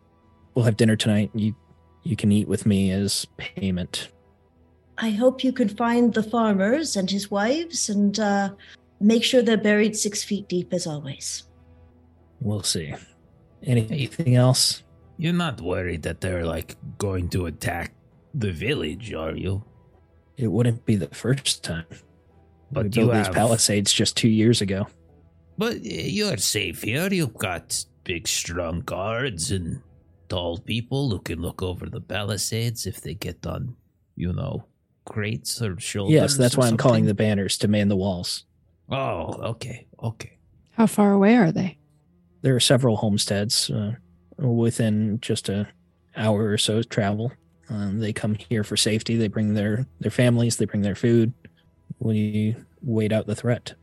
we'll 0.54 0.64
have 0.64 0.76
dinner 0.76 0.96
tonight. 0.96 1.30
You 1.34 1.54
you 2.02 2.16
can 2.16 2.32
eat 2.32 2.48
with 2.48 2.66
me 2.66 2.90
as 2.90 3.26
payment. 3.36 4.08
I 4.98 5.10
hope 5.10 5.44
you 5.44 5.52
can 5.52 5.68
find 5.68 6.12
the 6.12 6.22
farmers 6.22 6.96
and 6.96 7.10
his 7.10 7.30
wives 7.30 7.88
and 7.88 8.18
uh, 8.18 8.50
make 9.00 9.24
sure 9.24 9.42
they're 9.42 9.56
buried 9.56 9.96
six 9.96 10.22
feet 10.22 10.48
deep 10.48 10.72
as 10.72 10.86
always. 10.86 11.44
We'll 12.40 12.62
see. 12.62 12.94
Anything 13.62 14.34
else? 14.34 14.82
You're 15.16 15.32
not 15.32 15.60
worried 15.60 16.02
that 16.02 16.20
they're 16.20 16.44
like 16.44 16.76
going 16.98 17.28
to 17.30 17.46
attack 17.46 17.94
the 18.34 18.50
village, 18.50 19.12
are 19.14 19.36
you? 19.36 19.62
It 20.36 20.48
wouldn't 20.48 20.84
be 20.84 20.96
the 20.96 21.08
first 21.08 21.62
time. 21.62 21.86
But 22.72 22.84
we 22.84 22.88
built 22.88 23.12
these 23.12 23.26
have- 23.26 23.34
palisades 23.34 23.92
just 23.92 24.16
two 24.16 24.28
years 24.28 24.60
ago. 24.60 24.86
But 25.58 25.84
you're 25.84 26.38
safe 26.38 26.82
here. 26.82 27.12
You've 27.12 27.34
got 27.34 27.84
big, 28.04 28.26
strong 28.26 28.80
guards 28.80 29.50
and 29.50 29.80
tall 30.28 30.58
people 30.58 31.10
who 31.10 31.18
can 31.20 31.40
look 31.40 31.62
over 31.62 31.88
the 31.88 32.00
palisades 32.00 32.86
if 32.86 33.02
they 33.02 33.14
get 33.14 33.46
on, 33.46 33.76
you 34.16 34.32
know, 34.32 34.64
crates 35.04 35.60
or 35.60 35.78
shoulders. 35.78 36.14
Yes, 36.14 36.36
that's 36.36 36.56
or 36.56 36.60
why 36.60 36.68
I'm 36.68 36.78
calling 36.78 37.04
the 37.04 37.14
banners 37.14 37.58
to 37.58 37.68
man 37.68 37.88
the 37.88 37.96
walls. 37.96 38.44
Oh, 38.88 39.34
okay, 39.50 39.86
okay. 40.02 40.38
How 40.72 40.86
far 40.86 41.12
away 41.12 41.36
are 41.36 41.52
they? 41.52 41.78
There 42.40 42.56
are 42.56 42.60
several 42.60 42.96
homesteads 42.96 43.70
uh, 43.70 43.92
within 44.38 45.20
just 45.20 45.48
a 45.48 45.68
hour 46.16 46.48
or 46.48 46.58
so's 46.58 46.86
travel. 46.86 47.30
Um, 47.68 48.00
they 48.00 48.12
come 48.12 48.34
here 48.34 48.64
for 48.64 48.76
safety. 48.76 49.16
They 49.16 49.28
bring 49.28 49.54
their 49.54 49.86
their 50.00 50.10
families. 50.10 50.56
They 50.56 50.64
bring 50.64 50.82
their 50.82 50.94
food. 50.96 51.32
We 52.02 52.56
wait 52.82 53.12
out 53.12 53.26
the 53.26 53.36
threat. 53.36 53.74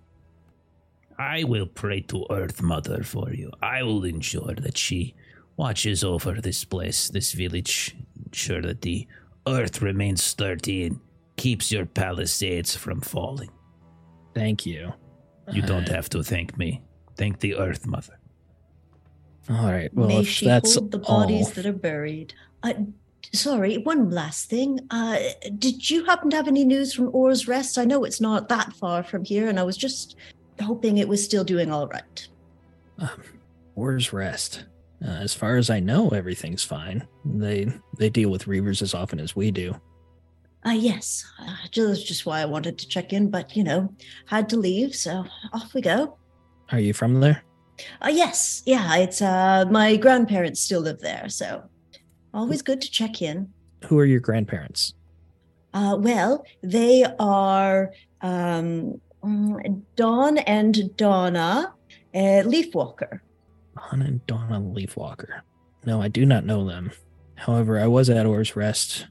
I 1.17 1.43
will 1.45 1.67
pray 1.67 2.01
to 2.01 2.25
Earth 2.29 2.61
Mother 2.61 3.03
for 3.03 3.31
you. 3.33 3.51
I 3.61 3.83
will 3.83 4.03
ensure 4.03 4.53
that 4.55 4.77
she 4.77 5.15
watches 5.57 6.03
over 6.03 6.33
this 6.41 6.63
place, 6.65 7.09
this 7.09 7.31
village, 7.33 7.95
ensure 8.25 8.61
that 8.61 8.81
the 8.81 9.07
earth 9.47 9.81
remains 9.81 10.23
sturdy 10.23 10.85
and 10.85 10.99
keeps 11.37 11.71
your 11.71 11.85
palisades 11.85 12.75
from 12.75 13.01
falling. 13.01 13.49
Thank 14.33 14.65
you. 14.65 14.93
You 15.51 15.61
don't 15.61 15.89
Uh, 15.89 15.93
have 15.93 16.09
to 16.09 16.23
thank 16.23 16.57
me. 16.57 16.81
Thank 17.15 17.39
the 17.39 17.55
Earth 17.55 17.85
Mother. 17.87 18.17
All 19.49 19.65
right. 19.71 19.91
Well, 19.93 20.07
May 20.09 20.19
if 20.19 20.27
she 20.27 20.45
that's 20.45 20.75
hold 20.75 20.91
the 20.91 20.99
bodies 20.99 21.47
all, 21.47 21.53
that 21.53 21.65
are 21.65 21.73
buried. 21.73 22.33
Uh, 22.63 22.73
sorry, 23.33 23.77
one 23.77 24.09
last 24.09 24.49
thing. 24.49 24.79
Uh, 24.89 25.19
did 25.57 25.89
you 25.89 26.05
happen 26.05 26.29
to 26.31 26.35
have 26.35 26.47
any 26.47 26.65
news 26.65 26.93
from 26.93 27.09
Orr's 27.13 27.47
Rest? 27.47 27.77
I 27.77 27.85
know 27.85 28.03
it's 28.03 28.21
not 28.21 28.49
that 28.49 28.73
far 28.73 29.03
from 29.03 29.23
here, 29.23 29.49
and 29.49 29.59
I 29.59 29.63
was 29.63 29.77
just 29.77 30.15
hoping 30.61 30.97
it 30.97 31.07
was 31.07 31.23
still 31.23 31.43
doing 31.43 31.71
all 31.71 31.87
right. 31.87 32.27
um, 32.99 33.23
where's 33.75 34.11
rest? 34.11 34.65
Uh, 35.03 35.11
as 35.11 35.33
far 35.33 35.55
as 35.55 35.69
I 35.69 35.79
know, 35.79 36.09
everything's 36.09 36.63
fine. 36.63 37.07
They 37.23 37.67
they 37.97 38.09
deal 38.09 38.29
with 38.29 38.45
reavers 38.45 38.81
as 38.81 38.93
often 38.93 39.19
as 39.19 39.35
we 39.35 39.51
do. 39.51 39.79
Uh, 40.65 40.71
yes, 40.71 41.25
uh, 41.39 41.55
just 41.71 42.05
just 42.05 42.25
why 42.25 42.41
I 42.41 42.45
wanted 42.45 42.77
to 42.79 42.87
check 42.87 43.13
in, 43.13 43.29
but 43.29 43.55
you 43.55 43.63
know, 43.63 43.93
had 44.25 44.49
to 44.49 44.57
leave, 44.57 44.93
so 44.93 45.23
off 45.53 45.73
we 45.73 45.81
go. 45.81 46.17
Are 46.71 46.79
you 46.79 46.93
from 46.93 47.21
there? 47.21 47.43
Uh, 48.01 48.09
yes, 48.09 48.61
yeah, 48.65 48.97
it's 48.97 49.21
uh, 49.21 49.63
my 49.71 49.95
grandparents 49.95 50.59
still 50.59 50.81
live 50.81 50.99
there, 50.99 51.29
so 51.29 51.63
always 52.33 52.61
good 52.61 52.81
to 52.81 52.91
check 52.91 53.21
in. 53.21 53.49
Who 53.85 53.97
are 53.99 54.05
your 54.05 54.19
grandparents? 54.19 54.93
Uh, 55.73 55.97
well, 55.99 56.43
they 56.63 57.05
are 57.19 57.91
um, 58.21 58.99
Don 59.95 60.37
and 60.39 60.95
Donna 60.97 61.73
uh, 62.13 62.17
Leafwalker. 62.17 63.19
Don 63.75 64.01
and 64.01 64.25
Donna 64.27 64.59
Leafwalker. 64.59 65.41
No, 65.85 66.01
I 66.01 66.07
do 66.07 66.25
not 66.25 66.45
know 66.45 66.67
them. 66.67 66.91
However, 67.35 67.79
I 67.79 67.87
was 67.87 68.09
at 68.09 68.25
Orr's 68.25 68.55
Rest 68.55 69.07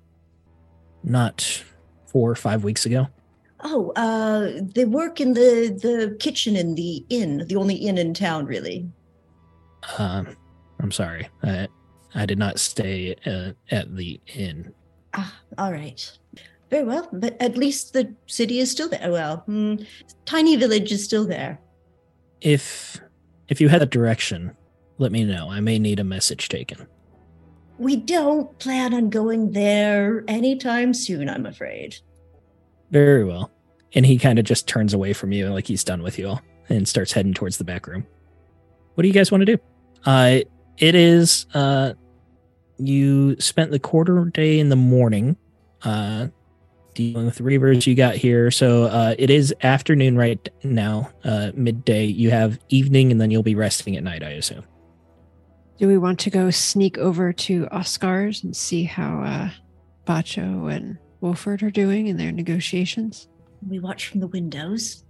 not 1.03 1.63
four 2.07 2.31
or 2.31 2.35
five 2.35 2.65
weeks 2.65 2.85
ago. 2.85 3.09
Oh, 3.61 3.91
uh, 3.97 4.61
they 4.75 4.85
work 4.85 5.21
in 5.21 5.33
the 5.33 5.77
the 5.83 6.17
kitchen 6.21 6.55
in 6.55 6.75
the 6.75 7.05
inn, 7.09 7.45
the 7.49 7.57
only 7.57 7.75
inn 7.75 7.99
in 7.99 8.15
town, 8.15 8.47
really. 8.47 8.89
Um, 9.99 10.37
I'm 10.81 10.93
sorry. 10.93 11.29
I, 11.43 11.69
I 12.15 12.27
did 12.27 12.39
not 12.39 12.59
stay 12.59 13.15
uh, 13.27 13.53
at 13.71 13.95
the 13.95 14.21
inn. 14.35 14.73
Ah, 15.15 15.35
all 15.57 15.73
right. 15.73 16.19
Very 16.71 16.85
well, 16.85 17.09
but 17.13 17.37
at 17.41 17.57
least 17.57 17.93
the 17.93 18.15
city 18.27 18.59
is 18.59 18.71
still 18.71 18.89
there. 18.89 19.11
Well, 19.11 19.39
hmm, 19.47 19.77
tiny 20.27 20.57
village 20.57 20.93
is 20.93 21.05
still 21.05 21.27
there. 21.27 21.61
If 22.41 23.01
if 23.49 23.61
you 23.61 23.69
had 23.69 23.83
a 23.83 23.87
direction, 23.87 24.57
let 24.99 25.13
me 25.13 25.25
know. 25.25 25.51
I 25.51 25.61
may 25.61 25.79
need 25.79 25.99
a 25.99 26.05
message 26.05 26.49
taken. 26.49 26.87
We 27.79 27.97
don't 27.97 28.59
plan 28.59 28.93
on 28.93 29.09
going 29.09 29.53
there 29.53 30.25
anytime 30.29 30.93
soon, 30.93 31.29
I'm 31.29 31.47
afraid. 31.47 31.97
Very 32.91 33.25
well. 33.25 33.51
And 33.95 34.05
he 34.05 34.19
kind 34.19 34.39
of 34.39 34.45
just 34.45 34.67
turns 34.67 34.93
away 34.93 35.13
from 35.13 35.33
you 35.33 35.49
like 35.49 35.67
he's 35.67 35.85
done 35.85 36.03
with 36.03 36.19
you 36.19 36.29
all 36.29 36.43
and 36.69 36.87
starts 36.87 37.13
heading 37.13 37.33
towards 37.33 37.57
the 37.57 37.65
back 37.65 37.87
room. 37.87 38.07
What 38.95 39.03
do 39.03 39.09
you 39.09 39.15
guys 39.15 39.31
want 39.31 39.43
to 39.43 39.57
do? 39.57 39.63
Uh 40.05 40.41
it 40.79 40.95
is 40.95 41.47
uh 41.55 41.93
you 42.79 43.39
spent 43.41 43.71
the 43.71 43.79
quarter 43.79 44.25
day 44.27 44.59
in 44.59 44.69
the 44.69 44.77
morning 44.77 45.37
uh 45.83 46.29
dealing 46.95 47.27
with 47.27 47.37
the 47.37 47.45
reavers 47.45 47.87
you 47.87 47.95
got 47.95 48.17
here. 48.17 48.51
So 48.51 48.85
uh 48.85 49.15
it 49.19 49.31
is 49.31 49.55
afternoon 49.63 50.17
right 50.17 50.49
now, 50.65 51.11
uh 51.25 51.53
midday. 51.55 52.07
You 52.07 52.31
have 52.31 52.59
evening 52.69 53.13
and 53.13 53.21
then 53.21 53.31
you'll 53.31 53.43
be 53.43 53.55
resting 53.55 53.97
at 53.97 54.03
night, 54.03 54.23
I 54.23 54.31
assume. 54.31 54.65
Do 55.79 55.87
we 55.87 55.97
want 55.97 56.19
to 56.21 56.31
go 56.31 56.51
sneak 56.51 56.99
over 56.99 57.33
to 57.33 57.69
Oscar's 57.69 58.43
and 58.43 58.57
see 58.57 58.83
how 58.83 59.23
uh, 59.23 59.51
Ba'Cho 60.09 60.75
and 60.75 60.99
Wolford 61.21 61.63
are 61.63 61.71
doing 61.71 62.09
in 62.09 62.17
their 62.17 62.33
negotiations? 62.33 63.29
We 63.65 63.79
watch 63.79 64.09
from 64.09 64.19
the 64.19 64.27
windows. 64.27 65.05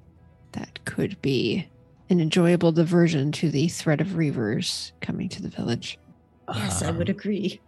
That 0.52 0.84
could 0.84 1.20
be 1.22 1.68
an 2.10 2.20
enjoyable 2.20 2.72
diversion 2.72 3.32
to 3.32 3.50
the 3.50 3.68
threat 3.68 4.00
of 4.00 4.08
reavers 4.08 4.92
coming 5.00 5.28
to 5.30 5.42
the 5.42 5.48
village. 5.48 5.98
Yes, 6.54 6.82
I 6.82 6.90
would 6.90 7.10
Um, 7.10 7.16
agree. 7.16 7.60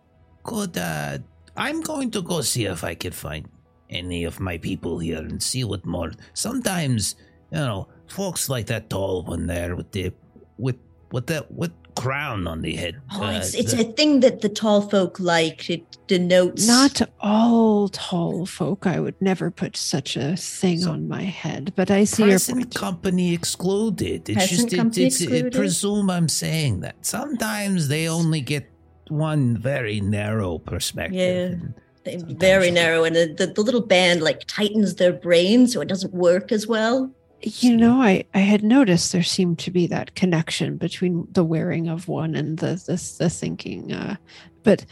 Good. 0.42 0.78
uh, 0.78 1.18
I'm 1.56 1.82
going 1.82 2.10
to 2.12 2.22
go 2.22 2.40
see 2.40 2.64
if 2.64 2.82
I 2.84 2.94
can 2.94 3.12
find 3.12 3.48
any 3.90 4.24
of 4.24 4.40
my 4.40 4.56
people 4.56 4.98
here 4.98 5.18
and 5.18 5.42
see 5.42 5.64
what 5.64 5.84
more. 5.84 6.12
Sometimes, 6.32 7.16
you 7.52 7.58
know, 7.58 7.88
folks 8.06 8.48
like 8.48 8.66
that 8.66 8.88
tall 8.88 9.22
one 9.24 9.46
there 9.46 9.76
with 9.76 9.90
the 9.92 10.12
with 10.56 10.76
what 11.10 11.26
that 11.26 11.50
with 11.52 11.72
crown 11.90 12.46
on 12.46 12.62
the 12.62 12.74
head. 12.76 12.96
Oh, 13.14 13.22
uh, 13.24 13.30
it's 13.38 13.54
it's 13.54 13.72
the- 13.72 13.88
a 13.88 13.92
thing 13.92 14.20
that 14.20 14.40
the 14.40 14.48
tall 14.48 14.82
folk 14.82 15.18
like. 15.20 15.68
It 15.70 15.84
denotes 16.06 16.66
Not 16.66 17.02
all 17.20 17.88
tall 17.88 18.46
folk. 18.46 18.86
I 18.86 18.98
would 19.00 19.14
never 19.20 19.50
put 19.50 19.76
such 19.76 20.16
a 20.16 20.36
thing 20.36 20.80
So- 20.80 20.90
on 20.92 21.08
my 21.08 21.22
head, 21.22 21.72
but 21.76 21.90
I 21.90 22.04
see 22.04 22.22
your 22.24 22.32
present 22.32 22.58
point. 22.58 22.74
company 22.74 23.32
excluded. 23.34 24.28
It's 24.28 24.36
Present 24.38 24.60
just 24.60 24.72
it, 24.72 24.76
company 24.76 25.06
it's, 25.06 25.20
it 25.20 25.24
excluded? 25.24 25.52
presume 25.52 26.10
I'm 26.10 26.28
saying 26.28 26.80
that. 26.80 26.96
Sometimes 27.02 27.88
they 27.88 28.08
only 28.08 28.40
get 28.40 28.68
one 29.08 29.56
very 29.56 30.00
narrow 30.00 30.58
perspective. 30.58 31.16
Yeah. 31.16 31.56
and 31.56 31.74
They're 32.04 32.36
very 32.38 32.70
narrow, 32.70 33.04
and 33.04 33.14
the, 33.14 33.34
the, 33.36 33.46
the 33.48 33.60
little 33.62 33.82
band 33.82 34.22
like 34.22 34.44
tightens 34.46 34.94
their 34.94 35.12
brain 35.12 35.66
so 35.66 35.80
it 35.80 35.88
doesn't 35.88 36.14
work 36.14 36.50
as 36.52 36.66
well. 36.66 37.10
You 37.42 37.76
know, 37.76 38.02
I, 38.02 38.24
I 38.34 38.40
had 38.40 38.62
noticed 38.62 39.12
there 39.12 39.22
seemed 39.22 39.58
to 39.60 39.70
be 39.70 39.86
that 39.86 40.14
connection 40.14 40.76
between 40.76 41.26
the 41.32 41.44
wearing 41.44 41.88
of 41.88 42.06
one 42.06 42.34
and 42.34 42.58
the 42.58 42.74
the, 42.74 43.14
the 43.18 43.30
thinking. 43.30 43.92
Uh, 43.92 44.16
but 44.62 44.84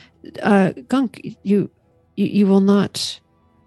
uh, 0.42 0.72
Gunk, 0.88 1.20
you, 1.42 1.70
you 2.16 2.26
you 2.26 2.46
will 2.46 2.60
not 2.60 3.20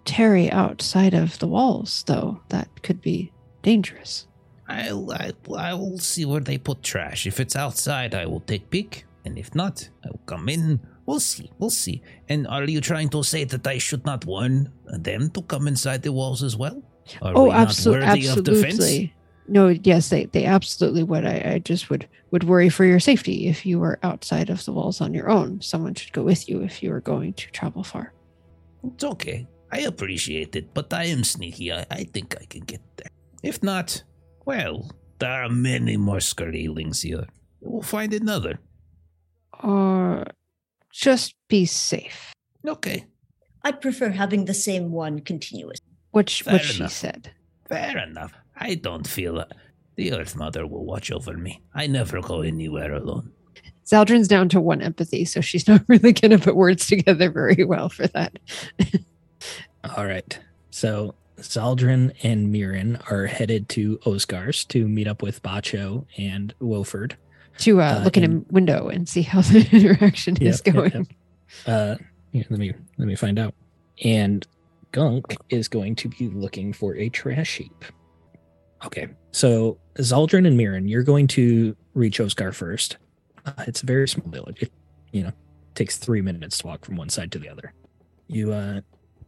tarry 0.04 0.50
outside 0.50 1.14
of 1.14 1.38
the 1.38 1.46
walls, 1.46 2.02
though. 2.06 2.40
That 2.48 2.82
could 2.82 3.00
be 3.00 3.32
dangerous. 3.62 4.26
I'll, 4.68 5.12
I, 5.12 5.32
I 5.56 5.74
will 5.74 5.98
see 5.98 6.24
where 6.24 6.40
they 6.40 6.58
put 6.58 6.82
trash. 6.82 7.26
If 7.26 7.38
it's 7.38 7.54
outside, 7.54 8.14
I 8.14 8.26
will 8.26 8.40
take 8.40 8.70
peek. 8.70 9.04
And 9.24 9.38
if 9.38 9.54
not, 9.54 9.88
I 10.04 10.08
will 10.10 10.22
come 10.26 10.48
in. 10.48 10.80
We'll 11.06 11.20
see. 11.20 11.50
We'll 11.58 11.70
see. 11.70 12.02
And 12.28 12.46
are 12.48 12.64
you 12.64 12.80
trying 12.80 13.10
to 13.10 13.22
say 13.22 13.44
that 13.44 13.66
I 13.66 13.78
should 13.78 14.04
not 14.04 14.24
warn 14.24 14.72
them 14.86 15.30
to 15.30 15.42
come 15.42 15.68
inside 15.68 16.02
the 16.02 16.12
walls 16.12 16.42
as 16.42 16.56
well? 16.56 16.82
Are 17.20 17.32
oh, 17.34 17.44
we 17.44 17.50
not 17.50 17.60
absolutely, 17.60 18.26
of 18.28 18.44
defense? 18.44 18.74
absolutely. 18.74 19.14
No, 19.48 19.68
yes, 19.68 20.08
they 20.08 20.26
they 20.26 20.44
absolutely 20.44 21.02
would. 21.02 21.26
I, 21.26 21.54
I 21.54 21.58
just 21.58 21.90
would 21.90 22.08
would 22.30 22.44
worry 22.44 22.68
for 22.68 22.84
your 22.84 23.00
safety 23.00 23.48
if 23.48 23.66
you 23.66 23.78
were 23.78 23.98
outside 24.02 24.50
of 24.50 24.64
the 24.64 24.72
walls 24.72 25.00
on 25.00 25.12
your 25.12 25.28
own. 25.28 25.60
Someone 25.60 25.94
should 25.94 26.12
go 26.12 26.22
with 26.22 26.48
you 26.48 26.62
if 26.62 26.82
you 26.82 26.92
are 26.92 27.00
going 27.00 27.34
to 27.34 27.50
travel 27.50 27.82
far. 27.82 28.12
It's 28.84 29.04
okay. 29.04 29.46
I 29.70 29.80
appreciate 29.80 30.54
it, 30.54 30.74
but 30.74 30.92
I 30.92 31.04
am 31.04 31.24
sneaky. 31.24 31.72
I, 31.72 31.86
I 31.90 32.04
think 32.04 32.36
I 32.40 32.44
can 32.44 32.62
get 32.64 32.82
there. 32.96 33.10
If 33.42 33.62
not, 33.62 34.02
well, 34.44 34.90
there 35.18 35.30
are 35.30 35.48
many 35.48 35.96
more 35.96 36.18
Skraelings 36.18 37.02
here. 37.02 37.26
We'll 37.60 37.82
find 37.82 38.12
another. 38.12 38.58
Or 39.62 40.24
just 40.92 41.34
be 41.48 41.64
safe. 41.64 42.32
Okay, 42.66 43.06
I 43.62 43.72
prefer 43.72 44.10
having 44.10 44.44
the 44.44 44.54
same 44.54 44.92
one 44.92 45.20
continuous. 45.20 45.80
Which 46.12 46.42
Fair 46.42 46.54
what 46.54 46.62
she 46.62 46.86
said. 46.88 47.30
fair 47.68 47.98
enough. 47.98 48.32
I 48.56 48.74
don't 48.76 49.06
feel 49.06 49.38
uh, 49.40 49.44
the 49.96 50.12
Earth 50.12 50.36
Mother 50.36 50.66
will 50.66 50.84
watch 50.84 51.10
over 51.10 51.36
me. 51.36 51.60
I 51.74 51.86
never 51.86 52.20
go 52.20 52.40
anywhere 52.42 52.92
alone. 52.94 53.32
Zaldrun's 53.86 54.28
down 54.28 54.48
to 54.50 54.60
one 54.60 54.80
empathy, 54.80 55.24
so 55.24 55.40
she's 55.40 55.66
not 55.72 55.82
really 55.88 56.12
going 56.12 56.30
to 56.30 56.38
put 56.38 56.54
words 56.56 56.86
together 56.86 57.30
very 57.30 57.64
well 57.64 57.88
for 57.88 58.06
that. 58.08 58.38
All 59.96 60.06
right. 60.06 60.38
So 60.70 61.14
Zaldrun 61.38 62.12
and 62.22 62.52
Mirren 62.52 62.98
are 63.10 63.26
headed 63.26 63.68
to 63.70 63.98
Osgar's 64.06 64.64
to 64.66 64.86
meet 64.86 65.08
up 65.08 65.22
with 65.22 65.42
Ba'Cho 65.42 66.06
and 66.16 66.54
Wilford. 66.60 67.16
to 67.58 67.80
uh, 67.80 67.98
Uh, 68.00 68.04
look 68.04 68.16
in 68.16 68.24
and- 68.24 68.46
a 68.48 68.52
window 68.52 68.88
and 68.88 69.08
see 69.08 69.22
how 69.22 69.40
the 69.42 69.68
interaction 69.72 70.36
is 70.38 70.62
Yep, 70.64 70.74
yep, 70.74 70.74
going. 70.92 70.92
yep. 71.06 71.06
Uh, 71.66 71.94
yeah, 72.32 72.44
let 72.48 72.58
me 72.60 72.72
let 72.98 73.06
me 73.08 73.14
find 73.16 73.38
out. 73.38 73.54
And 74.04 74.46
Gunk 74.92 75.36
is 75.48 75.68
going 75.68 75.96
to 75.96 76.08
be 76.08 76.28
looking 76.28 76.72
for 76.72 76.94
a 76.96 77.08
trash 77.08 77.56
heap. 77.56 77.84
Okay, 78.84 79.08
so 79.30 79.78
Zaldrun 79.98 80.46
and 80.46 80.56
Mirren, 80.56 80.86
you're 80.88 81.02
going 81.02 81.26
to 81.28 81.76
reach 81.94 82.20
Oscar 82.20 82.52
first. 82.52 82.98
Uh, 83.46 83.52
it's 83.66 83.82
a 83.82 83.86
very 83.86 84.06
small 84.06 84.28
village. 84.28 84.62
It, 84.62 84.72
you 85.12 85.22
know, 85.22 85.32
takes 85.74 85.96
three 85.96 86.20
minutes 86.20 86.58
to 86.58 86.66
walk 86.66 86.84
from 86.84 86.96
one 86.96 87.08
side 87.08 87.32
to 87.32 87.38
the 87.38 87.48
other. 87.48 87.72
You 88.28 88.52
uh, 88.52 88.80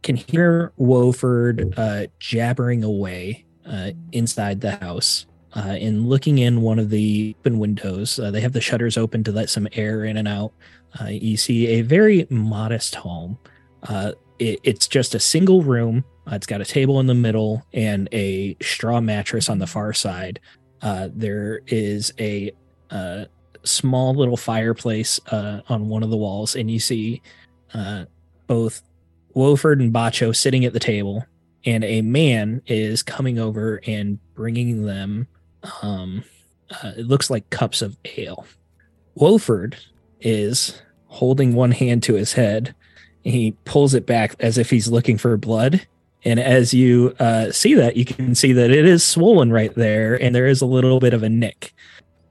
can 0.03 0.15
hear 0.15 0.71
Woford 0.79 1.73
uh, 1.77 2.07
jabbering 2.19 2.83
away 2.83 3.45
uh, 3.65 3.91
inside 4.11 4.61
the 4.61 4.75
house. 4.77 5.25
Uh, 5.53 5.77
and 5.79 6.09
looking 6.09 6.39
in 6.39 6.61
one 6.61 6.79
of 6.79 6.89
the 6.89 7.33
open 7.39 7.59
windows, 7.59 8.19
uh, 8.19 8.29
they 8.29 8.41
have 8.41 8.51
the 8.51 8.59
shutters 8.59 8.97
open 8.97 9.23
to 9.23 9.31
let 9.31 9.49
some 9.49 9.69
air 9.71 10.03
in 10.03 10.17
and 10.17 10.27
out. 10.27 10.51
You 11.07 11.37
see 11.37 11.67
a 11.67 11.81
very 11.81 12.27
modest 12.29 12.95
home. 12.95 13.37
It, 14.39 14.59
it's 14.63 14.87
just 14.87 15.15
a 15.15 15.19
single 15.19 15.63
room. 15.63 16.03
Uh, 16.27 16.35
it's 16.35 16.47
got 16.47 16.61
a 16.61 16.65
table 16.65 16.99
in 16.99 17.07
the 17.07 17.13
middle 17.13 17.65
and 17.73 18.09
a 18.11 18.57
straw 18.61 18.99
mattress 19.01 19.49
on 19.49 19.59
the 19.59 19.67
far 19.67 19.93
side. 19.93 20.39
Uh, 20.81 21.09
there 21.13 21.61
is 21.67 22.13
a 22.19 22.51
uh, 22.89 23.25
small 23.63 24.13
little 24.13 24.37
fireplace 24.37 25.19
uh, 25.31 25.61
on 25.69 25.89
one 25.89 26.03
of 26.03 26.09
the 26.09 26.17
walls, 26.17 26.55
and 26.55 26.69
you 26.69 26.79
see 26.79 27.21
uh, 27.73 28.05
both 28.47 28.81
Woford 29.35 29.81
and 29.81 29.93
Ba'Cho 29.93 30.35
sitting 30.35 30.65
at 30.65 30.73
the 30.73 30.79
table, 30.79 31.25
and 31.65 31.83
a 31.83 32.01
man 32.01 32.61
is 32.67 33.03
coming 33.03 33.39
over 33.39 33.81
and 33.87 34.19
bringing 34.33 34.85
them. 34.85 35.27
Um, 35.81 36.23
uh, 36.69 36.93
it 36.97 37.07
looks 37.07 37.29
like 37.29 37.49
cups 37.49 37.81
of 37.81 37.97
ale. 38.17 38.45
Woford 39.17 39.75
is 40.21 40.81
holding 41.07 41.53
one 41.53 41.71
hand 41.71 42.03
to 42.03 42.15
his 42.15 42.33
head. 42.33 42.75
He 43.25 43.51
pulls 43.65 43.93
it 43.93 44.05
back 44.05 44.35
as 44.39 44.57
if 44.57 44.69
he's 44.69 44.87
looking 44.87 45.17
for 45.17 45.35
blood. 45.35 45.85
And 46.23 46.39
as 46.39 46.73
you 46.73 47.15
uh, 47.19 47.51
see 47.51 47.73
that, 47.73 47.97
you 47.97 48.05
can 48.05 48.35
see 48.35 48.53
that 48.53 48.71
it 48.71 48.85
is 48.85 49.05
swollen 49.05 49.51
right 49.51 49.73
there, 49.75 50.15
and 50.21 50.33
there 50.33 50.47
is 50.47 50.61
a 50.61 50.65
little 50.65 50.99
bit 50.99 51.13
of 51.13 51.23
a 51.23 51.29
nick. 51.29 51.73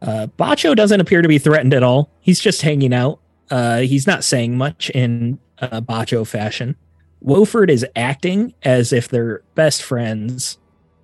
Uh, 0.01 0.29
Ba'Cho 0.39 0.75
doesn't 0.75 1.01
appear 1.01 1.23
to 1.23 1.29
be 1.29 1.39
threatened 1.39 1.75
at 1.75 1.83
all. 1.83 2.11
He's 2.21 2.41
just 2.41 2.63
hanging 2.63 2.95
out. 2.95 3.21
Uh, 3.51 3.81
he's 3.81 4.07
not 4.07 4.25
saying 4.25 4.57
much 4.57 4.91
in 4.91 5.39
uh, 5.59 5.81
Ba'Cho 5.81 6.27
fashion. 6.27 6.77
Woford 7.25 7.71
is 7.71 7.87
acting 7.97 8.55
as 8.63 8.93
if 8.93 9.09
they're 9.09 9.43
best 9.55 9.83
friends. 9.83 10.59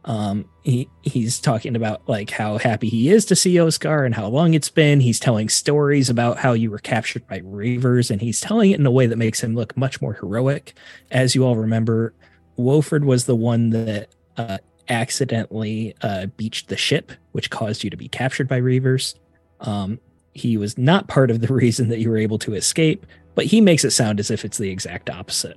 Um, 0.04 0.48
he 0.62 0.88
he's 1.02 1.38
talking 1.40 1.76
about 1.76 2.08
like 2.08 2.30
how 2.30 2.56
happy 2.58 2.88
he 2.88 3.10
is 3.10 3.24
to 3.26 3.36
see 3.36 3.60
Oscar 3.60 4.04
and 4.04 4.14
how 4.14 4.28
long 4.28 4.54
it's 4.54 4.70
been. 4.70 5.00
He's 5.00 5.20
telling 5.20 5.48
stories 5.48 6.08
about 6.08 6.38
how 6.38 6.52
you 6.52 6.70
were 6.70 6.78
captured 6.78 7.26
by 7.26 7.40
Reavers, 7.40 8.10
and 8.10 8.20
he's 8.20 8.40
telling 8.40 8.70
it 8.70 8.80
in 8.80 8.86
a 8.86 8.90
way 8.90 9.06
that 9.06 9.16
makes 9.16 9.42
him 9.42 9.54
look 9.54 9.76
much 9.76 10.00
more 10.00 10.14
heroic. 10.14 10.74
As 11.10 11.34
you 11.34 11.44
all 11.44 11.56
remember, 11.56 12.14
Woford 12.58 13.04
was 13.04 13.26
the 13.26 13.36
one 13.36 13.70
that 13.70 14.08
uh, 14.36 14.58
accidentally 14.88 15.94
uh, 16.02 16.26
beached 16.36 16.68
the 16.68 16.76
ship, 16.76 17.12
which 17.32 17.50
caused 17.50 17.84
you 17.84 17.90
to 17.90 17.96
be 17.96 18.08
captured 18.08 18.48
by 18.48 18.60
Reavers. 18.60 19.14
Um, 19.60 20.00
he 20.32 20.56
was 20.56 20.78
not 20.78 21.08
part 21.08 21.30
of 21.30 21.40
the 21.40 21.52
reason 21.54 21.88
that 21.88 21.98
you 21.98 22.10
were 22.10 22.16
able 22.16 22.38
to 22.40 22.54
escape, 22.54 23.06
but 23.34 23.46
he 23.46 23.60
makes 23.60 23.84
it 23.84 23.90
sound 23.90 24.20
as 24.20 24.30
if 24.30 24.44
it's 24.44 24.58
the 24.58 24.70
exact 24.70 25.10
opposite. 25.10 25.56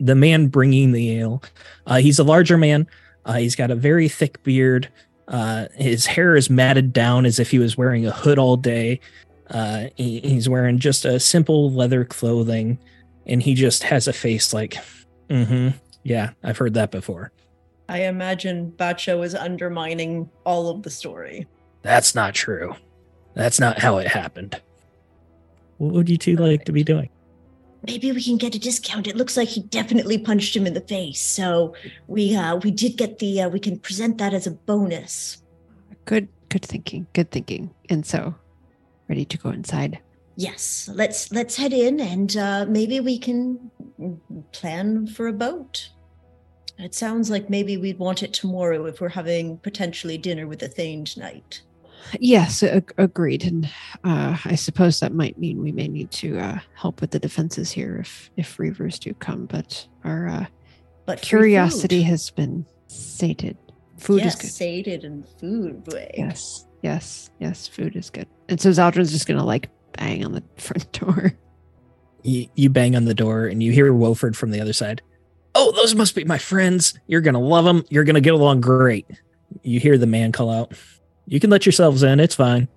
The 0.00 0.14
man 0.14 0.48
bringing 0.48 0.92
the 0.92 1.18
ale, 1.18 1.42
uh, 1.86 1.98
he's 1.98 2.18
a 2.18 2.24
larger 2.24 2.58
man. 2.58 2.88
Uh, 3.24 3.34
he's 3.34 3.56
got 3.56 3.70
a 3.70 3.74
very 3.74 4.08
thick 4.08 4.42
beard. 4.42 4.88
Uh, 5.28 5.66
his 5.74 6.06
hair 6.06 6.36
is 6.36 6.50
matted 6.50 6.92
down 6.92 7.24
as 7.24 7.38
if 7.38 7.50
he 7.50 7.58
was 7.58 7.76
wearing 7.76 8.06
a 8.06 8.10
hood 8.10 8.38
all 8.38 8.56
day. 8.56 9.00
Uh, 9.50 9.86
he, 9.96 10.20
he's 10.20 10.48
wearing 10.48 10.78
just 10.78 11.04
a 11.04 11.20
simple 11.20 11.70
leather 11.70 12.04
clothing, 12.04 12.78
and 13.26 13.42
he 13.42 13.54
just 13.54 13.82
has 13.84 14.08
a 14.08 14.12
face 14.12 14.52
like, 14.52 14.76
mm-hmm, 15.28 15.76
yeah, 16.02 16.30
I've 16.42 16.58
heard 16.58 16.74
that 16.74 16.90
before. 16.90 17.32
I 17.88 18.04
imagine 18.04 18.72
Ba'Cho 18.76 19.24
is 19.24 19.34
undermining 19.34 20.30
all 20.44 20.68
of 20.68 20.82
the 20.82 20.90
story. 20.90 21.46
That's 21.82 22.14
not 22.14 22.34
true. 22.34 22.74
That's 23.34 23.60
not 23.60 23.78
how 23.78 23.98
it 23.98 24.08
happened. 24.08 24.60
What 25.78 25.92
would 25.92 26.08
you 26.08 26.16
two 26.16 26.36
like 26.36 26.64
to 26.66 26.72
be 26.72 26.84
doing? 26.84 27.10
Maybe 27.84 28.12
we 28.12 28.22
can 28.22 28.36
get 28.36 28.54
a 28.54 28.58
discount. 28.58 29.06
It 29.08 29.16
looks 29.16 29.36
like 29.36 29.48
he 29.48 29.62
definitely 29.62 30.18
punched 30.18 30.54
him 30.54 30.66
in 30.66 30.74
the 30.74 30.80
face. 30.80 31.20
So 31.20 31.74
we 32.06 32.34
uh 32.36 32.56
we 32.56 32.70
did 32.70 32.96
get 32.96 33.18
the 33.18 33.42
uh, 33.42 33.48
we 33.48 33.58
can 33.58 33.78
present 33.78 34.18
that 34.18 34.34
as 34.34 34.46
a 34.46 34.52
bonus. 34.52 35.42
Good, 36.04 36.28
good 36.48 36.64
thinking. 36.64 37.06
Good 37.12 37.30
thinking. 37.30 37.74
And 37.88 38.06
so, 38.06 38.34
ready 39.08 39.24
to 39.24 39.38
go 39.38 39.50
inside. 39.50 39.98
Yes, 40.36 40.88
let's 40.92 41.32
let's 41.32 41.56
head 41.56 41.72
in 41.72 42.00
and 42.00 42.36
uh 42.36 42.66
maybe 42.68 43.00
we 43.00 43.18
can 43.18 43.70
plan 44.52 45.06
for 45.06 45.26
a 45.26 45.32
boat. 45.32 45.90
It 46.78 46.94
sounds 46.94 47.30
like 47.30 47.50
maybe 47.50 47.76
we'd 47.76 47.98
want 47.98 48.22
it 48.22 48.32
tomorrow 48.32 48.86
if 48.86 49.00
we're 49.00 49.08
having 49.08 49.58
potentially 49.58 50.18
dinner 50.18 50.46
with 50.46 50.60
the 50.60 50.68
Thane 50.68 51.04
tonight. 51.04 51.62
Yes, 52.20 52.62
ag- 52.62 52.92
agreed. 52.98 53.44
And 53.44 53.66
uh, 54.04 54.36
I 54.44 54.54
suppose 54.54 55.00
that 55.00 55.12
might 55.14 55.38
mean 55.38 55.62
we 55.62 55.72
may 55.72 55.88
need 55.88 56.10
to 56.12 56.38
uh, 56.38 56.58
help 56.74 57.00
with 57.00 57.10
the 57.12 57.18
defenses 57.18 57.70
here 57.70 57.98
if 58.00 58.30
if 58.36 58.56
reavers 58.56 58.98
do 58.98 59.14
come. 59.14 59.46
But 59.46 59.86
our 60.04 60.28
uh, 60.28 60.46
But 61.06 61.22
curiosity 61.22 62.00
food. 62.00 62.08
has 62.10 62.30
been 62.30 62.66
sated. 62.88 63.56
Food 63.98 64.22
yes, 64.22 64.34
is 64.34 64.40
good. 64.40 64.50
sated 64.50 65.04
and 65.04 65.24
food. 65.40 65.84
Boy. 65.84 66.10
Yes, 66.16 66.66
yes, 66.82 67.30
yes. 67.38 67.68
Food 67.68 67.94
is 67.96 68.10
good. 68.10 68.26
And 68.48 68.60
so 68.60 68.70
Zaldrun's 68.70 69.12
just 69.12 69.26
gonna 69.26 69.44
like 69.44 69.70
bang 69.96 70.24
on 70.24 70.32
the 70.32 70.42
front 70.58 70.90
door. 70.92 71.32
You, 72.24 72.46
you 72.54 72.68
bang 72.70 72.94
on 72.94 73.04
the 73.04 73.14
door 73.14 73.46
and 73.46 73.62
you 73.62 73.72
hear 73.72 73.92
Woford 73.92 74.36
from 74.36 74.50
the 74.52 74.60
other 74.60 74.72
side. 74.72 75.02
Oh, 75.54 75.72
those 75.72 75.94
must 75.94 76.14
be 76.14 76.24
my 76.24 76.38
friends. 76.38 76.98
You're 77.08 77.20
going 77.20 77.34
to 77.34 77.40
love 77.40 77.64
them. 77.66 77.84
You're 77.90 78.04
going 78.04 78.14
to 78.14 78.20
get 78.22 78.32
along 78.32 78.60
great. 78.62 79.06
You 79.62 79.80
hear 79.80 79.98
the 79.98 80.06
man 80.06 80.30
call 80.32 80.48
out. 80.48 80.72
You 81.26 81.40
can 81.40 81.50
let 81.50 81.66
yourselves 81.66 82.02
in. 82.02 82.20
It's 82.20 82.34
fine. 82.34 82.68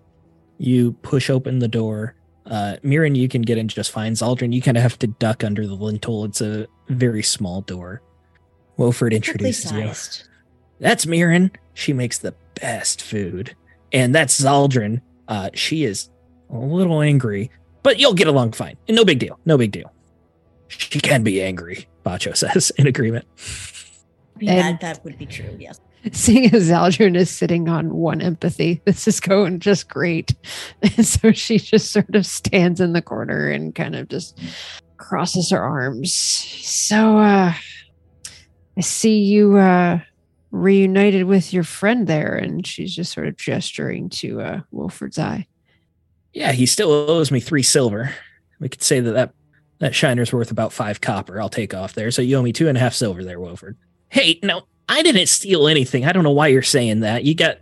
You 0.57 0.93
push 1.01 1.29
open 1.29 1.59
the 1.59 1.67
door. 1.67 2.15
Uh, 2.45 2.77
Mirren, 2.83 3.15
you 3.15 3.27
can 3.27 3.41
get 3.41 3.57
in 3.57 3.67
just 3.67 3.91
fine. 3.91 4.13
Zaldrun, 4.13 4.53
you 4.53 4.61
kind 4.61 4.77
of 4.77 4.83
have 4.83 4.99
to 4.99 5.07
duck 5.07 5.43
under 5.43 5.65
the 5.65 5.73
lintel. 5.73 6.25
It's 6.25 6.41
a 6.41 6.67
very 6.89 7.23
small 7.23 7.61
door. 7.61 8.01
Woford 8.77 9.11
Perfectly 9.11 9.15
introduces 9.15 9.71
you. 9.71 9.91
That's 10.79 11.05
Mirren. 11.07 11.51
She 11.73 11.93
makes 11.93 12.19
the 12.19 12.35
best 12.61 13.01
food. 13.01 13.55
And 13.91 14.13
that's 14.13 14.39
Zaldrun. 14.39 15.01
Uh, 15.27 15.49
she 15.53 15.85
is 15.85 16.09
a 16.49 16.57
little 16.57 17.01
angry, 17.01 17.49
but 17.81 17.99
you'll 17.99 18.13
get 18.13 18.27
along 18.27 18.51
fine. 18.51 18.77
No 18.87 19.05
big 19.05 19.19
deal. 19.19 19.39
No 19.45 19.57
big 19.57 19.71
deal. 19.71 19.91
She 20.67 20.99
can 20.99 21.23
be 21.23 21.41
angry, 21.41 21.87
Ba'Cho 22.05 22.35
says 22.53 22.71
in 22.77 22.87
agreement. 22.87 23.25
Yeah, 24.39 24.77
that 24.81 25.03
would 25.03 25.17
be 25.17 25.25
true. 25.25 25.55
Yes. 25.59 25.79
Seeing 26.11 26.53
as 26.53 26.69
Zaldrun 26.69 27.15
is 27.15 27.29
sitting 27.29 27.67
on 27.67 27.95
one 27.95 28.21
empathy, 28.21 28.81
this 28.85 29.07
is 29.07 29.19
going 29.19 29.59
just 29.59 29.89
great. 29.89 30.35
And 30.81 31.05
so 31.05 31.31
she 31.31 31.57
just 31.57 31.91
sort 31.91 32.15
of 32.15 32.25
stands 32.25 32.79
in 32.79 32.93
the 32.93 33.01
corner 33.01 33.49
and 33.49 33.73
kind 33.73 33.95
of 33.95 34.07
just 34.07 34.39
crosses 34.97 35.49
her 35.49 35.61
arms. 35.61 36.13
So 36.13 37.17
uh 37.17 37.53
I 38.77 38.81
see 38.81 39.19
you 39.23 39.57
uh 39.57 39.99
reunited 40.51 41.25
with 41.25 41.51
your 41.53 41.63
friend 41.63 42.07
there, 42.07 42.35
and 42.35 42.65
she's 42.65 42.95
just 42.95 43.11
sort 43.11 43.27
of 43.27 43.35
gesturing 43.35 44.09
to 44.09 44.41
uh 44.41 44.61
eye. 45.17 45.47
Yeah, 46.33 46.51
he 46.51 46.65
still 46.65 46.91
owes 46.91 47.31
me 47.31 47.39
three 47.39 47.63
silver. 47.63 48.13
We 48.59 48.69
could 48.69 48.83
say 48.83 48.99
that 48.99 49.11
that, 49.11 49.33
that 49.79 49.93
shiner's 49.93 50.31
worth 50.31 50.51
about 50.51 50.71
five 50.71 51.01
copper. 51.01 51.41
I'll 51.41 51.49
take 51.49 51.73
off 51.73 51.93
there. 51.93 52.11
So 52.11 52.21
you 52.21 52.37
owe 52.37 52.41
me 52.41 52.53
two 52.53 52.67
and 52.67 52.77
a 52.77 52.81
half 52.81 52.93
silver 52.93 53.23
there, 53.23 53.39
Woford. 53.39 53.75
Hey, 54.09 54.39
no, 54.43 54.63
I 54.87 55.01
didn't 55.01 55.27
steal 55.27 55.67
anything. 55.67 56.05
I 56.05 56.11
don't 56.11 56.23
know 56.23 56.31
why 56.31 56.47
you're 56.47 56.61
saying 56.61 57.01
that. 57.01 57.23
You 57.23 57.35
got 57.35 57.57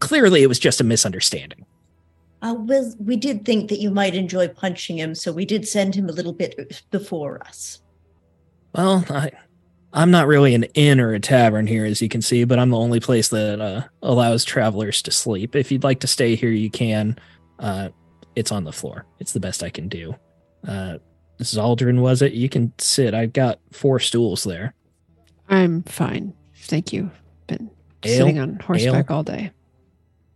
clearly 0.00 0.42
it 0.42 0.48
was 0.48 0.58
just 0.58 0.80
a 0.80 0.84
misunderstanding. 0.84 1.64
Uh, 2.40 2.54
well, 2.56 2.94
we 3.00 3.16
did 3.16 3.44
think 3.44 3.68
that 3.68 3.80
you 3.80 3.90
might 3.90 4.14
enjoy 4.14 4.48
punching 4.48 4.98
him, 4.98 5.14
so 5.14 5.32
we 5.32 5.44
did 5.44 5.66
send 5.66 5.94
him 5.94 6.08
a 6.08 6.12
little 6.12 6.32
bit 6.32 6.82
before 6.90 7.42
us. 7.44 7.80
Well, 8.74 9.04
I, 9.08 9.32
I'm 9.92 10.10
not 10.10 10.28
really 10.28 10.54
an 10.54 10.64
inn 10.74 11.00
or 11.00 11.14
a 11.14 11.20
tavern 11.20 11.66
here, 11.66 11.84
as 11.84 12.00
you 12.00 12.08
can 12.08 12.22
see, 12.22 12.44
but 12.44 12.58
I'm 12.58 12.70
the 12.70 12.76
only 12.76 13.00
place 13.00 13.28
that 13.28 13.60
uh, 13.60 13.82
allows 14.02 14.44
travelers 14.44 15.02
to 15.02 15.10
sleep. 15.10 15.56
If 15.56 15.72
you'd 15.72 15.84
like 15.84 16.00
to 16.00 16.06
stay 16.06 16.36
here, 16.36 16.50
you 16.50 16.70
can. 16.70 17.18
Uh, 17.58 17.88
it's 18.36 18.52
on 18.52 18.64
the 18.64 18.72
floor. 18.72 19.04
It's 19.18 19.32
the 19.32 19.40
best 19.40 19.64
I 19.64 19.70
can 19.70 19.88
do. 19.88 20.14
Uh, 20.66 20.98
Zaldrun, 21.40 22.00
was 22.00 22.22
it? 22.22 22.32
You 22.34 22.48
can 22.48 22.72
sit. 22.78 23.14
I've 23.14 23.32
got 23.32 23.58
four 23.72 23.98
stools 23.98 24.44
there. 24.44 24.74
I'm 25.48 25.82
fine. 25.84 26.34
Thank 26.68 26.92
you. 26.92 27.10
Been 27.46 27.70
Ale? 28.04 28.18
sitting 28.18 28.38
on 28.38 28.60
horseback 28.60 29.10
all 29.10 29.24
day. 29.24 29.50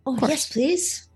Oh, 0.06 0.18
yes, 0.22 0.50
please. 0.52 1.08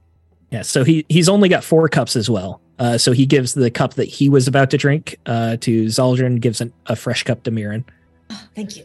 Yeah, 0.52 0.62
so 0.62 0.84
he 0.84 1.04
he's 1.08 1.28
only 1.28 1.48
got 1.48 1.64
four 1.64 1.88
cups 1.88 2.14
as 2.14 2.30
well. 2.30 2.60
Uh, 2.78 2.98
so 2.98 3.12
he 3.12 3.26
gives 3.26 3.54
the 3.54 3.70
cup 3.70 3.94
that 3.94 4.04
he 4.04 4.28
was 4.28 4.46
about 4.46 4.70
to 4.70 4.76
drink 4.76 5.16
uh, 5.26 5.56
to 5.56 5.86
Zaldrun, 5.86 6.40
gives 6.40 6.60
an, 6.60 6.72
a 6.86 6.94
fresh 6.94 7.22
cup 7.24 7.42
to 7.44 7.50
Mirren. 7.50 7.84
Oh, 8.30 8.46
thank 8.54 8.76
you. 8.76 8.84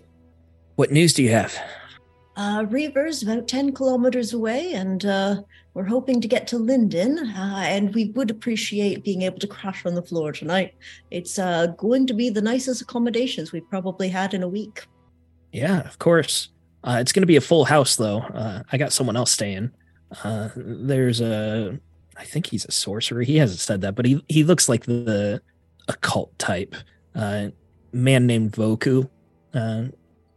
What 0.78 0.92
news 0.92 1.14
do 1.14 1.22
you 1.22 1.30
have? 1.32 1.56
Uh, 2.38 2.64
Reavers 2.64 3.22
about 3.22 3.48
10 3.48 3.74
kilometers 3.74 4.34
away, 4.34 4.74
and 4.74 5.06
uh, 5.06 5.42
we're 5.74 5.84
hoping 5.84 6.22
to 6.22 6.28
get 6.28 6.48
to 6.48 6.58
Lingen. 6.58 7.20
Uh, 7.20 7.64
and 7.66 7.94
we 7.94 8.06
would 8.12 8.32
appreciate 8.32 9.04
being 9.04 9.24
able 9.24 9.40
to 9.40 9.48
crash 9.48 9.86
on 9.86 9.96
the 9.96 10.02
floor 10.02 10.32
tonight. 10.32 10.74
It's 11.12 11.38
uh, 11.38 11.68
going 11.78 12.08
to 12.08 12.14
be 12.14 12.30
the 12.30 12.42
nicest 12.42 12.82
accommodations 12.82 13.52
we've 13.52 13.70
probably 13.70 14.08
had 14.08 14.34
in 14.34 14.42
a 14.42 14.48
week. 14.48 14.88
Yeah, 15.52 15.82
of 15.82 16.00
course. 16.00 16.50
Uh, 16.84 16.98
it's 17.00 17.12
going 17.12 17.22
to 17.22 17.28
be 17.28 17.36
a 17.36 17.42
full 17.42 17.66
house, 17.66 17.96
though. 17.96 18.20
Uh, 18.20 18.64
I 18.72 18.78
got 18.78 18.92
someone 18.94 19.16
else 19.16 19.32
staying. 19.32 19.72
Uh, 20.24 20.50
there's 20.56 21.22
a, 21.22 21.80
I 22.18 22.24
think 22.24 22.48
he's 22.48 22.66
a 22.66 22.72
sorcerer. 22.72 23.22
He 23.22 23.38
hasn't 23.38 23.60
said 23.60 23.82
that, 23.82 23.96
but 23.96 24.06
he 24.06 24.24
he 24.28 24.44
looks 24.44 24.68
like 24.68 24.86
the 24.86 25.42
occult 25.88 26.38
type. 26.40 26.76
Uh, 27.16 27.50
man 27.94 28.26
named 28.26 28.54
Voku. 28.54 29.10
Uh, 29.54 29.86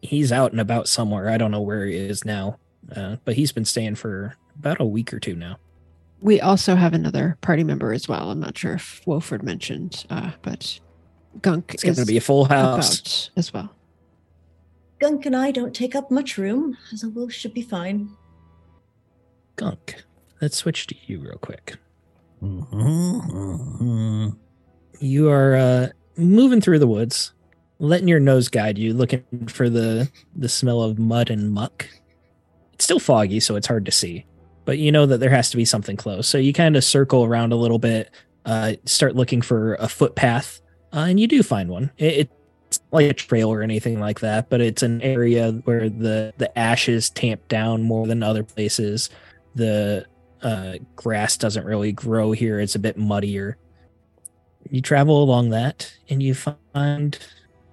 he's 0.03 0.33
out 0.33 0.53
and 0.53 0.61
about 0.61 0.89
somewhere. 0.89 1.29
I 1.31 1.39
don't 1.39 1.51
know 1.51 1.61
where 1.61 1.87
he 1.87 1.97
is 1.97 2.25
now, 2.25 2.59
uh, 2.95 3.17
but 3.25 3.35
he's 3.35 3.53
been 3.53 3.65
staying 3.65 3.95
for 3.95 4.37
about 4.59 4.81
a 4.81 4.85
week 4.85 5.13
or 5.13 5.21
two 5.21 5.35
now. 5.37 5.57
We 6.21 6.41
also 6.41 6.75
have 6.75 6.95
another 6.95 7.37
party 7.41 7.65
member 7.65 7.93
as 7.93 8.09
well. 8.09 8.31
I'm 8.31 8.41
not 8.41 8.57
sure 8.57 8.75
if 8.75 9.07
Wolford 9.07 9.43
mentioned, 9.43 10.05
uh, 10.11 10.33
but 10.43 10.79
Gunk 11.43 11.75
It's 11.75 11.83
going 11.83 11.97
to 11.97 12.07
be 12.07 12.17
a 12.17 12.21
full 12.21 12.45
house. 12.45 13.31
as 13.37 13.53
well. 13.53 13.75
Gunk 15.05 15.27
and 15.27 15.37
I 15.37 15.51
don't 15.51 15.75
take 15.75 15.95
up 15.95 16.11
much 16.11 16.39
room, 16.39 16.79
so 16.97 17.11
we 17.11 17.31
should 17.31 17.53
be 17.53 17.61
fine. 17.61 18.09
Gunk. 19.57 20.03
Let's 20.41 20.57
switch 20.57 20.87
to 20.87 20.95
you 21.05 21.19
real 21.21 21.37
quick. 21.37 21.77
Mm-hmm. 22.43 24.31
You 25.01 25.29
are 25.29 25.57
uh, 25.57 25.89
moving 26.17 26.63
through 26.63 26.79
the 26.79 26.87
woods, 26.87 27.35
letting 27.79 28.09
your 28.09 28.19
nose 28.19 28.49
guide 28.49 28.79
you, 28.79 28.95
looking 28.95 29.25
for 29.47 29.69
the 29.69 30.11
the 30.35 30.49
smell 30.49 30.81
of 30.81 30.99
mud 30.99 31.29
and 31.29 31.53
muck. 31.53 31.87
It's 32.73 32.85
still 32.85 32.99
foggy, 32.99 33.41
so 33.41 33.57
it's 33.57 33.67
hard 33.67 33.85
to 33.85 33.93
see, 33.93 34.25
but 34.65 34.79
you 34.79 34.91
know 34.91 35.05
that 35.05 35.21
there 35.21 35.29
has 35.29 35.51
to 35.51 35.59
be 35.59 35.67
something 35.67 35.99
close. 35.99 36.27
So 36.27 36.39
you 36.39 36.55
kind 36.55 36.77
of 36.77 36.83
circle 36.83 37.25
around 37.25 37.53
a 37.53 37.57
little 37.57 37.79
bit, 37.79 38.11
uh, 38.47 38.77
start 38.87 39.17
looking 39.17 39.43
for 39.43 39.75
a 39.75 39.87
footpath, 39.87 40.63
uh, 40.95 41.01
and 41.01 41.21
you 41.21 41.27
do 41.27 41.43
find 41.43 41.69
one. 41.69 41.91
It, 41.99 42.15
it's 42.21 42.33
like 42.95 43.11
a 43.11 43.15
trail 43.15 43.53
or 43.53 43.63
anything 43.63 44.01
like 44.01 44.21
that, 44.21 44.49
but 44.49 44.61
it's 44.61 44.83
an 44.83 45.03
area 45.03 45.53
where 45.65 45.89
the 45.89 46.33
the 46.39 46.57
ash 46.59 46.89
is 46.89 47.11
tamped 47.11 47.49
down 47.49 47.83
more 47.83 48.07
than 48.07 48.23
other 48.23 48.43
places. 48.43 49.11
The 49.55 50.07
uh, 50.43 50.75
grass 50.97 51.37
doesn't 51.37 51.65
really 51.65 51.93
grow 51.93 52.33
here; 52.33 52.61
it's 52.61 52.75
a 52.75 52.79
bit 52.79 52.97
muddier 52.97 53.59
you 54.71 54.81
travel 54.81 55.23
along 55.23 55.51
that 55.51 55.95
and 56.09 56.23
you 56.23 56.35
find 56.35 57.19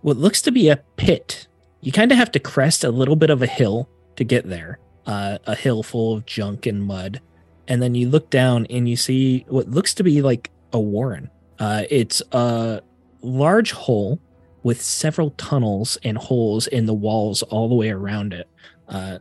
what 0.01 0.17
looks 0.17 0.41
to 0.43 0.51
be 0.51 0.69
a 0.69 0.77
pit. 0.97 1.47
You 1.81 1.91
kind 1.91 2.11
of 2.11 2.17
have 2.17 2.31
to 2.31 2.39
crest 2.39 2.83
a 2.83 2.91
little 2.91 3.15
bit 3.15 3.29
of 3.29 3.41
a 3.41 3.47
hill 3.47 3.89
to 4.15 4.23
get 4.23 4.47
there, 4.47 4.79
uh, 5.05 5.39
a 5.45 5.55
hill 5.55 5.83
full 5.83 6.15
of 6.15 6.25
junk 6.25 6.65
and 6.65 6.83
mud. 6.83 7.21
And 7.67 7.81
then 7.81 7.95
you 7.95 8.09
look 8.09 8.29
down 8.29 8.67
and 8.69 8.87
you 8.89 8.95
see 8.95 9.45
what 9.47 9.69
looks 9.69 9.93
to 9.95 10.03
be 10.03 10.21
like 10.21 10.51
a 10.73 10.79
warren. 10.79 11.29
Uh, 11.59 11.83
it's 11.89 12.21
a 12.31 12.81
large 13.21 13.71
hole 13.71 14.19
with 14.63 14.81
several 14.81 15.31
tunnels 15.31 15.97
and 16.03 16.17
holes 16.17 16.67
in 16.67 16.85
the 16.85 16.93
walls 16.93 17.41
all 17.43 17.67
the 17.69 17.75
way 17.75 17.89
around 17.89 18.33
it, 18.33 18.47
uh, 18.87 19.19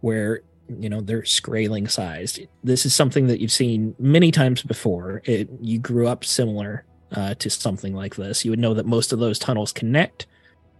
where 0.00 0.42
you 0.68 0.88
know 0.88 1.00
they're 1.00 1.24
scaling 1.24 1.88
sized. 1.88 2.40
This 2.64 2.86
is 2.86 2.94
something 2.94 3.26
that 3.28 3.40
you've 3.40 3.52
seen 3.52 3.94
many 3.98 4.30
times 4.30 4.62
before. 4.62 5.22
It 5.24 5.48
you 5.60 5.78
grew 5.78 6.06
up 6.06 6.24
similar 6.24 6.84
uh, 7.12 7.34
to 7.34 7.50
something 7.50 7.94
like 7.94 8.16
this. 8.16 8.44
You 8.44 8.50
would 8.52 8.60
know 8.60 8.74
that 8.74 8.86
most 8.86 9.12
of 9.12 9.18
those 9.18 9.38
tunnels 9.38 9.72
connect. 9.72 10.26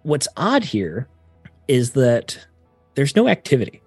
What's 0.02 0.28
odd 0.36 0.64
here 0.64 1.08
is 1.68 1.92
that 1.92 2.46
there's 2.94 3.16
no 3.16 3.28
activity. 3.28 3.82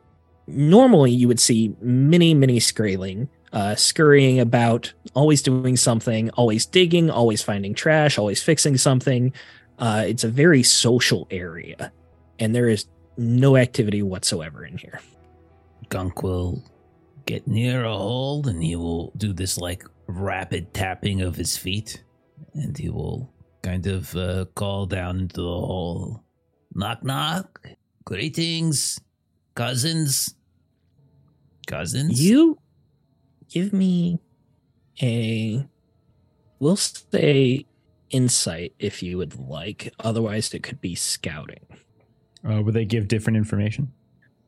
Normally, 0.48 1.12
you 1.12 1.28
would 1.28 1.40
see 1.40 1.76
many, 1.80 2.34
many 2.34 2.60
Skraeling 2.60 3.30
uh, 3.54 3.76
scurrying 3.76 4.40
about, 4.40 4.94
always 5.14 5.42
doing 5.42 5.76
something, 5.76 6.30
always 6.32 6.66
digging, 6.66 7.10
always 7.10 7.42
finding 7.42 7.74
trash, 7.74 8.18
always 8.18 8.44
fixing 8.44 8.78
something. 8.78 9.34
Uh, 9.80 10.04
it's 10.06 10.24
a 10.24 10.30
very 10.30 10.62
social 10.62 11.28
area, 11.32 11.92
and 12.38 12.54
there 12.54 12.68
is 12.68 12.86
no 13.18 13.58
activity 13.58 14.02
whatsoever 14.02 14.66
in 14.66 14.78
here. 14.78 15.00
Gunk 15.90 16.22
will 16.22 16.64
get 17.26 17.48
near 17.48 17.86
a 17.86 17.96
hole 17.96 18.48
and 18.48 18.64
he 18.64 18.76
will 18.76 19.12
do 19.18 19.34
this 19.34 19.58
like 19.58 19.84
rapid 20.08 20.74
tapping 20.74 21.22
of 21.22 21.36
his 21.36 21.56
feet 21.56 22.04
and 22.56 22.76
he 22.76 22.90
will 22.90 23.32
kind 23.62 23.86
of 23.86 24.16
uh, 24.16 24.46
call 24.56 24.86
down 24.86 25.20
into 25.20 25.36
the 25.36 25.44
hole 25.44 26.24
knock 26.74 27.04
knock. 27.04 27.68
Greetings 28.06 29.00
cousins. 29.54 30.36
Cousins? 31.68 32.20
You 32.20 32.58
give 33.50 33.74
me 33.74 34.20
a, 35.02 35.68
we'll 36.60 36.78
say 36.78 37.66
insight 38.12 38.74
if 38.80 39.02
you 39.04 39.18
would 39.18 39.38
like. 39.40 39.94
Otherwise, 40.00 40.54
it 40.54 40.64
could 40.64 40.82
be 40.82 40.96
scouting. 40.96 41.66
Uh, 42.48 42.62
would 42.62 42.74
they 42.74 42.86
give 42.86 43.08
different 43.08 43.38
information? 43.38 43.92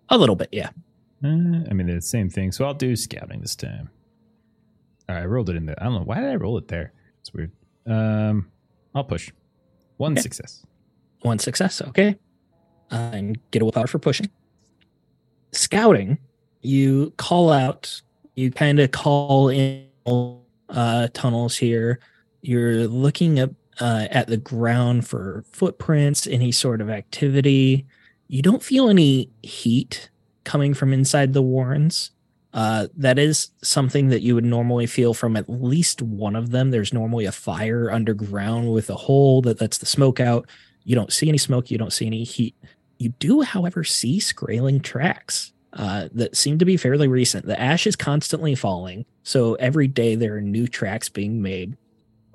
A 0.10 0.18
little 0.18 0.36
bit, 0.36 0.50
yeah. 0.52 0.70
Uh, 1.24 1.28
I 1.70 1.74
mean, 1.74 1.86
they're 1.88 1.96
the 1.96 2.02
same 2.02 2.30
thing. 2.30 2.52
So 2.52 2.66
I'll 2.66 2.74
do 2.74 2.96
scouting 2.96 3.42
this 3.42 3.56
time. 3.56 3.90
All 5.08 5.16
right, 5.16 5.22
I 5.22 5.26
rolled 5.26 5.50
it 5.50 5.56
in 5.56 5.66
there. 5.66 5.76
I 5.80 5.86
don't 5.86 5.94
know. 5.94 6.04
Why 6.04 6.20
did 6.22 6.30
I 6.30 6.36
roll 6.36 6.58
it 6.58 6.68
there? 6.68 6.94
It's 7.20 7.34
weird. 7.34 7.52
Um, 7.86 8.50
I'll 8.96 9.04
push. 9.04 9.32
One 9.98 10.14
Okay. 10.14 10.22
success. 10.22 10.66
One 11.22 11.38
success, 11.40 11.82
okay. 11.82 12.18
Uh, 12.92 13.12
and 13.14 13.52
get 13.52 13.62
a 13.62 13.66
willpower 13.66 13.88
for 13.88 14.00
pushing. 14.00 14.30
Scouting, 15.52 16.18
you 16.62 17.14
call 17.18 17.52
out, 17.52 18.02
you 18.36 18.52
kind 18.52 18.80
of 18.80 18.92
call 18.92 19.50
in 19.50 19.86
uh, 20.70 21.08
tunnels 21.14 21.58
here. 21.58 22.00
You're 22.42 22.88
looking 22.88 23.40
up 23.40 23.52
uh, 23.80 24.08
at 24.12 24.28
the 24.28 24.38
ground 24.38 25.08
for 25.08 25.44
footprints, 25.52 26.28
any 26.28 26.52
sort 26.52 26.82
of 26.82 26.90
activity. 26.90 27.86
You 28.28 28.42
don't 28.42 28.64
feel 28.64 28.90
any 28.90 29.30
heat 29.42 30.10
coming 30.44 30.74
from 30.74 30.94
inside 30.94 31.34
the 31.34 31.42
warrens. 31.42 32.12
Uh, 32.54 32.88
that 32.98 33.18
is 33.18 33.52
something 33.64 34.10
that 34.10 34.22
you 34.22 34.36
would 34.36 34.44
normally 34.44 34.86
feel 34.86 35.14
from 35.14 35.38
at 35.38 35.50
least 35.50 36.02
one 36.02 36.36
of 36.36 36.52
them. 36.52 36.72
There's 36.72 36.94
normally 36.94 37.26
a 37.26 37.32
fire 37.32 37.90
underground 37.90 38.74
with 38.74 38.90
a 38.90 38.96
hole 38.96 39.42
that 39.44 39.62
lets 39.62 39.78
the 39.78 39.86
smoke 39.86 40.20
out. 40.20 40.48
You 40.84 40.96
don't 40.96 41.14
see 41.14 41.30
any 41.30 41.38
smoke. 41.38 41.72
You 41.72 41.78
don't 41.78 41.94
see 41.94 42.08
any 42.08 42.24
heat. 42.24 42.56
You 42.98 43.10
do, 43.20 43.42
however, 43.42 43.84
see 43.84 44.20
Skraeling 44.20 44.84
tracks 44.84 45.54
uh, 45.74 46.10
that 46.14 46.36
seem 46.36 46.60
to 46.60 46.66
be 46.66 46.78
fairly 46.78 47.08
recent. 47.08 47.46
The 47.46 47.60
ash 47.60 47.88
is 47.88 47.96
constantly 47.96 48.56
falling, 48.56 49.06
so 49.24 49.56
every 49.56 49.88
day 49.88 50.16
there 50.16 50.36
are 50.36 50.42
new 50.42 50.68
tracks 50.68 51.08
being 51.08 51.42
made. 51.42 51.78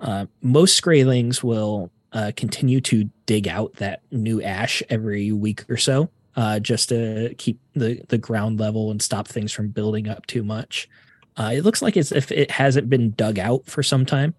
Uh, 0.01 0.27
most 0.43 0.81
Skraelings 0.81 1.43
will 1.43 1.91
uh, 2.13 2.33
continue 2.37 2.81
to 2.83 3.11
dig 3.27 3.49
out 3.49 3.75
that 3.75 4.03
new 4.11 4.43
ash 4.43 4.83
every 4.91 5.33
week 5.33 5.65
or 5.71 5.77
so, 5.77 6.11
uh, 6.37 6.59
just 6.59 6.89
to 6.91 7.35
keep 7.39 7.59
the 7.75 8.03
the 8.09 8.19
ground 8.19 8.59
level 8.61 8.91
and 8.91 9.01
stop 9.03 9.27
things 9.29 9.53
from 9.53 9.69
building 9.69 10.09
up 10.09 10.27
too 10.27 10.43
much. 10.45 10.89
Uh, 11.37 11.51
it 11.55 11.65
looks 11.65 11.83
like 11.83 11.97
as 11.97 12.13
if 12.13 12.33
it 12.33 12.51
hasn't 12.51 12.89
been 12.89 13.11
dug 13.13 13.39
out 13.39 13.67
for 13.67 13.83
some 13.83 14.07
time, 14.07 14.35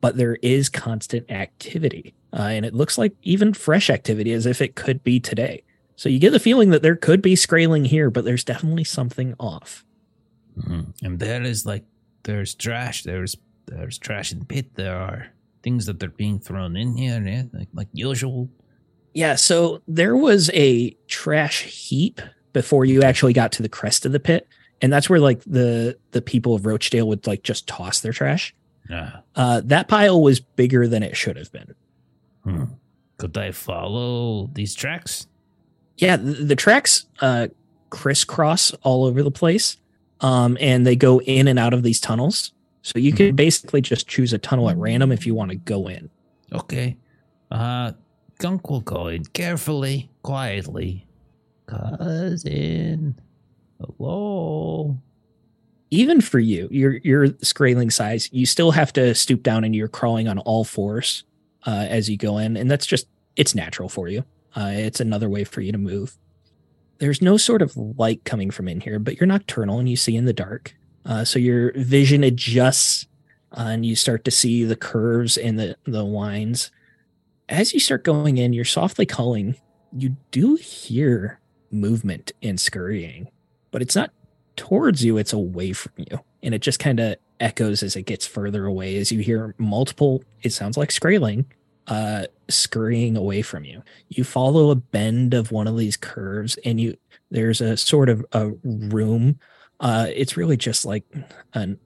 but 0.00 0.16
there 0.16 0.36
is 0.42 0.68
constant 0.68 1.30
activity, 1.30 2.14
uh, 2.32 2.42
and 2.42 2.66
it 2.66 2.74
looks 2.74 2.98
like 2.98 3.12
even 3.22 3.54
fresh 3.54 3.88
activity, 3.88 4.32
as 4.32 4.44
if 4.46 4.60
it 4.60 4.74
could 4.74 5.02
be 5.02 5.18
today. 5.20 5.62
So 5.96 6.08
you 6.08 6.18
get 6.18 6.30
the 6.30 6.40
feeling 6.40 6.70
that 6.70 6.82
there 6.82 6.96
could 6.96 7.22
be 7.22 7.34
Skraeling 7.36 7.86
here, 7.86 8.10
but 8.10 8.24
there's 8.24 8.44
definitely 8.44 8.84
something 8.84 9.34
off. 9.38 9.84
Mhm. 10.58 10.92
and 11.02 11.18
there 11.18 11.42
is 11.42 11.66
like 11.66 11.82
there's 12.22 12.54
trash 12.54 13.02
there's 13.02 13.36
there's 13.66 13.98
trash 13.98 14.32
in 14.32 14.38
the 14.38 14.44
pit 14.44 14.74
there 14.74 14.96
are 14.98 15.28
things 15.62 15.86
that 15.86 15.98
they're 15.98 16.08
being 16.10 16.38
thrown 16.38 16.76
in 16.76 16.96
here 16.96 17.20
yeah, 17.22 17.44
like, 17.52 17.68
like 17.72 17.88
usual 17.92 18.48
Yeah, 19.14 19.36
so 19.36 19.80
there 19.88 20.16
was 20.16 20.50
a 20.52 20.90
trash 21.06 21.62
heap 21.62 22.20
before 22.52 22.84
you 22.84 23.02
actually 23.02 23.32
got 23.32 23.52
to 23.52 23.62
the 23.62 23.68
crest 23.68 24.04
of 24.06 24.12
the 24.12 24.20
pit, 24.20 24.46
and 24.80 24.92
that's 24.92 25.08
where 25.08 25.20
like 25.20 25.42
the 25.44 25.96
the 26.10 26.22
people 26.22 26.54
of 26.54 26.66
Rochdale 26.66 27.08
would 27.08 27.26
like 27.26 27.42
just 27.42 27.66
toss 27.66 28.00
their 28.00 28.12
trash. 28.12 28.54
yeah 28.90 29.20
Uh, 29.34 29.60
that 29.64 29.88
pile 29.88 30.20
was 30.20 30.40
bigger 30.40 30.86
than 30.88 31.02
it 31.02 31.16
should 31.16 31.36
have 31.36 31.50
been. 31.52 31.74
Hmm. 32.44 32.64
Could 33.16 33.36
I 33.38 33.52
follow 33.52 34.48
these 34.52 34.74
tracks? 34.74 35.26
Yeah, 35.96 36.16
the, 36.16 36.32
the 36.32 36.56
tracks 36.56 37.06
uh, 37.20 37.48
crisscross 37.90 38.72
all 38.82 39.04
over 39.04 39.22
the 39.22 39.30
place, 39.30 39.76
um, 40.20 40.58
and 40.60 40.84
they 40.84 40.96
go 40.96 41.20
in 41.20 41.48
and 41.48 41.58
out 41.58 41.72
of 41.72 41.82
these 41.82 42.00
tunnels. 42.00 42.52
So 42.84 42.98
you 42.98 43.12
can 43.12 43.34
basically 43.34 43.80
just 43.80 44.06
choose 44.06 44.34
a 44.34 44.38
tunnel 44.38 44.68
at 44.68 44.76
random 44.76 45.10
if 45.10 45.26
you 45.26 45.34
want 45.34 45.50
to 45.50 45.56
go 45.56 45.88
in. 45.88 46.10
Okay. 46.52 46.98
Uh, 47.50 47.92
Gunk 48.38 48.68
will 48.68 48.82
go 48.82 49.08
in 49.08 49.24
carefully, 49.24 50.10
quietly. 50.22 51.06
Cousin. 51.66 53.18
Hello. 53.80 54.98
even 55.90 56.20
for 56.20 56.38
you, 56.38 56.68
your 56.70 56.96
your 56.98 57.28
Skraeling 57.42 57.90
size, 57.90 58.28
you 58.32 58.44
still 58.44 58.70
have 58.72 58.92
to 58.94 59.14
stoop 59.14 59.42
down 59.42 59.64
and 59.64 59.74
you're 59.74 59.88
crawling 59.88 60.28
on 60.28 60.38
all 60.40 60.64
fours 60.64 61.24
uh, 61.66 61.86
as 61.88 62.10
you 62.10 62.16
go 62.18 62.36
in, 62.38 62.56
and 62.56 62.70
that's 62.70 62.84
just 62.86 63.06
it's 63.36 63.54
natural 63.54 63.88
for 63.88 64.08
you. 64.08 64.24
Uh, 64.54 64.72
it's 64.74 65.00
another 65.00 65.28
way 65.30 65.44
for 65.44 65.62
you 65.62 65.72
to 65.72 65.78
move. 65.78 66.18
There's 66.98 67.22
no 67.22 67.36
sort 67.38 67.62
of 67.62 67.76
light 67.76 68.24
coming 68.24 68.50
from 68.50 68.68
in 68.68 68.80
here, 68.80 68.98
but 68.98 69.18
you're 69.18 69.26
nocturnal 69.26 69.78
and 69.78 69.88
you 69.88 69.96
see 69.96 70.16
in 70.16 70.26
the 70.26 70.32
dark, 70.32 70.74
uh, 71.04 71.24
so 71.24 71.38
your 71.38 71.72
vision 71.72 72.24
adjusts 72.24 73.06
uh, 73.52 73.68
and 73.68 73.86
you 73.86 73.96
start 73.96 74.24
to 74.24 74.30
see 74.30 74.64
the 74.64 74.76
curves 74.76 75.36
and 75.36 75.58
the 75.58 75.76
the 75.84 76.04
lines. 76.04 76.70
As 77.48 77.74
you 77.74 77.80
start 77.80 78.04
going 78.04 78.38
in, 78.38 78.52
you're 78.52 78.64
softly 78.64 79.06
calling. 79.06 79.56
You 79.92 80.16
do 80.30 80.56
hear 80.56 81.40
movement 81.70 82.32
and 82.42 82.58
scurrying, 82.58 83.28
but 83.70 83.82
it's 83.82 83.94
not 83.94 84.10
towards 84.56 85.04
you, 85.04 85.18
it's 85.18 85.32
away 85.32 85.72
from 85.72 85.92
you. 85.96 86.20
And 86.42 86.54
it 86.54 86.60
just 86.60 86.78
kind 86.78 87.00
of 87.00 87.16
echoes 87.40 87.82
as 87.82 87.96
it 87.96 88.02
gets 88.02 88.26
further 88.26 88.64
away 88.66 88.96
as 88.96 89.12
you 89.12 89.20
hear 89.20 89.54
multiple, 89.58 90.22
it 90.42 90.52
sounds 90.52 90.76
like 90.76 90.90
Skraeling, 90.90 91.44
uh, 91.86 92.24
scurrying 92.48 93.16
away 93.16 93.42
from 93.42 93.64
you. 93.64 93.82
You 94.08 94.24
follow 94.24 94.70
a 94.70 94.76
bend 94.76 95.34
of 95.34 95.52
one 95.52 95.66
of 95.66 95.76
these 95.76 95.96
curves, 95.96 96.58
and 96.64 96.80
you 96.80 96.96
there's 97.30 97.60
a 97.60 97.76
sort 97.76 98.08
of 98.08 98.24
a 98.32 98.50
room. 98.62 99.38
Uh, 99.84 100.06
it's 100.14 100.34
really 100.34 100.56
just 100.56 100.86
like 100.86 101.04
a 101.52 101.76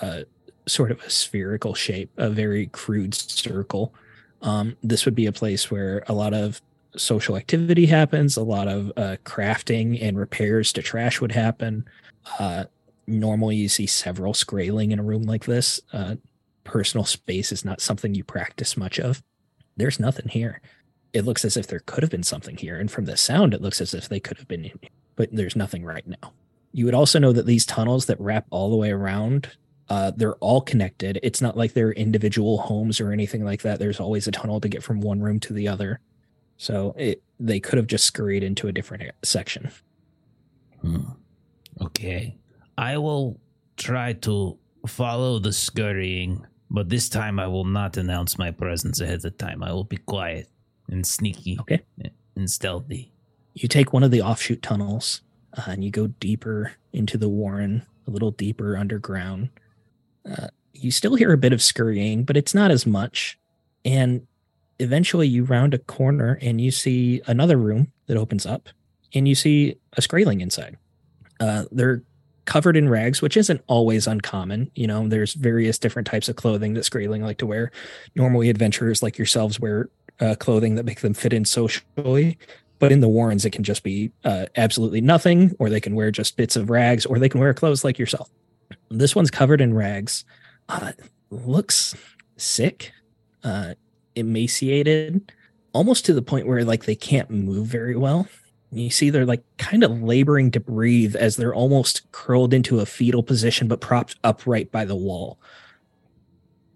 uh, 0.00 0.20
sort 0.66 0.92
of 0.92 1.02
a 1.02 1.10
spherical 1.10 1.74
shape, 1.74 2.08
a 2.16 2.30
very 2.30 2.68
crude 2.68 3.12
circle. 3.12 3.92
Um, 4.40 4.76
this 4.84 5.04
would 5.04 5.16
be 5.16 5.26
a 5.26 5.32
place 5.32 5.68
where 5.68 6.04
a 6.06 6.12
lot 6.14 6.32
of 6.32 6.62
social 6.96 7.36
activity 7.36 7.86
happens, 7.86 8.36
a 8.36 8.42
lot 8.44 8.68
of 8.68 8.92
uh, 8.96 9.16
crafting 9.24 10.00
and 10.00 10.16
repairs 10.16 10.72
to 10.74 10.82
trash 10.82 11.20
would 11.20 11.32
happen. 11.32 11.84
Uh, 12.38 12.66
normally, 13.08 13.56
you 13.56 13.68
see 13.68 13.86
several 13.86 14.32
Skraeling 14.32 14.92
in 14.92 15.00
a 15.00 15.04
room 15.04 15.24
like 15.24 15.44
this. 15.44 15.80
Uh, 15.92 16.14
personal 16.62 17.04
space 17.04 17.50
is 17.50 17.64
not 17.64 17.80
something 17.80 18.14
you 18.14 18.22
practice 18.22 18.76
much 18.76 19.00
of. 19.00 19.24
There's 19.76 19.98
nothing 19.98 20.28
here. 20.28 20.60
It 21.12 21.24
looks 21.24 21.44
as 21.44 21.56
if 21.56 21.66
there 21.66 21.80
could 21.80 22.04
have 22.04 22.10
been 22.10 22.22
something 22.22 22.58
here, 22.58 22.78
and 22.78 22.88
from 22.88 23.06
the 23.06 23.16
sound, 23.16 23.54
it 23.54 23.60
looks 23.60 23.80
as 23.80 23.92
if 23.92 24.08
they 24.08 24.20
could 24.20 24.38
have 24.38 24.46
been 24.46 24.64
in 24.64 24.78
here, 24.80 24.90
but 25.16 25.30
there's 25.32 25.56
nothing 25.56 25.84
right 25.84 26.06
now. 26.06 26.32
You 26.74 26.86
would 26.86 26.94
also 26.94 27.20
know 27.20 27.32
that 27.32 27.46
these 27.46 27.64
tunnels 27.64 28.06
that 28.06 28.20
wrap 28.20 28.46
all 28.50 28.68
the 28.68 28.74
way 28.76 28.90
around, 28.90 29.48
uh, 29.88 30.10
they're 30.16 30.34
all 30.36 30.60
connected. 30.60 31.20
It's 31.22 31.40
not 31.40 31.56
like 31.56 31.72
they're 31.72 31.92
individual 31.92 32.58
homes 32.58 33.00
or 33.00 33.12
anything 33.12 33.44
like 33.44 33.62
that. 33.62 33.78
There's 33.78 34.00
always 34.00 34.26
a 34.26 34.32
tunnel 34.32 34.60
to 34.60 34.68
get 34.68 34.82
from 34.82 35.00
one 35.00 35.20
room 35.20 35.38
to 35.40 35.52
the 35.52 35.68
other. 35.68 36.00
So 36.56 36.92
it, 36.98 37.22
they 37.38 37.60
could 37.60 37.76
have 37.76 37.86
just 37.86 38.04
scurried 38.06 38.42
into 38.42 38.66
a 38.66 38.72
different 38.72 39.04
section. 39.22 39.70
Hmm. 40.82 41.10
Okay. 41.80 42.36
I 42.76 42.98
will 42.98 43.38
try 43.76 44.14
to 44.14 44.58
follow 44.84 45.38
the 45.38 45.52
scurrying, 45.52 46.44
but 46.70 46.88
this 46.88 47.08
time 47.08 47.38
I 47.38 47.46
will 47.46 47.64
not 47.64 47.96
announce 47.96 48.36
my 48.36 48.50
presence 48.50 49.00
ahead 49.00 49.24
of 49.24 49.38
time. 49.38 49.62
I 49.62 49.72
will 49.72 49.84
be 49.84 49.98
quiet 49.98 50.48
and 50.90 51.06
sneaky 51.06 51.56
Okay. 51.60 51.82
and 52.34 52.50
stealthy. 52.50 53.12
You 53.54 53.68
take 53.68 53.92
one 53.92 54.02
of 54.02 54.10
the 54.10 54.22
offshoot 54.22 54.60
tunnels 54.60 55.20
uh, 55.56 55.70
and 55.70 55.84
you 55.84 55.90
go 55.90 56.06
deeper 56.06 56.72
into 56.92 57.18
the 57.18 57.28
warren, 57.28 57.84
a 58.06 58.10
little 58.10 58.30
deeper 58.30 58.76
underground. 58.76 59.50
Uh, 60.28 60.48
you 60.72 60.90
still 60.90 61.14
hear 61.14 61.32
a 61.32 61.38
bit 61.38 61.52
of 61.52 61.62
scurrying, 61.62 62.24
but 62.24 62.36
it's 62.36 62.54
not 62.54 62.70
as 62.70 62.86
much. 62.86 63.38
And 63.84 64.26
eventually 64.78 65.28
you 65.28 65.44
round 65.44 65.74
a 65.74 65.78
corner 65.78 66.38
and 66.42 66.60
you 66.60 66.70
see 66.70 67.20
another 67.26 67.56
room 67.56 67.92
that 68.06 68.16
opens 68.16 68.44
up 68.44 68.68
and 69.14 69.28
you 69.28 69.34
see 69.34 69.76
a 69.96 70.00
Skraeling 70.00 70.40
inside. 70.40 70.76
Uh, 71.40 71.64
they're 71.70 72.02
covered 72.44 72.76
in 72.76 72.88
rags, 72.88 73.22
which 73.22 73.36
isn't 73.36 73.62
always 73.66 74.06
uncommon. 74.06 74.70
You 74.74 74.86
know, 74.86 75.08
there's 75.08 75.34
various 75.34 75.78
different 75.78 76.06
types 76.06 76.28
of 76.28 76.36
clothing 76.36 76.74
that 76.74 76.84
Skraeling 76.84 77.22
like 77.22 77.38
to 77.38 77.46
wear. 77.46 77.70
Normally, 78.14 78.50
adventurers 78.50 79.02
like 79.02 79.18
yourselves 79.18 79.58
wear 79.60 79.88
uh, 80.20 80.34
clothing 80.38 80.74
that 80.74 80.84
make 80.84 81.00
them 81.00 81.14
fit 81.14 81.32
in 81.32 81.44
socially. 81.44 82.38
But 82.84 82.92
in 82.92 83.00
the 83.00 83.08
Warrens, 83.08 83.46
it 83.46 83.50
can 83.50 83.64
just 83.64 83.82
be 83.82 84.12
uh, 84.24 84.44
absolutely 84.56 85.00
nothing, 85.00 85.56
or 85.58 85.70
they 85.70 85.80
can 85.80 85.94
wear 85.94 86.10
just 86.10 86.36
bits 86.36 86.54
of 86.54 86.68
rags, 86.68 87.06
or 87.06 87.18
they 87.18 87.30
can 87.30 87.40
wear 87.40 87.54
clothes 87.54 87.82
like 87.82 87.98
yourself. 87.98 88.28
This 88.90 89.16
one's 89.16 89.30
covered 89.30 89.62
in 89.62 89.72
rags. 89.72 90.26
Uh, 90.68 90.92
looks 91.30 91.94
sick, 92.36 92.92
uh, 93.42 93.72
emaciated, 94.16 95.32
almost 95.72 96.04
to 96.04 96.12
the 96.12 96.20
point 96.20 96.46
where 96.46 96.62
like 96.62 96.84
they 96.84 96.94
can't 96.94 97.30
move 97.30 97.68
very 97.68 97.96
well. 97.96 98.28
You 98.70 98.90
see, 98.90 99.08
they're 99.08 99.24
like 99.24 99.44
kind 99.56 99.82
of 99.82 100.02
laboring 100.02 100.50
to 100.50 100.60
breathe 100.60 101.16
as 101.16 101.36
they're 101.36 101.54
almost 101.54 102.12
curled 102.12 102.52
into 102.52 102.80
a 102.80 102.86
fetal 102.86 103.22
position, 103.22 103.66
but 103.66 103.80
propped 103.80 104.16
upright 104.22 104.70
by 104.70 104.84
the 104.84 104.94
wall. 104.94 105.38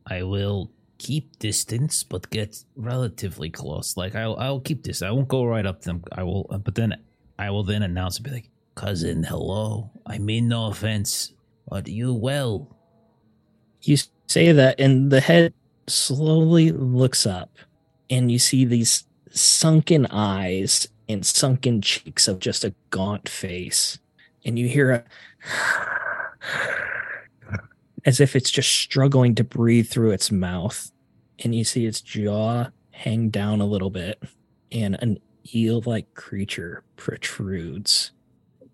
I 0.06 0.22
will 0.22 0.70
keep 0.98 1.38
distance, 1.38 2.02
but 2.02 2.30
get 2.30 2.62
relatively 2.76 3.50
close. 3.50 3.96
Like 3.96 4.14
I'll 4.14 4.36
I'll 4.36 4.60
keep 4.60 4.82
this. 4.82 5.02
I 5.02 5.10
won't 5.10 5.28
go 5.28 5.44
right 5.44 5.66
up 5.66 5.80
to 5.82 5.88
them. 5.88 6.04
I 6.12 6.22
will, 6.22 6.46
uh, 6.50 6.58
but 6.58 6.74
then 6.74 6.94
I 7.38 7.50
will 7.50 7.64
then 7.64 7.82
announce 7.82 8.16
and 8.16 8.24
be 8.24 8.30
like, 8.30 8.50
"Cousin, 8.74 9.22
hello. 9.22 9.90
I 10.06 10.18
mean 10.18 10.48
no 10.48 10.66
offense. 10.66 11.32
Are 11.70 11.82
you 11.84 12.14
well?" 12.14 12.76
You 13.82 13.96
say 14.26 14.52
that, 14.52 14.80
and 14.80 15.10
the 15.10 15.20
head 15.20 15.54
slowly 15.86 16.72
looks 16.72 17.26
up, 17.26 17.56
and 18.10 18.30
you 18.30 18.38
see 18.38 18.64
these 18.64 19.04
sunken 19.30 20.06
eyes 20.06 20.88
and 21.08 21.24
sunken 21.24 21.80
cheeks 21.80 22.28
of 22.28 22.38
just 22.38 22.64
a 22.64 22.74
gaunt 22.90 23.28
face. 23.28 23.98
And 24.44 24.58
you 24.58 24.68
hear 24.68 24.90
a 24.90 25.04
as 28.08 28.20
if 28.20 28.34
it's 28.34 28.50
just 28.50 28.70
struggling 28.70 29.34
to 29.34 29.44
breathe 29.44 29.86
through 29.86 30.12
its 30.12 30.32
mouth. 30.32 30.90
And 31.44 31.54
you 31.54 31.62
see 31.62 31.84
its 31.84 32.00
jaw 32.00 32.68
hang 32.90 33.28
down 33.28 33.60
a 33.60 33.66
little 33.66 33.90
bit, 33.90 34.22
and 34.72 34.96
an 35.02 35.18
eel 35.54 35.82
like 35.84 36.14
creature 36.14 36.84
protrudes 36.96 38.12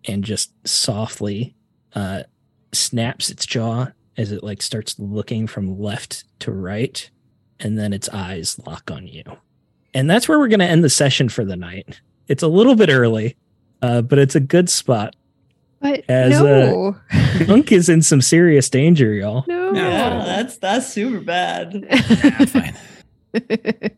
and 0.05 0.23
just 0.23 0.53
softly 0.65 1.57
uh, 1.97 2.23
snaps 2.71 3.29
its 3.29 3.45
jaw 3.45 3.89
as 4.17 4.31
it 4.31 4.45
like 4.45 4.63
starts 4.63 5.01
looking 5.01 5.49
from 5.49 5.81
left 5.81 6.25
to 6.39 6.53
right 6.53 7.11
and 7.59 7.77
then 7.77 7.93
its 7.93 8.09
eyes 8.11 8.61
lock 8.67 8.91
on 8.91 9.07
you 9.07 9.25
and 9.95 10.09
that's 10.09 10.29
where 10.29 10.39
we're 10.39 10.49
going 10.49 10.61
to 10.61 10.67
end 10.67 10.83
the 10.83 10.91
session 10.91 11.29
for 11.29 11.45
the 11.45 11.57
night 11.57 12.01
it's 12.29 12.43
a 12.43 12.49
little 12.49 12.75
bit 12.75 12.89
early 12.89 13.37
uh, 13.83 14.03
but 14.03 14.19
it's 14.19 14.35
a 14.35 14.41
good 14.41 14.69
spot 14.69 15.15
But 15.85 16.03
As, 16.09 16.41
no, 16.41 16.97
Gunk 17.47 17.71
is 17.71 17.91
in 17.91 18.01
some 18.01 18.23
serious 18.23 18.71
danger 18.71 19.13
y'all 19.13 19.45
no. 19.47 19.71
Yeah, 19.75 20.25
that's 20.25 20.57
that's 20.57 20.89
super 20.91 21.21
bad. 21.21 21.87
Ah, 21.91 22.47
fine. 22.47 22.75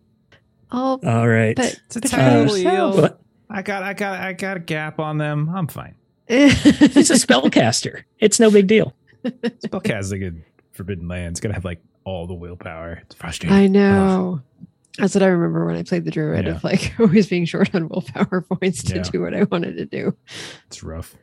oh, 0.72 0.98
all 1.04 1.28
right 1.28 1.54
but 1.54 1.80
It's 1.86 1.94
a 1.96 2.00
but 2.00 2.10
tiny 2.10 2.34
Uh, 2.34 2.38
little 2.52 2.56
eel. 2.58 3.18
I 3.48 3.62
got, 3.62 3.84
I 3.84 3.92
got, 3.94 4.20
I 4.20 4.32
got 4.32 4.56
a 4.56 4.60
gap 4.60 4.98
on 4.98 5.18
them. 5.18 5.48
I'm 5.54 5.68
fine. 5.68 5.94
it's 6.28 7.10
a 7.10 7.14
spellcaster 7.14 8.02
it's 8.18 8.40
no 8.40 8.50
big 8.50 8.66
deal 8.66 8.92
Spellcasting 9.24 10.22
in 10.22 10.44
Forbidden 10.72 11.06
Lands 11.06 11.38
gonna 11.38 11.54
have 11.54 11.64
like 11.64 11.80
all 12.02 12.26
the 12.26 12.34
willpower. 12.34 12.98
It's 13.02 13.14
frustrating. 13.14 13.56
I 13.56 13.66
know. 13.68 14.40
That's 14.98 15.14
what 15.14 15.22
I 15.22 15.26
remember 15.26 15.66
when 15.66 15.76
I 15.76 15.82
played 15.84 16.04
the 16.04 16.10
druid 16.10 16.46
Yeah. 16.46 16.56
of 16.56 16.64
like 16.64 16.94
always 16.98 17.28
being 17.28 17.44
short 17.44 17.72
on 17.76 17.88
willpower 17.88 18.40
points 18.42 18.82
to 18.84 18.96
Yeah. 18.96 19.02
do 19.02 19.20
what 19.20 19.34
I 19.34 19.44
wanted 19.44 19.76
to 19.76 19.86
do. 19.86 20.16
It's 20.66 20.82
rough. 20.82 21.14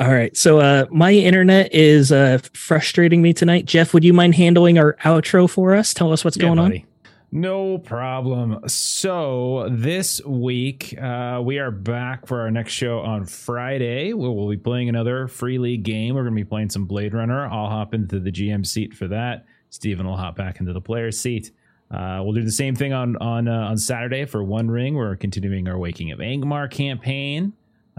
All 0.00 0.12
right 0.12 0.36
so 0.36 0.58
uh 0.60 0.86
my 0.90 1.12
internet 1.12 1.74
is 1.74 2.12
uh 2.12 2.38
frustrating 2.52 3.20
me 3.22 3.32
tonight 3.32 3.64
jeff 3.64 3.92
would 3.94 4.04
you 4.04 4.12
mind 4.12 4.34
handling 4.34 4.78
our 4.78 4.94
outro 5.04 5.48
for 5.48 5.74
us 5.74 5.92
tell 5.94 6.12
us 6.12 6.24
what's 6.24 6.36
Yeah, 6.36 6.46
going 6.46 6.58
on. 6.58 6.82
No 7.30 7.76
problem. 7.76 8.66
So 8.68 9.68
this 9.70 10.24
week 10.24 10.96
uh, 10.98 11.42
we 11.44 11.58
are 11.58 11.70
back 11.70 12.26
for 12.26 12.40
our 12.40 12.50
next 12.50 12.72
show 12.72 13.00
on 13.00 13.26
Friday. 13.26 14.14
We'll, 14.14 14.34
we'll 14.34 14.48
be 14.48 14.56
playing 14.56 14.88
another 14.88 15.28
free 15.28 15.58
league 15.58 15.82
game. 15.82 16.14
We're 16.14 16.22
going 16.22 16.34
to 16.34 16.42
be 16.42 16.48
playing 16.48 16.70
some 16.70 16.86
Blade 16.86 17.12
Runner. 17.12 17.44
I'll 17.46 17.68
hop 17.68 17.92
into 17.92 18.18
the 18.18 18.32
GM 18.32 18.66
seat 18.66 18.94
for 18.94 19.08
that. 19.08 19.44
Steven 19.68 20.06
will 20.06 20.16
hop 20.16 20.36
back 20.36 20.58
into 20.58 20.72
the 20.72 20.80
player 20.80 21.12
seat. 21.12 21.50
Uh, 21.90 22.20
we'll 22.22 22.32
do 22.32 22.42
the 22.44 22.50
same 22.50 22.74
thing 22.74 22.94
on 22.94 23.16
on 23.18 23.46
uh, 23.46 23.52
on 23.68 23.76
Saturday 23.76 24.24
for 24.24 24.42
One 24.42 24.70
Ring. 24.70 24.94
We're 24.94 25.14
continuing 25.16 25.68
our 25.68 25.76
Waking 25.76 26.10
of 26.12 26.20
Angmar 26.20 26.70
campaign. 26.70 27.52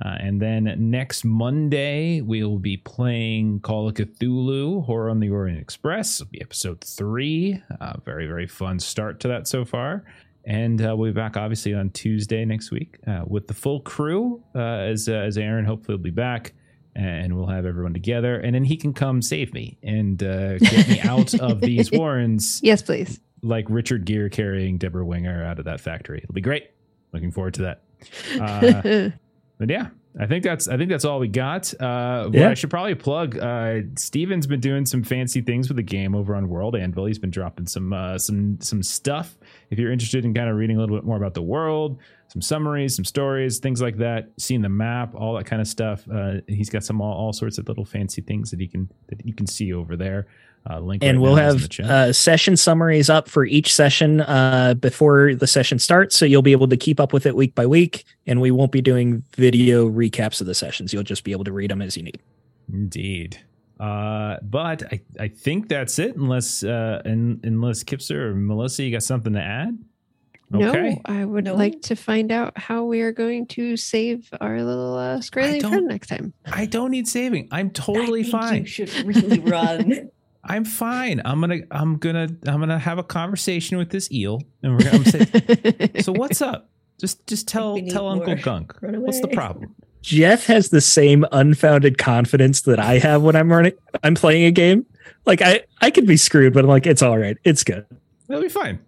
Uh, 0.04 0.16
and 0.20 0.42
then 0.42 0.74
next 0.78 1.26
Monday, 1.26 2.22
we 2.22 2.44
will 2.44 2.60
be 2.60 2.78
playing 2.78 3.60
Call 3.60 3.90
of 3.90 3.96
Cthulhu 3.96 4.86
Horror 4.86 5.10
on 5.10 5.20
the 5.20 5.30
Orient 5.30 5.60
Express. 5.60 6.22
It'll 6.22 6.32
be 6.32 6.42
episode 6.42 6.82
three. 6.82 7.62
Uh, 7.82 7.94
very, 8.06 8.26
very 8.26 8.48
fun 8.48 8.80
start 8.80 9.20
to 9.22 9.28
that 9.28 9.48
so 9.48 9.66
far. 9.66 10.06
And 10.46 10.82
uh, 10.82 10.96
we'll 10.96 11.12
be 11.12 11.16
back, 11.16 11.36
obviously, 11.38 11.74
on 11.74 11.90
Tuesday 11.90 12.46
next 12.46 12.72
week 12.72 12.98
uh, 13.08 13.24
with 13.28 13.48
the 13.48 13.54
full 13.54 13.82
crew, 13.82 14.42
uh, 14.56 14.60
as, 14.60 15.10
uh, 15.10 15.14
as 15.14 15.38
Aaron 15.38 15.66
hopefully 15.66 15.96
will 15.98 16.04
be 16.04 16.12
back. 16.12 16.54
And 16.96 17.36
we'll 17.36 17.48
have 17.48 17.66
everyone 17.66 17.94
together. 17.94 18.40
And 18.40 18.56
then 18.56 18.64
he 18.64 18.76
can 18.78 18.94
come 18.94 19.22
save 19.22 19.54
me 19.54 19.78
and 19.84 20.22
uh, 20.24 20.58
get 20.60 20.88
me 20.90 21.00
out 21.02 21.34
of 21.40 21.62
these 21.62 21.92
warrens 21.94 22.60
Yes, 22.64 22.82
please. 22.82 23.20
like 23.44 23.66
Richard 23.70 24.06
Gere 24.06 24.30
carrying 24.30 24.78
Debra 24.78 25.06
Winger 25.06 25.44
out 25.46 25.60
of 25.60 25.66
that 25.66 25.82
factory. 25.82 26.20
It'll 26.24 26.34
be 26.34 26.42
great. 26.42 26.72
Looking 27.14 27.32
forward 27.32 27.54
to 27.56 27.78
that. 28.38 29.14
But 29.60 29.69
yeah, 29.69 29.88
I 30.18 30.26
think 30.26 30.44
that's 30.44 30.68
I 30.69 30.77
think 30.77 30.90
that's 30.90 31.03
all 31.06 31.19
we 31.19 31.27
got. 31.27 31.73
Uh, 31.80 32.30
Yeah. 32.31 32.49
I 32.49 32.53
should 32.53 32.69
probably 32.69 32.95
plug. 32.95 33.38
Uh, 33.38 33.81
Steven's 33.98 34.48
been 34.48 34.61
doing 34.61 34.86
some 34.86 35.03
fancy 35.03 35.41
things 35.41 35.68
with 35.68 35.76
the 35.76 35.84
game 35.84 36.15
over 36.15 36.34
on 36.34 36.48
World 36.48 36.76
Anvil. 36.77 37.06
He's 37.06 37.19
been 37.19 37.30
dropping 37.30 37.68
some 37.68 37.91
uh, 37.91 38.18
some 38.18 38.60
some 38.61 38.81
stuff. 38.81 39.38
If 39.69 39.77
you're 39.77 39.91
interested 39.91 40.23
in 40.26 40.34
kind 40.34 40.49
of 40.49 40.56
reading 40.56 40.77
a 40.77 40.80
little 40.80 40.95
bit 40.95 41.06
more 41.06 41.18
about 41.18 41.34
the 41.34 41.41
world, 41.41 41.99
some 42.30 42.41
summaries, 42.41 42.95
some 42.95 43.03
stories, 43.06 43.60
things 43.60 43.81
like 43.81 43.98
that, 43.98 44.30
seeing 44.38 44.61
the 44.61 44.69
map, 44.69 45.14
all 45.14 45.36
that 45.36 45.45
kind 45.45 45.61
of 45.61 45.68
stuff. 45.68 46.07
Uh, 46.10 46.36
he's 46.48 46.69
got 46.69 46.84
some 46.86 47.02
all, 47.02 47.14
all 47.14 47.34
sorts 47.34 47.57
of 47.57 47.68
little 47.68 47.86
fancy 47.86 48.22
things 48.22 48.49
that 48.52 48.61
he 48.61 48.68
can 48.68 48.90
that 49.07 49.26
you 49.26 49.34
can 49.34 49.45
see 49.45 49.73
over 49.73 49.98
there. 49.98 50.26
Uh, 50.69 50.80
link 50.80 51.03
and 51.03 51.18
right 51.18 51.22
we'll 51.22 51.36
now 51.36 51.48
is 51.49 51.80
in 51.80 51.86
have 51.86 51.91
uh, 52.10 52.14
session 52.14 52.56
summaries 52.57 53.10
up 53.10 53.30
for 53.30 53.45
each 53.45 53.73
session 53.73 54.22
uh, 54.22 54.73
before 54.80 55.34
the 55.36 55.48
session 55.48 55.80
starts 55.80 56.15
so 56.15 56.26
you'll 56.26 56.41
be 56.41 56.52
able 56.52 56.68
to 56.68 56.77
keep 56.77 56.99
up 56.99 57.14
with 57.14 57.26
it 57.26 57.36
week 57.36 57.56
by 57.56 57.65
week 57.65 58.03
and 58.27 58.41
we 58.41 58.52
won't 58.52 58.72
be 58.72 58.81
doing 58.81 59.23
video 59.36 59.90
recaps 59.90 60.41
of 60.41 60.48
the 60.48 60.53
sessions 60.56 60.94
you'll 60.94 61.02
just 61.03 61.23
be 61.23 61.31
able 61.31 61.44
to 61.45 61.52
read 61.52 61.72
them 61.72 61.81
as 61.81 61.95
you 61.98 62.03
need 62.03 62.19
Indeed. 62.72 63.40
Uh, 63.80 64.38
but 64.44 64.84
I, 64.91 64.99
I 65.19 65.27
think 65.30 65.69
that's 65.69 65.98
it. 65.99 66.15
Unless 66.18 66.64
uh, 66.64 67.02
in, 67.06 67.40
unless 67.44 67.84
Kipser 67.84 68.11
or 68.31 68.36
Melissa, 68.36 68.84
you 68.84 68.91
got 68.91 69.03
something 69.03 69.34
to 69.34 69.41
add? 69.41 69.77
No, 70.52 70.99
I 71.06 71.23
would 71.26 71.45
No. 71.45 71.56
like 71.56 71.81
to 71.84 71.95
find 71.95 72.31
out 72.31 72.57
how 72.57 72.84
we 72.84 73.02
are 73.02 73.11
going 73.11 73.45
to 73.48 73.77
save 73.77 74.30
our 74.41 74.61
little 74.64 74.95
uh, 74.98 75.19
Skraeling 75.19 75.61
friend 75.61 75.88
next 75.88 76.07
time. 76.07 76.34
I 76.45 76.65
don't 76.65 76.91
need 76.91 77.07
saving. 77.07 77.48
I'm 77.52 77.69
totally 77.69 78.19
I 78.19 78.23
think 78.23 78.31
fine. 78.31 78.61
You 78.64 78.68
should 78.68 78.94
really 79.06 79.40
run. 79.40 80.10
I'm 80.44 80.66
fine. 80.66 81.22
I'm 81.26 81.41
gonna 81.41 81.60
I'm 81.72 81.98
gonna 81.98 82.30
I'm 82.48 82.60
gonna 82.60 82.80
have 82.80 82.98
a 82.98 83.03
conversation 83.03 83.78
with 83.78 83.90
this 83.90 84.11
eel, 84.11 84.41
and 84.64 84.74
we're 84.74 84.90
gonna 84.90 85.06
say, 85.06 85.91
so 86.02 86.11
what's 86.14 86.41
up? 86.41 86.70
Just 86.99 87.26
just 87.28 87.48
tell 87.48 87.80
tell 87.90 88.07
Uncle 88.07 88.36
more. 88.36 88.44
Gunk. 88.44 88.76
What's 88.82 89.22
the 89.22 89.28
problem? 89.30 89.76
Jeff 90.02 90.45
has 90.45 90.70
the 90.70 90.82
same 90.82 91.26
unfounded 91.32 91.98
confidence 91.98 92.61
that 92.61 92.80
I 92.80 92.99
have 92.99 93.22
when 93.22 93.36
I'm 93.36 93.52
running. 93.52 93.74
I'm 94.03 94.16
playing 94.16 94.45
a 94.45 94.52
game. 94.52 94.86
Like 95.26 95.41
I, 95.41 95.61
I 95.82 95.91
could 95.91 96.07
be 96.07 96.18
screwed, 96.18 96.53
but 96.53 96.64
I'm 96.64 96.70
like, 96.70 96.88
it's 96.88 97.02
all 97.02 97.18
right. 97.18 97.38
It's 97.44 97.64
good. 97.64 97.86
It'll 98.30 98.41
be 98.41 98.49
fine. 98.49 98.80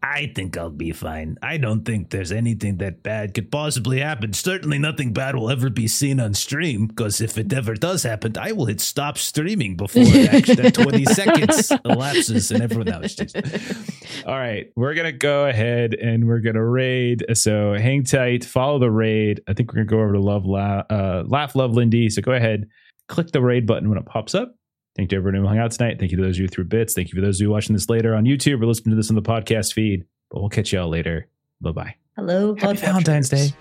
I 0.00 0.30
think 0.34 0.56
I'll 0.56 0.70
be 0.70 0.92
fine. 0.92 1.38
I 1.42 1.56
don't 1.56 1.84
think 1.84 2.10
there's 2.10 2.30
anything 2.30 2.76
that 2.78 3.02
bad 3.02 3.34
could 3.34 3.50
possibly 3.50 3.98
happen. 3.98 4.32
Certainly 4.32 4.78
nothing 4.78 5.12
bad 5.12 5.34
will 5.34 5.50
ever 5.50 5.70
be 5.70 5.88
seen 5.88 6.20
on 6.20 6.34
stream, 6.34 6.86
because 6.86 7.20
if 7.20 7.36
it 7.36 7.52
ever 7.52 7.74
does 7.74 8.04
happen, 8.04 8.38
I 8.38 8.52
will 8.52 8.66
hit 8.66 8.80
stop 8.80 9.18
streaming 9.18 9.76
before 9.76 10.04
that 10.04 10.74
20 10.74 11.04
seconds 11.04 11.72
elapses 11.84 12.52
and 12.52 12.62
everyone 12.62 12.88
else 12.88 13.14
just. 13.16 13.36
All 14.24 14.38
right, 14.38 14.70
we're 14.76 14.94
gonna 14.94 15.10
go 15.12 15.46
ahead 15.46 15.94
and 15.94 16.28
we're 16.28 16.40
gonna 16.40 16.64
raid. 16.64 17.24
So 17.34 17.74
hang 17.74 18.04
tight, 18.04 18.44
follow 18.44 18.78
the 18.78 18.90
raid. 18.90 19.42
I 19.48 19.52
think 19.54 19.72
we're 19.72 19.84
gonna 19.84 19.86
go 19.86 20.00
over 20.00 20.12
to 20.12 20.20
love 20.20 20.46
la- 20.46 20.84
uh, 20.88 21.24
laugh 21.26 21.56
love 21.56 21.72
Lindy. 21.72 22.08
So 22.10 22.22
go 22.22 22.32
ahead, 22.32 22.68
click 23.08 23.32
the 23.32 23.42
raid 23.42 23.66
button 23.66 23.88
when 23.88 23.98
it 23.98 24.06
pops 24.06 24.34
up. 24.34 24.54
Thank 24.98 25.12
you 25.12 25.16
to 25.16 25.20
everyone 25.20 25.40
who 25.40 25.46
hung 25.46 25.58
out 25.58 25.70
tonight. 25.70 26.00
Thank 26.00 26.10
you 26.10 26.16
to 26.16 26.24
those 26.24 26.36
of 26.36 26.40
you 26.40 26.48
through 26.48 26.64
bits. 26.64 26.92
Thank 26.92 27.08
you 27.08 27.14
for 27.14 27.20
those 27.24 27.36
of 27.36 27.42
you 27.42 27.50
watching 27.50 27.72
this 27.72 27.88
later 27.88 28.16
on 28.16 28.24
YouTube 28.24 28.60
or 28.60 28.66
listening 28.66 28.90
to 28.90 28.96
this 28.96 29.10
on 29.10 29.14
the 29.14 29.22
podcast 29.22 29.72
feed. 29.72 30.04
But 30.28 30.40
we'll 30.40 30.50
catch 30.50 30.72
y'all 30.72 30.88
later. 30.88 31.28
Bye 31.60 31.70
bye. 31.70 31.94
Hello, 32.16 32.56
Happy 32.56 32.78
Valentine's 32.78 33.32
Watchers. 33.32 33.52
Day. 33.52 33.56